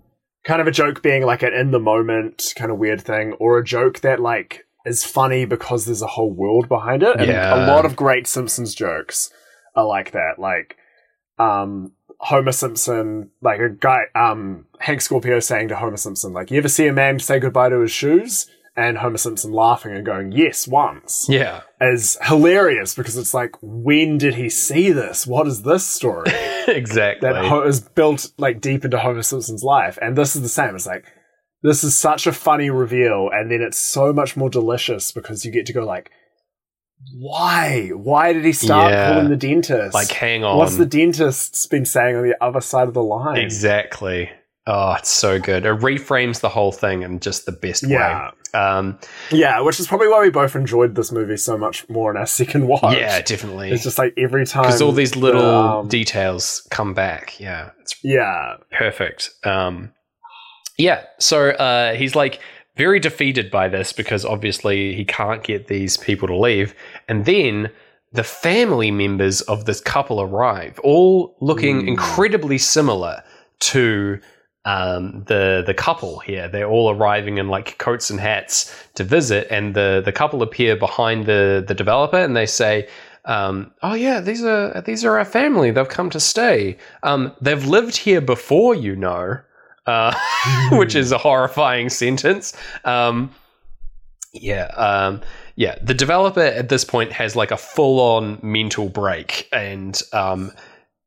kind 0.43 0.61
of 0.61 0.67
a 0.67 0.71
joke 0.71 1.01
being 1.01 1.23
like 1.23 1.43
an 1.43 1.53
in 1.53 1.71
the 1.71 1.80
moment 1.80 2.53
kind 2.55 2.71
of 2.71 2.77
weird 2.77 3.01
thing, 3.01 3.34
or 3.34 3.57
a 3.57 3.63
joke 3.63 4.01
that 4.01 4.19
like 4.19 4.65
is 4.90 5.06
funny 5.06 5.45
because 5.45 5.86
there's 5.86 6.02
a 6.02 6.07
whole 6.07 6.32
world 6.34 6.68
behind 6.68 7.03
it. 7.03 7.18
And 7.20 7.28
Yeah. 7.28 7.56
a 7.56 7.68
lot 7.68 7.86
of 7.86 7.95
great 7.95 8.28
Simpsons 8.28 8.74
jokes 8.76 9.32
are 9.76 9.86
like 9.86 10.11
that. 10.11 10.34
Like, 10.40 10.76
um, 11.38 11.94
Homer 12.22 12.52
Simpson, 12.52 13.30
like 13.41 13.60
a 13.61 13.70
guy, 13.70 14.02
um, 14.14 14.66
Hank 14.80 14.99
Scorpio 15.02 15.40
saying 15.40 15.70
to 15.70 15.76
Homer 15.78 15.95
Simpson, 15.98 16.34
like, 16.34 16.52
"You 16.52 16.57
ever 16.57 16.68
see 16.68 16.88
a 16.88 16.94
man 16.94 17.20
say 17.20 17.40
goodbye 17.40 17.70
to 17.70 17.80
his 17.80 17.91
shoes?" 17.91 18.48
And 18.76 18.98
Homer 18.98 19.18
Simpson 19.18 19.52
laughing 19.53 19.94
and 19.95 20.06
going, 20.06 20.32
"Yes, 20.34 20.68
once." 20.68 21.28
yeah, 21.30 21.61
is 21.82 22.18
hilarious 22.24 22.94
because 22.95 23.18
it's 23.18 23.34
like, 23.34 23.56
when 23.61 24.18
did 24.18 24.36
he 24.36 24.49
see 24.49 24.91
this? 24.91 25.26
What 25.28 25.48
is 25.48 25.64
this 25.64 25.86
story 25.86 26.26
exactly. 26.68 27.30
that 27.30 27.64
is 27.66 27.80
built 27.82 28.32
like 28.38 28.60
deep 28.61 28.84
into 28.86 28.98
Homer 28.99 29.22
Simpson's 29.24 29.64
life? 29.64 29.98
And 30.02 30.18
this 30.18 30.36
is 30.36 30.41
the 30.41 30.49
same. 30.49 30.76
It's 30.76 30.86
like 30.88 31.06
this 31.64 31.84
is 31.84 31.95
such 31.98 32.26
a 32.27 32.31
funny 32.34 32.69
reveal, 32.69 33.30
and 33.34 33.52
then 33.52 33.61
it's 33.61 33.77
so 33.77 34.14
much 34.14 34.38
more 34.38 34.49
delicious 34.49 35.11
because 35.11 35.44
you 35.45 35.52
get 35.52 35.65
to 35.68 35.73
go 35.73 35.84
like, 35.86 36.10
why? 37.18 37.90
Why 37.94 38.34
did 38.34 38.44
he 38.45 38.52
start 38.52 38.91
Yeah. 38.91 39.07
calling 39.14 39.30
the 39.30 39.38
dentist? 39.38 39.94
like, 39.94 40.11
hang 40.11 40.44
on. 40.44 40.57
what's 40.57 40.76
the 40.77 40.86
dentist's 40.86 41.65
been 41.65 41.86
saying 41.86 42.15
on 42.15 42.23
the 42.23 42.36
other 42.44 42.61
side 42.61 42.88
of 42.88 42.94
the 42.94 43.03
line? 43.03 43.38
Exactly. 43.38 44.30
Oh, 44.68 44.94
it's 44.94 45.10
so 45.10 45.40
good. 45.40 45.65
It 45.65 45.80
reframes 45.80 46.41
the 46.41 46.49
whole 46.49 46.72
thing 46.72 47.02
in 47.02 47.19
just 47.19 47.45
the 47.45 47.52
best 47.52 47.84
Yeah. 47.88 48.26
way. 48.53 48.60
Um, 48.60 48.99
Yeah, 49.31 49.61
which 49.61 49.80
is 49.80 49.88
probably 49.88 50.07
why 50.10 50.22
we 50.22 50.30
both 50.30 50.56
enjoyed 50.56 50.95
this 50.95 51.11
movie 51.11 51.38
so 51.38 51.57
much 51.57 51.88
more 51.90 52.11
in 52.11 52.18
our 52.18 52.26
second 52.41 52.68
watch. 52.68 52.95
yeah, 52.98 53.22
definitely. 53.22 53.72
It's 53.72 53.84
just 53.84 53.98
like 53.98 54.14
every 54.18 54.45
time 54.45 54.64
Because 54.64 54.81
all 54.81 54.91
these 54.91 55.15
little 55.15 55.41
um, 55.45 55.88
details 55.88 56.68
come 56.69 56.94
back. 56.94 57.40
Yeah, 57.40 57.72
it's 57.80 57.95
yeah, 58.03 58.56
perfect. 58.72 59.31
Um, 59.44 59.91
yeah, 60.80 61.03
so 61.19 61.49
uh, 61.49 61.93
he's 61.93 62.15
like 62.15 62.39
very 62.77 62.99
defeated 62.99 63.51
by 63.51 63.68
this 63.68 63.93
because 63.93 64.23
obviously 64.26 64.95
he 64.95 65.03
can't 65.06 65.43
get 65.43 65.68
these 65.68 65.97
people 65.97 66.27
to 66.30 66.35
leave. 66.35 66.73
And 67.10 67.26
then 67.26 67.69
the 68.14 68.23
family 68.23 68.89
members 68.89 69.41
of 69.41 69.65
this 69.65 69.81
couple 69.81 70.19
arrive, 70.22 70.80
all 70.84 71.35
looking 71.41 71.81
Mm. 71.84 71.88
incredibly 71.89 72.57
similar 72.57 73.22
to 73.60 74.19
um, 74.65 75.23
the 75.27 75.64
the 75.65 75.73
couple 75.73 76.19
here. 76.19 76.47
They're 76.47 76.68
all 76.69 76.89
arriving 76.91 77.38
in 77.38 77.47
like 77.49 77.77
coats 77.77 78.10
and 78.10 78.19
hats 78.19 78.73
to 78.95 79.03
visit, 79.03 79.47
and 79.51 79.76
the 79.76 80.01
the 80.03 80.11
couple 80.11 80.41
appear 80.41 80.76
behind 80.76 81.26
the 81.26 81.64
the 81.68 81.76
developer, 81.76 82.18
and 82.18 82.35
they 82.35 82.45
say. 82.47 82.88
Um, 83.26 83.72
oh 83.84 83.93
yeah, 83.95 84.22
these 84.22 84.43
are 84.43 84.81
these 84.81 85.03
are 85.06 85.18
our 85.19 85.26
family. 85.26 85.72
They've 85.72 85.88
come 85.97 86.10
to 86.11 86.19
stay. 86.19 86.77
Um, 87.03 87.34
they've 87.41 87.65
lived 87.65 87.97
here 87.97 88.22
before, 88.22 88.73
you 88.73 88.95
know, 88.95 89.39
uh, 89.85 90.15
which 90.72 90.95
is 90.95 91.11
a 91.11 91.18
horrifying 91.18 91.89
sentence. 91.89 92.56
Um, 92.85 93.34
yeah, 94.34 94.65
um, 94.77 95.22
yeah. 95.56 95.77
The 95.81 95.93
developer 95.93 96.41
at 96.41 96.69
this 96.69 96.84
point 96.84 97.11
has 97.11 97.35
like 97.35 97.51
a 97.51 97.57
full-on 97.57 98.39
mental 98.41 98.89
break 98.89 99.47
and 99.51 99.99
um, 100.14 100.51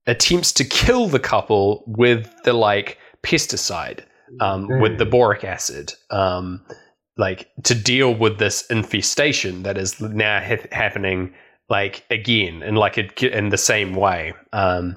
attempts 0.07 0.53
to 0.55 0.65
kill 0.65 1.07
the 1.07 1.21
couple 1.21 1.85
with 1.87 2.31
the 2.45 2.53
like 2.53 2.99
pesticide, 3.23 4.01
um, 4.41 4.69
with 4.81 4.99
the 4.99 5.07
boric 5.07 5.45
acid, 5.45 5.93
um, 6.11 6.65
like 7.17 7.49
to 7.65 7.75
deal 7.75 8.15
with 8.15 8.39
this 8.39 8.67
infestation 8.71 9.63
that 9.63 9.79
is 9.79 10.01
now 10.01 10.41
ha- 10.41 10.67
happening 10.73 11.33
like 11.69 12.05
again 12.11 12.63
in 12.63 12.75
like 12.75 12.99
a, 12.99 13.37
in 13.39 13.51
the 13.51 13.59
same 13.59 13.95
way. 13.95 14.35
Um, 14.53 14.97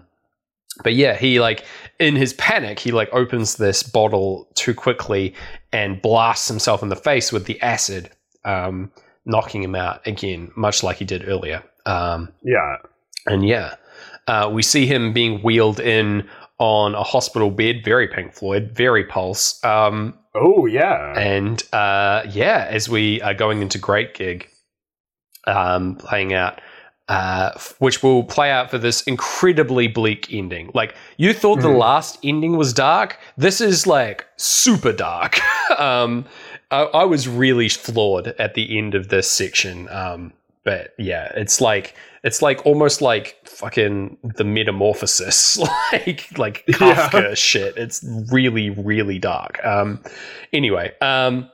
but 0.84 0.94
yeah, 0.94 1.16
he 1.16 1.40
like 1.40 1.64
in 2.00 2.16
his 2.16 2.34
panic, 2.34 2.80
he 2.80 2.92
like 2.92 3.10
opens 3.14 3.56
this 3.56 3.84
bottle 3.84 4.48
too 4.56 4.74
quickly 4.74 5.34
and 5.72 6.02
blasts 6.02 6.48
himself 6.48 6.84
in 6.84 6.90
the 6.90 6.96
face 6.96 7.32
with 7.32 7.46
the 7.46 7.62
acid, 7.62 8.10
um, 8.44 8.92
knocking 9.26 9.64
him 9.64 9.76
out 9.76 10.06
again, 10.06 10.52
much 10.56 10.84
like 10.84 10.98
he 10.98 11.06
did 11.06 11.28
earlier. 11.28 11.64
Um, 11.86 12.32
yeah. 12.44 12.78
and 13.28 13.46
yeah, 13.48 13.76
uh, 14.28 14.50
we 14.52 14.62
see 14.62 14.86
him 14.86 15.14
being 15.14 15.40
wheeled 15.42 15.80
in 15.80 16.28
on 16.58 16.96
a 16.96 17.04
hospital 17.04 17.52
bed, 17.52 17.82
very 17.84 18.08
Pink 18.08 18.34
Floyd, 18.34 18.72
very 18.74 19.04
Pulse. 19.06 19.64
Um, 19.64 20.18
Oh 20.34 20.66
yeah. 20.66 21.18
and 21.18 21.64
uh, 21.74 22.24
yeah, 22.30 22.68
as 22.70 22.90
we 22.90 23.22
are 23.22 23.34
going 23.34 23.62
into 23.62 23.78
Great 23.78 24.14
Gig, 24.14 24.50
um, 25.48 25.96
playing 25.96 26.34
out, 26.34 26.60
uh, 27.08 27.52
which 27.80 28.02
will 28.02 28.24
play 28.24 28.50
out 28.50 28.72
for 28.72 28.78
this 28.78 29.02
incredibly 29.04 29.88
bleak 29.88 30.32
ending. 30.34 30.72
Like 30.74 30.96
you 31.18 31.34
thought 31.34 31.62
the 31.62 31.68
Mhm. 31.70 31.78
last 31.80 32.18
ending 32.24 32.58
was 32.58 32.74
dark, 32.74 33.20
this 33.38 33.62
is 33.62 33.86
like 33.86 34.26
super 34.38 34.92
dark. 34.92 35.40
um, 35.80 36.26
I, 36.72 36.82
I 36.84 37.04
was 37.04 37.28
really 37.28 37.70
floored 37.70 38.28
at 38.40 38.56
the 38.56 38.78
end 38.78 38.96
of 38.96 39.10
this 39.10 39.30
section. 39.30 39.88
Um, 39.90 40.34
but 40.64 40.94
yeah, 40.98 41.32
it's 41.36 41.62
like 41.62 41.96
it's 42.24 42.42
like 42.42 42.66
almost 42.66 43.04
like 43.04 43.38
fucking 43.46 44.18
the 44.24 44.44
metamorphosis, 44.44 45.58
like 45.92 46.28
like 46.40 46.66
Kafka 46.70 47.22
Yeah. 47.30 47.34
shit. 47.36 47.78
It's 47.78 48.04
really 48.32 48.72
really 48.72 49.20
dark. 49.20 49.64
Um, 49.64 50.02
anyway, 50.54 50.92
um, 51.02 51.52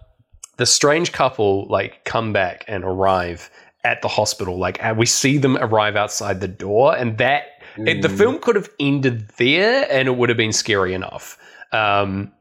the 0.55 0.65
strange 0.65 1.11
couple 1.11 1.65
like 1.67 2.05
come 2.05 2.31
back 2.31 2.63
and 2.69 2.85
arrive 2.85 3.49
at 3.83 4.01
the 4.01 4.07
hospital. 4.07 4.57
Like 4.57 4.83
uh, 4.83 4.93
we 4.97 5.05
see 5.05 5.37
them 5.37 5.57
arrive 5.57 5.95
outside 5.95 6.39
the 6.41 6.47
door, 6.47 6.95
and 6.95 7.17
that 7.17 7.43
it, 7.77 8.01
the 8.01 8.07
Mm. 8.09 8.17
film 8.17 8.39
could 8.39 8.55
have 8.55 8.69
ended 8.79 9.29
there, 9.37 9.87
and 9.89 10.07
it 10.07 10.11
would 10.17 10.29
have 10.29 10.37
been 10.37 10.51
scary 10.53 10.93
enough. 10.93 11.37
Um, 11.71 12.31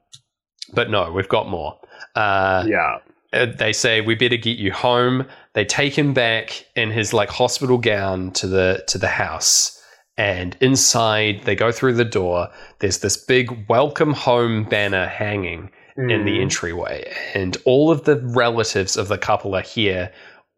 but 0.72 0.90
no, 0.90 1.10
we've 1.12 1.28
got 1.28 1.48
more. 1.48 1.78
Uh, 2.14 2.64
Yeah. 2.66 2.96
uh, 3.32 3.46
they 3.56 3.72
say 3.72 4.00
we 4.00 4.14
better 4.16 4.36
get 4.36 4.58
you 4.58 4.72
home. 4.72 5.26
They 5.54 5.64
take 5.64 5.96
him 5.96 6.12
back 6.14 6.64
in 6.76 6.90
his 6.90 7.12
like 7.12 7.30
hospital 7.30 7.78
gown 7.78 8.32
to 8.32 8.46
the 8.46 8.82
to 8.88 8.98
the 8.98 9.08
house, 9.08 9.80
and 10.16 10.56
inside 10.60 11.42
they 11.44 11.54
go 11.54 11.70
through 11.72 11.94
the 11.94 12.04
door. 12.04 12.48
There's 12.80 12.98
this 12.98 13.16
big 13.16 13.66
welcome 13.68 14.12
home 14.12 14.64
banner 14.64 15.06
hanging 15.06 15.70
in 15.96 16.24
the 16.24 16.38
Mm. 16.38 16.42
entryway, 16.42 17.12
and 17.34 17.56
all 17.64 17.90
of 17.90 18.04
the 18.04 18.16
relatives 18.16 18.96
of 18.96 19.08
the 19.08 19.18
couple 19.18 19.54
are 19.54 19.60
here, 19.62 20.10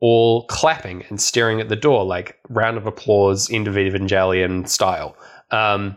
all 0.03 0.45
clapping 0.49 1.05
and 1.09 1.20
staring 1.20 1.61
at 1.61 1.69
the 1.69 1.77
door 1.77 2.05
like 2.05 2.37
round 2.49 2.77
of 2.77 2.87
applause, 2.87 3.49
end 3.53 3.69
of 3.69 3.74
Evangelion 3.77 4.69
style. 4.69 5.16
Um, 5.53 5.97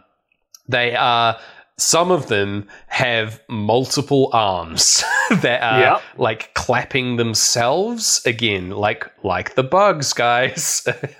they 0.69 0.95
are. 0.95 1.37
Some 1.77 2.09
of 2.11 2.27
them 2.27 2.69
have 2.87 3.41
multiple 3.49 4.29
arms 4.31 5.03
that 5.41 5.61
are 5.61 5.79
Yep. 5.79 6.01
like 6.17 6.53
clapping 6.53 7.17
themselves 7.17 8.21
again, 8.25 8.69
like 8.69 9.11
like 9.23 9.55
the 9.55 9.63
bugs, 9.63 10.13
guys. 10.13 10.87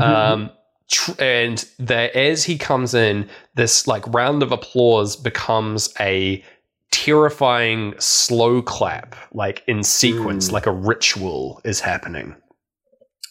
um, 0.00 0.50
tr- 0.88 1.20
and 1.20 1.64
the, 1.78 2.16
as 2.16 2.44
he 2.44 2.58
comes 2.58 2.94
in, 2.94 3.28
this 3.56 3.86
like 3.88 4.06
round 4.14 4.42
of 4.42 4.52
applause 4.52 5.16
becomes 5.16 5.92
a 5.98 6.44
terrifying 6.90 7.94
slow 7.98 8.62
clap, 8.62 9.14
like 9.32 9.62
in 9.66 9.82
sequence, 9.82 10.48
Mm. 10.48 10.52
like 10.52 10.66
a 10.66 10.72
ritual 10.72 11.60
is 11.64 11.80
happening. 11.80 12.34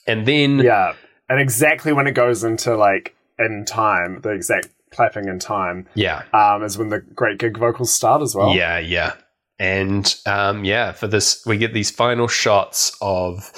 And 0.05 0.25
then 0.25 0.59
yeah. 0.59 0.93
And 1.29 1.41
exactly 1.41 1.91
when 1.91 2.07
it 2.07 2.13
goes 2.13 2.43
into 2.43 2.77
like 2.77 3.13
in 3.37 3.65
time, 3.65 4.21
the 4.21 4.29
exact 4.29 4.69
clapping 4.91 5.27
in 5.27 5.39
time, 5.39 5.85
yeah, 5.93 6.23
um, 6.33 6.63
is 6.63 6.77
when 6.77 6.89
the 6.89 6.99
great 6.99 7.37
gig 7.37 7.57
vocals 7.57 7.91
start 7.93 8.21
as 8.21 8.33
well. 8.33 8.55
Yeah, 8.55 8.79
yeah. 8.79 9.13
And 9.59 10.15
um, 10.25 10.63
yeah, 10.63 10.93
for 10.93 11.07
this, 11.07 11.45
we 11.45 11.57
get 11.57 11.73
these 11.73 11.91
final 11.91 12.27
shots 12.29 12.95
of 13.01 13.51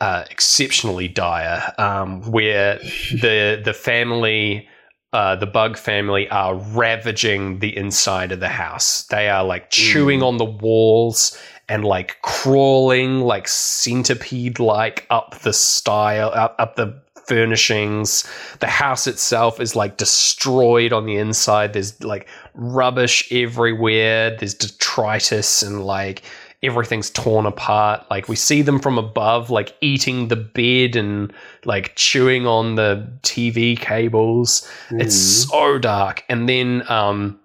uh, 0.00 0.24
exceptionally 0.30 1.08
dire, 1.08 1.74
um, 1.78 2.30
where 2.30 2.78
the 3.10 3.60
the 3.64 3.74
family, 3.74 4.68
uh, 5.12 5.36
the 5.36 5.46
bug 5.46 5.76
family, 5.78 6.28
are 6.28 6.54
ravaging 6.54 7.60
the 7.60 7.76
inside 7.76 8.32
of 8.32 8.40
the 8.40 8.48
house. 8.48 9.04
They 9.04 9.28
are 9.28 9.44
like 9.44 9.70
chewing 9.70 10.22
on 10.22 10.36
the 10.36 10.44
walls 10.44 11.38
and 11.68 11.84
like 11.84 12.20
crawling 12.22 13.20
like 13.20 13.48
centipede 13.48 14.58
like 14.58 15.06
up 15.10 15.38
the 15.40 15.52
style, 15.52 16.30
up 16.34 16.54
up 16.58 16.76
the 16.76 17.00
furnishings. 17.28 18.28
The 18.60 18.66
house 18.66 19.06
itself 19.06 19.60
is 19.60 19.76
like 19.76 19.98
destroyed 19.98 20.92
on 20.92 21.04
the 21.06 21.16
inside. 21.16 21.74
There's 21.74 22.02
like 22.02 22.26
rubbish 22.54 23.30
everywhere. 23.30 24.36
There's 24.36 24.54
detritus 24.54 25.62
and 25.62 25.84
like 25.84 26.22
everything's 26.62 27.10
torn 27.10 27.46
apart. 27.46 28.04
Like 28.10 28.28
we 28.28 28.36
see 28.36 28.62
them 28.62 28.78
from 28.80 28.98
above, 28.98 29.50
like 29.50 29.76
eating 29.80 30.28
the 30.28 30.36
bed 30.36 30.96
and 30.96 31.32
like 31.64 31.94
chewing 31.96 32.46
on 32.46 32.74
the 32.74 33.06
TV 33.22 33.78
cables. 33.78 34.68
It's 34.90 35.16
Mm. 35.16 35.48
so 35.50 35.78
dark. 35.78 36.24
And 36.28 36.48
then 36.48 36.82
um 36.90 37.38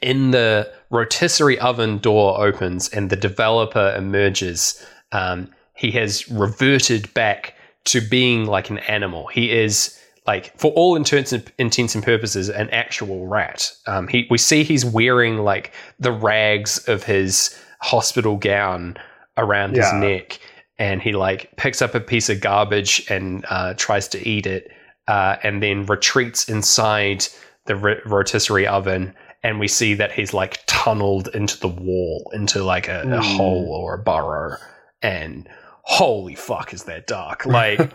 in 0.00 0.32
the 0.32 0.68
rotisserie 0.90 1.58
oven 1.60 1.98
door 1.98 2.44
opens 2.44 2.88
and 2.88 3.08
the 3.10 3.16
developer 3.16 3.94
emerges. 3.96 4.84
Um, 5.12 5.48
he 5.74 5.92
has 5.92 6.28
reverted 6.28 7.12
back 7.14 7.54
to 7.84 8.00
being 8.00 8.46
like 8.46 8.68
an 8.70 8.78
animal. 8.78 9.28
He 9.28 9.50
is 9.52 9.96
like, 10.26 10.56
for 10.58 10.72
all 10.72 10.94
intents 10.96 11.32
and, 11.32 11.50
intents 11.58 11.94
and 11.94 12.02
purposes, 12.04 12.48
an 12.48 12.68
actual 12.70 13.26
rat. 13.26 13.72
Um, 13.86 14.08
he 14.08 14.26
we 14.30 14.38
see 14.38 14.64
he's 14.64 14.84
wearing 14.84 15.38
like 15.38 15.72
the 16.00 16.12
rags 16.12 16.78
of 16.88 17.04
his 17.04 17.56
hospital 17.82 18.36
gown 18.36 18.96
around 19.36 19.76
his 19.76 19.92
neck, 19.94 20.38
and 20.78 21.02
he 21.02 21.12
like 21.12 21.54
picks 21.56 21.82
up 21.82 21.94
a 21.94 22.00
piece 22.00 22.28
of 22.30 22.40
garbage 22.40 23.04
and 23.10 23.44
uh, 23.50 23.74
tries 23.74 24.08
to 24.08 24.28
eat 24.28 24.46
it, 24.46 24.70
uh, 25.08 25.36
and 25.42 25.62
then 25.62 25.84
retreats 25.86 26.48
inside 26.48 27.26
the 27.66 27.76
ro- 27.76 28.00
rotisserie 28.06 28.66
oven. 28.66 29.14
And 29.44 29.58
we 29.58 29.66
see 29.66 29.94
that 29.94 30.12
he's 30.12 30.32
like 30.32 30.62
tunneled 30.66 31.28
into 31.34 31.58
the 31.58 31.66
wall, 31.68 32.30
into 32.32 32.62
like 32.62 32.86
a, 32.88 33.00
a 33.02 33.06
Mm. 33.06 33.36
hole 33.36 33.74
or 33.74 33.94
a 33.94 33.98
burrow. 33.98 34.56
And 35.02 35.48
holy 35.82 36.36
fuck, 36.36 36.72
is 36.72 36.84
that 36.84 37.08
dark! 37.08 37.44
Like 37.44 37.90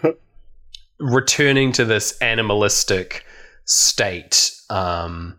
returning 1.00 1.72
to 1.74 1.86
this 1.86 2.18
animalistic 2.22 3.24
state. 3.66 4.52
Um, 4.70 5.37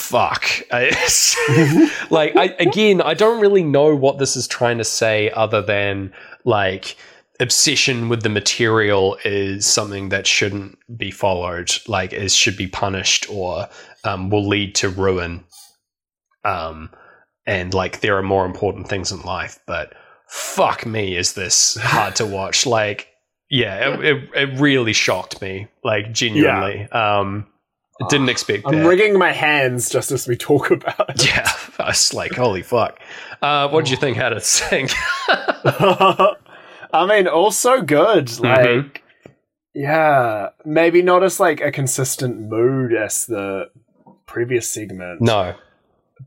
fuck. 0.00 0.44
Like 2.10 2.34
I 2.36 2.46
again, 2.58 3.00
I 3.00 3.14
don't 3.14 3.40
really 3.40 3.62
know 3.62 3.94
what 3.94 4.18
this 4.18 4.34
is 4.34 4.48
trying 4.48 4.78
to 4.78 4.84
say, 4.84 5.30
other 5.30 5.62
than 5.62 6.12
like 6.44 6.96
obsession 7.38 8.08
with 8.08 8.22
the 8.22 8.28
material 8.28 9.16
is 9.24 9.64
something 9.64 10.08
that 10.08 10.26
shouldn't 10.26 10.76
be 10.96 11.10
followed. 11.10 11.70
Like 11.86 12.12
is 12.12 12.34
should 12.34 12.56
be 12.56 12.66
punished 12.66 13.30
or 13.30 13.68
um, 14.04 14.30
will 14.30 14.46
lead 14.46 14.74
to 14.76 14.88
ruin. 14.88 15.44
Um, 16.44 16.90
and 17.46 17.72
like 17.74 18.00
there 18.00 18.16
are 18.16 18.22
more 18.22 18.46
important 18.46 18.88
things 18.88 19.12
in 19.12 19.22
life, 19.22 19.58
but 19.66 19.94
fuck 20.26 20.86
me, 20.86 21.16
is 21.16 21.34
this 21.34 21.76
hard 21.80 22.16
to 22.16 22.26
watch? 22.26 22.66
Like, 22.66 23.08
yeah, 23.48 23.94
it, 23.94 24.04
it, 24.04 24.30
it 24.34 24.60
really 24.60 24.92
shocked 24.92 25.42
me. 25.42 25.68
Like 25.82 26.12
genuinely, 26.12 26.88
um, 26.92 27.46
didn't 28.08 28.28
expect 28.30 28.64
I'm 28.66 28.78
that. 28.78 28.86
wringing 28.86 29.18
my 29.18 29.32
hands 29.32 29.90
just 29.90 30.10
as 30.12 30.26
we 30.26 30.36
talk 30.36 30.70
about 30.70 31.10
it. 31.10 31.26
yeah, 31.26 31.48
I 31.78 31.88
was 31.88 32.14
like, 32.14 32.34
holy 32.34 32.62
fuck. 32.62 32.98
Uh, 33.42 33.68
what 33.68 33.84
did 33.84 33.90
you 33.90 33.96
think? 33.96 34.16
How 34.16 34.28
did 34.30 34.38
it 34.38 34.44
sing? 34.44 34.88
I 36.92 37.06
mean, 37.06 37.28
also 37.28 37.82
good. 37.82 38.26
Mhm. 38.26 38.42
Like, 38.84 39.02
yeah, 39.74 40.48
maybe 40.64 41.02
not 41.02 41.22
as 41.22 41.38
like 41.40 41.60
a 41.60 41.70
consistent 41.70 42.40
mood 42.40 42.92
as 42.94 43.26
the 43.26 43.70
previous 44.26 44.70
segment. 44.70 45.20
no. 45.20 45.54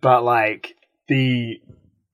but 0.01 0.23
like 0.23 0.75
the 1.07 1.61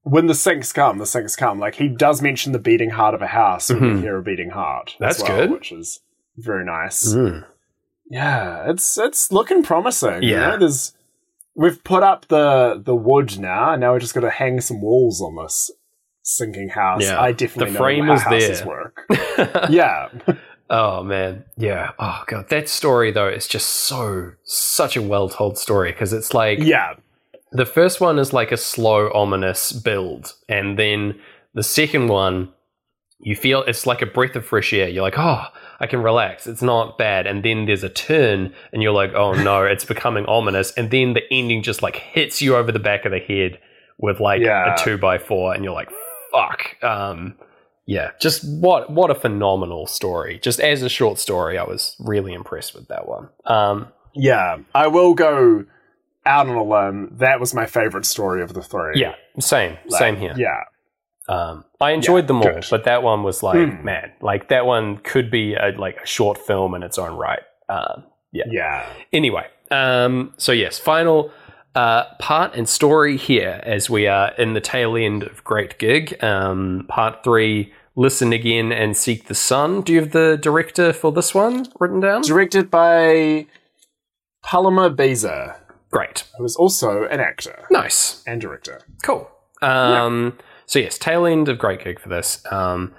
when 0.03 0.25
the 0.27 0.33
syncs 0.33 0.73
come, 0.73 0.97
the 0.97 1.05
syncs 1.05 1.37
come. 1.37 1.59
Like 1.59 1.75
he 1.75 1.87
does 1.87 2.21
mention 2.21 2.51
the 2.51 2.59
beating 2.59 2.89
heart 2.89 3.13
of 3.13 3.21
a 3.21 3.27
house, 3.27 3.69
we 3.69 3.75
Mhm. 3.79 4.01
hear 4.01 4.17
a 4.17 4.23
beating 4.23 4.49
heart. 4.49 4.95
as 4.99 5.17
That's 5.17 5.29
well, 5.29 5.37
good. 5.41 5.51
which 5.51 5.71
is 5.71 5.99
very 6.37 6.65
nice. 6.65 7.13
Mm. 7.13 7.45
Yeah, 8.09 8.69
it's 8.69 8.97
it's 8.97 9.31
looking 9.31 9.63
promising. 9.63 10.23
you 10.23 10.31
Yeah. 10.31 10.49
know? 10.51 10.57
there's 10.57 10.93
we've 11.55 11.83
put 11.83 12.03
up 12.03 12.27
the 12.27 12.81
the 12.83 12.95
wood 12.95 13.37
now, 13.39 13.71
and 13.73 13.81
now 13.81 13.91
we're 13.93 13.99
just 13.99 14.13
got 14.13 14.21
to 14.21 14.29
hang 14.29 14.61
some 14.61 14.81
walls 14.81 15.21
on 15.21 15.35
this 15.43 15.71
sinking 16.23 16.69
house. 16.69 17.03
Yeah. 17.03 17.19
I 17.21 17.31
definitely 17.31 17.71
The 17.71 17.71
know 17.73 17.79
frame 17.79 18.05
how 18.05 18.13
is 18.13 18.21
houses 18.23 18.59
there. 18.59 18.67
work. 18.67 19.05
yeah, 19.69 20.09
oh 20.69 21.03
man, 21.03 21.45
yeah. 21.57 21.91
Oh 21.99 22.23
god, 22.27 22.49
that 22.49 22.67
story 22.69 23.11
though 23.11 23.29
is 23.29 23.47
just 23.47 23.67
so 23.69 24.31
such 24.43 24.95
a 24.97 25.01
well 25.01 25.29
told 25.29 25.57
story 25.57 25.91
because 25.91 26.11
it's 26.13 26.33
like 26.33 26.59
yeah, 26.59 26.93
the 27.51 27.65
first 27.65 28.01
one 28.01 28.17
is 28.19 28.33
like 28.33 28.51
a 28.51 28.57
slow, 28.57 29.11
ominous 29.13 29.71
build, 29.71 30.33
and 30.47 30.79
then 30.79 31.19
the 31.53 31.63
second 31.63 32.07
one, 32.07 32.53
you 33.19 33.35
feel 33.35 33.63
it's 33.63 33.85
like 33.85 34.01
a 34.01 34.05
breath 34.05 34.35
of 34.35 34.45
fresh 34.45 34.71
air. 34.73 34.87
You're 34.87 35.01
like, 35.03 35.17
oh, 35.17 35.43
I 35.79 35.87
can 35.87 36.01
relax. 36.03 36.45
It's 36.47 36.61
not 36.61 36.97
bad. 36.97 37.25
And 37.27 37.43
then 37.43 37.65
there's 37.65 37.83
a 37.83 37.89
turn, 37.89 38.53
and 38.73 38.81
you're 38.83 38.91
like, 38.93 39.13
oh 39.13 39.33
no, 39.33 39.63
it's 39.63 39.85
becoming 39.85 40.25
ominous. 40.25 40.71
And 40.73 40.91
then 40.91 41.13
the 41.13 41.21
ending 41.31 41.63
just 41.63 41.81
like 41.81 41.95
hits 41.95 42.41
you 42.41 42.55
over 42.55 42.71
the 42.71 42.79
back 42.79 43.05
of 43.05 43.11
the 43.11 43.19
head 43.19 43.59
with 43.97 44.19
like 44.19 44.41
Yeah. 44.41 44.73
a 44.73 44.77
two 44.77 44.97
by 44.97 45.17
four, 45.17 45.53
and 45.53 45.63
you're 45.63 45.73
like, 45.73 45.89
fuck. 46.31 46.75
Um, 46.83 47.35
yeah, 47.85 48.11
just 48.21 48.43
what 48.47 48.91
what 48.91 49.09
a 49.09 49.15
phenomenal 49.15 49.87
story. 49.87 50.39
Just 50.39 50.59
as 50.59 50.83
a 50.83 50.89
short 50.89 51.17
story, 51.17 51.57
I 51.57 51.63
was 51.63 51.95
really 51.99 52.33
impressed 52.33 52.75
with 52.75 52.87
that 52.89 53.07
one. 53.07 53.29
Um, 53.45 53.87
yeah. 54.13 54.57
I 54.75 54.87
will 54.87 55.13
go 55.15 55.65
out 56.25 56.47
on 56.47 56.55
a 56.55 56.63
limb. 56.63 57.15
That 57.17 57.39
was 57.39 57.53
my 57.55 57.65
favorite 57.65 58.05
story 58.05 58.43
of 58.43 58.53
the 58.53 58.61
three. 58.61 58.99
yeah, 59.01 59.15
same, 59.39 59.77
Like, 59.87 59.99
same 59.99 60.17
here. 60.17 60.33
Yeah, 60.37 60.59
Um, 61.29 61.63
I 61.79 61.91
enjoyed 61.91 62.23
Yeah, 62.23 62.27
them 62.27 62.37
all, 62.41 62.53
good. 62.53 62.65
but 62.71 62.83
that 62.85 63.03
one 63.03 63.23
was 63.23 63.43
like, 63.43 63.55
Hmm. 63.69 63.85
man, 63.85 64.11
like 64.21 64.49
that 64.49 64.65
one 64.65 64.97
could 64.97 65.29
be 65.29 65.53
a, 65.53 65.71
like 65.77 65.97
a 66.03 66.07
short 66.07 66.37
film 66.37 66.73
in 66.73 66.83
its 66.83 66.97
own 66.97 67.15
right. 67.15 67.43
Um, 67.69 68.03
yeah. 68.31 68.85
anyway, 69.13 69.45
um, 69.71 70.33
so 70.37 70.51
yes, 70.51 70.79
final 70.79 71.31
uh, 71.75 72.05
part 72.19 72.55
and 72.55 72.67
story 72.67 73.15
here 73.15 73.59
as 73.63 73.89
we 73.89 74.07
are 74.07 74.31
in 74.39 74.53
the 74.53 74.59
tail 74.61 74.95
end 74.97 75.21
of 75.23 75.43
Great 75.43 75.77
Gig. 75.77 76.21
Um, 76.23 76.85
part 76.89 77.23
three 77.23 77.71
Listen 77.95 78.33
Again 78.33 78.71
and 78.71 78.97
Seek 78.97 79.27
the 79.27 79.35
Sun. 79.35 79.81
Do 79.81 79.93
you 79.93 79.99
have 80.01 80.11
the 80.11 80.37
director 80.41 80.93
for 80.93 81.11
this 81.11 81.35
one 81.35 81.67
written 81.79 81.99
down? 81.99 82.21
Directed 82.23 82.71
by 82.71 83.45
Paloma 84.43 84.89
Baeza, 84.89 85.57
Great. 85.91 86.23
who 86.37 86.45
is 86.45 86.55
also 86.55 87.03
an 87.05 87.19
actor 87.19 87.65
Nice. 87.69 88.23
and 88.25 88.41
director. 88.41 88.81
Cool. 89.03 89.29
Um, 89.61 90.37
So, 90.69 90.77
yes, 90.77 90.99
tail 90.99 91.25
end 91.25 91.49
of 91.49 91.57
Great 91.57 91.83
Gig 91.83 91.99
for 91.99 92.09
this. 92.09 92.45
Um, 92.51 92.93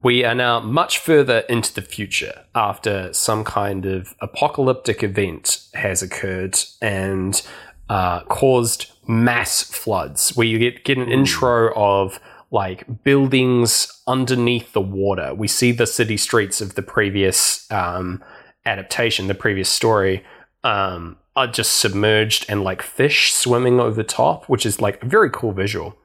we 0.00 0.24
are 0.24 0.32
now 0.32 0.60
much 0.60 0.98
further 0.98 1.40
into 1.48 1.74
the 1.74 1.82
future 1.82 2.44
after 2.54 3.12
some 3.12 3.42
kind 3.42 3.84
of 3.84 4.14
apocalyptic 4.20 5.02
event 5.02 5.66
has 5.74 6.02
occurred 6.02 6.56
and 6.80 7.42
uh, 7.88 8.20
caused 8.26 8.92
mass 9.08 9.64
floods, 9.64 10.36
where 10.36 10.46
you 10.46 10.60
get, 10.60 10.84
get 10.84 10.98
an 10.98 11.10
intro 11.10 11.74
of 11.74 12.20
like 12.52 13.02
buildings 13.02 13.90
underneath 14.06 14.72
the 14.72 14.80
water. 14.80 15.34
We 15.34 15.48
see 15.48 15.72
the 15.72 15.88
city 15.88 16.16
streets 16.16 16.60
of 16.60 16.76
the 16.76 16.82
previous 16.82 17.68
um, 17.72 18.22
adaptation, 18.64 19.26
the 19.26 19.34
previous 19.34 19.68
story, 19.68 20.24
um, 20.62 21.16
are 21.34 21.48
just 21.48 21.74
submerged 21.74 22.46
and 22.48 22.62
like 22.62 22.82
fish 22.82 23.32
swimming 23.32 23.80
over 23.80 23.96
the 23.96 24.04
top, 24.04 24.44
which 24.44 24.64
is 24.64 24.80
like 24.80 25.02
a 25.02 25.06
very 25.06 25.28
cool 25.28 25.50
visual. 25.50 25.98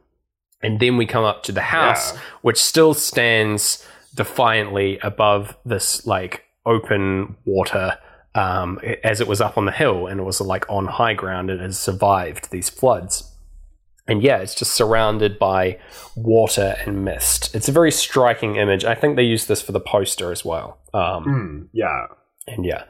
And 0.63 0.79
then 0.79 0.97
we 0.97 1.05
come 1.05 1.23
up 1.23 1.43
to 1.43 1.51
the 1.51 1.61
house, 1.61 2.13
Yeah. 2.13 2.19
which 2.41 2.57
still 2.61 2.93
stands 2.93 3.87
defiantly 4.15 4.99
above 4.99 5.55
this 5.65 6.05
like 6.05 6.43
open 6.65 7.35
water 7.45 7.97
um, 8.35 8.79
as 9.03 9.19
it 9.19 9.27
was 9.27 9.41
up 9.41 9.57
on 9.57 9.65
the 9.65 9.71
hill 9.71 10.07
and 10.07 10.19
it 10.19 10.23
was 10.23 10.39
like 10.39 10.65
on 10.69 10.85
high 10.85 11.13
ground 11.13 11.49
and 11.49 11.59
has 11.61 11.77
survived 11.79 12.51
these 12.51 12.69
floods. 12.69 13.27
And 14.07 14.21
yeah, 14.23 14.37
it's 14.37 14.55
just 14.55 14.73
surrounded 14.73 15.39
by 15.39 15.79
water 16.15 16.75
and 16.85 17.03
mist. 17.05 17.53
It's 17.55 17.69
a 17.69 17.71
very 17.71 17.91
striking 17.91 18.55
image. 18.57 18.83
I 18.85 18.95
think 18.95 19.15
they 19.15 19.23
used 19.23 19.47
this 19.47 19.61
for 19.61 19.71
the 19.71 19.79
poster 19.79 20.31
as 20.31 20.43
well. 20.45 20.77
Um, 20.93 21.23
Hmm, 21.23 21.61
yeah. 21.73 22.07
and 22.47 22.65
yeah. 22.65 22.83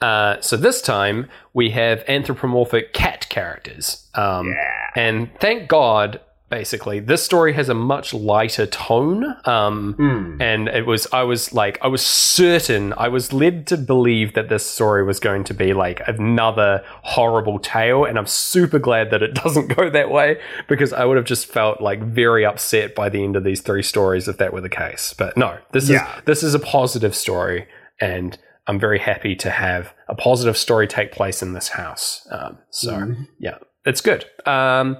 Uh, 0.00 0.40
so 0.40 0.56
this 0.56 0.80
time 0.82 1.28
we 1.54 1.70
have 1.70 2.04
anthropomorphic 2.08 2.92
cat 2.92 3.26
characters. 3.28 4.08
Um, 4.14 4.54
And 4.94 5.30
thank 5.40 5.68
God, 5.68 6.20
basically, 6.50 7.00
this 7.00 7.22
story 7.22 7.52
has 7.54 7.68
a 7.68 7.74
much 7.74 8.14
lighter 8.14 8.66
tone. 8.66 9.34
Um, 9.44 9.94
Hmm. 9.94 10.40
and 10.40 10.68
it 10.68 10.86
was, 10.86 11.06
I 11.12 11.22
was 11.22 11.52
like, 11.52 11.78
I 11.82 11.88
was 11.88 12.04
certain, 12.04 12.94
I 12.96 13.08
was 13.08 13.32
led 13.32 13.66
to 13.68 13.76
believe 13.76 14.34
that 14.34 14.48
this 14.48 14.66
story 14.66 15.04
was 15.04 15.20
going 15.20 15.44
to 15.44 15.54
be 15.54 15.72
like 15.74 16.00
another 16.08 16.82
horrible 17.02 17.58
tale. 17.58 18.04
And 18.04 18.18
I'm 18.18 18.26
super 18.26 18.78
glad 18.78 19.10
that 19.10 19.22
it 19.22 19.34
doesn't 19.42 19.68
go 19.76 19.90
that 19.90 20.10
way 20.10 20.40
because 20.68 20.92
I 20.92 21.04
would 21.04 21.16
have 21.16 21.26
just 21.26 21.46
felt 21.46 21.80
like 21.80 22.02
very 22.02 22.44
upset 22.44 22.94
by 22.94 23.08
the 23.08 23.22
end 23.22 23.36
of 23.36 23.44
these 23.44 23.60
three 23.60 23.82
stories 23.82 24.28
if 24.28 24.38
that 24.38 24.52
were 24.52 24.60
the 24.60 24.68
case. 24.68 25.14
But 25.16 25.36
no, 25.36 25.58
this 25.72 25.88
Yeah. 25.88 26.16
is 26.18 26.22
this 26.24 26.42
is 26.42 26.54
a 26.54 26.58
positive 26.58 27.14
story, 27.14 27.66
and 28.00 28.38
I'm 28.66 28.78
very 28.78 28.98
happy 28.98 29.34
to 29.36 29.50
have 29.50 29.94
a 30.08 30.14
positive 30.14 30.56
story 30.56 30.86
take 30.86 31.10
place 31.12 31.42
in 31.42 31.52
this 31.54 31.68
house. 31.68 32.26
Um, 32.30 32.58
so 32.70 32.92
Mhm. 32.92 33.28
yeah, 33.38 33.56
it's 33.86 34.00
good. 34.02 34.24
Um, 34.46 34.98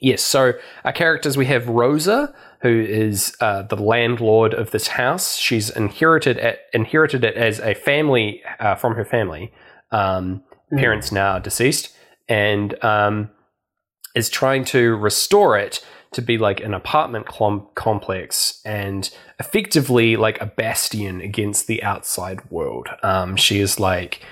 yes, 0.00 0.22
so 0.22 0.52
our 0.84 0.92
characters 0.92 1.36
we 1.36 1.46
have 1.46 1.68
Rosa, 1.68 2.34
who 2.62 2.80
is 2.80 3.36
uh, 3.40 3.62
the 3.62 3.76
landlord 3.76 4.54
of 4.54 4.70
this 4.72 4.88
house. 4.88 5.36
She's 5.36 5.70
inherited 5.70 6.36
it, 6.38 6.60
inherited 6.72 7.24
it 7.24 7.36
as 7.36 7.60
a 7.60 7.74
family 7.74 8.42
uh, 8.58 8.74
from 8.74 8.94
her 8.94 9.04
family. 9.04 9.52
Um, 9.90 10.42
Hmm. 10.70 10.78
Parents 10.78 11.10
now 11.12 11.38
deceased, 11.38 11.96
and 12.28 12.82
um, 12.84 13.30
is 14.14 14.28
trying 14.28 14.64
to 14.66 14.96
restore 14.96 15.56
it 15.56 15.84
to 16.12 16.22
be 16.22 16.38
like 16.38 16.60
an 16.60 16.74
apartment 16.74 17.26
complex 17.26 18.60
and 18.64 19.10
effectively 19.38 20.16
like 20.16 20.40
a 20.40 20.46
bastion 20.46 21.20
against 21.20 21.66
the 21.66 21.82
outside 21.82 22.50
world. 22.50 22.88
Um, 23.02 23.36
she 23.36 23.60
is 23.60 23.78
like, 23.78 24.22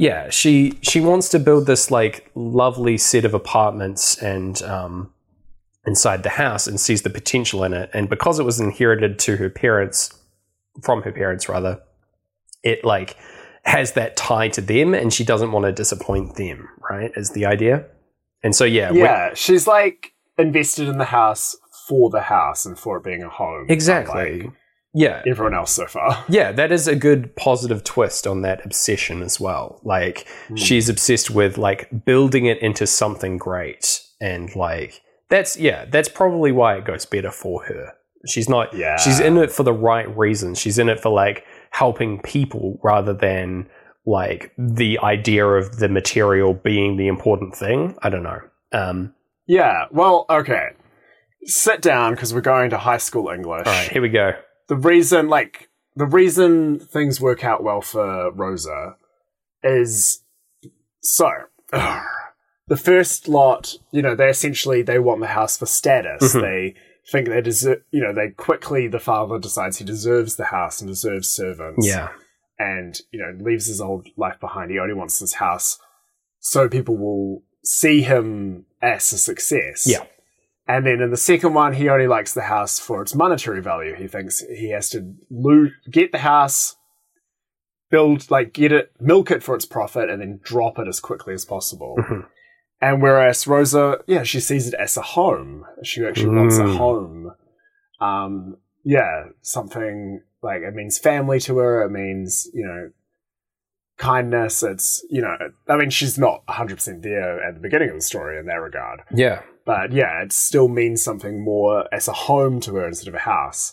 yeah, 0.00 0.30
she 0.30 0.78
she 0.80 1.00
wants 1.00 1.28
to 1.30 1.38
build 1.38 1.66
this 1.66 1.90
like 1.90 2.30
lovely 2.34 2.96
set 2.96 3.24
of 3.24 3.34
apartments 3.34 4.20
and 4.22 4.60
um, 4.62 5.12
inside 5.86 6.22
the 6.22 6.30
house 6.30 6.66
and 6.66 6.80
sees 6.80 7.02
the 7.02 7.10
potential 7.10 7.62
in 7.64 7.74
it. 7.74 7.90
And 7.92 8.08
because 8.08 8.38
it 8.38 8.44
was 8.44 8.58
inherited 8.60 9.18
to 9.20 9.36
her 9.36 9.50
parents, 9.50 10.18
from 10.82 11.02
her 11.02 11.12
parents 11.12 11.48
rather, 11.48 11.80
it 12.62 12.84
like 12.84 13.16
has 13.64 13.92
that 13.92 14.16
tie 14.16 14.48
to 14.48 14.62
them, 14.62 14.94
and 14.94 15.12
she 15.12 15.22
doesn't 15.22 15.52
want 15.52 15.66
to 15.66 15.72
disappoint 15.72 16.36
them. 16.36 16.68
Right, 16.90 17.12
is 17.14 17.30
the 17.30 17.44
idea. 17.44 17.84
And 18.42 18.56
so 18.56 18.64
yeah, 18.64 18.90
Yeah, 18.92 19.34
she's 19.34 19.66
like 19.66 20.14
invested 20.38 20.88
in 20.88 20.96
the 20.96 21.04
house 21.04 21.56
for 21.86 22.08
the 22.08 22.22
house 22.22 22.64
and 22.64 22.78
for 22.78 22.96
it 22.96 23.04
being 23.04 23.22
a 23.22 23.28
home. 23.28 23.66
exactly. 23.68 24.40
unlike 24.40 24.52
Yeah, 24.92 25.22
everyone 25.26 25.54
else 25.54 25.70
so 25.72 25.86
far. 25.86 26.24
Yeah, 26.28 26.50
that 26.52 26.72
is 26.72 26.88
a 26.88 26.96
good 26.96 27.36
positive 27.36 27.84
twist 27.84 28.26
on 28.26 28.42
that 28.42 28.64
obsession 28.64 29.22
as 29.22 29.38
well. 29.38 29.80
Like 29.84 30.26
Hmm. 30.48 30.56
she's 30.56 30.88
obsessed 30.88 31.30
with 31.30 31.56
like 31.58 32.04
building 32.04 32.46
it 32.46 32.58
into 32.60 32.86
something 32.86 33.38
great 33.38 34.02
and 34.20 34.54
like 34.56 35.00
that's 35.28 35.56
yeah, 35.56 35.84
that's 35.84 36.08
probably 36.08 36.50
why 36.52 36.76
it 36.76 36.84
goes 36.84 37.06
better 37.06 37.30
for 37.30 37.64
her. 37.64 37.92
She's 38.26 38.48
not 38.48 38.74
Yeah. 38.74 38.96
she's 38.96 39.20
in 39.20 39.36
it 39.38 39.52
for 39.52 39.62
the 39.62 39.72
right 39.72 40.08
reasons. 40.16 40.58
She's 40.58 40.78
in 40.78 40.88
it 40.88 40.98
for 41.00 41.10
like 41.10 41.44
helping 41.70 42.20
people 42.20 42.80
rather 42.82 43.12
than 43.14 43.68
like 44.06 44.52
the 44.58 44.98
idea 44.98 45.46
of 45.46 45.78
the 45.78 45.88
material 45.88 46.52
being 46.52 46.96
the 46.96 47.06
important 47.06 47.54
thing. 47.54 47.96
I 48.02 48.10
don't 48.10 48.24
know. 48.24 48.40
Um 48.72 49.14
Yeah, 49.46 49.84
well, 49.92 50.26
okay. 50.28 50.70
Sit 51.44 51.80
down 51.80 52.14
because 52.14 52.34
we're 52.34 52.40
going 52.40 52.70
to 52.70 52.78
high 52.78 52.98
school 52.98 53.28
English. 53.30 53.66
all 53.66 53.72
right, 53.72 53.88
here 53.90 54.02
we 54.02 54.08
go. 54.10 54.32
The 54.70 54.76
reason 54.76 55.28
like 55.28 55.68
the 55.96 56.06
reason 56.06 56.78
things 56.78 57.20
work 57.20 57.44
out 57.44 57.62
well 57.62 57.82
for 57.82 58.30
Rosa 58.30 58.96
is 59.62 60.22
so 61.02 61.28
the 61.72 62.76
first 62.76 63.28
lot, 63.28 63.74
you 63.90 64.00
know, 64.00 64.14
they 64.14 64.28
essentially 64.30 64.80
they 64.82 64.98
want 64.98 65.20
the 65.20 65.26
house 65.26 65.58
for 65.58 65.66
status. 65.66 66.34
Mhm. 66.34 66.40
They 66.40 66.74
think 67.10 67.28
they 67.28 67.40
deserve, 67.40 67.82
you 67.90 68.00
know, 68.00 68.14
they 68.14 68.30
quickly 68.30 68.86
the 68.88 69.00
father 69.00 69.38
decides 69.38 69.78
he 69.78 69.84
deserves 69.84 70.36
the 70.36 70.46
house 70.46 70.80
and 70.80 70.88
deserves 70.88 71.28
servants. 71.28 71.86
Yeah. 71.86 72.08
and 72.58 73.00
you 73.10 73.18
know 73.18 73.32
leaves 73.42 73.66
his 73.66 73.80
old 73.80 74.06
life 74.16 74.38
behind. 74.38 74.70
He 74.70 74.78
only 74.78 74.94
wants 74.94 75.18
this 75.18 75.34
house 75.34 75.78
so 76.40 76.68
people 76.68 76.96
will 76.96 77.42
see 77.64 78.02
him 78.02 78.66
as 78.82 79.12
a 79.12 79.18
success. 79.18 79.86
Yeah. 79.86 80.04
And 80.70 80.86
then 80.86 81.00
in 81.00 81.10
the 81.10 81.16
second 81.16 81.52
one, 81.54 81.72
he 81.72 81.88
only 81.88 82.06
likes 82.06 82.32
the 82.32 82.42
house 82.42 82.78
for 82.78 83.02
its 83.02 83.12
monetary 83.14 83.60
value. 83.60 83.94
He 83.96 84.06
thinks 84.06 84.38
he 84.40 84.70
has 84.70 84.88
to 84.90 85.14
loo- 85.28 85.72
get 85.90 86.12
the 86.12 86.18
house, 86.18 86.76
build, 87.90 88.30
like, 88.30 88.52
get 88.52 88.70
it, 88.70 88.92
milk 89.00 89.32
it 89.32 89.42
for 89.42 89.56
its 89.56 89.64
profit, 89.64 90.08
and 90.08 90.20
then 90.20 90.38
drop 90.44 90.78
it 90.78 90.86
as 90.86 91.00
quickly 91.00 91.34
as 91.34 91.44
possible. 91.44 91.96
Mhm. 91.98 92.26
And 92.80 93.02
whereas 93.02 93.48
Rosa, 93.48 93.98
yeah, 94.06 94.22
she 94.22 94.38
sees 94.38 94.68
it 94.68 94.74
as 94.74 94.96
a 94.96 95.02
home. 95.02 95.66
She 95.82 96.04
actually 96.06 96.36
wants 96.36 96.58
a 96.58 96.62
Mm. 96.64 96.76
home. 96.76 97.32
Um, 98.00 98.56
yeah, 98.84 99.24
something 99.42 100.22
like 100.40 100.62
it 100.62 100.74
means 100.74 100.98
family 100.98 101.40
to 101.40 101.58
her. 101.58 101.82
It 101.82 101.90
means, 101.90 102.48
you 102.54 102.64
know, 102.64 102.90
kindness. 103.98 104.62
It's, 104.62 105.04
you 105.10 105.20
know, 105.20 105.36
I 105.68 105.76
mean, 105.76 105.90
she's 105.90 106.16
not 106.16 106.42
100% 106.46 107.02
there 107.02 107.42
at 107.42 107.54
the 107.54 107.60
beginning 107.60 107.88
of 107.90 107.96
the 107.96 108.00
story 108.02 108.38
in 108.38 108.46
that 108.46 108.60
regard. 108.62 109.00
Yeah. 109.12 109.42
But 109.70 109.92
yeah, 109.92 110.22
it 110.22 110.32
still 110.32 110.66
means 110.66 111.00
something 111.00 111.44
more 111.44 111.84
as 111.94 112.08
a 112.08 112.12
home 112.12 112.58
to 112.62 112.74
her 112.74 112.88
instead 112.88 113.06
of 113.06 113.14
a 113.14 113.18
house. 113.20 113.72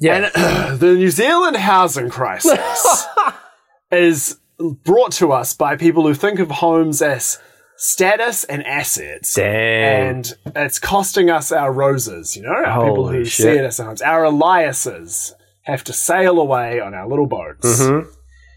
Yeah. 0.00 0.30
And 0.34 0.80
the 0.80 0.94
New 0.94 1.10
Zealand 1.10 1.56
housing 1.56 2.10
crisis 2.10 3.06
is 3.92 4.38
brought 4.84 5.12
to 5.12 5.30
us 5.30 5.54
by 5.54 5.76
people 5.76 6.04
who 6.04 6.14
think 6.14 6.40
of 6.40 6.50
homes 6.50 7.00
as 7.02 7.38
status 7.76 8.42
and 8.42 8.66
assets. 8.66 9.34
Damn. 9.34 10.08
And 10.16 10.34
it's 10.56 10.80
costing 10.80 11.30
us 11.30 11.52
our 11.52 11.72
roses, 11.72 12.36
you 12.36 12.42
know? 12.42 12.50
Our 12.66 12.88
people 12.88 13.08
who 13.08 13.24
shit. 13.24 13.44
see 13.44 13.50
it 13.50 13.64
as 13.64 13.78
homes. 13.78 14.02
Our 14.02 14.24
Eliases 14.24 15.34
have 15.62 15.84
to 15.84 15.92
sail 15.92 16.40
away 16.40 16.80
on 16.80 16.94
our 16.94 17.06
little 17.08 17.26
boats. 17.26 17.80
Mhm. 17.80 18.08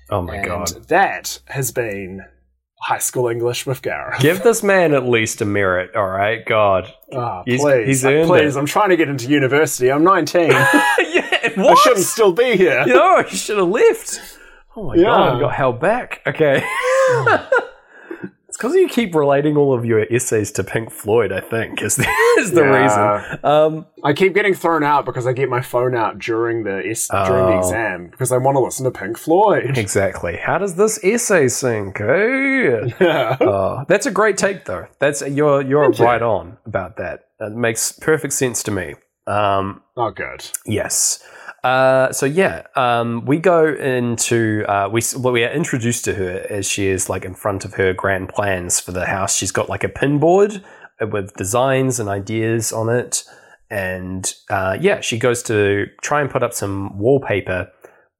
Oh 0.09 0.23
my 0.23 0.37
and 0.37 0.45
god. 0.47 0.67
that 0.87 1.41
has 1.45 1.71
been 1.71 2.21
high 2.81 2.97
school 2.99 3.27
English 3.27 3.65
with 3.65 3.81
Gareth. 3.81 4.19
Give 4.21 4.41
this 4.41 4.63
man 4.63 4.93
at 4.93 5.05
least 5.07 5.41
a 5.41 5.45
merit, 5.45 5.95
all 5.95 6.07
right? 6.07 6.43
God. 6.45 6.91
Ah, 7.13 7.43
He's- 7.45 7.61
please, 7.61 7.85
he's 7.87 8.05
earned 8.05 8.27
please! 8.27 8.55
it. 8.55 8.59
I'm 8.59 8.65
trying 8.65 8.89
to 8.89 8.97
get 8.97 9.07
into 9.07 9.27
university. 9.27 9.91
I'm 9.91 10.03
19. 10.03 10.49
yeah, 10.51 10.57
I 10.97 11.75
shouldn't 11.83 12.05
still 12.05 12.31
be 12.33 12.55
here. 12.57 12.83
You 12.87 12.93
know, 12.93 13.17
you 13.19 13.37
should 13.37 13.57
have 13.57 13.67
left. 13.69 14.19
Oh 14.75 14.83
my 14.87 14.95
Yeah. 14.95 15.03
god, 15.03 15.35
I 15.35 15.39
got 15.39 15.53
held 15.53 15.79
back. 15.79 16.21
Okay. 16.25 16.63
because 18.61 18.75
you 18.75 18.87
keep 18.87 19.15
relating 19.15 19.57
all 19.57 19.73
of 19.73 19.85
your 19.85 20.01
essays 20.13 20.51
to 20.51 20.63
Pink 20.63 20.91
Floyd, 20.91 21.31
I 21.31 21.39
think, 21.39 21.81
is 21.81 21.95
the, 21.95 22.07
is 22.37 22.51
the 22.51 22.61
Yeah. 22.61 23.23
reason. 23.31 23.39
Um, 23.43 23.85
I 24.03 24.13
keep 24.13 24.35
getting 24.35 24.53
thrown 24.53 24.83
out 24.83 25.03
because 25.03 25.25
I 25.25 25.33
get 25.33 25.49
my 25.49 25.61
phone 25.61 25.95
out 25.95 26.19
during 26.19 26.63
the 26.63 26.83
es- 26.87 27.07
during 27.07 27.47
the 27.47 27.53
Oh. 27.53 27.57
exam 27.57 28.07
because 28.11 28.31
I 28.31 28.37
want 28.37 28.57
to 28.57 28.59
listen 28.59 28.85
to 28.85 28.91
Pink 28.91 29.17
Floyd. 29.17 29.77
exactly. 29.79 30.37
How 30.37 30.59
does 30.59 30.75
this 30.75 31.03
essay 31.03 31.47
sync? 31.47 31.99
Eh? 31.99 32.89
Yeah. 33.01 33.37
Oh, 33.41 33.83
that's 33.87 34.05
a 34.05 34.11
great 34.11 34.37
take, 34.37 34.65
though. 34.65 34.85
That's 34.99 35.21
you're 35.27 35.63
you're 35.63 35.85
Thank 35.85 35.99
you. 35.99 36.05
right 36.05 36.21
on 36.21 36.57
about 36.67 36.97
that. 36.97 37.25
It 37.39 37.53
makes 37.53 37.91
perfect 37.91 38.33
sense 38.33 38.61
to 38.63 38.71
me. 38.71 38.93
Um, 39.25 39.81
Oh, 39.97 40.11
good. 40.11 40.45
Yes. 40.67 41.23
Uh, 41.63 42.11
so 42.11 42.25
yeah, 42.25 42.63
um, 42.75 43.23
we 43.25 43.37
go 43.37 43.67
into 43.67 44.65
uh, 44.67 44.89
we 44.91 45.01
well, 45.17 45.31
we 45.31 45.43
are 45.43 45.51
introduced 45.51 46.03
to 46.05 46.13
her 46.15 46.45
as 46.49 46.67
she 46.67 46.87
is 46.87 47.07
like 47.07 47.23
in 47.23 47.35
front 47.35 47.65
of 47.65 47.75
her 47.75 47.93
grand 47.93 48.29
plans 48.29 48.79
for 48.79 48.91
the 48.91 49.05
house. 49.05 49.35
She's 49.35 49.51
got 49.51 49.69
like 49.69 49.83
a 49.83 49.89
pin 49.89 50.17
board 50.17 50.63
with 50.99 51.33
designs 51.35 51.99
and 51.99 52.09
ideas 52.09 52.73
on 52.73 52.89
it, 52.89 53.23
and 53.69 54.33
uh, 54.49 54.77
yeah, 54.79 55.01
she 55.01 55.19
goes 55.19 55.43
to 55.43 55.85
try 56.01 56.19
and 56.21 56.31
put 56.31 56.41
up 56.41 56.53
some 56.53 56.97
wallpaper 56.97 57.71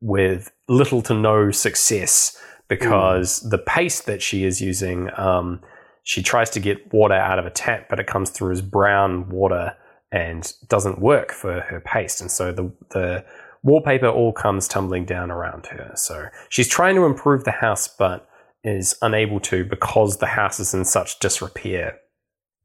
with 0.02 0.52
little 0.70 1.02
to 1.04 1.14
no 1.14 1.52
success 1.52 2.38
because 2.68 3.42
the 3.50 3.58
paste 3.58 4.06
that 4.06 4.22
she 4.22 4.46
is 4.46 4.62
using, 4.62 5.10
um, 5.18 5.60
she 6.04 6.24
tries 6.24 6.50
to 6.52 6.60
get 6.60 6.94
water 6.94 7.16
out 7.16 7.38
of 7.38 7.46
a 7.46 7.50
tap, 7.50 7.88
but 7.90 8.00
it 8.00 8.08
comes 8.08 8.30
through 8.30 8.52
as 8.52 8.62
brown 8.62 9.28
water 9.30 9.76
and 10.12 10.54
doesn't 10.68 11.00
work 11.00 11.32
for 11.32 11.62
her 11.62 11.80
paste, 11.80 12.22
and 12.22 12.32
so 12.32 12.52
the 12.52 12.72
the 12.90 13.26
wallpaper 13.64 14.08
all 14.08 14.34
comes 14.34 14.68
tumbling 14.68 15.06
down 15.06 15.30
around 15.32 15.68
her. 15.68 15.92
So 15.96 16.28
she's 16.50 16.68
trying 16.68 16.96
to 16.96 17.06
improve 17.06 17.44
the 17.44 17.52
house, 17.52 17.88
but 17.88 18.28
is 18.64 18.96
unable 19.02 19.40
to 19.40 19.64
because 19.64 20.18
the 20.18 20.28
house 20.28 20.60
is 20.60 20.74
in 20.74 20.86
such 20.86 21.20
disrepair, 21.20 21.98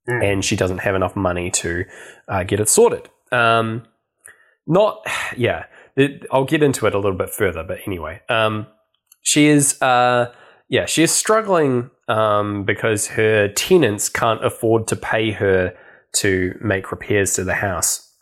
Mm. 0.09 0.25
and 0.33 0.45
she 0.45 0.55
doesn't 0.55 0.79
have 0.79 0.95
enough 0.95 1.17
money 1.17 1.51
to 1.51 1.85
uh, 2.29 2.45
get 2.45 2.61
it 2.61 2.69
sorted. 2.69 3.09
Um, 3.33 3.83
not, 4.67 5.05
yeah. 5.37 5.65
It, 5.97 6.27
I'll 6.31 6.45
get 6.45 6.63
into 6.63 6.87
it 6.87 6.95
a 6.95 6.99
little 6.99 7.17
bit 7.17 7.31
further, 7.31 7.65
but 7.65 7.79
anyway, 7.87 8.21
um, 8.29 8.67
she 9.23 9.47
is, 9.47 9.81
uh, 9.83 10.33
yeah, 10.69 10.85
she 10.87 11.03
is 11.03 11.11
struggling 11.11 11.91
um, 12.07 12.65
because 12.65 13.09
her 13.09 13.49
tenants 13.49 14.09
can't 14.09 14.45
afford 14.45 14.87
to 14.89 14.97
pay 14.97 15.33
her 15.33 15.75
to 16.15 16.59
make 16.61 16.91
repairs 16.91 17.35
to 17.35 17.45
the 17.45 17.55
house, 17.55 18.13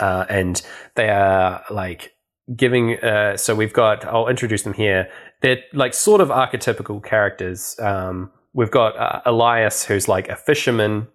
uh, 0.00 0.24
and 0.28 0.62
they 0.94 1.08
are 1.08 1.64
like 1.70 2.12
giving. 2.54 2.98
Uh, 2.98 3.36
so 3.36 3.54
we've 3.54 3.72
got. 3.72 4.04
I'll 4.04 4.28
introduce 4.28 4.62
them 4.62 4.74
here. 4.74 5.08
They're 5.40 5.58
like 5.72 5.94
sort 5.94 6.20
of 6.20 6.28
archetypical 6.28 7.04
characters. 7.04 7.78
Um, 7.80 8.30
we've 8.52 8.70
got 8.70 8.96
uh, 8.96 9.20
Elias, 9.24 9.84
who's 9.84 10.08
like 10.08 10.28
a 10.28 10.36
fisherman 10.36 11.08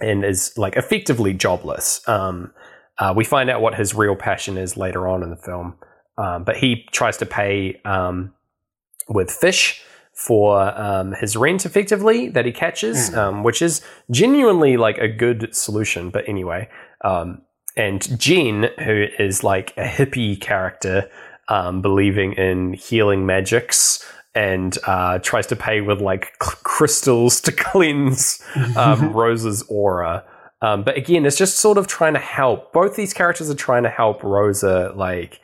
and 0.00 0.24
is 0.24 0.56
like 0.56 0.76
effectively 0.76 1.32
jobless. 1.32 2.06
Um, 2.08 2.52
uh, 2.98 3.12
we 3.16 3.24
find 3.24 3.50
out 3.50 3.60
what 3.60 3.74
his 3.74 3.94
real 3.94 4.16
passion 4.16 4.56
is 4.56 4.76
later 4.76 5.06
on 5.06 5.22
in 5.22 5.30
the 5.30 5.36
film, 5.36 5.74
um, 6.18 6.44
but 6.44 6.56
he 6.56 6.86
tries 6.92 7.16
to 7.18 7.26
pay 7.26 7.80
um, 7.84 8.32
with 9.08 9.30
fish 9.30 9.82
for 10.16 10.60
um, 10.80 11.12
his 11.20 11.36
rent 11.36 11.66
effectively 11.66 12.28
that 12.28 12.46
he 12.46 12.52
catches, 12.52 13.14
um, 13.14 13.42
which 13.42 13.60
is 13.60 13.82
genuinely 14.10 14.78
like 14.78 14.96
a 14.96 15.08
good 15.08 15.54
solution. 15.54 16.08
But 16.08 16.26
anyway, 16.26 16.68
um, 17.04 17.42
and 17.76 18.18
Jean, 18.18 18.70
who 18.82 19.04
is 19.18 19.44
like 19.44 19.76
a 19.76 19.84
hippie 19.84 20.40
character, 20.40 21.10
um, 21.48 21.82
believing 21.82 22.32
in 22.32 22.72
healing 22.72 23.26
magics. 23.26 24.04
And 24.34 24.76
uh, 24.86 25.18
tries 25.20 25.46
to 25.46 25.56
pay 25.56 25.80
with 25.80 26.02
like 26.02 26.26
c- 26.42 26.56
crystals 26.62 27.40
to 27.40 27.52
cleanse 27.56 28.44
um, 28.76 29.12
Rosa's 29.14 29.62
aura. 29.62 30.24
Um, 30.60 30.82
but 30.82 30.94
again, 30.98 31.24
it's 31.24 31.38
just 31.38 31.58
sort 31.58 31.78
of 31.78 31.86
trying 31.86 32.12
to 32.12 32.20
help. 32.20 32.70
Both 32.74 32.96
these 32.96 33.14
characters 33.14 33.48
are 33.48 33.54
trying 33.54 33.84
to 33.84 33.88
help 33.88 34.22
Rosa 34.22 34.92
like 34.94 35.40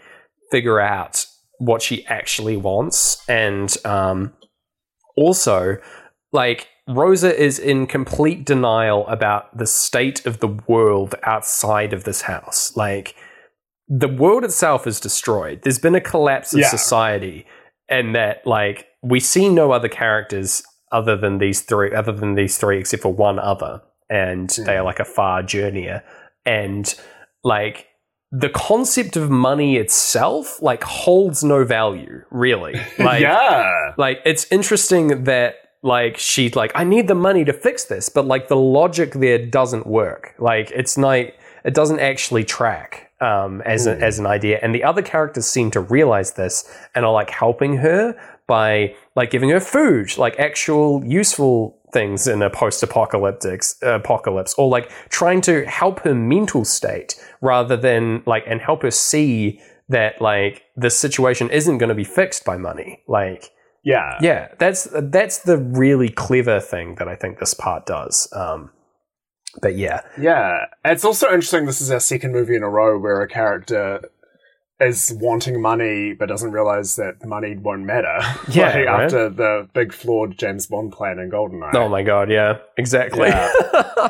figure 0.50 0.78
out 0.78 1.24
what 1.56 1.80
she 1.80 2.04
actually 2.04 2.58
wants, 2.58 3.26
and 3.30 3.74
um, 3.86 4.34
also 5.16 5.78
like 6.32 6.68
Rosa 6.88 7.38
is 7.38 7.58
in 7.58 7.86
complete 7.86 8.44
denial 8.44 9.06
about 9.06 9.56
the 9.56 9.66
state 9.66 10.26
of 10.26 10.40
the 10.40 10.48
world 10.48 11.14
outside 11.22 11.92
of 11.92 12.04
this 12.04 12.22
house. 12.22 12.76
Like 12.76 13.14
the 13.88 14.08
world 14.08 14.44
itself 14.44 14.86
is 14.86 14.98
destroyed. 14.98 15.60
There's 15.62 15.78
been 15.78 15.94
a 15.94 16.00
collapse 16.00 16.54
of 16.54 16.60
Yeah. 16.60 16.68
society, 16.68 17.46
and 17.88 18.14
that 18.14 18.46
like 18.46 18.88
we 19.02 19.20
see 19.20 19.48
no 19.48 19.72
other 19.72 19.88
characters 19.88 20.62
other 20.90 21.16
than 21.16 21.38
these 21.38 21.60
three, 21.60 21.94
other 21.94 22.12
than 22.12 22.34
these 22.34 22.58
three, 22.58 22.78
except 22.78 23.02
for 23.02 23.12
one 23.12 23.38
other, 23.38 23.82
and 24.10 24.50
they 24.50 24.74
hmm. 24.74 24.80
are 24.80 24.84
like 24.84 25.00
a 25.00 25.04
far 25.04 25.42
journeyer, 25.42 26.02
and 26.44 26.94
like 27.44 27.86
the 28.32 28.48
concept 28.48 29.16
of 29.16 29.30
money 29.30 29.76
itself 29.76 30.60
like 30.62 30.82
holds 30.82 31.44
no 31.44 31.64
value 31.64 32.24
really. 32.30 32.74
Like 32.98 33.20
yeah. 33.20 33.92
like 33.96 34.20
it's 34.24 34.50
interesting 34.50 35.24
that 35.24 35.56
like 35.82 36.16
she's 36.16 36.54
like 36.54 36.70
i 36.74 36.84
need 36.84 37.08
the 37.08 37.14
money 37.14 37.44
to 37.44 37.52
fix 37.52 37.84
this 37.86 38.08
but 38.08 38.24
like 38.24 38.46
the 38.46 38.56
logic 38.56 39.12
there 39.12 39.44
doesn't 39.44 39.86
work. 39.86 40.34
Like 40.38 40.70
it's 40.70 40.96
not 40.96 41.26
it 41.64 41.74
doesn't 41.74 42.00
actually 42.00 42.44
track 42.44 43.12
um, 43.20 43.60
as, 43.62 43.86
a, 43.86 43.96
as 43.98 44.18
an 44.18 44.26
idea. 44.26 44.58
And 44.62 44.74
the 44.74 44.82
other 44.82 45.00
characters 45.00 45.46
seem 45.46 45.70
to 45.72 45.80
realize 45.80 46.32
this 46.32 46.68
and 46.94 47.04
are 47.04 47.12
like 47.12 47.30
helping 47.30 47.76
her 47.76 48.18
by 48.48 48.94
like 49.14 49.30
giving 49.30 49.50
her 49.50 49.60
food 49.60 50.16
like 50.18 50.38
actual 50.38 51.04
useful 51.04 51.78
things 51.92 52.26
in 52.26 52.42
a 52.42 52.50
post-apocalyptic 52.50 53.62
apocalypse 53.82 54.54
or 54.58 54.68
like 54.68 54.90
trying 55.10 55.40
to 55.42 55.64
help 55.66 56.00
her 56.00 56.14
mental 56.14 56.64
state 56.64 57.14
rather 57.40 57.76
than 57.76 58.22
like 58.26 58.44
and 58.46 58.60
help 58.60 58.82
her 58.82 58.90
see 58.90 59.60
that 59.88 60.20
like 60.20 60.62
the 60.76 60.88
situation 60.90 61.50
isn't 61.50 61.78
going 61.78 61.88
to 61.88 61.94
be 61.94 62.04
fixed 62.04 62.44
by 62.44 62.56
money 62.56 63.02
like 63.06 63.50
Yeah. 63.84 64.16
yeah, 64.20 64.48
that's 64.58 64.88
that's 64.92 65.38
the 65.38 65.58
really 65.58 66.08
clever 66.08 66.60
thing 66.60 66.94
that 66.96 67.08
I 67.08 67.16
think 67.16 67.38
this 67.38 67.52
part 67.54 67.84
does. 67.84 68.28
Um, 68.32 68.70
but 69.60 69.76
yeah, 69.76 70.00
Yeah. 70.18 70.66
It's 70.84 71.04
also 71.04 71.26
interesting 71.26 71.66
this 71.66 71.80
is 71.80 71.90
our 71.90 72.00
second 72.00 72.32
movie 72.32 72.56
in 72.56 72.62
a 72.62 72.70
row 72.70 72.98
where 72.98 73.20
a 73.20 73.28
character 73.28 74.00
is 74.82 75.12
wanting 75.20 75.60
money 75.60 76.12
but 76.12 76.26
doesn't 76.28 76.52
realize 76.52 76.96
that 76.96 77.20
the 77.20 77.26
money 77.26 77.56
won't 77.56 77.82
matter. 77.84 78.18
Yeah, 78.48 78.66
like 78.66 78.74
right? 78.86 79.04
after 79.04 79.28
the 79.28 79.68
big 79.72 79.92
flawed 79.92 80.36
James 80.38 80.66
Bond 80.66 80.92
plan 80.92 81.18
in 81.18 81.30
Goldeneye. 81.30 81.74
oh 81.74 81.88
my 81.88 82.02
god, 82.02 82.30
yeah, 82.30 82.58
exactly. 82.76 83.28
Yeah. 83.28 83.52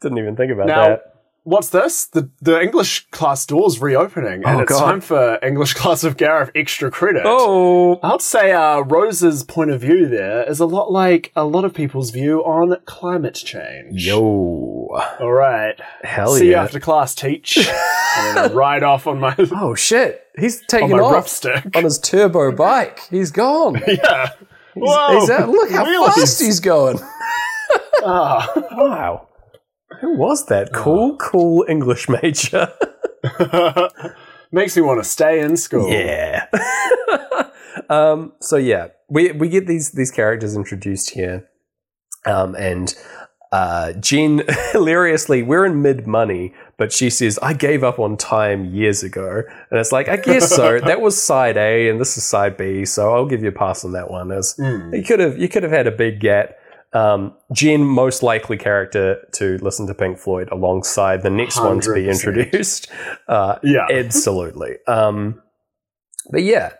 Didn't 0.00 0.18
even 0.18 0.36
think 0.36 0.52
about 0.52 0.66
Now, 0.66 0.88
that. 0.88 1.13
What's 1.46 1.68
this? 1.68 2.06
The 2.06 2.30
the 2.40 2.58
English 2.60 3.06
class 3.10 3.44
door's 3.44 3.78
reopening, 3.80 4.42
and 4.44 4.46
Oh, 4.46 4.60
it's 4.60 4.72
God. 4.72 4.80
time 4.84 5.00
for 5.02 5.38
English 5.42 5.74
class 5.80 6.02
of 6.02 6.16
Gareth 6.16 6.50
extra 6.54 6.90
credit. 6.90 7.22
Oh, 7.26 8.00
I'd 8.02 8.22
say 8.22 8.52
uh, 8.52 8.80
Rose's 8.80 9.42
point 9.44 9.70
of 9.70 9.80
view 9.82 10.08
there 10.08 10.42
is 10.48 10.58
a 10.58 10.64
lot 10.66 10.90
like 10.90 11.32
a 11.36 11.44
lot 11.44 11.64
of 11.66 11.74
people's 11.74 12.10
view 12.10 12.40
on 12.40 12.76
climate 12.86 13.34
change. 13.34 14.06
yo, 14.06 14.88
All 15.20 15.32
right. 15.32 15.78
hell 16.02 16.34
See 16.34 16.48
you 16.48 16.54
after 16.54 16.80
class, 16.80 17.14
teach. 17.14 17.58
and 18.16 18.54
ride 18.54 18.82
off 18.82 19.06
on 19.06 19.20
my 19.20 19.34
Oh 19.52 19.74
shit, 19.74 20.26
he's 20.38 20.62
taking 20.66 20.92
rough 20.96 21.12
off 21.14 21.28
stick. 21.28 21.76
on 21.76 21.84
his 21.84 21.98
turbo 21.98 22.52
bike. 22.52 23.00
He's 23.10 23.30
gone. 23.30 23.74
He's, 23.84 23.98
yeah. 24.02 24.30
Whoa, 24.74 25.20
he's 25.20 25.28
out. 25.30 25.48
Look 25.50 25.70
how 25.70 25.84
wheelies. 25.84 26.14
fast 26.14 26.40
he's 26.40 26.60
going. 26.60 26.98
Ah. 28.02 28.50
Wow, 28.72 29.28
who 30.00 30.16
was 30.16 30.46
that? 30.46 30.72
Cool, 30.72 31.16
cool 31.16 31.64
English 31.68 32.08
major. 32.08 32.72
Makes 34.52 34.76
me 34.76 34.82
want 34.82 35.02
to 35.02 35.08
stay 35.08 35.40
in 35.40 35.56
school. 35.56 35.90
Yeah. 35.90 36.46
um, 37.88 38.32
so 38.40 38.56
yeah, 38.56 38.88
we 39.08 39.32
we 39.32 39.48
get 39.48 39.66
these 39.66 39.92
these 39.92 40.10
characters 40.10 40.54
introduced 40.54 41.10
here, 41.10 41.48
um, 42.26 42.54
and 42.54 42.94
uh, 43.50 43.92
Jean 43.94 44.42
hilariously, 44.72 45.42
we're 45.42 45.64
in 45.64 45.82
mid 45.82 46.06
money, 46.06 46.54
but 46.76 46.92
she 46.92 47.10
says, 47.10 47.38
"I 47.42 47.52
gave 47.54 47.82
up 47.82 47.98
on 47.98 48.16
time 48.16 48.66
years 48.66 49.02
ago," 49.02 49.42
and 49.70 49.80
it's 49.80 49.90
like, 49.92 50.08
I 50.08 50.16
guess 50.18 50.54
so. 50.54 50.78
that 50.80 51.00
was 51.00 51.20
side 51.20 51.56
A, 51.56 51.88
and 51.88 52.00
this 52.00 52.16
is 52.16 52.24
side 52.24 52.56
B, 52.56 52.84
so 52.84 53.12
I'll 53.14 53.26
give 53.26 53.42
you 53.42 53.48
a 53.48 53.52
pass 53.52 53.84
on 53.84 53.92
that 53.92 54.10
one. 54.10 54.30
As 54.30 54.54
Mm. 54.58 54.96
you 54.96 55.02
could 55.02 55.18
have 55.20 55.38
you 55.38 55.48
could 55.48 55.62
have 55.64 55.72
had 55.72 55.86
a 55.86 55.92
big 55.92 56.20
gap. 56.20 56.56
Um, 56.94 57.34
Jen, 57.52 57.82
most 57.84 58.22
likely 58.22 58.56
character 58.56 59.18
to 59.34 59.58
listen 59.58 59.86
to 59.88 59.94
Pink 59.94 60.18
Floyd 60.18 60.48
alongside 60.52 61.22
the 61.22 61.30
next 61.30 61.58
one 61.60 61.80
to 61.80 61.92
be 61.94 62.08
introduced. 62.08 62.88
Uh, 63.28 63.58
Yeah. 63.62 63.86
absolutely. 63.90 64.76
Um, 64.86 65.42
but 66.30 66.42
yeah, 66.42 66.72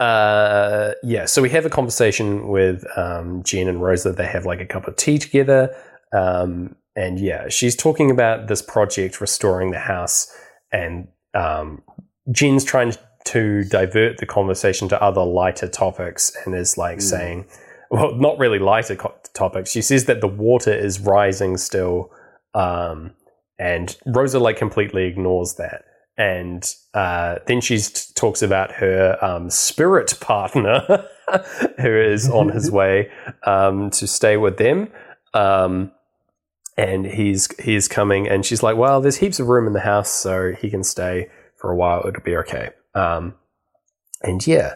uh, 0.00 0.92
yeah. 1.02 1.24
So 1.24 1.42
we 1.42 1.50
have 1.50 1.66
a 1.66 1.70
conversation 1.70 2.48
with 2.48 2.84
um, 2.96 3.42
Jen 3.42 3.68
and 3.68 3.82
Rosa. 3.82 4.12
They 4.12 4.26
have 4.26 4.46
like 4.46 4.60
a 4.60 4.66
cup 4.66 4.86
of 4.86 4.96
tea 4.96 5.18
together, 5.18 5.74
um, 6.12 6.76
and 6.94 7.18
yeah, 7.18 7.48
she's 7.48 7.74
talking 7.76 8.10
about 8.10 8.46
this 8.48 8.62
project 8.62 9.20
restoring 9.20 9.70
the 9.72 9.78
house, 9.78 10.30
and 10.72 11.08
um, 11.34 11.82
Jen's 12.30 12.64
trying 12.64 12.92
to 13.24 13.64
divert 13.64 14.18
the 14.18 14.26
conversation 14.26 14.88
to 14.88 15.02
other 15.02 15.22
lighter 15.24 15.68
topics, 15.68 16.32
and 16.46 16.54
is 16.54 16.78
like 16.78 16.98
Mm. 16.98 17.02
saying, 17.02 17.46
well, 17.90 18.14
not 18.14 18.38
really 18.38 18.58
lighter 18.58 18.96
co- 18.96 19.14
topics. 19.38 19.70
She 19.70 19.82
says 19.82 20.06
that 20.06 20.20
the 20.20 20.28
water 20.28 20.72
is 20.72 21.00
rising 21.00 21.56
still, 21.56 22.10
um, 22.54 23.12
and 23.58 23.96
Rosa 24.06 24.38
like 24.38 24.56
completely 24.56 25.04
ignores 25.04 25.54
that. 25.54 25.84
And 26.16 26.74
uh, 26.94 27.36
then 27.46 27.60
she 27.60 27.78
talks 28.14 28.42
about 28.42 28.72
her 28.72 29.16
um, 29.24 29.50
spirit 29.50 30.18
partner, 30.20 31.06
who 31.80 31.96
is 31.96 32.28
on 32.28 32.48
his 32.48 32.70
way 32.80 33.10
um, 33.44 33.90
to 33.90 34.06
stay 34.06 34.36
with 34.36 34.58
them. 34.58 34.88
Um, 35.34 35.92
and 36.76 37.06
he's 37.06 37.48
he's 37.60 37.88
coming, 37.88 38.28
and 38.28 38.46
she's 38.46 38.62
like, 38.62 38.76
"Well, 38.76 39.00
there's 39.00 39.16
heaps 39.16 39.40
of 39.40 39.48
room 39.48 39.66
in 39.66 39.72
the 39.72 39.80
house, 39.80 40.10
so 40.10 40.52
he 40.52 40.70
can 40.70 40.84
stay 40.84 41.28
for 41.56 41.70
a 41.70 41.76
while. 41.76 42.06
It'll 42.06 42.22
be 42.22 42.36
okay. 42.36 42.70
Um, 42.94 43.34
and 44.22 44.44
yeah, 44.46 44.74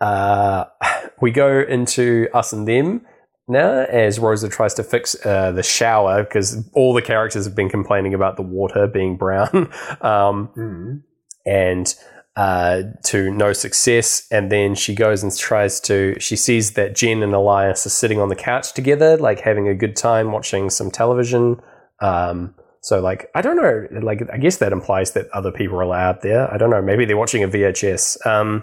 uh, 0.00 0.64
we 1.20 1.30
go 1.30 1.60
into 1.60 2.28
us 2.32 2.52
and 2.52 2.66
them 2.66 3.06
now 3.50 3.80
as 3.84 4.18
Rosa 4.18 4.48
tries 4.48 4.74
to 4.74 4.82
fix 4.82 5.14
uh, 5.26 5.50
the 5.52 5.62
shower 5.62 6.22
because 6.22 6.68
all 6.72 6.94
the 6.94 7.02
characters 7.02 7.44
have 7.44 7.54
been 7.54 7.68
complaining 7.68 8.14
about 8.14 8.36
the 8.36 8.42
water 8.42 8.86
being 8.86 9.16
brown. 9.16 9.48
um, 10.00 10.48
Mm. 10.56 11.02
and 11.46 11.94
uh, 12.36 12.82
to 13.04 13.30
no 13.32 13.52
success. 13.52 14.26
And 14.30 14.50
then 14.50 14.74
she 14.74 14.94
goes 14.94 15.22
and 15.22 15.36
tries 15.36 15.80
to. 15.80 16.18
She 16.20 16.36
sees 16.36 16.72
that 16.74 16.94
Jen 16.94 17.22
and 17.22 17.34
Elias 17.34 17.84
are 17.86 17.90
sitting 17.90 18.20
on 18.20 18.28
the 18.28 18.36
couch 18.36 18.72
together, 18.72 19.16
like 19.16 19.40
having 19.40 19.68
a 19.68 19.74
good 19.74 19.96
time 19.96 20.32
watching 20.32 20.70
some 20.70 20.90
television. 20.90 21.60
Um, 22.00 22.54
so, 22.82 23.00
like, 23.00 23.28
I 23.34 23.42
don't 23.42 23.56
know. 23.56 23.86
Like, 24.00 24.22
I 24.32 24.38
guess 24.38 24.56
that 24.58 24.72
implies 24.72 25.12
that 25.12 25.28
other 25.34 25.50
people 25.52 25.76
are 25.78 25.82
allowed 25.82 26.22
there. 26.22 26.50
I 26.50 26.56
don't 26.56 26.70
know. 26.70 26.80
Maybe 26.80 27.04
they're 27.04 27.16
watching 27.16 27.42
a 27.44 27.48
VHS. 27.48 28.24
Um, 28.26 28.62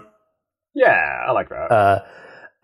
Yeah, 0.74 1.24
I 1.28 1.30
like 1.32 1.48
that. 1.50 1.70
uh, 1.70 2.02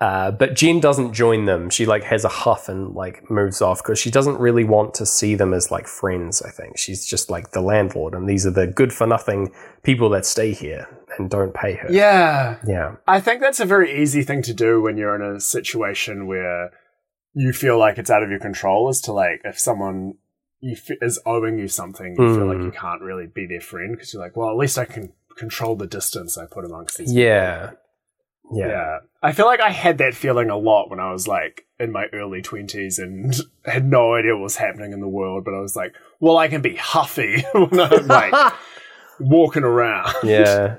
uh, 0.00 0.30
but 0.32 0.54
Jen 0.54 0.80
doesn't 0.80 1.12
join 1.14 1.44
them. 1.46 1.70
She 1.70 1.86
like 1.86 2.02
has 2.04 2.24
a 2.24 2.28
huff 2.28 2.68
and 2.68 2.94
like 2.94 3.30
moves 3.30 3.62
off 3.62 3.82
because 3.82 3.98
she 3.98 4.10
doesn't 4.10 4.38
really 4.38 4.64
want 4.64 4.92
to 4.94 5.06
see 5.06 5.34
them 5.34 5.54
as 5.54 5.70
like 5.70 5.86
friends. 5.86 6.42
I 6.42 6.50
think 6.50 6.76
she's 6.78 7.06
just 7.06 7.30
like 7.30 7.52
the 7.52 7.60
landlord, 7.60 8.14
and 8.14 8.28
these 8.28 8.44
are 8.46 8.50
the 8.50 8.66
good 8.66 8.92
for 8.92 9.06
nothing 9.06 9.52
people 9.82 10.08
that 10.10 10.26
stay 10.26 10.52
here 10.52 10.88
and 11.18 11.30
don't 11.30 11.54
pay 11.54 11.74
her. 11.74 11.88
yeah. 11.92 12.58
yeah, 12.66 12.96
I 13.06 13.20
think 13.20 13.40
that's 13.40 13.60
a 13.60 13.64
very 13.64 14.02
easy 14.02 14.22
thing 14.22 14.42
to 14.42 14.52
do 14.54 14.82
when 14.82 14.96
you're 14.96 15.14
in 15.14 15.36
a 15.36 15.40
situation 15.40 16.26
where 16.26 16.70
you 17.34 17.52
feel 17.52 17.78
like 17.78 17.98
it's 17.98 18.10
out 18.10 18.22
of 18.22 18.30
your 18.30 18.40
control. 18.40 18.88
Is 18.88 19.00
to 19.02 19.12
like 19.12 19.40
if 19.44 19.58
someone 19.58 20.14
you 20.60 20.72
f- 20.72 20.96
is 21.02 21.20
owing 21.26 21.58
you 21.58 21.68
something, 21.68 22.16
you 22.18 22.34
feel 22.34 22.46
like 22.46 22.56
Mm. 22.58 22.64
you 22.64 22.70
can't 22.72 23.02
really 23.02 23.26
be 23.26 23.46
their 23.46 23.60
friend 23.60 23.92
because 23.92 24.12
you're 24.12 24.22
like, 24.22 24.36
well, 24.36 24.50
at 24.50 24.56
least 24.56 24.78
I 24.78 24.86
can 24.86 25.12
control 25.36 25.76
the 25.76 25.86
distance 25.86 26.38
I 26.38 26.46
put 26.46 26.64
amongst 26.64 26.96
these. 26.98 27.12
yeah, 27.12 27.66
people. 27.66 27.78
Yeah, 28.54 28.68
yeah. 28.68 28.98
I 29.22 29.32
feel 29.32 29.46
like 29.46 29.60
I 29.60 29.70
had 29.70 29.98
that 29.98 30.14
feeling 30.14 30.50
a 30.50 30.56
lot 30.56 30.90
when 30.90 31.00
I 31.00 31.12
was 31.12 31.26
like 31.26 31.66
in 31.80 31.92
my 31.92 32.06
early 32.12 32.42
twenties 32.42 32.98
and 32.98 33.34
had 33.64 33.84
no 33.84 34.14
idea 34.14 34.34
what 34.34 34.42
was 34.42 34.56
happening 34.56 34.92
in 34.92 35.00
the 35.00 35.08
world. 35.08 35.44
But 35.44 35.54
I 35.54 35.60
was 35.60 35.74
like, 35.76 35.94
well, 36.20 36.36
I 36.38 36.48
can 36.48 36.60
be 36.62 36.76
huffy 36.76 37.42
when 37.54 37.80
I'm 37.80 38.06
like 38.06 38.52
walking 39.20 39.64
around. 39.64 40.14
yeah. 40.24 40.76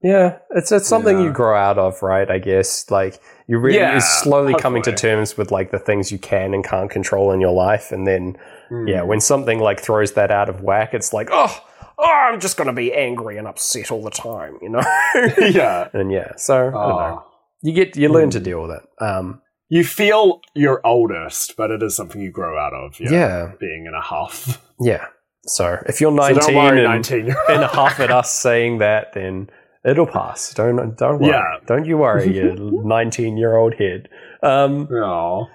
Yeah, 0.00 0.38
it's 0.50 0.70
it's 0.70 0.86
something 0.86 1.18
Yeah. 1.18 1.24
you 1.24 1.32
grow 1.32 1.56
out 1.58 1.76
of, 1.76 2.04
right? 2.04 2.30
I 2.30 2.38
guess 2.38 2.88
like 2.88 3.20
you 3.48 3.58
really 3.58 3.78
Yeah, 3.78 3.90
you're 3.92 4.00
slowly 4.00 4.54
coming 4.54 4.80
to 4.84 4.92
terms 4.92 5.36
with 5.36 5.50
like 5.50 5.72
the 5.72 5.78
things 5.80 6.12
you 6.12 6.18
can 6.18 6.54
and 6.54 6.62
can't 6.64 6.88
control 6.88 7.32
in 7.32 7.40
your 7.40 7.52
life, 7.52 7.90
and 7.92 8.06
then 8.06 8.36
Mm. 8.70 8.86
Yeah, 8.86 9.00
when 9.02 9.18
something 9.18 9.60
like 9.60 9.80
throws 9.80 10.12
that 10.12 10.30
out 10.30 10.50
of 10.50 10.60
whack, 10.60 10.92
it's 10.92 11.14
like, 11.14 11.30
oh, 11.32 11.58
oh 11.98 12.04
I'm 12.32 12.40
just 12.40 12.56
going 12.56 12.66
to 12.68 12.72
be 12.72 12.92
angry 12.94 13.38
and 13.38 13.46
upset 13.46 13.90
all 13.90 14.02
the 14.02 14.10
time, 14.10 14.58
you 14.62 14.68
know? 14.68 14.82
yeah. 15.38 15.88
and 15.92 16.10
yeah, 16.12 16.32
so 16.36 16.68
I 16.68 16.70
don't 16.70 16.72
know. 16.72 17.22
Oh. 17.22 17.24
You 17.62 17.72
get 17.72 17.96
you 17.96 18.08
learn 18.08 18.30
to 18.30 18.40
Mm. 18.40 18.44
deal 18.44 18.62
with 18.62 18.70
it. 18.72 18.82
Um, 19.04 19.42
You 19.68 19.84
feel 19.84 20.40
you're 20.54 20.80
oldest, 20.84 21.56
but 21.56 21.70
it 21.70 21.82
is 21.82 21.96
something 21.96 22.20
you 22.20 22.30
grow 22.30 22.58
out 22.58 22.72
of. 22.72 22.98
yeah. 23.00 23.10
Yeah. 23.10 23.52
Being 23.60 23.86
in 23.86 23.94
a 23.94 24.00
huff. 24.00 24.64
Yeah. 24.80 25.06
So 25.46 25.78
if 25.86 26.00
you're 26.00 26.10
So 26.12 26.16
19 26.16 26.38
don't 26.40 26.54
worry, 26.54 26.78
and, 26.84 26.88
19 26.88 27.26
year 27.26 27.36
and 27.48 27.64
huff 27.64 27.98
at 28.00 28.10
us 28.10 28.30
saying 28.32 28.78
that, 28.78 29.12
then 29.14 29.50
it'll 29.84 30.06
pass. 30.06 30.52
Don't 30.54 30.96
don't 30.96 31.18
worry. 31.20 31.30
Yeah. 31.30 31.58
Don't 31.66 31.84
you 31.86 31.98
worry, 31.98 32.34
you 32.36 32.80
19 32.84 33.36
year 33.36 33.56
old 33.56 33.74
head. 33.74 34.08
Um, 34.42 34.88
Oh. 34.92 35.46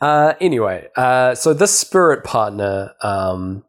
Uh, 0.00 0.32
anyway, 0.40 0.88
uh, 0.96 1.34
so 1.34 1.52
this 1.52 1.78
spirit 1.78 2.24
partner 2.24 2.94
um, 3.02 3.64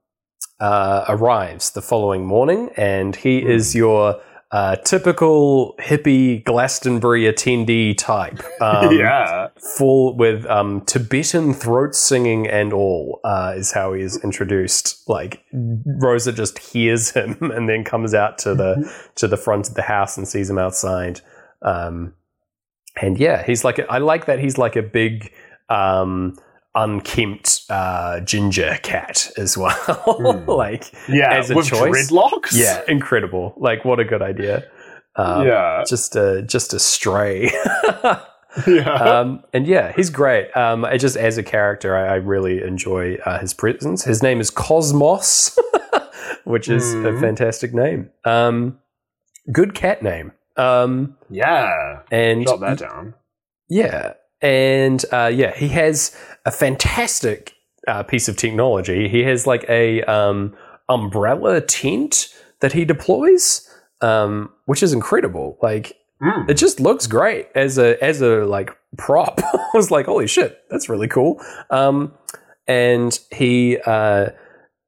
uh, 0.59 1.05
arrives 1.09 1.72
the 1.72 1.81
following 1.81 2.26
morning, 2.26 2.69
and 2.77 3.15
he 3.15 3.39
is 3.39 3.73
your 3.76 4.22
uh, 4.51 4.76
typical 4.77 5.76
hippie 5.80 6.43
Glastonbury 6.43 7.23
attendee 7.23 7.97
type. 7.97 8.41
Um, 8.61 8.95
yeah. 8.95 9.47
Full 9.76 10.15
with 10.15 10.45
um, 10.45 10.81
Tibetan 10.81 11.51
throat 11.51 11.95
singing 11.95 12.47
and 12.47 12.73
all, 12.73 13.19
uh, 13.23 13.53
is 13.55 13.72
how 13.72 13.93
he 13.93 14.03
is 14.03 14.23
introduced. 14.23 15.09
Like 15.09 15.43
Rosa 15.51 16.31
just 16.31 16.59
hears 16.59 17.09
him 17.09 17.38
and 17.41 17.68
then 17.68 17.84
comes 17.84 18.13
out 18.13 18.38
to 18.39 18.53
the 18.53 18.93
to 19.15 19.27
the 19.27 19.38
front 19.38 19.68
of 19.68 19.73
the 19.73 19.81
house 19.81 20.15
and 20.15 20.27
sees 20.27 20.47
him 20.47 20.59
outside. 20.59 21.22
Um, 21.63 22.13
and 23.01 23.18
yeah, 23.18 23.43
he's 23.43 23.63
like 23.63 23.80
a, 23.80 23.91
I 23.91 23.97
like 23.97 24.26
that 24.26 24.38
he's 24.38 24.59
like 24.59 24.76
a 24.76 24.84
big 24.84 25.34
um, 25.69 26.38
unkempt 26.76 27.61
uh, 27.69 28.19
ginger 28.22 28.77
cat 28.84 29.31
as 29.38 29.57
well. 29.57 29.76
Hmm. 30.06 30.49
like 30.49 30.91
Yeah. 31.10 31.34
As 31.34 31.49
a 31.52 31.56
With 31.56 31.68
choice? 31.68 32.10
dreadlocks? 32.11 32.52
yeah, 32.53 32.81
incredible. 32.88 33.53
Like 33.57 33.84
what 33.85 33.99
a 33.99 34.06
good 34.06 34.22
idea. 34.22 34.64
Um, 35.15 35.45
yeah. 35.45 35.84
Just 35.88 36.15
a 36.15 36.41
just 36.43 36.73
a 36.73 36.80
stray. 36.80 37.52
Yeah. 38.68 38.91
um, 38.95 39.45
and 39.53 39.65
yeah, 39.65 39.93
he's 39.93 40.10
great. 40.10 40.52
Um, 40.57 40.84
I 40.84 40.98
just 40.98 41.15
as 41.15 41.38
a 41.38 41.43
character, 41.43 41.95
I, 41.95 42.07
I 42.07 42.15
really 42.15 42.61
enjoy 42.61 43.15
uh, 43.26 43.39
his 43.39 43.53
presence. 43.53 44.03
His 44.03 44.22
name 44.22 44.41
is 44.41 44.49
Cosmos, 44.49 45.57
which 46.43 46.68
is 46.68 46.93
a 46.93 46.98
Mhm. 46.98 47.22
fantastic 47.22 47.73
name. 47.73 48.10
Um, 48.26 48.77
good 49.53 49.73
cat 49.73 50.03
name. 50.03 50.34
Um, 50.57 51.15
yeah. 51.30 51.99
and 52.11 52.45
Jot 52.45 52.60
that 52.60 52.77
down. 52.80 53.14
yeah, 53.69 54.15
and 54.41 55.03
uh, 55.11 55.31
yeah, 55.34 55.55
he 55.55 55.68
has 55.69 56.15
a 56.45 56.51
fantastic 56.51 57.55
uh, 57.88 58.03
piece 58.03 58.27
of 58.27 58.38
technology. 58.38 59.07
He 59.09 59.23
has 59.23 59.45
like 59.47 59.65
a 59.69 60.03
um, 60.03 60.55
umbrella 60.89 61.61
tent 61.61 62.27
that 62.59 62.73
he 62.73 62.85
deploys, 62.85 63.68
um, 64.01 64.51
which 64.65 64.84
is 64.84 64.93
incredible. 64.93 65.57
Like 65.61 65.97
Mm. 66.22 66.47
it 66.47 66.53
just 66.53 66.80
looks 66.80 67.07
great 67.07 67.47
as 67.55 67.80
a 67.80 67.97
as 68.03 68.22
a 68.22 68.45
like 68.45 68.69
prop. 68.95 69.41
I 69.53 69.69
was 69.73 69.89
like, 69.89 70.05
holy 70.05 70.27
shit, 70.27 70.55
that's 70.69 70.88
really 70.88 71.07
cool. 71.07 71.41
Um, 71.72 72.13
and 72.68 73.19
he 73.31 73.80
uh, 73.88 74.27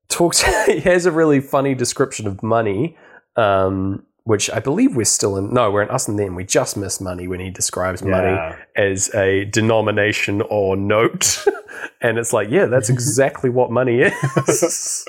talks. 0.09 0.43
he 0.67 0.79
has 0.81 1.07
a 1.07 1.11
really 1.11 1.39
funny 1.39 1.73
description 1.73 2.27
of 2.27 2.43
money, 2.43 2.95
um, 3.35 4.05
which 4.25 4.49
I 4.49 4.59
believe 4.59 4.95
we're 4.95 5.03
still 5.03 5.35
in. 5.37 5.53
No, 5.53 5.69
we're 5.69 5.83
in 5.83 5.89
us 5.89 6.07
and 6.07 6.17
them. 6.17 6.35
We 6.35 6.45
just 6.45 6.77
miss 6.77 7.01
money 7.01 7.27
when 7.27 7.39
he 7.39 7.49
describes 7.49 8.01
money 8.01 8.55
as 8.75 9.13
a 9.13 9.45
denomination 9.45 10.41
or 10.49 10.77
note. 10.77 11.45
and 12.01 12.17
it's 12.17 12.31
like, 12.31 12.49
yeah, 12.49 12.67
that's 12.67 12.89
exactly 12.89 13.49
what 13.49 13.69
money 13.69 14.01
is. 14.01 15.07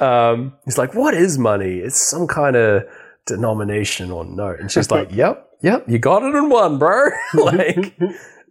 um, 0.00 0.52
he's 0.66 0.76
like, 0.76 0.94
what 0.94 1.14
is 1.14 1.38
money? 1.38 1.78
It's 1.78 2.00
some 2.00 2.26
kind 2.26 2.54
of 2.56 2.84
denomination 3.26 4.10
or 4.10 4.24
note. 4.24 4.60
And 4.60 4.70
she's 4.70 4.90
like, 4.90 5.10
yep, 5.10 5.48
yep, 5.62 5.88
you 5.88 5.98
got 5.98 6.22
it 6.22 6.34
in 6.34 6.50
one, 6.50 6.78
bro. 6.78 7.08
like, 7.34 7.96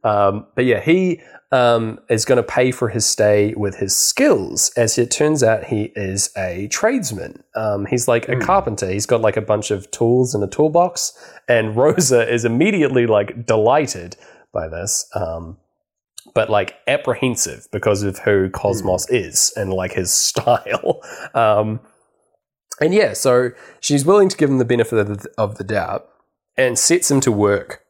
um, 0.03 0.47
but 0.55 0.65
yeah, 0.65 0.81
he 0.81 1.21
um, 1.51 1.99
is 2.09 2.25
going 2.25 2.37
to 2.37 2.43
pay 2.43 2.71
for 2.71 2.89
his 2.89 3.05
stay 3.05 3.53
with 3.55 3.75
his 3.77 3.95
skills. 3.95 4.71
As 4.75 4.97
it 4.97 5.11
turns 5.11 5.43
out, 5.43 5.65
he 5.65 5.93
is 5.95 6.31
a 6.35 6.67
tradesman. 6.69 7.43
Um, 7.55 7.85
he's 7.85 8.07
like 8.07 8.27
a 8.27 8.35
Hmm. 8.35 8.41
carpenter. 8.41 8.89
He's 8.89 9.05
got 9.05 9.21
like 9.21 9.37
a 9.37 9.41
bunch 9.41 9.71
of 9.71 9.89
tools 9.91 10.33
in 10.33 10.41
a 10.43 10.47
toolbox. 10.47 11.13
And 11.47 11.75
Rosa 11.77 12.27
is 12.31 12.43
immediately 12.43 13.05
like 13.05 13.45
delighted 13.45 14.17
by 14.51 14.67
this. 14.67 15.07
Um, 15.15 15.57
but 16.33 16.49
like 16.49 16.75
apprehensive 16.87 17.67
because 17.71 18.01
of 18.01 18.17
who 18.19 18.49
Cosmos 18.49 19.07
is 19.09 19.53
and 19.55 19.71
like 19.71 19.93
his 19.93 20.11
style. 20.29 21.01
Um, 21.35 21.79
and 22.81 22.93
yeah, 22.93 23.13
so 23.13 23.51
she's 23.79 24.03
willing 24.03 24.29
to 24.29 24.35
give 24.37 24.49
him 24.49 24.57
the 24.57 24.65
benefit 24.65 24.97
of 24.97 25.07
the, 25.21 25.29
of 25.37 25.57
the 25.59 25.63
doubt 25.63 26.09
and 26.57 26.77
sets 26.79 27.11
him 27.11 27.21
to 27.21 27.31
work 27.31 27.82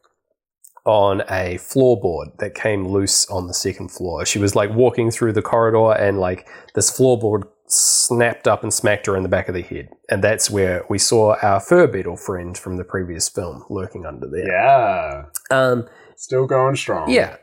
on 0.84 1.22
a 1.22 1.56
floorboard 1.56 2.36
that 2.38 2.54
came 2.54 2.86
loose 2.86 3.28
on 3.30 3.46
the 3.46 3.54
second 3.54 3.90
floor. 3.90 4.24
She 4.26 4.38
was 4.38 4.54
like 4.54 4.70
walking 4.70 5.10
through 5.10 5.32
the 5.32 5.42
corridor 5.42 5.92
and 5.92 6.18
like 6.18 6.46
this 6.74 6.90
floorboard 6.90 7.44
snapped 7.66 8.46
up 8.46 8.62
and 8.62 8.72
smacked 8.72 9.06
her 9.06 9.16
in 9.16 9.22
the 9.22 9.28
back 9.28 9.48
of 9.48 9.54
the 9.54 9.62
head. 9.62 9.88
And 10.10 10.22
that's 10.22 10.50
where 10.50 10.84
we 10.90 10.98
saw 10.98 11.36
our 11.42 11.60
fur 11.60 11.86
beetle 11.86 12.16
friend 12.18 12.56
from 12.56 12.76
the 12.76 12.84
previous 12.84 13.28
film 13.28 13.64
lurking 13.70 14.04
under 14.04 14.28
there. 14.28 14.46
Yeah. 14.46 15.24
Um, 15.50 15.88
Still 16.16 16.46
going 16.46 16.76
strong. 16.76 17.10
yeah. 17.10 17.36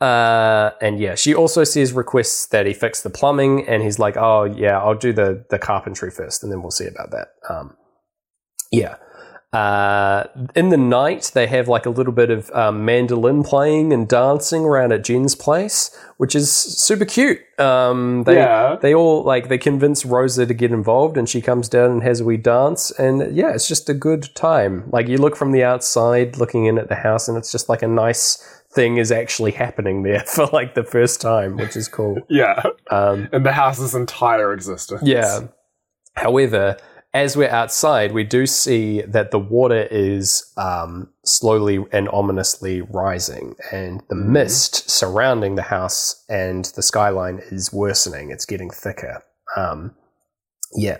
Uh, 0.00 0.72
and 0.82 0.98
yeah, 0.98 1.14
she 1.14 1.34
also 1.34 1.64
says 1.64 1.92
requests 1.94 2.46
that 2.48 2.66
he 2.66 2.74
fix 2.74 3.00
the 3.02 3.08
plumbing, 3.08 3.66
and 3.66 3.82
he's 3.82 3.98
like, 3.98 4.14
"Oh 4.18 4.44
yeah, 4.44 4.78
I'll 4.78 4.94
do 4.94 5.14
the 5.14 5.46
the 5.48 5.58
carpentry 5.58 6.10
first, 6.10 6.42
and 6.42 6.52
then 6.52 6.60
we'll 6.60 6.70
see 6.70 6.84
about 6.86 7.12
that." 7.12 7.28
Um, 7.48 7.74
yeah. 8.70 8.96
Uh, 9.56 10.26
in 10.54 10.68
the 10.68 10.76
night, 10.76 11.30
they 11.34 11.46
have 11.46 11.66
like 11.66 11.86
a 11.86 11.90
little 11.90 12.12
bit 12.12 12.30
of 12.30 12.50
um, 12.50 12.84
mandolin 12.84 13.42
playing 13.42 13.90
and 13.92 14.06
dancing 14.06 14.64
around 14.64 14.92
at 14.92 15.02
Jen's 15.02 15.34
place, 15.34 15.96
which 16.18 16.34
is 16.34 16.52
super 16.52 17.06
cute. 17.06 17.40
Um, 17.58 18.24
they 18.24 18.34
Yeah. 18.36 18.76
they 18.82 18.94
all 18.94 19.22
like 19.22 19.48
they 19.48 19.56
convince 19.56 20.04
Rosa 20.04 20.44
to 20.44 20.52
get 20.54 20.72
involved, 20.72 21.16
and 21.16 21.26
she 21.28 21.40
comes 21.40 21.68
down 21.70 21.90
and 21.90 22.02
has 22.02 22.20
a 22.20 22.24
wee 22.24 22.36
dance, 22.36 22.90
and 22.98 23.34
yeah, 23.34 23.50
it's 23.54 23.66
just 23.66 23.88
a 23.88 23.94
good 23.94 24.28
time. 24.34 24.84
Like 24.92 25.08
you 25.08 25.16
look 25.16 25.36
from 25.36 25.52
the 25.52 25.64
outside, 25.64 26.36
looking 26.36 26.66
in 26.66 26.76
at 26.78 26.88
the 26.88 26.96
house, 26.96 27.26
and 27.28 27.38
it's 27.38 27.50
just 27.50 27.68
like 27.68 27.82
a 27.82 27.88
nice 27.88 28.42
thing 28.72 28.98
is 28.98 29.10
actually 29.10 29.52
happening 29.52 30.02
there 30.02 30.20
for 30.26 30.46
like 30.52 30.74
the 30.74 30.84
first 30.84 31.20
time, 31.22 31.56
which 31.56 31.76
is 31.76 31.88
cool. 31.88 32.18
Yeah. 32.28 32.62
Um, 32.90 33.28
In 33.32 33.42
the 33.42 33.52
house's 33.52 33.94
entire 33.94 34.52
existence. 34.52 35.00
yeah. 35.04 35.40
However, 36.14 36.76
as 37.22 37.36
we're 37.36 37.56
outside, 37.62 38.12
we 38.12 38.24
do 38.24 38.46
see 38.46 39.02
that 39.16 39.30
the 39.30 39.38
water 39.38 39.82
is 39.90 40.52
um, 40.56 41.08
slowly 41.24 41.76
and 41.92 42.08
ominously 42.10 42.76
rising, 42.82 43.46
and 43.72 44.02
the 44.10 44.14
Mhm. 44.16 44.28
mist 44.36 44.72
surrounding 44.90 45.54
the 45.56 45.68
house 45.76 46.24
and 46.28 46.62
the 46.76 46.82
skyline 46.82 47.38
is 47.56 47.72
worsening. 47.72 48.30
It's 48.34 48.46
getting 48.52 48.70
thicker. 48.70 49.22
Um, 49.56 49.94
yeah, 50.86 50.98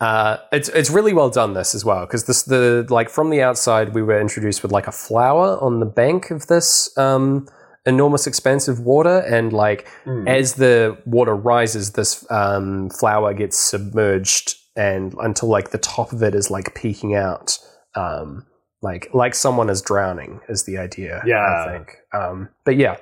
uh, 0.00 0.36
it's 0.52 0.68
it's 0.80 0.90
really 0.90 1.12
well 1.12 1.30
done 1.30 1.52
this 1.54 1.74
as 1.74 1.84
well 1.84 2.02
because 2.06 2.24
this 2.24 2.42
the 2.44 2.86
like 2.98 3.08
from 3.10 3.30
the 3.30 3.42
outside 3.48 3.86
we 3.94 4.02
were 4.02 4.20
introduced 4.20 4.62
with 4.62 4.72
like 4.78 4.86
a 4.86 4.92
flower 5.06 5.48
on 5.66 5.80
the 5.80 5.86
bank 6.02 6.30
of 6.30 6.46
this 6.46 6.96
um, 6.98 7.46
enormous 7.86 8.26
expanse 8.26 8.68
of 8.68 8.76
water, 8.80 9.18
and 9.36 9.52
like 9.52 9.88
Mm. 10.06 10.28
as 10.28 10.54
the 10.54 10.96
water 11.06 11.34
rises, 11.34 11.92
this 11.92 12.24
um, 12.30 12.90
flower 13.00 13.32
gets 13.34 13.56
submerged, 13.58 14.46
and 14.80 15.14
until 15.20 15.48
like 15.56 15.68
the 15.70 15.78
top 15.78 16.12
of 16.12 16.22
it 16.22 16.34
is 16.34 16.50
like 16.50 16.74
peeking 16.74 17.14
out, 17.14 17.58
um, 17.94 18.46
like 18.82 19.08
like 19.12 19.34
someone 19.34 19.68
is 19.70 19.82
drowning 19.82 20.40
is 20.48 20.64
the 20.64 20.76
idea. 20.78 21.22
Yeah. 21.26 21.44
I 21.44 21.72
think. 21.72 21.96
Um, 22.12 22.48
but 22.64 22.76
yeah. 22.76 22.96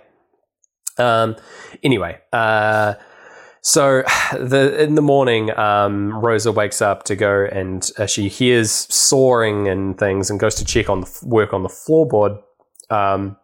Um, 0.99 1.37
anyway, 1.83 2.19
uh, 2.33 2.95
so 3.63 4.03
the 4.33 4.83
in 4.83 4.95
the 4.97 5.03
morning, 5.03 5.57
um, 5.57 6.13
Rosa 6.25 6.51
wakes 6.53 6.83
up 6.83 7.05
to 7.05 7.15
go 7.17 7.47
and 7.61 7.89
uh, 7.99 8.07
she 8.07 8.29
hears 8.29 8.71
soaring 8.73 9.69
and 9.69 9.97
things, 9.99 10.31
and 10.31 10.41
goes 10.41 10.55
to 10.57 10.65
check 10.65 10.91
on 10.91 11.01
the 11.03 11.07
f- 11.07 11.23
work 11.23 11.53
on 11.53 11.63
the 11.63 11.69
floorboard. 11.69 12.41
Um, 12.91 13.37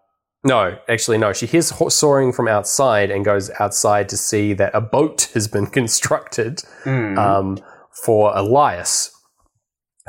no, 0.47 0.77
actually, 0.89 1.19
no. 1.19 1.32
She 1.32 1.47
hears 1.47 1.70
ho- 1.70 1.89
soaring 1.89 2.32
from 2.32 2.48
outside 2.48 3.11
and 3.11 3.24
goes 3.24 3.51
outside 3.61 4.09
to 4.11 4.16
see 4.16 4.52
that 4.55 4.74
a 4.74 4.81
boat 4.81 5.31
has 5.35 5.48
been 5.48 5.66
constructed 5.81 6.62
Mm. 6.85 7.16
um, 7.19 7.59
for 8.05 8.36
Elias, 8.36 9.10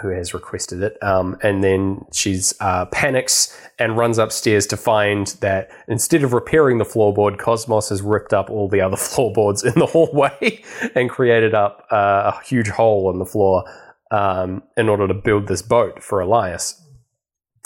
who 0.02 0.10
has 0.10 0.34
requested 0.34 0.84
it. 0.84 1.02
Um, 1.02 1.38
and 1.42 1.64
then 1.64 2.02
she's 2.12 2.54
uh, 2.60 2.86
panics 2.88 3.58
and 3.80 3.98
runs 3.98 4.18
upstairs 4.18 4.68
to 4.68 4.78
find 4.78 5.28
that 5.40 5.70
instead 5.88 6.24
of 6.24 6.34
repairing 6.34 6.78
the 6.78 6.84
floorboard, 6.84 7.38
Cosmos 7.38 7.90
has 7.90 8.02
ripped 8.02 8.34
up 8.34 8.50
all 8.50 8.68
the 8.68 8.82
other 8.82 8.98
floorboards 8.98 9.64
in 9.64 9.74
the 9.80 9.86
hallway 9.86 10.62
and 10.96 11.10
created 11.10 11.54
up 11.54 11.88
uh, 11.92 12.34
a 12.36 12.44
huge 12.44 12.68
hole 12.68 13.10
in 13.10 13.20
the 13.20 13.26
floor 13.26 13.64
um, 14.12 14.62
in 14.76 14.90
order 14.90 15.08
to 15.08 15.14
build 15.14 15.48
this 15.48 15.62
boat 15.62 16.04
for 16.04 16.20
Elias. 16.20 16.82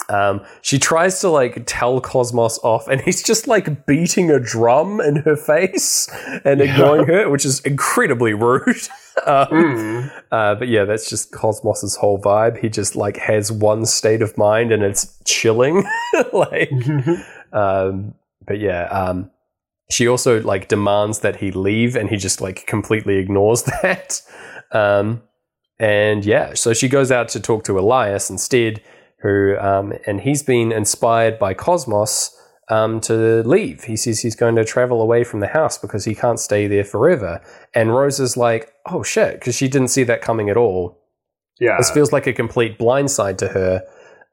Um, 0.08 0.44
she 0.62 0.78
tries 0.78 1.20
to 1.20 1.28
like 1.28 1.62
tell 1.66 2.00
Cosmos 2.00 2.58
off, 2.64 2.88
and 2.88 3.00
he's 3.00 3.22
just 3.22 3.46
like 3.46 3.86
beating 3.86 4.30
a 4.30 4.40
drum 4.40 5.00
in 5.00 5.16
her 5.16 5.36
face 5.36 6.08
and 6.44 6.60
ignoring 6.60 7.06
her, 7.06 7.28
which 7.30 7.44
is 7.44 7.60
incredibly 7.60 8.32
rude. 8.34 8.66
um, 9.26 9.46
Mm. 9.50 10.12
uh, 10.32 10.54
but 10.56 10.68
yeah, 10.68 10.84
that's 10.84 11.08
just 11.08 11.30
Cosmos's 11.32 11.96
whole 11.96 12.20
vibe. 12.20 12.58
He 12.58 12.68
just 12.68 12.96
like 12.96 13.18
has 13.18 13.52
one 13.52 13.84
state 13.86 14.22
of 14.22 14.36
mind, 14.38 14.72
and 14.72 14.82
it's 14.82 15.16
chilling. 15.24 15.84
like, 16.32 16.72
um, 17.52 18.14
but 18.46 18.58
yeah, 18.58 18.84
um, 18.86 19.30
she 19.90 20.08
also 20.08 20.40
like 20.42 20.68
demands 20.68 21.20
that 21.20 21.36
he 21.36 21.50
leave, 21.52 21.94
and 21.94 22.08
he 22.08 22.16
just 22.16 22.40
like 22.40 22.66
completely 22.66 23.16
ignores 23.18 23.62
that. 23.64 24.22
Um, 24.72 25.22
and 25.78 26.24
yeah, 26.24 26.54
so 26.54 26.72
she 26.74 26.88
goes 26.88 27.10
out 27.12 27.28
to 27.30 27.40
talk 27.40 27.64
to 27.64 27.78
Elias 27.78 28.28
instead, 28.30 28.82
who 29.22 29.56
um, 29.58 29.92
and 30.06 30.20
he's 30.20 30.42
been 30.42 30.72
inspired 30.72 31.38
by 31.38 31.54
Cosmos 31.54 32.36
um, 32.68 33.00
to 33.02 33.42
leave. 33.46 33.84
He 33.84 33.96
says 33.96 34.20
he's 34.20 34.36
going 34.36 34.56
to 34.56 34.64
travel 34.64 35.02
away 35.02 35.24
from 35.24 35.40
the 35.40 35.48
house 35.48 35.76
because 35.78 36.04
he 36.04 36.14
can't 36.14 36.38
stay 36.38 36.66
there 36.66 36.84
forever. 36.84 37.40
And 37.74 37.94
Rose 37.94 38.20
is 38.20 38.36
like, 38.36 38.72
"Oh 38.86 39.02
shit," 39.02 39.34
because 39.34 39.54
she 39.54 39.68
didn't 39.68 39.88
see 39.88 40.04
that 40.04 40.22
coming 40.22 40.48
at 40.48 40.56
all 40.56 41.00
yeah. 41.60 41.76
this 41.78 41.90
feels 41.90 42.12
like 42.12 42.26
a 42.26 42.32
complete 42.32 42.78
blindside 42.78 43.38
to 43.38 43.48
her 43.48 43.86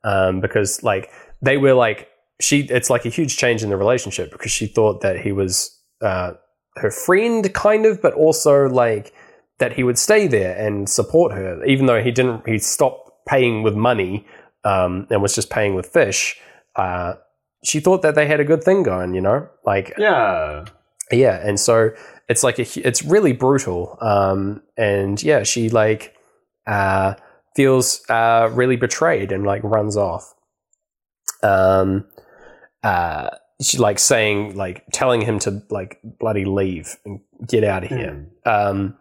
um, 0.04 0.40
because 0.40 0.82
like 0.82 1.12
they 1.42 1.58
were 1.58 1.74
like 1.74 2.08
she 2.40 2.62
it's 2.62 2.90
like 2.90 3.06
a 3.06 3.10
huge 3.10 3.38
change 3.38 3.64
in 3.64 3.70
the 3.70 3.78
relationship 3.78 4.32
because 4.32 4.52
she 4.52 4.66
thought 4.66 5.02
that 5.02 5.20
he 5.20 5.32
was 5.32 5.78
uh, 6.02 6.32
her 6.78 6.90
friend 6.90 7.54
kind 7.54 7.86
of 7.86 8.02
but 8.02 8.14
also 8.14 8.68
like 8.68 9.14
that 9.60 9.74
he 9.74 9.84
would 9.84 9.98
stay 9.98 10.28
there 10.28 10.56
and 10.56 10.90
support 10.90 11.34
her 11.34 11.64
even 11.66 11.86
though 11.86 12.02
he 12.02 12.12
didn't 12.12 12.48
he 12.48 12.58
stopped 12.58 13.12
paying 13.28 13.62
with 13.62 13.76
money 13.76 14.26
um, 14.64 15.08
and 15.10 15.22
was 15.22 15.36
just 15.36 15.50
paying 15.50 15.76
with 15.76 15.88
fish 15.88 16.40
uh, 16.76 17.14
she 17.64 17.80
thought 17.80 18.02
that 18.02 18.16
they 18.16 18.28
had 18.28 18.40
a 18.40 18.46
good 18.46 18.64
thing 18.64 18.84
going 18.84 19.14
you 19.14 19.22
know 19.22 19.48
like 19.66 19.94
yeah. 19.98 20.66
yeah 21.12 21.40
and 21.48 21.60
so 21.60 21.90
it's 22.30 22.44
like 22.44 22.60
a, 22.60 22.88
it's 22.88 23.04
really 23.04 23.34
brutal 23.34 23.98
um 24.02 24.62
and 24.78 25.24
yeah 25.24 25.44
she 25.44 25.70
like 25.70 26.16
uh 26.68 27.14
feels 27.56 28.02
uh 28.10 28.50
really 28.54 28.76
betrayed 28.76 29.32
and 29.32 29.44
like 29.44 29.64
runs 29.64 29.98
off 29.98 30.34
um 31.44 32.06
uh 32.84 33.30
she 33.62 33.78
like 33.78 33.98
saying 33.98 34.56
like 34.56 34.84
telling 34.94 35.22
him 35.22 35.40
to 35.40 35.64
like 35.70 36.00
bloody 36.20 36.46
leave 36.46 36.96
and 37.06 37.20
get 37.48 37.64
out 37.64 37.84
of 37.84 37.90
here 37.90 38.28
Mm. 38.46 38.70
um, 38.72 38.98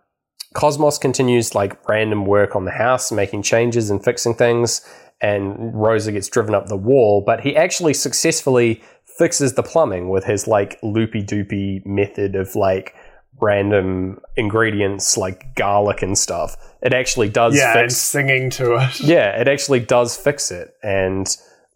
Cosmos 0.55 0.97
continues 0.97 1.55
like 1.55 1.87
random 1.87 2.25
work 2.25 2.57
on 2.57 2.65
the 2.65 2.71
house, 2.71 3.13
making 3.13 3.43
changes 3.43 3.91
and 3.91 4.03
fixing 4.03 4.33
things, 4.35 4.81
and 5.21 5.75
Rosa 5.75 6.13
gets 6.13 6.29
driven 6.29 6.55
up 6.55 6.67
the 6.67 6.77
wall. 6.77 7.23
But 7.25 7.41
he 7.41 7.57
actually 7.57 7.95
successfully 7.95 8.83
fixes 9.19 9.55
the 9.55 9.63
plumbing 9.63 10.09
with 10.09 10.25
his 10.25 10.47
like 10.47 10.79
loopy 10.83 11.23
doopy 11.23 11.85
method 11.87 12.37
of 12.37 12.55
like 12.55 12.95
random 13.41 14.21
ingredients 14.37 15.17
like 15.17 15.55
garlic 15.55 16.03
and 16.03 16.17
stuff. 16.17 16.57
It 16.83 16.93
actually 16.93 17.29
does 17.29 17.57
Yeah, 17.57 17.73
and 17.73 17.87
fix 17.87 17.97
singing 17.97 18.51
to 18.51 18.77
it. 18.77 19.01
yeah, 19.05 19.41
it 19.41 19.49
actually 19.49 19.81
does 19.81 20.17
fix 20.17 20.51
it. 20.51 20.75
And 20.83 21.27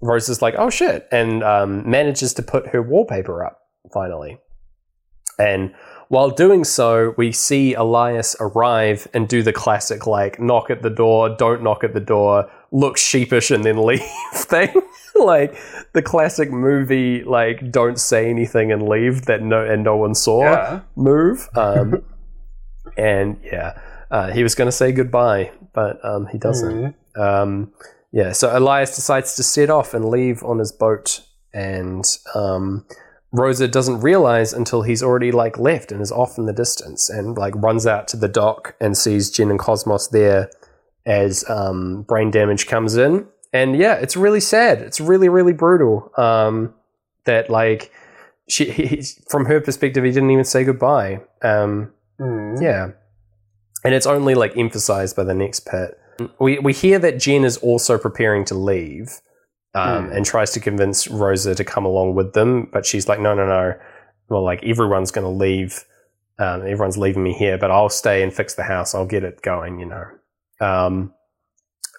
Rosa's 0.00 0.40
like, 0.42 0.54
oh 0.56 0.70
shit, 0.70 1.06
and 1.12 1.42
um, 1.42 1.88
manages 1.88 2.34
to 2.34 2.42
put 2.42 2.68
her 2.68 2.82
wallpaper 2.82 3.44
up 3.44 3.58
finally. 3.92 4.38
And 5.38 5.74
while 6.08 6.30
doing 6.30 6.64
so, 6.64 7.14
we 7.16 7.32
see 7.32 7.74
Elias 7.74 8.36
arrive 8.40 9.08
and 9.14 9.28
do 9.28 9.42
the 9.42 9.52
classic, 9.52 10.06
like, 10.06 10.40
knock 10.40 10.68
at 10.68 10.82
the 10.82 10.90
door, 10.90 11.28
don't 11.28 11.62
knock 11.62 11.84
at 11.84 11.94
the 11.94 12.00
door, 12.00 12.50
look 12.72 12.96
sheepish, 12.96 13.50
and 13.50 13.64
then 13.64 13.76
leave 13.84 14.02
thing. 14.34 14.74
like 15.14 15.54
the 15.92 16.02
classic 16.02 16.50
movie, 16.50 17.22
like, 17.24 17.70
don't 17.70 17.98
say 17.98 18.30
anything 18.30 18.70
and 18.72 18.88
leave 18.88 19.26
that 19.26 19.42
no 19.42 19.64
and 19.64 19.82
no 19.84 19.96
one 19.96 20.14
saw 20.14 20.42
Yeah. 20.44 20.80
move. 20.96 21.48
Um, 21.56 22.02
and 22.96 23.38
yeah, 23.44 23.78
uh, 24.10 24.30
he 24.32 24.42
was 24.42 24.54
going 24.54 24.66
to 24.66 24.72
say 24.72 24.92
goodbye, 24.92 25.52
but 25.72 26.04
um, 26.04 26.26
he 26.26 26.38
doesn't. 26.38 26.94
Mm. 27.16 27.20
Um, 27.20 27.72
yeah, 28.12 28.32
so 28.32 28.56
Elias 28.56 28.94
decides 28.96 29.36
to 29.36 29.42
set 29.42 29.70
off 29.70 29.94
and 29.94 30.04
leave 30.08 30.42
on 30.42 30.58
his 30.58 30.72
boat, 30.72 31.20
and 31.54 32.04
um, 32.34 32.84
Rosa 33.32 33.68
doesn't 33.68 34.00
realize 34.00 34.52
until 34.52 34.82
he's 34.82 35.02
already 35.02 35.30
like 35.30 35.58
left 35.58 35.92
and 35.92 36.00
is 36.02 36.10
off 36.10 36.36
in 36.38 36.46
the 36.46 36.52
distance, 36.52 37.08
and 37.08 37.36
like 37.38 37.54
runs 37.56 37.86
out 37.86 38.08
to 38.08 38.16
the 38.16 38.28
dock 38.28 38.74
and 38.80 38.96
sees 38.96 39.30
Jen 39.30 39.50
and 39.50 39.58
Cosmos 39.58 40.08
there 40.08 40.50
as 41.06 41.48
um, 41.48 42.02
brain 42.02 42.30
damage 42.30 42.66
comes 42.66 42.96
in, 42.96 43.26
and 43.52 43.76
yeah, 43.76 43.94
it's 43.94 44.16
really 44.16 44.40
sad. 44.40 44.80
It's 44.80 45.00
really 45.00 45.28
really 45.28 45.52
brutal. 45.52 46.10
Um, 46.16 46.74
that 47.24 47.50
like 47.50 47.92
she 48.48 48.70
he, 48.70 49.02
from 49.28 49.46
her 49.46 49.60
perspective, 49.60 50.04
he 50.04 50.10
didn't 50.12 50.30
even 50.30 50.44
say 50.44 50.64
goodbye. 50.64 51.20
Um, 51.42 51.92
Mm. 52.20 52.60
yeah. 52.60 52.90
And 53.82 53.94
it's 53.94 54.04
only 54.04 54.34
like 54.34 54.54
emphasized 54.54 55.16
by 55.16 55.24
the 55.24 55.32
next 55.32 55.60
pit. 55.60 55.98
We 56.38 56.58
we 56.58 56.74
hear 56.74 56.98
that 56.98 57.18
Jen 57.18 57.44
is 57.44 57.56
also 57.56 57.96
preparing 57.96 58.44
to 58.46 58.54
leave 58.54 59.22
um, 59.74 60.08
Hmm. 60.08 60.12
and 60.12 60.26
tries 60.26 60.50
to 60.50 60.60
convince 60.60 61.08
Rosa 61.08 61.54
to 61.54 61.64
come 61.64 61.86
along 61.86 62.14
with 62.16 62.34
them, 62.34 62.68
but 62.70 62.84
she's 62.84 63.08
like, 63.08 63.20
no, 63.20 63.34
no, 63.34 63.46
no. 63.46 63.72
Well, 64.28 64.42
like 64.44 64.62
everyone's 64.64 65.10
going 65.10 65.24
to 65.24 65.30
leave. 65.30 65.86
Um, 66.38 66.60
everyone's 66.60 66.98
leaving 66.98 67.22
me 67.22 67.32
here, 67.32 67.56
but 67.56 67.70
I'll 67.70 67.88
stay 67.88 68.22
and 68.22 68.34
fix 68.34 68.54
the 68.54 68.64
house. 68.64 68.94
I'll 68.94 69.06
get 69.06 69.24
it 69.24 69.40
going, 69.40 69.78
you 69.80 69.86
know. 69.86 70.04
Um, 70.60 71.12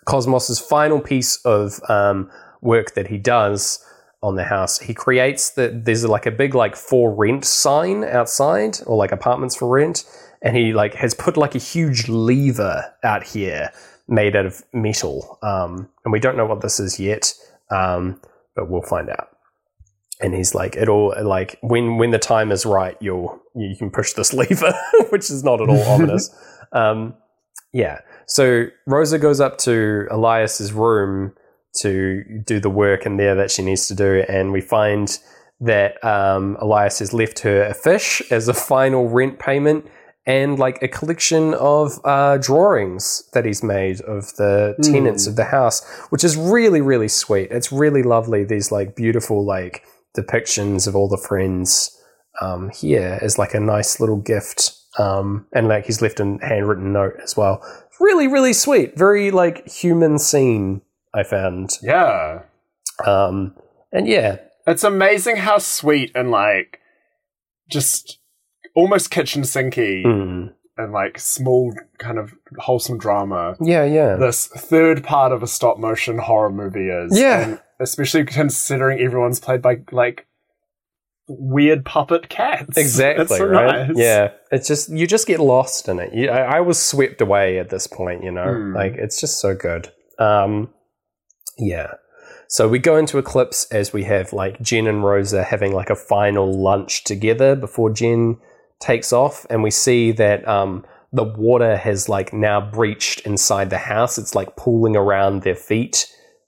Cosmos's 0.05 0.59
final 0.59 0.99
piece 0.99 1.37
of 1.45 1.79
um, 1.89 2.29
work 2.61 2.93
that 2.95 3.07
he 3.07 3.17
does 3.17 3.83
on 4.23 4.35
the 4.35 4.43
house, 4.43 4.79
he 4.79 4.93
creates 4.93 5.51
that 5.51 5.85
there's 5.85 6.05
like 6.05 6.25
a 6.25 6.31
big 6.31 6.53
like 6.53 6.75
for 6.75 7.13
rent 7.13 7.43
sign 7.43 8.03
outside, 8.03 8.77
or 8.85 8.95
like 8.95 9.11
apartments 9.11 9.55
for 9.55 9.67
rent, 9.67 10.03
and 10.41 10.55
he 10.55 10.73
like 10.73 10.93
has 10.93 11.13
put 11.13 11.37
like 11.37 11.55
a 11.55 11.59
huge 11.59 12.07
lever 12.07 12.93
out 13.03 13.23
here 13.23 13.71
made 14.07 14.35
out 14.35 14.45
of 14.45 14.63
metal, 14.73 15.39
um, 15.41 15.89
and 16.05 16.11
we 16.11 16.19
don't 16.19 16.37
know 16.37 16.45
what 16.45 16.61
this 16.61 16.79
is 16.79 16.99
yet, 16.99 17.33
um, 17.71 18.21
but 18.55 18.69
we'll 18.69 18.83
find 18.83 19.09
out. 19.09 19.29
And 20.19 20.35
he's 20.35 20.53
like, 20.53 20.75
it'll 20.75 21.15
like 21.23 21.57
when 21.61 21.97
when 21.97 22.11
the 22.11 22.19
time 22.19 22.51
is 22.51 22.63
right, 22.63 22.95
you'll 23.01 23.41
you 23.55 23.75
can 23.75 23.89
push 23.89 24.13
this 24.13 24.33
lever, 24.35 24.73
which 25.09 25.31
is 25.31 25.43
not 25.43 25.61
at 25.61 25.69
all 25.69 25.81
ominous. 25.83 26.29
Um, 26.73 27.15
yeah. 27.73 27.99
So 28.27 28.67
Rosa 28.87 29.19
goes 29.19 29.39
up 29.39 29.57
to 29.59 30.07
Elias's 30.09 30.73
room 30.73 31.33
to 31.79 32.23
do 32.45 32.59
the 32.59 32.69
work 32.69 33.05
in 33.05 33.17
there 33.17 33.35
that 33.35 33.51
she 33.51 33.61
needs 33.61 33.87
to 33.87 33.95
do, 33.95 34.23
and 34.27 34.51
we 34.51 34.61
find 34.61 35.17
that 35.59 36.03
um, 36.03 36.57
Elias 36.59 36.99
has 36.99 37.13
left 37.13 37.39
her 37.39 37.63
a 37.63 37.73
fish 37.73 38.21
as 38.31 38.47
a 38.47 38.53
final 38.53 39.07
rent 39.09 39.39
payment, 39.39 39.85
and 40.25 40.59
like 40.59 40.81
a 40.81 40.87
collection 40.87 41.53
of 41.55 41.99
uh, 42.03 42.37
drawings 42.37 43.23
that 43.33 43.45
he's 43.45 43.63
made 43.63 44.01
of 44.01 44.35
the 44.35 44.75
tenants 44.83 45.27
of 45.27 45.35
the 45.35 45.45
house, 45.45 45.85
which 46.09 46.23
is 46.23 46.35
really 46.35 46.81
really 46.81 47.07
sweet. 47.07 47.49
It's 47.51 47.71
really 47.71 48.03
lovely. 48.03 48.43
These 48.43 48.71
like 48.71 48.95
beautiful 48.95 49.45
like 49.45 49.83
depictions 50.17 50.87
of 50.87 50.95
all 50.95 51.07
the 51.07 51.17
friends 51.17 51.97
um, 52.41 52.69
here 52.69 53.19
as 53.21 53.37
like 53.37 53.53
a 53.53 53.59
nice 53.59 53.99
little 53.99 54.17
gift. 54.17 54.73
Um, 54.99 55.47
and 55.53 55.69
like 55.69 55.85
he's 55.85 56.01
left 56.01 56.19
a 56.19 56.37
handwritten 56.41 56.91
note 56.91 57.13
as 57.23 57.37
well. 57.37 57.63
Really, 58.01 58.27
really 58.27 58.53
sweet. 58.53 58.97
Very 58.97 59.29
like 59.31 59.67
human 59.67 60.17
scene. 60.19 60.81
I 61.13 61.23
found. 61.23 61.77
Yeah. 61.83 62.43
Um, 63.05 63.55
and 63.91 64.07
yeah, 64.07 64.37
It's 64.67 64.83
amazing 64.83 65.37
how 65.37 65.57
sweet 65.59 66.11
and 66.15 66.31
like 66.31 66.79
just 67.69 68.19
almost 68.75 69.11
kitchen 69.11 69.41
sinky 69.43 70.03
Mm. 70.05 70.53
and 70.77 70.91
like 70.93 71.19
small 71.19 71.73
kind 71.99 72.17
of 72.17 72.33
wholesome 72.57 72.97
drama 72.97 73.55
yeah, 73.59 73.83
yeah. 73.83 74.15
this 74.15 74.47
third 74.47 75.03
part 75.03 75.31
of 75.31 75.43
a 75.43 75.47
stop 75.47 75.77
motion 75.77 76.17
horror 76.17 76.49
movie 76.51 76.87
is. 76.89 77.19
Yeah. 77.19 77.41
And 77.41 77.59
especially 77.79 78.23
considering 78.25 78.99
everyone's 78.99 79.39
played 79.39 79.61
by 79.61 79.81
like 79.91 80.25
weird 81.39 81.85
puppet 81.85 82.29
cats. 82.29 82.77
Exactly, 82.77 83.37
so 83.37 83.45
right? 83.45 83.87
nice. 83.87 83.97
Yeah, 83.97 84.31
it's 84.51 84.67
just 84.67 84.89
you 84.89 85.07
just 85.07 85.27
get 85.27 85.39
lost 85.39 85.87
in 85.87 85.99
it. 85.99 86.13
You, 86.13 86.29
I, 86.29 86.57
I 86.57 86.59
was 86.61 86.83
swept 86.83 87.21
away 87.21 87.59
at 87.59 87.69
this 87.69 87.87
point, 87.87 88.23
you 88.23 88.31
know. 88.31 88.53
Hmm. 88.53 88.75
Like 88.75 88.93
it's 88.93 89.19
just 89.19 89.39
so 89.39 89.55
good. 89.55 89.91
Um, 90.19 90.69
yeah. 91.57 91.93
So 92.47 92.67
we 92.67 92.79
go 92.79 92.97
into 92.97 93.17
Eclipse 93.17 93.65
as 93.71 93.93
we 93.93 94.03
have 94.03 94.33
like 94.33 94.61
Jen 94.61 94.85
and 94.87 95.03
Rosa 95.03 95.43
having 95.43 95.73
like 95.73 95.89
a 95.89 95.95
final 95.95 96.51
lunch 96.51 97.05
together 97.05 97.55
before 97.55 97.89
Jen 97.91 98.37
takes 98.79 99.13
off, 99.13 99.45
and 99.49 99.63
we 99.63 99.71
see 99.71 100.11
that 100.11 100.45
um, 100.47 100.85
the 101.13 101.23
water 101.23 101.77
has 101.77 102.09
like 102.09 102.33
now 102.33 102.59
breached 102.59 103.21
inside 103.21 103.69
the 103.69 103.77
house. 103.77 104.17
It's 104.17 104.35
like 104.35 104.55
pooling 104.57 104.95
around 104.95 105.43
their 105.43 105.55
feet. 105.55 106.07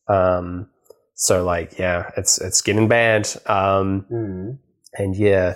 Um, 0.10 0.68
so 1.16 1.44
like 1.44 1.80
yeah, 1.80 2.12
it's 2.18 2.40
it's 2.42 2.62
getting 2.62 2.88
bad. 2.88 3.30
Um, 3.46 4.06
Mm. 4.12 4.58
And 4.98 5.16
yeah, 5.16 5.56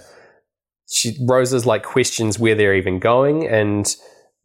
she 0.90 1.18
Rosa's 1.28 1.66
like 1.66 1.84
questions 1.84 2.40
where 2.40 2.56
they're 2.56 2.76
even 2.76 3.00
going, 3.00 3.48
and 3.48 3.96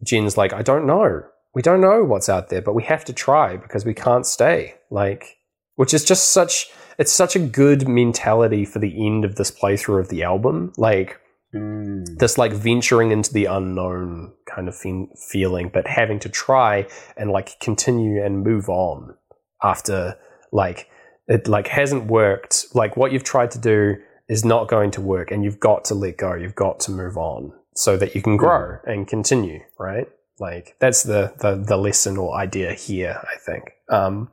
Jen's 0.05 0.37
like, 0.37 0.53
I 0.53 0.63
don't 0.63 0.87
know. 0.87 1.23
We 1.55 1.63
don't 1.63 1.81
know 1.81 2.03
what's 2.05 2.29
out 2.29 2.49
there, 2.49 2.63
but 2.63 2.75
we 2.75 2.83
have 2.85 3.05
to 3.05 3.13
try 3.13 3.57
because 3.57 3.85
we 3.85 3.93
can't 3.95 4.25
stay. 4.27 4.75
Like, 4.91 5.37
which 5.77 5.93
is 5.95 6.05
just 6.05 6.33
such. 6.33 6.71
It's 6.99 7.13
such 7.13 7.37
a 7.37 7.39
good 7.39 7.89
mentality 7.89 8.65
for 8.65 8.79
the 8.79 9.07
end 9.07 9.25
of 9.25 9.37
this 9.37 9.51
playthrough 9.51 10.01
of 10.01 10.09
the 10.09 10.23
album. 10.23 10.73
Like 10.77 11.19
Mm. 11.55 12.07
this, 12.19 12.39
like 12.39 12.53
venturing 12.55 13.11
into 13.13 13.31
the 13.31 13.45
unknown 13.45 14.33
kind 14.47 14.69
of 14.69 14.75
fe- 14.75 15.11
feeling, 15.31 15.69
but 15.69 15.87
having 15.87 16.19
to 16.21 16.31
try 16.31 16.87
and 17.19 17.31
like 17.31 17.61
continue 17.61 18.25
and 18.25 18.43
move 18.43 18.71
on 18.71 19.15
after 19.63 20.17
like 20.51 20.89
it 21.29 21.49
like 21.49 21.69
hasn't 21.69 22.07
worked. 22.07 22.65
Like 22.75 22.97
what 22.97 23.13
you've 23.13 23.23
tried 23.23 23.51
to 23.51 23.59
do 23.59 23.97
is 24.33 24.47
not 24.47 24.67
going 24.67 24.91
to 24.93 25.01
work, 25.03 25.31
and 25.31 25.45
you've 25.45 25.61
got 25.61 25.85
to 25.85 25.95
let 25.95 26.17
go. 26.17 26.33
You've 26.35 26.55
got 26.55 26.81
to 26.81 26.91
move 26.91 27.19
on 27.19 27.53
so 27.75 27.99
that 27.99 28.15
you 28.15 28.23
can 28.23 28.39
grow 28.39 28.79
and 28.85 29.07
continue. 29.07 29.61
Right? 29.79 30.09
Like 30.41 30.75
that's 30.81 31.03
the 31.03 31.35
the 31.39 31.63
the 31.63 31.77
lesson 31.77 32.17
or 32.17 32.35
idea 32.35 32.73
here. 32.73 33.21
I 33.23 33.37
think. 33.39 33.73
Um, 33.91 34.31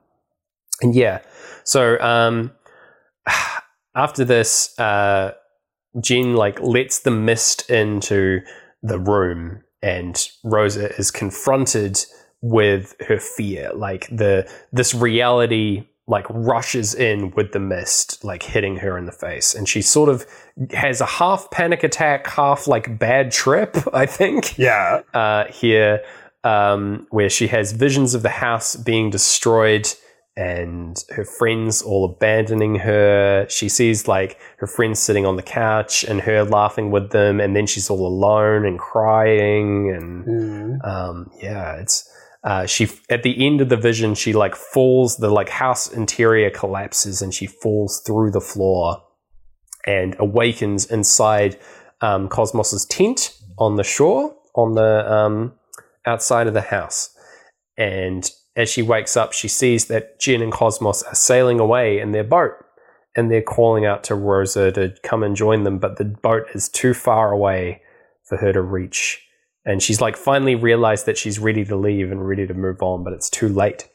and 0.81 0.95
yeah, 0.95 1.19
so 1.65 1.99
um, 1.99 2.51
after 3.95 4.23
this, 4.23 4.77
uh, 4.80 5.34
Jen 5.99 6.35
like 6.35 6.61
lets 6.61 6.99
the 6.99 7.11
mist 7.11 7.69
into 7.69 8.39
the 8.81 8.99
room, 8.99 9.63
and 9.84 10.30
Rosa 10.45 10.95
is 10.95 11.11
confronted 11.11 11.99
with 12.41 12.95
her 13.05 13.19
fear. 13.19 13.71
Like 13.76 14.07
the 14.07 14.49
this 14.71 14.93
reality 14.93 15.88
like 16.10 16.26
rushes 16.30 16.94
in 16.95 17.30
with 17.31 17.52
the 17.53 17.60
mist, 17.60 18.23
like 18.26 18.44
hitting 18.44 18.77
her 18.77 18.98
in 18.98 19.06
the 19.06 19.11
face, 19.11 19.53
and 19.56 19.69
she 19.69 19.81
sort 19.81 20.10
of 20.10 20.26
has 20.73 20.99
a 21.02 21.06
half 21.06 21.49
panic 21.52 21.84
attack, 21.84 22.27
half 22.27 22.68
like 22.68 22.98
bad 22.99 23.31
trip. 23.31 23.77
I 23.94 24.06
think 24.06 24.57
Yeah. 24.57 25.02
uh, 25.14 25.45
here, 25.52 26.02
um, 26.44 27.06
where 27.11 27.30
she 27.30 27.48
has 27.48 27.72
visions 27.73 28.14
of 28.15 28.23
the 28.23 28.30
house 28.30 28.76
being 28.76 29.10
destroyed 29.11 29.88
and 30.38 31.03
her 31.10 31.26
friends 31.26 31.81
all 31.81 32.06
abandoning 32.06 32.76
her. 32.76 33.45
She 33.49 33.68
sees 33.69 34.07
like 34.07 34.40
her 34.60 34.68
friends 34.68 34.98
sitting 34.99 35.26
on 35.26 35.36
the 35.36 35.44
couch 35.44 36.03
and 36.06 36.22
her 36.22 36.44
laughing 36.44 36.91
with 36.91 37.11
them, 37.11 37.40
and 37.41 37.56
then 37.56 37.68
she's 37.68 37.90
all 37.90 38.07
alone 38.07 38.65
and 38.65 38.80
crying. 38.80 39.91
And 39.91 40.26
Mm. 40.26 40.88
um, 40.88 41.30
yeah, 41.41 41.73
it's. 41.81 42.09
Uh, 42.43 42.65
she 42.65 42.89
at 43.09 43.23
the 43.23 43.45
end 43.45 43.61
of 43.61 43.69
the 43.69 43.77
vision, 43.77 44.15
she 44.15 44.33
like 44.33 44.55
falls. 44.55 45.17
The 45.17 45.29
like 45.29 45.49
house 45.49 45.91
interior 45.91 46.49
collapses, 46.49 47.21
and 47.21 47.33
she 47.33 47.47
falls 47.47 48.01
through 48.05 48.31
the 48.31 48.41
floor, 48.41 49.03
and 49.85 50.15
awakens 50.19 50.85
inside 50.85 51.59
um, 52.01 52.29
Cosmos's 52.29 52.85
tent 52.85 53.37
on 53.57 53.75
the 53.75 53.83
shore, 53.83 54.35
on 54.55 54.75
the 54.75 55.11
um, 55.11 55.53
outside 56.05 56.47
of 56.47 56.53
the 56.53 56.61
house. 56.61 57.15
And 57.77 58.29
as 58.55 58.69
she 58.69 58.81
wakes 58.81 59.15
up, 59.15 59.33
she 59.33 59.47
sees 59.47 59.85
that 59.85 60.19
Jen 60.19 60.41
and 60.41 60.51
Cosmos 60.51 61.03
are 61.03 61.15
sailing 61.15 61.59
away 61.59 61.99
in 61.99 62.11
their 62.11 62.23
boat, 62.23 62.53
and 63.15 63.29
they're 63.29 63.41
calling 63.41 63.85
out 63.85 64.03
to 64.05 64.15
Rosa 64.15 64.71
to 64.73 64.93
come 65.03 65.23
and 65.23 65.35
join 65.35 65.63
them, 65.63 65.77
but 65.77 65.97
the 65.97 66.05
boat 66.05 66.43
is 66.53 66.69
too 66.69 66.93
far 66.93 67.31
away 67.31 67.81
for 68.23 68.37
her 68.37 68.53
to 68.53 68.61
reach. 68.61 69.25
And 69.65 69.84
she's 69.84 70.02
like 70.02 70.18
finally 70.18 70.56
realized 70.56 71.06
that 71.06 71.18
she's 71.18 71.40
ready 71.40 71.65
to 71.65 71.76
leave 71.76 72.11
and 72.11 72.27
ready 72.27 72.48
to 72.48 72.53
move 72.53 72.81
on, 72.81 73.03
but 73.03 73.14
it's 73.14 73.30
too 73.30 73.49
late. 73.49 73.90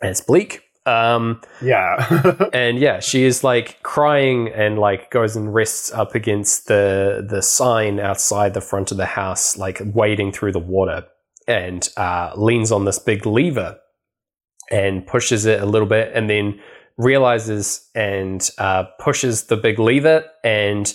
And 0.00 0.10
it's 0.10 0.20
bleak. 0.20 0.62
Um, 0.86 1.40
Yeah. 1.60 2.48
and 2.52 2.78
yeah, 2.78 3.00
she 3.00 3.24
is 3.24 3.42
like 3.42 3.82
crying 3.82 4.48
and 4.48 4.78
like 4.78 5.10
goes 5.10 5.36
and 5.36 5.52
rests 5.52 5.92
up 5.92 6.14
against 6.14 6.68
the 6.68 7.26
the 7.28 7.42
sign 7.42 7.98
outside 7.98 8.54
the 8.54 8.60
front 8.60 8.92
of 8.92 8.96
the 8.96 9.06
house, 9.06 9.58
like 9.58 9.80
wading 9.84 10.32
through 10.32 10.52
the 10.52 10.60
water, 10.60 11.04
and 11.48 11.88
uh, 11.96 12.32
leans 12.36 12.70
on 12.70 12.84
this 12.84 12.98
big 12.98 13.26
lever 13.26 13.78
and 14.70 15.06
pushes 15.06 15.44
it 15.44 15.60
a 15.60 15.66
little 15.66 15.88
bit, 15.88 16.12
and 16.14 16.30
then 16.30 16.60
realizes 16.96 17.88
and 17.94 18.48
uh, 18.58 18.84
pushes 19.00 19.44
the 19.44 19.56
big 19.56 19.78
lever, 19.80 20.24
and 20.44 20.94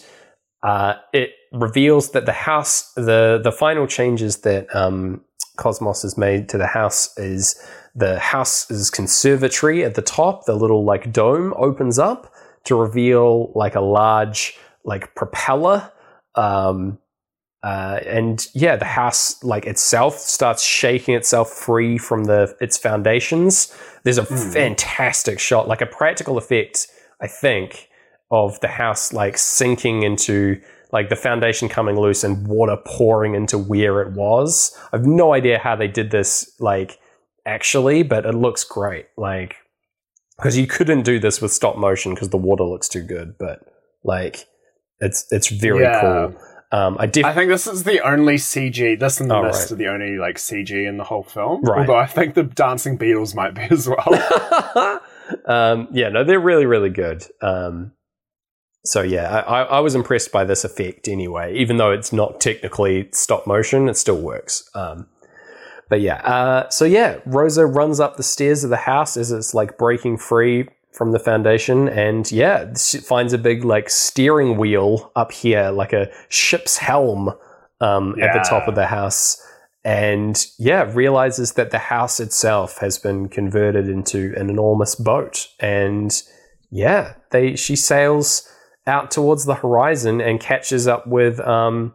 uh, 0.64 0.94
it 1.14 1.32
reveals 1.52 2.12
that 2.12 2.26
the 2.26 2.32
house, 2.32 2.94
the 2.94 3.40
the 3.44 3.52
final 3.52 3.88
changes 3.88 4.38
that 4.42 4.74
um, 4.76 5.22
Cosmos 5.58 6.02
has 6.04 6.18
made 6.18 6.50
to 6.50 6.58
the 6.58 6.68
house 6.68 7.18
is 7.18 7.62
the 7.96 8.20
house's 8.20 8.90
conservatory 8.90 9.84
at 9.84 9.96
the 9.96 10.02
top, 10.02 10.46
the 10.46 10.56
little 10.56 10.84
like 10.86 11.12
dome 11.12 11.54
opens 11.58 12.00
up 12.00 12.34
to 12.64 12.76
reveal 12.76 13.52
like 13.54 13.76
a 13.76 13.82
large 13.82 14.58
like 14.86 15.14
propeller. 15.16 15.92
Um, 16.36 16.98
uh, 17.64 18.00
and 18.08 18.48
yeah, 18.54 18.76
the 18.76 18.86
house 18.86 19.44
like 19.44 19.66
itself 19.68 20.18
starts 20.18 20.64
shaking 20.64 21.14
itself 21.16 21.50
free 21.52 21.98
from 21.98 22.24
the 22.24 22.56
its 22.62 22.78
foundations. 22.78 23.76
There's 24.04 24.18
a 24.18 24.24
Hmm. 24.24 24.52
fantastic 24.52 25.40
shot, 25.40 25.68
like 25.68 25.82
a 25.82 25.86
practical 25.86 26.38
effect, 26.38 26.88
I 27.22 27.28
think, 27.28 27.90
of 28.32 28.60
the 28.62 28.68
house 28.70 29.14
like 29.14 29.38
sinking 29.38 30.02
into 30.04 30.60
like 30.92 31.10
the 31.10 31.16
foundation 31.16 31.70
coming 31.70 31.98
loose 32.00 32.24
and 32.24 32.48
water 32.48 32.78
pouring 32.86 33.36
into 33.36 33.58
where 33.58 34.02
it 34.02 34.12
was. 34.14 34.78
I've 34.92 35.06
no 35.06 35.34
idea 35.34 35.58
how 35.60 35.76
they 35.76 35.88
did 35.88 36.12
this 36.12 36.54
like 36.60 37.00
actually, 37.46 38.04
but 38.04 38.26
it 38.26 38.36
looks 38.36 38.64
great. 38.64 39.08
Like 39.18 39.56
because 40.38 40.58
you 40.58 40.68
couldn't 40.68 41.04
do 41.04 41.20
this 41.20 41.42
with 41.42 41.52
stop 41.52 41.78
motion 41.78 42.14
because 42.14 42.30
the 42.30 42.38
water 42.38 42.64
looks 42.64 42.88
too 42.90 43.04
good, 43.04 43.36
but 43.40 43.60
like 44.04 44.46
it's 45.00 45.26
it's 45.32 45.48
very 45.50 45.82
Yeah. 45.84 46.02
cool. 46.02 46.42
Um, 46.74 46.96
I 47.00 47.06
def- 47.06 47.26
I 47.26 47.34
think 47.34 47.50
this 47.50 47.68
is 47.68 47.84
the 47.84 48.00
only 48.00 48.36
CG. 48.38 48.98
This 48.98 49.20
and 49.20 49.30
the 49.30 49.36
Oh, 49.36 49.44
mist 49.44 49.64
right. 49.64 49.72
are 49.72 49.76
the 49.76 49.88
only 49.88 50.18
like 50.18 50.38
CG 50.38 50.72
in 50.88 50.96
the 50.98 51.04
whole 51.04 51.24
film. 51.24 51.62
Right. 51.64 51.80
Although 51.80 51.98
I 52.00 52.06
think 52.06 52.34
the 52.34 52.44
dancing 52.44 52.96
beetles 52.96 53.36
might 53.36 53.54
be 53.54 53.64
as 53.70 53.90
well. 53.90 55.02
um, 55.48 55.88
yeah, 55.92 56.08
no, 56.10 56.24
they're 56.24 56.40
really, 56.40 56.66
really 56.66 56.90
good. 56.90 57.26
Um, 57.42 57.92
so 58.84 59.02
yeah, 59.02 59.44
I, 59.48 59.64
I 59.64 59.80
was 59.80 59.96
impressed 59.96 60.32
by 60.32 60.44
this 60.44 60.64
effect 60.64 61.08
anyway, 61.08 61.56
even 61.56 61.78
though 61.78 61.92
it's 61.92 62.12
not 62.12 62.42
technically 62.42 63.10
stop 63.12 63.46
motion, 63.46 63.90
it 63.90 63.98
still 63.98 64.20
works. 64.20 64.70
Um, 64.74 65.08
but 65.90 66.02
yeah, 66.02 66.22
uh, 66.22 66.70
so 66.70 66.86
yeah, 66.86 67.20
Rosa 67.26 67.66
runs 67.66 68.00
up 68.00 68.18
the 68.18 68.24
stairs 68.24 68.64
of 68.64 68.70
the 68.70 68.78
house 68.78 69.18
as 69.18 69.32
it's 69.32 69.54
like 69.54 69.78
breaking 69.78 70.18
free 70.18 70.68
from 70.94 71.12
the 71.12 71.20
foundation, 71.20 71.88
and 71.88 72.32
yeah, 72.32 72.74
she 72.74 72.98
finds 72.98 73.34
a 73.34 73.38
big 73.38 73.64
like 73.64 73.90
steering 73.90 74.58
wheel 74.58 75.12
up 75.16 75.32
here, 75.32 75.70
like 75.72 75.94
a 75.94 76.10
ship's 76.30 76.78
helm 76.78 77.32
um, 77.82 78.22
at 78.22 78.34
the 78.34 78.46
top 78.50 78.68
of 78.68 78.76
the 78.76 78.88
house 78.88 79.42
and 79.84 80.46
yeah, 80.60 80.90
realizes 80.94 81.54
that 81.54 81.72
the 81.72 81.80
house 81.80 82.20
itself 82.20 82.78
has 82.80 83.00
been 83.00 83.28
converted 83.28 83.88
into 83.88 84.34
an 84.38 84.50
enormous 84.50 84.96
boat. 84.96 85.48
And 85.60 86.22
yeah, 86.70 87.16
they 87.32 87.56
she 87.56 87.76
sails 87.76 88.48
out 88.88 89.12
towards 89.12 89.46
the 89.46 89.56
horizon 89.56 90.20
and 90.22 90.40
catches 90.40 90.88
up 90.88 91.06
with 91.08 91.40
um, 91.42 91.94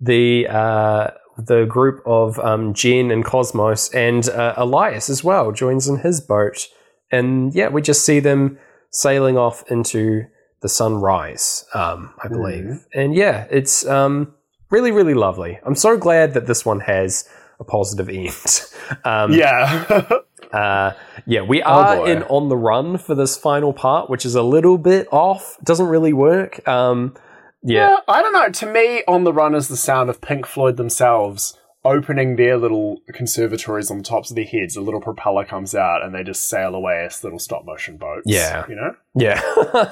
the 0.00 0.46
uh, 0.48 1.08
the 1.38 1.64
group 1.66 2.02
of 2.06 2.38
um, 2.40 2.72
Jen 2.74 3.10
and 3.10 3.24
Cosmos 3.24 3.88
and 3.94 4.28
uh, 4.28 4.54
Elias 4.56 5.08
as 5.10 5.22
well 5.24 5.52
joins 5.52 5.88
in 5.88 5.98
his 5.98 6.20
boat, 6.20 6.68
and 7.10 7.54
yeah, 7.54 7.68
we 7.68 7.82
just 7.82 8.04
see 8.04 8.20
them 8.20 8.58
sailing 8.90 9.36
off 9.36 9.64
into 9.70 10.24
the 10.62 10.68
sunrise, 10.68 11.64
um, 11.74 12.12
I 12.24 12.28
believe, 12.28 12.64
Mhm. 12.64 12.84
and 12.94 13.14
yeah, 13.14 13.46
it's 13.50 13.86
um, 13.86 14.34
really 14.70 14.90
really 14.92 15.14
lovely. 15.14 15.58
I'm 15.64 15.74
so 15.74 15.96
glad 15.96 16.34
that 16.34 16.46
this 16.46 16.64
one 16.64 16.80
has 16.80 17.28
a 17.58 17.64
positive 17.64 18.08
end. 18.08 18.62
um, 19.04 19.32
Yeah. 19.32 20.08
uh, 20.52 20.92
yeah, 21.26 21.42
we 21.42 21.62
Oh, 21.62 21.66
are 21.70 21.96
boy. 21.96 22.04
in 22.12 22.22
on 22.24 22.48
the 22.48 22.56
run 22.56 22.98
for 22.98 23.14
this 23.14 23.36
final 23.36 23.72
part, 23.72 24.08
which 24.10 24.24
is 24.24 24.34
a 24.34 24.42
little 24.42 24.78
bit 24.78 25.08
off. 25.12 25.56
Doesn't 25.64 25.86
really 25.88 26.12
work. 26.12 26.66
Um, 26.68 27.14
yeah, 27.62 27.88
yeah. 27.90 27.96
I 28.08 28.22
don't 28.22 28.32
know. 28.32 28.48
To 28.50 28.66
me, 28.72 29.02
On 29.08 29.24
the 29.24 29.32
Run 29.32 29.54
is 29.54 29.68
the 29.68 29.76
sound 29.76 30.08
of 30.10 30.20
Pink 30.20 30.46
Floyd 30.46 30.76
themselves 30.76 31.58
opening 31.84 32.34
their 32.36 32.56
little 32.56 32.98
conservatories 33.12 33.90
on 33.92 33.98
the 33.98 34.04
tops 34.04 34.30
of 34.30 34.36
their 34.36 34.44
heads. 34.44 34.76
A 34.76 34.80
little 34.80 35.00
propeller 35.00 35.44
comes 35.44 35.74
out 35.74 36.02
and 36.04 36.14
they 36.14 36.22
just 36.24 36.48
sail 36.48 36.74
away 36.74 37.04
as 37.06 37.22
little 37.24 37.38
stop 37.38 37.64
motion 37.64 37.96
boats. 37.96 38.22
Yeah. 38.26 38.64
You 38.68 38.74
know? 38.76 38.94
yeah, 39.14 39.40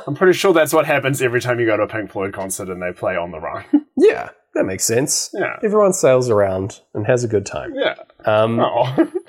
I'm 0.07 0.15
pretty 0.17 0.37
sure 0.37 0.53
that's 0.53 0.73
what 0.73 0.87
happens 0.87 1.23
every 1.23 1.41
time 1.41 1.59
you 1.61 1.67
go 1.67 1.77
to 1.77 1.85
a 1.85 1.89
Pink 1.89 2.11
Floyd 2.13 2.33
concert 2.33 2.69
and 2.69 2.83
they 2.83 2.93
play 2.93 3.17
On 3.17 3.31
the 3.31 3.41
Run. 3.41 3.65
yeah. 3.97 4.31
That 4.55 4.65
makes 4.65 4.85
sense. 4.85 5.31
yeah. 5.35 5.57
Everyone 5.63 5.93
sails 5.93 6.31
around 6.31 6.81
and 6.95 7.07
has 7.07 7.25
a 7.25 7.29
good 7.29 7.45
time. 7.47 7.75
Yeah. 7.75 7.95
Um, 8.25 8.61
Oh. 8.61 9.11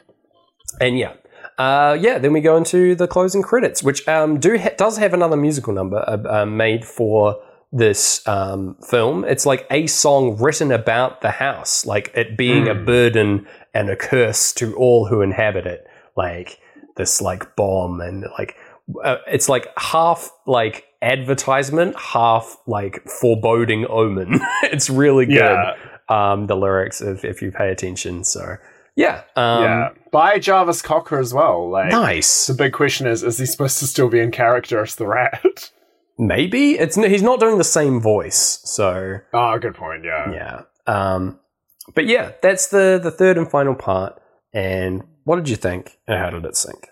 And 0.81 0.97
yeah. 0.97 1.13
Uh, 1.57 1.97
yeah, 1.99 2.17
then 2.17 2.33
we 2.33 2.41
go 2.41 2.57
into 2.57 2.95
the 2.95 3.07
closing 3.07 3.41
credits, 3.41 3.81
which 3.81 4.05
um, 4.09 4.39
do 4.41 4.57
ha- 4.57 4.71
does 4.77 4.97
have 4.97 5.13
another 5.13 5.37
musical 5.37 5.71
number 5.73 6.03
uh, 6.05 6.41
uh, 6.41 6.45
made 6.45 6.83
for 6.83 7.41
this 7.71 8.25
um, 8.27 8.75
film. 8.89 9.23
It's 9.23 9.45
like 9.45 9.65
a 9.71 9.87
song 9.87 10.35
written 10.37 10.71
about 10.73 11.21
the 11.21 11.31
house, 11.31 11.85
like 11.85 12.11
it 12.13 12.37
being 12.37 12.67
a 12.67 12.75
Mm. 12.75 12.85
burden 12.85 13.47
and 13.73 13.89
a 13.89 13.95
curse 13.95 14.51
to 14.55 14.75
all 14.75 15.05
who 15.07 15.21
inhabit 15.21 15.65
it. 15.65 15.87
Like 16.17 16.59
this, 16.97 17.21
like 17.21 17.55
bomb 17.55 18.01
and 18.01 18.25
like 18.37 18.55
uh, 19.03 19.17
it's 19.27 19.47
like 19.47 19.67
half 19.77 20.29
like 20.45 20.85
advertisement, 21.05 21.97
half 21.97 22.57
like 22.67 23.03
foreboding 23.07 23.85
omen. 23.87 24.39
it's 24.63 24.89
really 24.89 25.25
good. 25.25 25.35
yeah. 25.35 25.75
Um, 26.07 26.47
the 26.47 26.55
lyrics, 26.55 27.01
if 27.01 27.23
if 27.23 27.41
you 27.41 27.51
pay 27.51 27.71
attention. 27.71 28.23
So 28.23 28.57
yeah, 28.95 29.23
um, 29.35 29.63
yeah. 29.63 29.89
By 30.11 30.39
Jarvis 30.39 30.81
Cocker 30.81 31.19
as 31.19 31.33
well. 31.33 31.69
Like, 31.69 31.91
nice. 31.91 32.47
the 32.47 32.53
big 32.53 32.73
question 32.73 33.07
is: 33.07 33.23
Is 33.23 33.37
he 33.37 33.45
supposed 33.45 33.79
to 33.79 33.87
still 33.87 34.09
be 34.09 34.19
in 34.19 34.31
character 34.31 34.81
as 34.81 34.95
the 34.95 35.07
rat? 35.07 35.71
Maybe 36.17 36.79
it's 36.79 36.95
he's 36.95 37.23
not 37.23 37.41
doing 37.41 37.57
the 37.57 37.65
same 37.65 37.99
voice, 37.99 38.61
so 38.63 39.19
oh, 39.33 39.59
good 39.59 39.75
point. 39.75 40.05
Yeah. 40.05 40.31
yeah. 40.31 40.61
Um, 40.87 41.39
but 41.93 42.05
yeah, 42.05 42.31
that's 42.41 42.67
the 42.67 42.99
the 43.01 43.11
third 43.11 43.37
and 43.37 43.49
final 43.49 43.75
part. 43.75 44.21
And 44.53 45.03
what 45.25 45.35
did 45.35 45.49
you 45.49 45.57
think? 45.57 45.97
And 46.07 46.17
how 46.17 46.29
did 46.29 46.45
it 46.45 46.55
sync? 46.55 46.87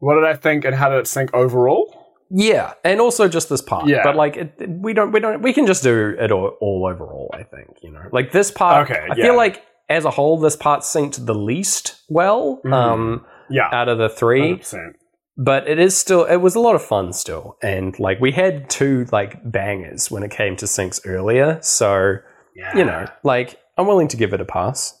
What 0.00 0.16
did 0.16 0.24
I 0.24 0.34
think, 0.34 0.66
and 0.66 0.74
how 0.74 0.90
did 0.90 0.98
it 0.98 1.06
sync 1.06 1.32
overall? 1.32 2.03
Yeah, 2.30 2.72
and 2.84 3.00
also 3.00 3.28
just 3.28 3.48
this 3.48 3.62
part. 3.62 3.86
Yeah. 3.86 4.02
but 4.02 4.16
like 4.16 4.36
it, 4.36 4.54
we 4.68 4.92
don't 4.94 5.12
we 5.12 5.20
don't 5.20 5.42
we 5.42 5.52
can 5.52 5.66
just 5.66 5.82
do 5.82 6.16
it 6.18 6.32
all, 6.32 6.56
all 6.60 6.86
overall. 6.90 7.30
I 7.34 7.42
think 7.42 7.78
you 7.82 7.90
know, 7.92 8.02
like 8.12 8.32
this 8.32 8.50
part. 8.50 8.90
Okay, 8.90 9.00
I 9.10 9.14
yeah. 9.16 9.24
feel 9.26 9.36
like 9.36 9.62
as 9.88 10.04
a 10.04 10.10
whole, 10.10 10.38
this 10.40 10.56
part 10.56 10.80
synced 10.80 11.26
the 11.26 11.34
least 11.34 12.02
well 12.08 12.60
Mhm. 12.64 12.72
um, 12.72 13.26
Yeah. 13.50 13.68
out 13.72 13.88
of 13.88 13.98
the 13.98 14.08
three. 14.08 14.54
100%. 14.56 14.94
but 15.36 15.66
it 15.68 15.78
is 15.78 15.96
still 15.96 16.24
it 16.24 16.36
was 16.36 16.54
a 16.54 16.60
lot 16.60 16.74
of 16.76 16.82
fun 16.82 17.12
still 17.12 17.56
and 17.60 17.98
like 17.98 18.20
we 18.20 18.30
had 18.30 18.70
two 18.70 19.04
like 19.10 19.38
bangers 19.50 20.08
when 20.10 20.22
it 20.22 20.30
came 20.30 20.54
to 20.56 20.64
syncs 20.64 21.00
earlier 21.04 21.58
so 21.60 22.18
Yeah. 22.54 22.76
you 22.78 22.84
know 22.84 23.06
like 23.24 23.58
i'm 23.76 23.88
willing 23.88 24.06
to 24.08 24.16
give 24.16 24.32
it 24.32 24.40
a 24.40 24.44
pass 24.44 24.96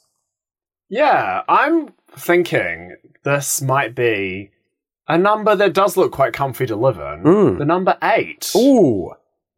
Yeah, 0.90 1.42
I'm 1.48 1.92
thinking 2.18 2.96
this 3.24 3.62
might 3.62 3.94
be 3.94 4.50
a 5.08 5.18
number 5.18 5.54
that 5.56 5.72
does 5.74 5.96
look 5.96 6.12
quite 6.12 6.32
comfy 6.32 6.66
to 6.66 6.76
live 6.76 6.96
in. 6.96 7.22
Mm. 7.24 7.58
The 7.58 7.64
number 7.64 7.96
eight. 8.02 8.52
ooh 8.56 9.12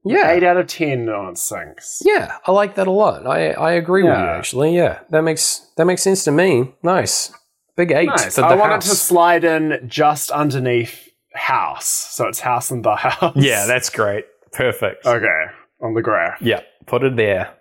yeah 0.09 0.31
Eight 0.31 0.45
out 0.45 0.57
of 0.57 0.69
ten 0.69 1.09
on 1.09 1.35
syncs. 1.35 2.01
yeah 2.05 2.37
i 2.47 2.53
like 2.53 2.77
that 2.77 2.87
a 2.87 2.93
lot 2.93 3.27
i 3.27 3.51
i 3.51 3.73
agree 3.73 4.05
with 4.05 4.13
you 4.17 4.25
actually 4.25 4.77
yeah 4.77 5.01
that 5.11 5.23
makes 5.23 5.67
that 5.77 5.85
makes 5.85 6.01
sense 6.01 6.23
to 6.23 6.31
me 6.31 6.73
nice 6.85 7.33
big 7.77 7.91
eight 7.91 8.07
Nice. 8.07 8.37
for 8.37 8.43
the 8.43 8.47
I 8.47 8.55
want 8.55 8.71
house 8.73 8.89
to 8.89 8.95
slide 8.95 9.43
in 9.43 9.83
just 9.89 10.31
underneath 10.31 11.09
house, 11.35 11.87
so 11.89 12.29
it's 12.29 12.39
house 12.39 12.71
and 12.71 12.85
the 12.85 12.95
house. 12.95 13.35
yeah 13.35 13.67
that's 13.67 13.91
great 13.91 14.27
perfect 14.53 15.05
okay 15.05 15.45
on 15.83 15.95
the 15.95 16.03
graph. 16.03 16.41
yeah 16.41 16.61
put 16.87 17.03
it 17.03 17.17
there 17.17 17.53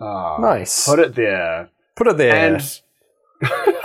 Ah, 0.00 0.36
nice 0.38 0.86
Put 0.86 0.98
it 0.98 1.14
there. 1.14 1.70
put 1.96 2.08
it 2.08 2.18
there 2.18 2.56
And 2.56 2.80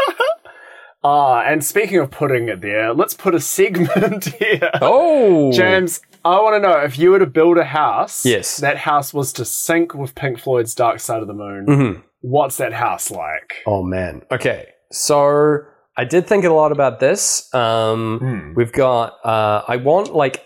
ah, 1.04 1.42
and 1.46 1.64
speaking 1.64 2.00
of 2.00 2.12
putting 2.12 2.50
it 2.50 2.62
there, 2.62 2.94
let's 2.94 3.14
put 3.14 3.36
a 3.36 3.40
segment 3.40 4.26
here. 4.40 4.70
oh 4.82 5.52
James, 5.52 6.02
I 6.26 6.40
want 6.42 6.62
to 6.62 6.68
know 6.68 6.78
if 6.80 7.00
you 7.00 7.12
were 7.12 7.20
to 7.20 7.26
build 7.26 7.58
a 7.58 7.64
house, 7.64 8.26
Yes. 8.26 8.58
that 8.58 8.78
house 8.78 9.14
was 9.14 9.32
to 9.34 9.46
sync 9.46 9.94
with 9.94 10.16
Pink 10.16 10.40
Floyd's 10.40 10.76
Dark 10.76 11.00
Side 11.00 11.22
of 11.22 11.28
the 11.28 11.34
Moon. 11.34 11.66
Mhm. 11.68 12.04
What's 12.22 12.58
that 12.58 12.74
house 12.74 13.10
like? 13.12 13.64
Oh 13.66 13.82
man. 13.84 14.24
Okay. 14.32 14.68
So 14.92 15.60
I 15.96 16.04
did 16.06 16.28
think 16.28 16.44
a 16.46 16.50
lot 16.54 16.72
about 16.72 17.00
this. 17.00 17.54
Um, 17.54 18.20
Hmm. 18.20 18.54
We've 18.56 18.72
got. 18.74 19.18
Uh, 19.24 19.64
I 19.68 19.78
want 19.78 20.14
like. 20.14 20.46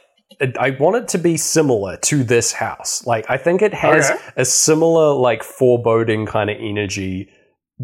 I 0.60 0.72
want 0.72 0.96
it 0.98 1.08
to 1.10 1.20
be 1.20 1.38
similar 1.38 1.96
to 1.98 2.24
this 2.24 2.52
house. 2.54 3.06
Like 3.06 3.26
I 3.30 3.38
think 3.38 3.62
it 3.62 3.74
has 3.74 4.10
Okay. 4.10 4.20
a 4.38 4.46
similar 4.46 5.14
like 5.14 5.44
foreboding 5.44 6.26
kind 6.26 6.50
of 6.50 6.58
energy 6.60 7.30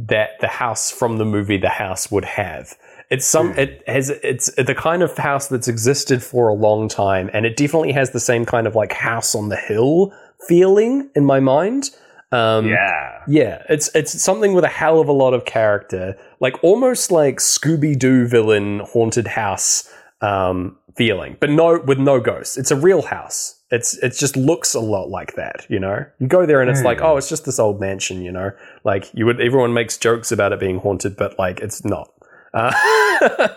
that 0.07 0.39
the 0.39 0.47
house 0.47 0.91
from 0.91 1.17
the 1.17 1.25
movie 1.25 1.57
The 1.57 1.69
House 1.69 2.11
would 2.11 2.25
have. 2.25 2.77
It's 3.09 3.25
some. 3.25 3.53
Hmm. 3.53 3.59
It 3.59 3.83
has. 3.87 4.09
It's 4.09 4.53
the 4.55 4.75
kind 4.75 5.01
of 5.01 5.17
house 5.17 5.47
that's 5.47 5.67
existed 5.67 6.23
for 6.23 6.47
a 6.47 6.53
long 6.53 6.87
time, 6.87 7.29
and 7.33 7.45
it 7.45 7.57
definitely 7.57 7.91
has 7.93 8.11
the 8.11 8.19
same 8.19 8.45
kind 8.45 8.67
of 8.67 8.75
like 8.75 8.93
house 8.93 9.33
on 9.33 9.49
the 9.49 9.55
hill 9.55 10.13
feeling 10.47 11.09
in 11.15 11.25
my 11.25 11.39
mind. 11.39 11.89
Um, 12.31 12.67
yeah. 12.67 13.23
yeah, 13.27 13.63
it's 13.69 13.89
it's 13.95 14.21
something 14.21 14.53
with 14.53 14.63
a 14.63 14.69
hell 14.69 14.99
of 14.99 15.07
a 15.07 15.11
lot 15.11 15.33
of 15.33 15.45
character, 15.45 16.15
like 16.39 16.63
almost 16.63 17.11
like 17.11 17.37
Scooby 17.37 17.97
Doo 17.97 18.27
villain 18.27 18.81
haunted 18.81 19.25
house 19.25 19.91
um, 20.21 20.77
feeling, 20.95 21.37
but 21.39 21.49
no 21.49 21.79
with 21.79 21.97
no 21.97 22.19
ghosts. 22.19 22.57
It's 22.57 22.69
a 22.69 22.75
real 22.75 23.01
house. 23.01 23.58
It's 23.71 23.93
it 23.97 24.13
just 24.17 24.35
looks 24.35 24.73
a 24.73 24.79
lot 24.79 25.09
like 25.09 25.35
that, 25.35 25.65
you 25.69 25.79
know. 25.79 26.05
You 26.19 26.27
go 26.27 26.45
there 26.45 26.61
and 26.61 26.69
it's 26.69 26.79
Hmm. 26.79 26.85
like, 26.87 27.01
oh, 27.01 27.17
it's 27.17 27.29
just 27.29 27.45
this 27.45 27.59
old 27.59 27.79
mansion, 27.79 28.21
you 28.21 28.31
know. 28.31 28.51
Like 28.83 29.13
you 29.13 29.25
would, 29.27 29.39
everyone 29.39 29.73
makes 29.73 29.97
jokes 29.97 30.31
about 30.31 30.53
it 30.53 30.59
being 30.59 30.79
haunted, 30.79 31.15
but 31.15 31.37
like 31.37 31.59
it's 31.59 31.85
not. 31.85 32.09
Uh, 32.53 32.71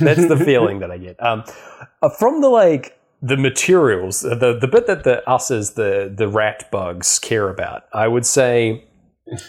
that's 0.00 0.26
the 0.28 0.36
feeling 0.44 0.80
that 0.80 0.90
I 0.90 0.98
get. 0.98 1.22
Um, 1.22 1.44
uh, 2.02 2.08
from 2.10 2.40
the 2.42 2.48
like 2.50 2.98
the 3.22 3.36
materials, 3.38 4.24
uh, 4.24 4.34
the 4.34 4.58
the 4.58 4.68
bit 4.68 4.86
that 4.88 5.04
the 5.04 5.26
us 5.28 5.50
as 5.50 5.72
the 5.72 6.12
the 6.14 6.28
rat 6.28 6.70
bugs 6.70 7.18
care 7.18 7.48
about, 7.48 7.84
I 7.94 8.08
would 8.08 8.26
say 8.26 8.84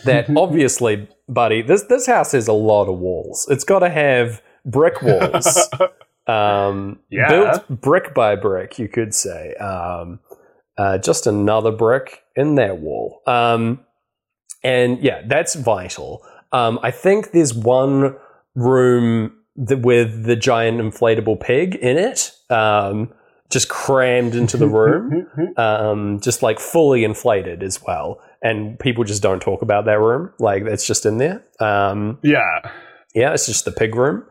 that 0.05 0.29
obviously, 0.37 1.09
buddy, 1.27 1.61
this 1.61 1.83
this 1.83 2.05
house 2.05 2.31
has 2.31 2.47
a 2.47 2.53
lot 2.53 2.87
of 2.87 2.97
walls. 2.97 3.45
It's 3.49 3.65
got 3.65 3.79
to 3.79 3.89
have 3.89 4.41
brick 4.65 5.01
walls, 5.01 5.69
um, 6.27 6.99
Yeah. 7.09 7.29
built 7.29 7.81
brick 7.81 8.13
by 8.13 8.35
brick, 8.35 8.77
you 8.79 8.87
could 8.87 9.13
say. 9.13 9.53
Um, 9.55 10.19
uh, 10.77 10.97
just 10.99 11.25
another 11.27 11.71
brick 11.71 12.23
in 12.35 12.55
that 12.55 12.79
wall. 12.79 13.21
Um, 13.25 13.79
and 14.63 14.99
yeah, 15.01 15.21
that's 15.25 15.55
vital. 15.55 16.21
Um, 16.51 16.79
I 16.83 16.91
think 16.91 17.31
there's 17.31 17.53
one 17.53 18.15
room 18.55 19.33
th- 19.67 19.81
with 19.81 20.25
the 20.25 20.35
giant 20.35 20.79
inflatable 20.79 21.39
pig 21.39 21.75
in 21.75 21.97
it, 21.97 22.31
um, 22.49 23.11
just 23.49 23.69
crammed 23.69 24.35
into 24.35 24.57
the 24.57 24.67
room, 24.67 25.27
um, 25.57 26.19
just 26.21 26.43
like 26.43 26.59
fully 26.59 27.03
inflated 27.03 27.63
as 27.63 27.81
well. 27.81 28.21
And 28.43 28.77
people 28.79 29.03
just 29.03 29.23
don't 29.23 29.41
talk 29.41 29.61
about 29.61 29.85
that 29.85 29.99
room, 29.99 30.31
like 30.39 30.63
it's 30.63 30.85
just 30.85 31.05
in 31.05 31.17
there. 31.17 31.43
Um, 31.59 32.19
yeah. 32.23 32.71
yeah, 33.15 33.33
it's 33.33 33.47
just 33.47 33.65
the 33.65 33.71
pig 33.71 33.95
room. 33.95 34.23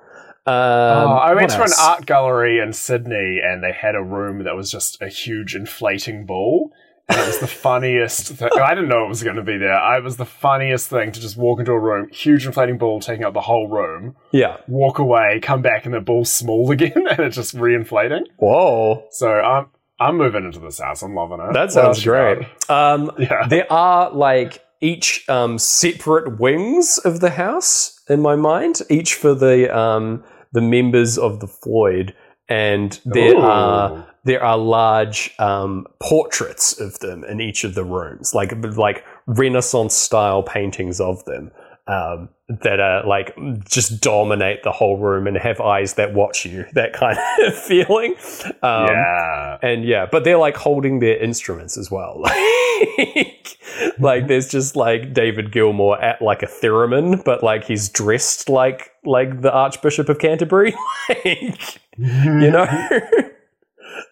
Um, 0.47 1.11
oh, 1.11 1.15
I 1.15 1.35
went 1.35 1.51
to 1.51 1.63
an 1.63 1.71
art 1.81 2.07
gallery 2.07 2.61
in 2.61 2.73
Sydney 2.73 3.41
and 3.43 3.63
they 3.63 3.73
had 3.73 3.95
a 3.95 4.03
room 4.03 4.45
that 4.45 4.55
was 4.55 4.71
just 4.71 5.01
a 5.03 5.09
huge 5.09 5.55
inflating 5.57 6.25
ball. 6.27 6.73
And 7.09 7.19
it 7.21 7.27
was 7.27 7.39
the 7.39 7.47
funniest 7.69 8.29
thing. 8.33 8.49
I 8.61 8.75
didn't 8.75 8.89
know 8.89 9.05
it 9.05 9.09
was 9.09 9.23
going 9.23 9.37
to 9.37 9.43
be 9.43 9.59
there. 9.59 9.75
I 9.77 9.99
was 10.01 10.17
the 10.17 10.25
funniest 10.25 10.89
thing 10.89 11.13
to 11.13 11.21
just 11.21 11.37
walk 11.37 11.61
into 11.61 11.73
a 11.73 11.79
room, 11.79 12.09
huge 12.13 12.47
inflating 12.47 12.79
ball 12.79 13.01
taking 13.01 13.25
up 13.25 13.33
the 13.35 13.41
whole 13.41 13.69
room, 13.69 14.17
Yeah. 14.33 14.57
walk 14.67 14.99
away, 14.99 15.39
come 15.41 15.63
back, 15.63 15.85
and 15.85 15.95
the 15.95 16.01
ball's 16.01 16.33
small 16.33 16.71
again, 16.73 16.93
and 17.11 17.21
it's 17.21 17.37
just 17.37 17.57
reinflating. 17.57 18.23
Whoa. 18.39 19.05
So 19.11 19.29
I'm 19.31 19.67
I'm 19.99 20.17
moving 20.19 20.45
into 20.45 20.59
this 20.59 20.79
house. 20.79 21.03
I'm 21.03 21.15
loving 21.15 21.41
it. 21.41 21.53
That 21.55 21.73
sounds 21.73 21.99
else 21.99 22.05
you 22.05 22.13
got? 22.13 22.37
great. 22.39 22.71
Um, 22.71 23.11
Yeah. 23.19 23.47
there 23.49 23.73
are 23.73 24.11
like 24.13 24.63
each 24.81 25.27
um, 25.29 25.59
separate 25.59 26.39
wings 26.39 26.99
of 26.99 27.21
the 27.21 27.31
house 27.31 27.99
in 28.09 28.21
my 28.21 28.37
mind, 28.37 28.83
each 28.91 29.15
for 29.15 29.33
the 29.35 29.75
um, 29.77 30.23
the 30.57 30.63
members 30.63 31.19
of 31.19 31.41
the 31.41 31.47
Floyd, 31.47 32.15
and 32.49 32.99
there 33.05 33.35
Ooh. 33.35 33.43
are 33.43 34.07
there 34.25 34.43
are 34.43 34.57
large 34.57 35.35
um, 35.39 35.87
portraits 36.01 36.81
of 36.81 36.99
them 37.01 37.25
in 37.25 37.43
each 37.43 37.63
of 37.63 37.75
the 37.75 37.85
rooms, 37.85 38.35
like 38.35 38.53
like 38.75 39.05
Renaissance 39.27 39.95
style 39.95 40.43
paintings 40.43 40.99
of 40.99 41.23
them 41.27 41.51
um, 41.89 42.29
that 42.49 42.81
are 42.81 43.07
like 43.07 43.37
just 43.69 44.01
dominate 44.01 44.63
the 44.63 44.73
whole 44.73 44.99
room 44.99 45.27
and 45.27 45.37
have 45.37 45.61
eyes 45.61 45.95
that 45.95 46.15
watch 46.15 46.45
you. 46.45 46.65
That 46.77 46.93
kind 46.93 47.19
of 47.47 47.55
feeling. 47.59 48.15
Um, 48.63 48.87
yeah. 48.89 49.59
and 49.63 49.85
yeah, 49.85 50.07
but 50.11 50.25
they're 50.25 50.37
like 50.37 50.57
holding 50.57 50.99
their 50.99 51.17
instruments 51.17 51.79
as 51.79 51.91
well. 51.91 52.21
like, 52.99 53.59
like 53.99 54.27
there's 54.27 54.49
just 54.49 54.77
like 54.77 55.15
David 55.15 55.53
Gilmour 55.53 56.01
at 56.03 56.21
like 56.21 56.43
a 56.43 56.47
theremin, 56.47 57.25
but 57.25 57.43
like 57.43 57.65
he's 57.65 57.89
dressed 57.89 58.51
like 58.51 58.91
like 59.05 59.41
the 59.41 59.53
Archbishop 59.53 60.09
of 60.09 60.19
Canterbury. 60.19 60.75
like 61.09 61.81
you 61.97 62.51
know. 62.51 62.67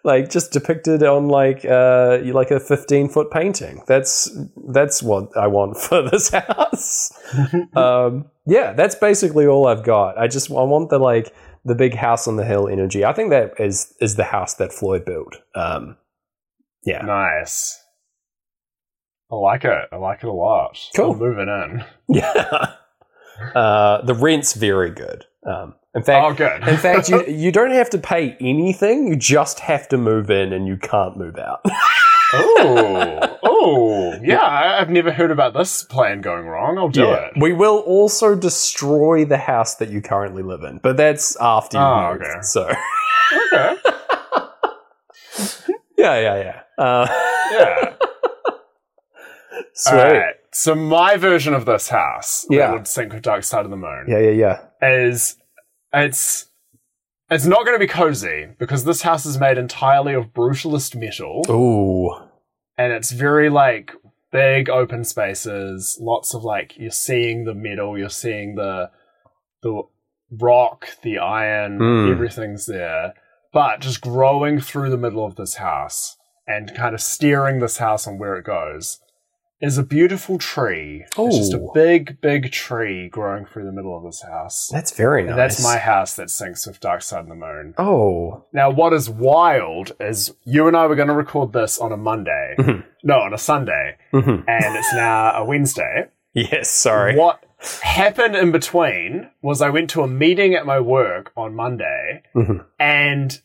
Like 0.05 0.31
just 0.31 0.53
depicted 0.53 1.03
on 1.03 1.29
like 1.29 1.65
uh 1.65 2.19
like 2.25 2.51
a 2.51 2.61
15 2.61 3.09
foot 3.09 3.31
painting 3.31 3.83
that's 3.87 4.31
that's 4.69 5.03
what 5.03 5.35
i 5.37 5.47
want 5.47 5.77
for 5.81 6.03
this 6.09 6.31
house 6.31 7.11
um 7.77 8.31
yeah 8.47 8.73
that's 8.75 8.95
basically 8.95 9.47
all 9.47 9.67
i've 9.67 9.83
got 9.83 10.17
i 10.19 10.29
just 10.29 10.51
i 10.51 10.63
want 10.63 10.91
the 10.91 10.99
like 10.99 11.35
the 11.65 11.75
big 11.75 11.95
house 11.95 12.29
on 12.29 12.37
the 12.37 12.45
hill 12.45 12.69
energy 12.69 13.05
i 13.05 13.13
think 13.13 13.31
that 13.31 13.53
is 13.59 13.95
is 14.01 14.17
the 14.17 14.25
house 14.25 14.55
that 14.55 14.73
floyd 14.73 15.05
built 15.05 15.37
um 15.55 15.97
yeah 16.85 17.01
Nice. 17.03 17.81
I 19.33 19.37
like 19.37 19.65
it. 19.65 19.89
I 19.91 19.97
like 19.97 20.23
it 20.23 20.29
a 20.29 20.33
lot. 20.33 20.79
Cool. 20.95 21.13
I'm 21.13 21.19
moving 21.19 21.49
in. 21.49 21.85
yeah 22.09 22.75
uh 23.55 24.01
the 24.03 24.15
rent's 24.15 24.53
very 24.53 24.91
good 24.91 25.25
um 25.47 25.75
in 25.95 26.03
fact 26.03 26.25
Oh, 26.27 26.33
good. 26.35 26.67
in 26.69 26.77
fact 26.77 27.09
you 27.09 27.25
you 27.29 27.53
don't 27.53 27.71
have 27.73 27.91
to 27.91 27.99
pay 27.99 28.37
anything 28.41 29.07
you 29.09 29.17
just 29.17 29.61
have 29.61 29.89
to 29.89 29.97
move 29.99 30.31
in 30.31 30.53
and 30.53 30.67
you 30.67 30.77
can't 30.77 31.17
move 31.17 31.37
out 31.39 31.61
oh, 32.35 33.39
oh, 33.45 34.15
yeah. 34.23 34.39
I- 34.41 34.81
I've 34.81 34.91
never 34.91 35.13
heard 35.13 35.31
about 35.31 35.55
this 35.55 35.85
plan 35.85 36.21
going 36.21 36.47
wrong. 36.47 36.79
I'll 36.79 36.89
do 36.89 37.13
it. 37.13 37.33
We 37.37 37.53
will 37.53 37.79
also 37.79 38.35
destroy 38.35 39.25
the 39.25 39.37
house 39.37 39.77
that 39.77 39.89
you 39.91 40.01
currently 40.03 40.43
live 40.43 40.65
in, 40.65 40.79
but 40.79 40.97
that's 40.97 41.37
after 41.41 41.77
you 41.79 41.83
Oh, 41.85 42.13
move. 42.15 42.23
okay. 42.23 42.41
So 42.43 42.63
Okay. 43.53 43.77
yeah, 45.97 46.19
yeah, 46.19 46.37
yeah. 46.37 46.61
Uh, 46.85 47.07
Yeah. 47.53 47.93
sweet. 49.75 49.99
All 50.01 50.05
right. 50.13 50.35
So 50.53 50.75
my 50.75 51.17
version 51.17 51.55
of 51.55 51.67
this 51.67 51.89
house 51.89 52.47
Yeah. 52.51 52.67
that 52.69 52.73
would 52.73 52.89
sync 52.89 53.13
with 53.13 53.23
Dark 53.23 53.45
Side 53.45 53.65
of 53.65 53.71
the 53.71 53.77
Moon 53.77 54.07
Yeah, 54.09 54.19
yeah, 54.19 54.31
yeah. 54.83 54.89
is 54.89 55.37
it's 55.95 56.47
it's 57.31 57.47
not 57.47 57.65
going 57.65 57.75
to 57.75 57.85
be 57.85 57.87
cozy 57.87 58.49
because 58.59 58.85
this 58.85 59.03
house 59.03 59.25
is 59.25 59.39
made 59.39 59.57
entirely 59.59 60.13
of 60.15 60.35
brutalist 60.35 60.95
metal. 60.95 61.43
Ooh, 61.49 62.15
and 62.77 62.93
it's 62.93 63.13
very 63.13 63.49
like 63.49 63.93
big 64.33 64.69
open 64.69 65.05
spaces 65.05 65.97
lots 66.01 66.35
of 66.35 66.43
like 66.43 66.77
you're 66.77 66.91
seeing 66.91 67.45
the 67.45 67.55
metal 67.55 67.97
you're 67.97 68.09
seeing 68.11 68.57
the 68.57 68.91
the 69.63 69.81
rock 70.33 70.89
the 71.05 71.19
iron 71.19 71.79
Mm. 71.79 72.11
everything's 72.13 72.67
there. 72.67 73.15
But 73.53 73.81
just 73.81 74.01
growing 74.01 74.59
through 74.61 74.91
the 74.91 74.97
middle 74.97 75.25
of 75.25 75.37
this 75.37 75.55
house 75.55 76.17
and 76.49 76.75
kind 76.75 76.97
of 76.97 77.01
steering 77.01 77.61
this 77.61 77.77
house 77.79 78.09
on 78.09 78.19
where 78.19 78.35
it 78.37 78.45
goes 78.45 78.99
is 79.61 79.79
a 79.79 79.83
beautiful 79.83 80.37
tree 80.39 81.05
Oh. 81.17 81.29
it's 81.29 81.39
just 81.39 81.55
a 81.55 81.69
big 81.73 82.21
big 82.21 82.51
tree 82.51 83.09
growing 83.09 83.47
through 83.47 83.65
the 83.65 83.73
middle 83.73 83.97
of 83.97 84.03
this 84.05 84.23
house 84.23 84.69
that's 84.73 84.91
very 84.93 85.23
nice. 85.23 85.31
and 85.31 85.39
that's 85.39 85.63
my 85.63 85.79
house 85.79 86.15
that 86.17 86.29
syncs 86.29 86.67
with 86.67 86.81
Dark 86.81 87.03
Side 87.03 87.21
of 87.21 87.29
the 87.29 87.35
Moon. 87.35 87.75
Oh, 87.79 88.45
Now, 88.53 88.71
what 88.71 88.93
is 88.93 89.09
wild 89.09 89.93
is 90.01 90.35
you 90.45 90.67
and 90.69 90.77
I 90.77 90.87
were 90.87 90.97
going 90.97 91.09
to 91.09 91.15
record 91.15 91.53
this 91.53 91.79
on 91.79 91.93
a 91.93 91.97
Monday. 91.97 92.55
Mhm. 92.59 92.85
No, 93.03 93.21
on 93.21 93.33
a 93.33 93.39
Sunday. 93.39 93.97
Mhm. 94.13 94.45
And 94.49 94.77
it's 94.77 94.93
now 94.95 95.33
a 95.37 95.45
Wednesday. 95.45 96.09
yes. 96.33 96.69
Sorry. 96.69 97.17
What 97.17 97.43
happened 97.83 98.35
in 98.37 98.51
between 98.53 99.31
was 99.41 99.63
I 99.63 99.71
went 99.71 99.89
to 99.91 100.03
a 100.03 100.09
meeting 100.09 100.55
at 100.55 100.67
my 100.67 100.81
work 100.81 101.33
on 101.37 101.55
Monday 101.55 102.23
Mhm. 102.35 102.65
and 102.79 103.41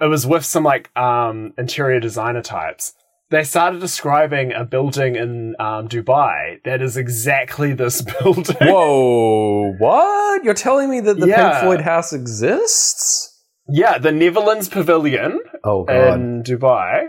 it 0.00 0.06
was 0.06 0.26
with 0.26 0.44
some 0.44 0.62
like 0.64 0.96
um, 0.96 1.52
interior 1.58 1.98
designer 2.00 2.40
types. 2.42 2.94
They 3.30 3.44
started 3.44 3.80
describing 3.80 4.52
a 4.52 4.64
building 4.64 5.16
in 5.16 5.54
um, 5.58 5.88
Dubai 5.88 6.62
that 6.64 6.80
is 6.80 6.96
exactly 6.96 7.74
this 7.74 8.00
building. 8.20 8.56
Whoa! 8.60 9.74
What? 9.78 10.44
You're 10.44 10.54
telling 10.54 10.88
me 10.88 11.00
that 11.00 11.20
the 11.20 11.26
Pink 11.26 11.54
Floyd 11.60 11.82
house 11.82 12.12
exists? 12.12 13.38
Yeah, 13.68 13.98
the 13.98 14.12
Netherlands 14.12 14.68
Pavilion 14.68 15.40
Oh 15.62 15.84
god. 15.84 16.14
in 16.20 16.42
Dubai, 16.42 17.08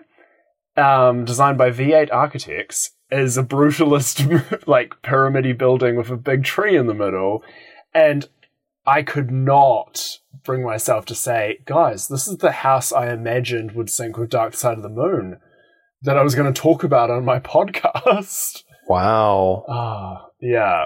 um, 0.76 1.24
designed 1.24 1.58
by 1.58 1.72
V8 1.72 2.12
Architects, 2.12 2.92
is 3.10 3.38
a 3.38 3.44
brutalist, 3.44 4.64
like 4.68 5.02
pyramid 5.02 5.58
building 5.58 5.96
with 5.96 6.10
a 6.10 6.18
big 6.18 6.44
tree 6.44 6.76
in 6.76 6.88
the 6.88 6.94
middle, 6.94 7.44
and 7.94 8.28
I 8.86 9.04
could 9.04 9.32
not 9.32 10.20
bring 10.44 10.64
myself 10.64 11.06
to 11.06 11.16
say, 11.16 11.60
guys, 11.66 12.10
this 12.10 12.28
is 12.28 12.38
the 12.38 12.52
house 12.52 12.92
I 12.92 13.12
imagined 13.12 13.72
would 13.72 13.90
sync 13.90 14.18
with 14.18 14.30
Dark 14.30 14.54
Side 14.54 14.78
of 14.78 14.84
the 14.84 14.90
Moon 14.90 15.38
that 16.04 16.18
I 16.18 16.24
was 16.24 16.36
going 16.36 16.52
to 16.52 16.62
talk 16.62 16.84
about 16.84 17.10
on 17.10 17.26
my 17.26 17.40
podcast. 17.56 18.64
wow. 18.88 19.66
Ah, 19.68 20.28
yeah. 20.42 20.86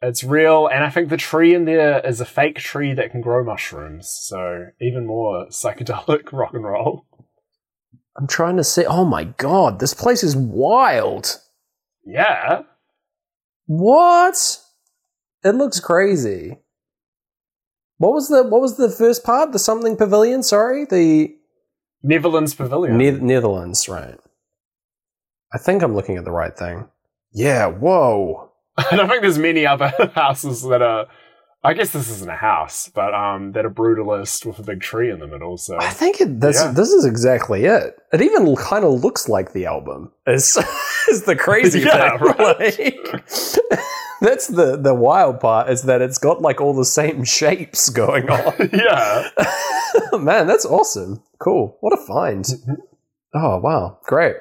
It's 0.00 0.22
real, 0.22 0.68
and 0.68 0.84
I 0.84 0.90
think 0.90 1.08
the 1.08 1.16
tree 1.16 1.54
in 1.54 1.64
there 1.64 1.98
is 2.06 2.20
a 2.20 2.24
fake 2.24 2.58
tree 2.58 2.94
that 2.94 3.10
can 3.10 3.20
grow 3.20 3.42
mushrooms, 3.42 4.08
so 4.08 4.66
even 4.80 5.06
more 5.06 5.46
psychedelic 5.48 6.32
rock 6.32 6.54
and 6.54 6.62
roll. 6.62 7.04
I'm 8.16 8.28
trying 8.28 8.56
to 8.58 8.64
see. 8.64 8.84
Oh 8.84 9.04
my 9.04 9.24
god, 9.24 9.80
this 9.80 9.94
place 9.94 10.22
is 10.22 10.36
wild. 10.36 11.40
Yeah. 12.04 12.62
What? 13.66 14.58
It 15.44 15.56
looks 15.56 15.80
crazy. 15.80 16.58
What 17.96 18.12
was 18.14 18.28
the 18.28 18.44
what 18.44 18.60
was 18.60 18.76
the 18.76 18.90
first 18.90 19.24
part? 19.24 19.50
The 19.52 19.58
something 19.58 19.96
pavilion? 19.96 20.44
Sorry, 20.44 20.84
the 20.84 21.34
Netherlands 22.04 22.54
Pavilion. 22.54 22.96
Ne- 22.96 23.10
Netherlands, 23.18 23.88
right? 23.88 24.18
I 25.52 25.58
think 25.58 25.82
I'm 25.82 25.94
looking 25.94 26.16
at 26.16 26.24
the 26.24 26.30
right 26.32 26.56
thing. 26.56 26.86
Yeah. 27.32 27.66
Whoa. 27.66 28.50
I 28.76 28.96
don't 28.96 29.08
think 29.08 29.22
there's 29.22 29.38
many 29.38 29.66
other 29.66 29.92
houses 30.14 30.62
that 30.62 30.82
are. 30.82 31.06
I 31.64 31.74
guess 31.74 31.90
this 31.90 32.08
isn't 32.08 32.30
a 32.30 32.36
house, 32.36 32.88
but 32.94 33.12
um, 33.12 33.50
that 33.52 33.64
are 33.66 33.70
brutalist 33.70 34.46
with 34.46 34.60
a 34.60 34.62
big 34.62 34.80
tree 34.80 35.10
in 35.10 35.18
the 35.18 35.26
middle. 35.26 35.56
So 35.56 35.76
I 35.80 35.90
think 35.90 36.20
it, 36.20 36.40
this 36.40 36.56
Yeah. 36.62 36.70
this 36.70 36.90
is 36.90 37.04
exactly 37.04 37.64
it. 37.64 37.96
It 38.12 38.22
even 38.22 38.54
kind 38.54 38.84
of 38.84 39.02
looks 39.02 39.28
like 39.28 39.52
the 39.52 39.66
album. 39.66 40.12
Is 40.26 40.56
is 41.08 41.24
the 41.24 41.34
crazy 41.34 41.80
Yeah, 41.80 42.16
thing? 42.16 42.28
right. 42.28 42.78
Like, 42.78 43.24
that's 44.20 44.46
the 44.46 44.76
the 44.80 44.94
wild 44.94 45.40
part 45.40 45.68
is 45.68 45.82
that 45.82 46.00
it's 46.00 46.18
got 46.18 46.40
like 46.40 46.60
all 46.60 46.74
the 46.74 46.84
same 46.84 47.24
shapes 47.24 47.88
going 47.90 48.30
on. 48.30 48.70
yeah, 48.72 49.28
Man, 50.12 50.46
that's 50.46 50.64
awesome. 50.64 51.22
Cool. 51.40 51.76
What 51.80 51.92
a 51.92 51.96
find. 52.06 52.46
Oh, 53.34 53.58
wow. 53.58 53.98
Great. 54.04 54.36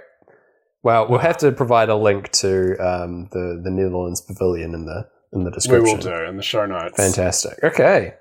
Well, 0.83 1.07
we'll 1.09 1.19
have 1.19 1.37
to 1.37 1.51
provide 1.51 1.89
a 1.89 1.95
link 1.95 2.31
to 2.33 2.77
um, 2.77 3.29
the, 3.31 3.59
the 3.63 3.69
Netherlands 3.71 4.21
Pavilion 4.21 4.73
in 4.73 4.85
the 4.85 5.07
in 5.33 5.43
the 5.43 5.51
description. 5.51 5.83
we 5.83 5.91
description. 5.95 6.11
will 6.13 6.25
do 6.25 6.29
in 6.29 6.37
the 6.37 6.43
show 6.43 6.65
notes. 6.65 6.95
Fantastic. 6.95 7.61
Okay. 7.63 8.13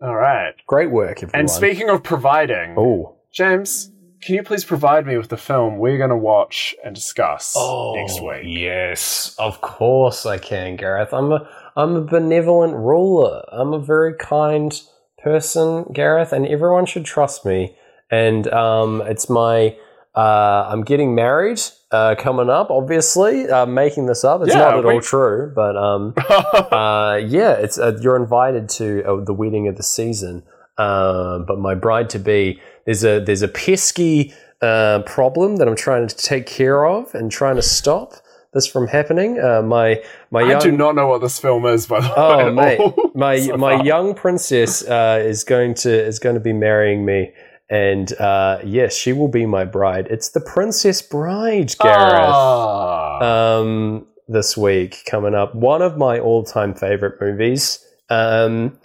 All 0.00 0.14
right. 0.16 0.54
Great 0.66 0.90
work, 0.90 1.22
everyone. 1.22 1.40
And 1.40 1.50
speaking 1.50 1.90
of 1.90 2.02
providing, 2.02 2.74
Oh. 2.78 3.16
James, 3.32 3.90
can 4.22 4.34
you 4.34 4.42
please 4.42 4.64
provide 4.64 5.06
me 5.06 5.16
with 5.18 5.28
the 5.28 5.36
film 5.36 5.78
we're 5.78 5.98
going 5.98 6.10
to 6.10 6.16
watch 6.16 6.74
and 6.84 6.94
discuss 6.94 7.54
Oh, 7.56 7.94
next 7.96 8.20
week? 8.22 8.42
Yes, 8.44 9.34
of 9.38 9.60
course 9.60 10.24
I 10.26 10.38
can, 10.38 10.76
Gareth. 10.76 11.12
I'm 11.12 11.30
a 11.32 11.48
I'm 11.76 11.94
a 11.96 12.00
benevolent 12.00 12.74
ruler. 12.74 13.44
I'm 13.52 13.72
a 13.74 13.78
very 13.78 14.14
kind 14.14 14.80
person, 15.22 15.84
Gareth, 15.92 16.32
and 16.32 16.46
everyone 16.46 16.86
should 16.86 17.04
trust 17.04 17.44
me. 17.44 17.76
And 18.10 18.48
um, 18.52 19.02
it's 19.02 19.28
my 19.28 19.76
uh, 20.16 20.66
I'm 20.68 20.82
getting 20.82 21.14
married 21.14 21.60
uh, 21.92 22.14
coming 22.18 22.50
up. 22.50 22.70
Obviously, 22.70 23.48
uh, 23.48 23.66
making 23.66 24.06
this 24.06 24.24
up. 24.24 24.40
It's 24.42 24.52
Yeah, 24.52 24.60
not 24.60 24.78
at 24.78 24.84
we- 24.84 24.94
all 24.94 25.00
true, 25.00 25.52
but 25.54 25.76
um, 25.76 26.14
uh, 26.28 27.20
yeah, 27.24 27.52
it's 27.52 27.78
uh, 27.78 27.96
you're 28.00 28.16
invited 28.16 28.68
to 28.70 29.02
uh, 29.04 29.24
the 29.24 29.32
wedding 29.34 29.68
of 29.68 29.76
the 29.76 29.82
season. 29.82 30.42
Um, 30.78 31.44
but 31.46 31.58
my 31.58 31.74
bride 31.74 32.08
to 32.10 32.18
be 32.18 32.60
there's 32.86 33.04
a 33.04 33.20
there's 33.20 33.42
a 33.42 33.48
pesky 33.48 34.32
uh, 34.62 35.02
problem 35.06 35.56
that 35.56 35.68
I'm 35.68 35.76
trying 35.76 36.06
to 36.08 36.16
take 36.16 36.46
care 36.46 36.86
of 36.86 37.14
and 37.14 37.30
trying 37.30 37.56
to 37.56 37.62
stop 37.62 38.14
this 38.54 38.66
from 38.66 38.88
happening. 38.88 39.38
Uh, 39.38 39.62
my 39.62 40.02
my 40.30 40.40
I 40.42 40.48
young 40.50 40.60
do 40.60 40.72
not 40.72 40.94
know 40.94 41.06
what 41.06 41.20
this 41.20 41.38
film 41.38 41.66
is, 41.66 41.86
by 41.86 42.00
the 42.00 42.08
way. 42.08 42.14
Oh, 42.16 42.46
at 42.48 42.54
mate, 42.54 42.80
my 43.14 43.38
so 43.40 43.56
my 43.58 43.76
far. 43.76 43.84
young 43.86 44.14
princess 44.14 44.82
uh, 44.88 45.20
is 45.22 45.44
going 45.44 45.74
to 45.74 45.92
is 45.92 46.18
going 46.18 46.34
to 46.34 46.40
be 46.40 46.52
marrying 46.54 47.04
me, 47.04 47.32
and 47.70 48.12
uh, 48.20 48.58
yes, 48.64 48.96
she 48.96 49.12
will 49.12 49.28
be 49.28 49.46
my 49.46 49.64
bride. 49.64 50.08
It's 50.10 50.30
the 50.30 50.40
Princess 50.40 51.00
Bride, 51.00 51.74
Gareth. 51.78 52.20
Ah. 52.20 53.58
Um, 53.58 54.06
this 54.26 54.56
week 54.56 55.04
coming 55.06 55.34
up, 55.34 55.54
one 55.54 55.80
of 55.80 55.96
my 55.96 56.18
all 56.18 56.44
time 56.44 56.74
favorite 56.74 57.20
movies. 57.20 57.84
Um, 58.08 58.78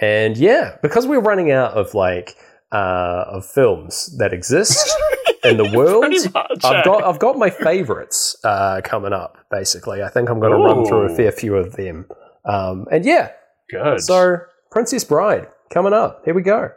and 0.00 0.36
yeah, 0.36 0.76
because 0.82 1.06
we're 1.06 1.20
running 1.20 1.52
out 1.52 1.72
of 1.72 1.94
like 1.94 2.36
uh, 2.72 3.24
of 3.28 3.46
films 3.46 4.16
that 4.18 4.32
exist. 4.32 4.92
in 5.44 5.56
the 5.56 5.70
world. 5.76 6.04
Much, 6.34 6.64
I've 6.64 6.76
eh? 6.76 6.84
got 6.84 7.02
I've 7.04 7.18
got 7.18 7.36
my 7.36 7.50
favorites 7.50 8.36
uh, 8.44 8.80
coming 8.84 9.12
up. 9.12 9.38
Basically, 9.50 10.02
I 10.02 10.08
think 10.08 10.30
I'm 10.30 10.40
going 10.40 10.52
to 10.52 10.58
run 10.58 10.86
through 10.86 11.12
a 11.12 11.16
fair 11.16 11.32
few 11.32 11.56
of 11.56 11.74
them. 11.74 12.06
Um, 12.44 12.86
and 12.90 13.04
yeah, 13.04 13.30
Good. 13.70 14.00
so 14.00 14.38
Princess 14.70 15.04
Bride 15.04 15.48
coming 15.70 15.92
up. 15.92 16.22
Here 16.24 16.34
we 16.34 16.42
go. 16.42 16.70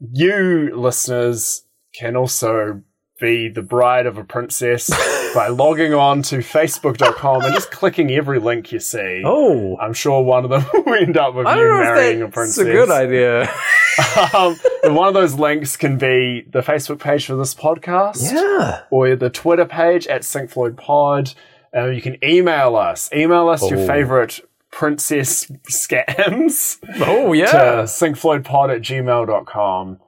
You 0.00 0.72
listeners 0.76 1.64
can 1.94 2.16
also 2.16 2.82
be 3.18 3.48
the 3.48 3.62
bride 3.62 4.04
of 4.04 4.18
a 4.18 4.24
princess 4.24 4.90
by 5.34 5.48
logging 5.48 5.94
on 5.94 6.20
to 6.20 6.36
facebook.com 6.38 7.42
and 7.42 7.54
just 7.54 7.70
clicking 7.70 8.10
every 8.10 8.38
link 8.38 8.72
you 8.72 8.78
see. 8.80 9.22
Oh, 9.24 9.76
I'm 9.78 9.94
sure 9.94 10.22
one 10.22 10.44
of 10.44 10.50
them 10.50 10.64
will 10.84 10.94
end 10.94 11.16
up 11.16 11.34
with 11.34 11.46
you 11.46 11.54
marrying 11.54 12.20
a 12.22 12.28
princess. 12.28 12.56
that's 12.58 12.68
a 12.68 12.72
good 12.72 12.90
idea. 12.90 13.42
um, 14.34 14.56
and 14.84 14.94
one 14.94 15.08
of 15.08 15.14
those 15.14 15.34
links 15.34 15.76
can 15.78 15.96
be 15.96 16.46
the 16.50 16.60
Facebook 16.60 17.00
page 17.00 17.24
for 17.24 17.36
this 17.36 17.54
podcast 17.54 18.30
yeah. 18.32 18.82
or 18.90 19.16
the 19.16 19.30
Twitter 19.30 19.64
page 19.64 20.06
at 20.08 20.22
Sync 20.22 20.50
Floyd 20.50 20.76
Pod. 20.76 21.32
Uh, 21.74 21.86
you 21.86 22.02
can 22.02 22.22
email 22.22 22.76
us. 22.76 23.10
Email 23.14 23.48
us 23.48 23.68
your 23.70 23.80
Oh. 23.80 23.86
favorite 23.86 24.40
princess 24.72 25.46
scams. 25.70 26.78
Oh, 27.00 27.32
yeah. 27.32 27.50
To 27.50 27.82
syncfloydpod 27.84 28.74
at 28.74 28.82
gmail.com. 28.82 29.98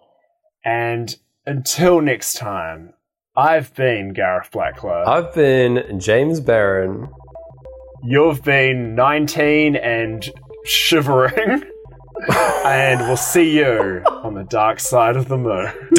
And 0.65 1.17
until 1.47 2.01
next 2.01 2.35
time, 2.35 2.93
I've 3.37 3.75
been 3.75 4.13
Gareth 4.13 4.51
Blackler. 4.51 5.07
I've 5.07 5.33
been 5.33 6.01
James 6.01 6.41
Barron. 6.41 7.09
You've 8.03 8.43
been 8.43 8.95
19 8.95 9.77
and 9.77 10.29
shivering. 10.65 11.63
and 12.65 13.01
we'll 13.01 13.17
see 13.17 13.57
you 13.57 14.03
on 14.07 14.35
the 14.35 14.45
dark 14.45 14.81
side 14.81 15.17
of 15.17 15.29
the 15.29 15.39
moon. 15.39 15.73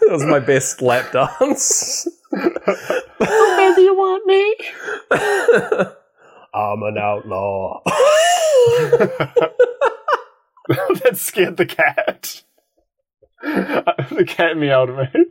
that 0.00 0.08
was 0.10 0.24
my 0.26 0.38
best 0.38 0.82
lap 0.82 1.12
dance. 1.12 2.06
Maybe 2.32 3.82
you 3.82 3.94
want 3.94 4.26
me? 4.26 4.56
I'm 6.54 6.82
an 6.82 6.98
outlaw. 6.98 7.80
that 10.68 11.14
scared 11.14 11.56
the 11.56 11.66
cat. 11.66 12.42
the 13.42 14.24
cat 14.26 14.56
meowed 14.56 14.90
at 14.90 15.14
me. 15.14 15.26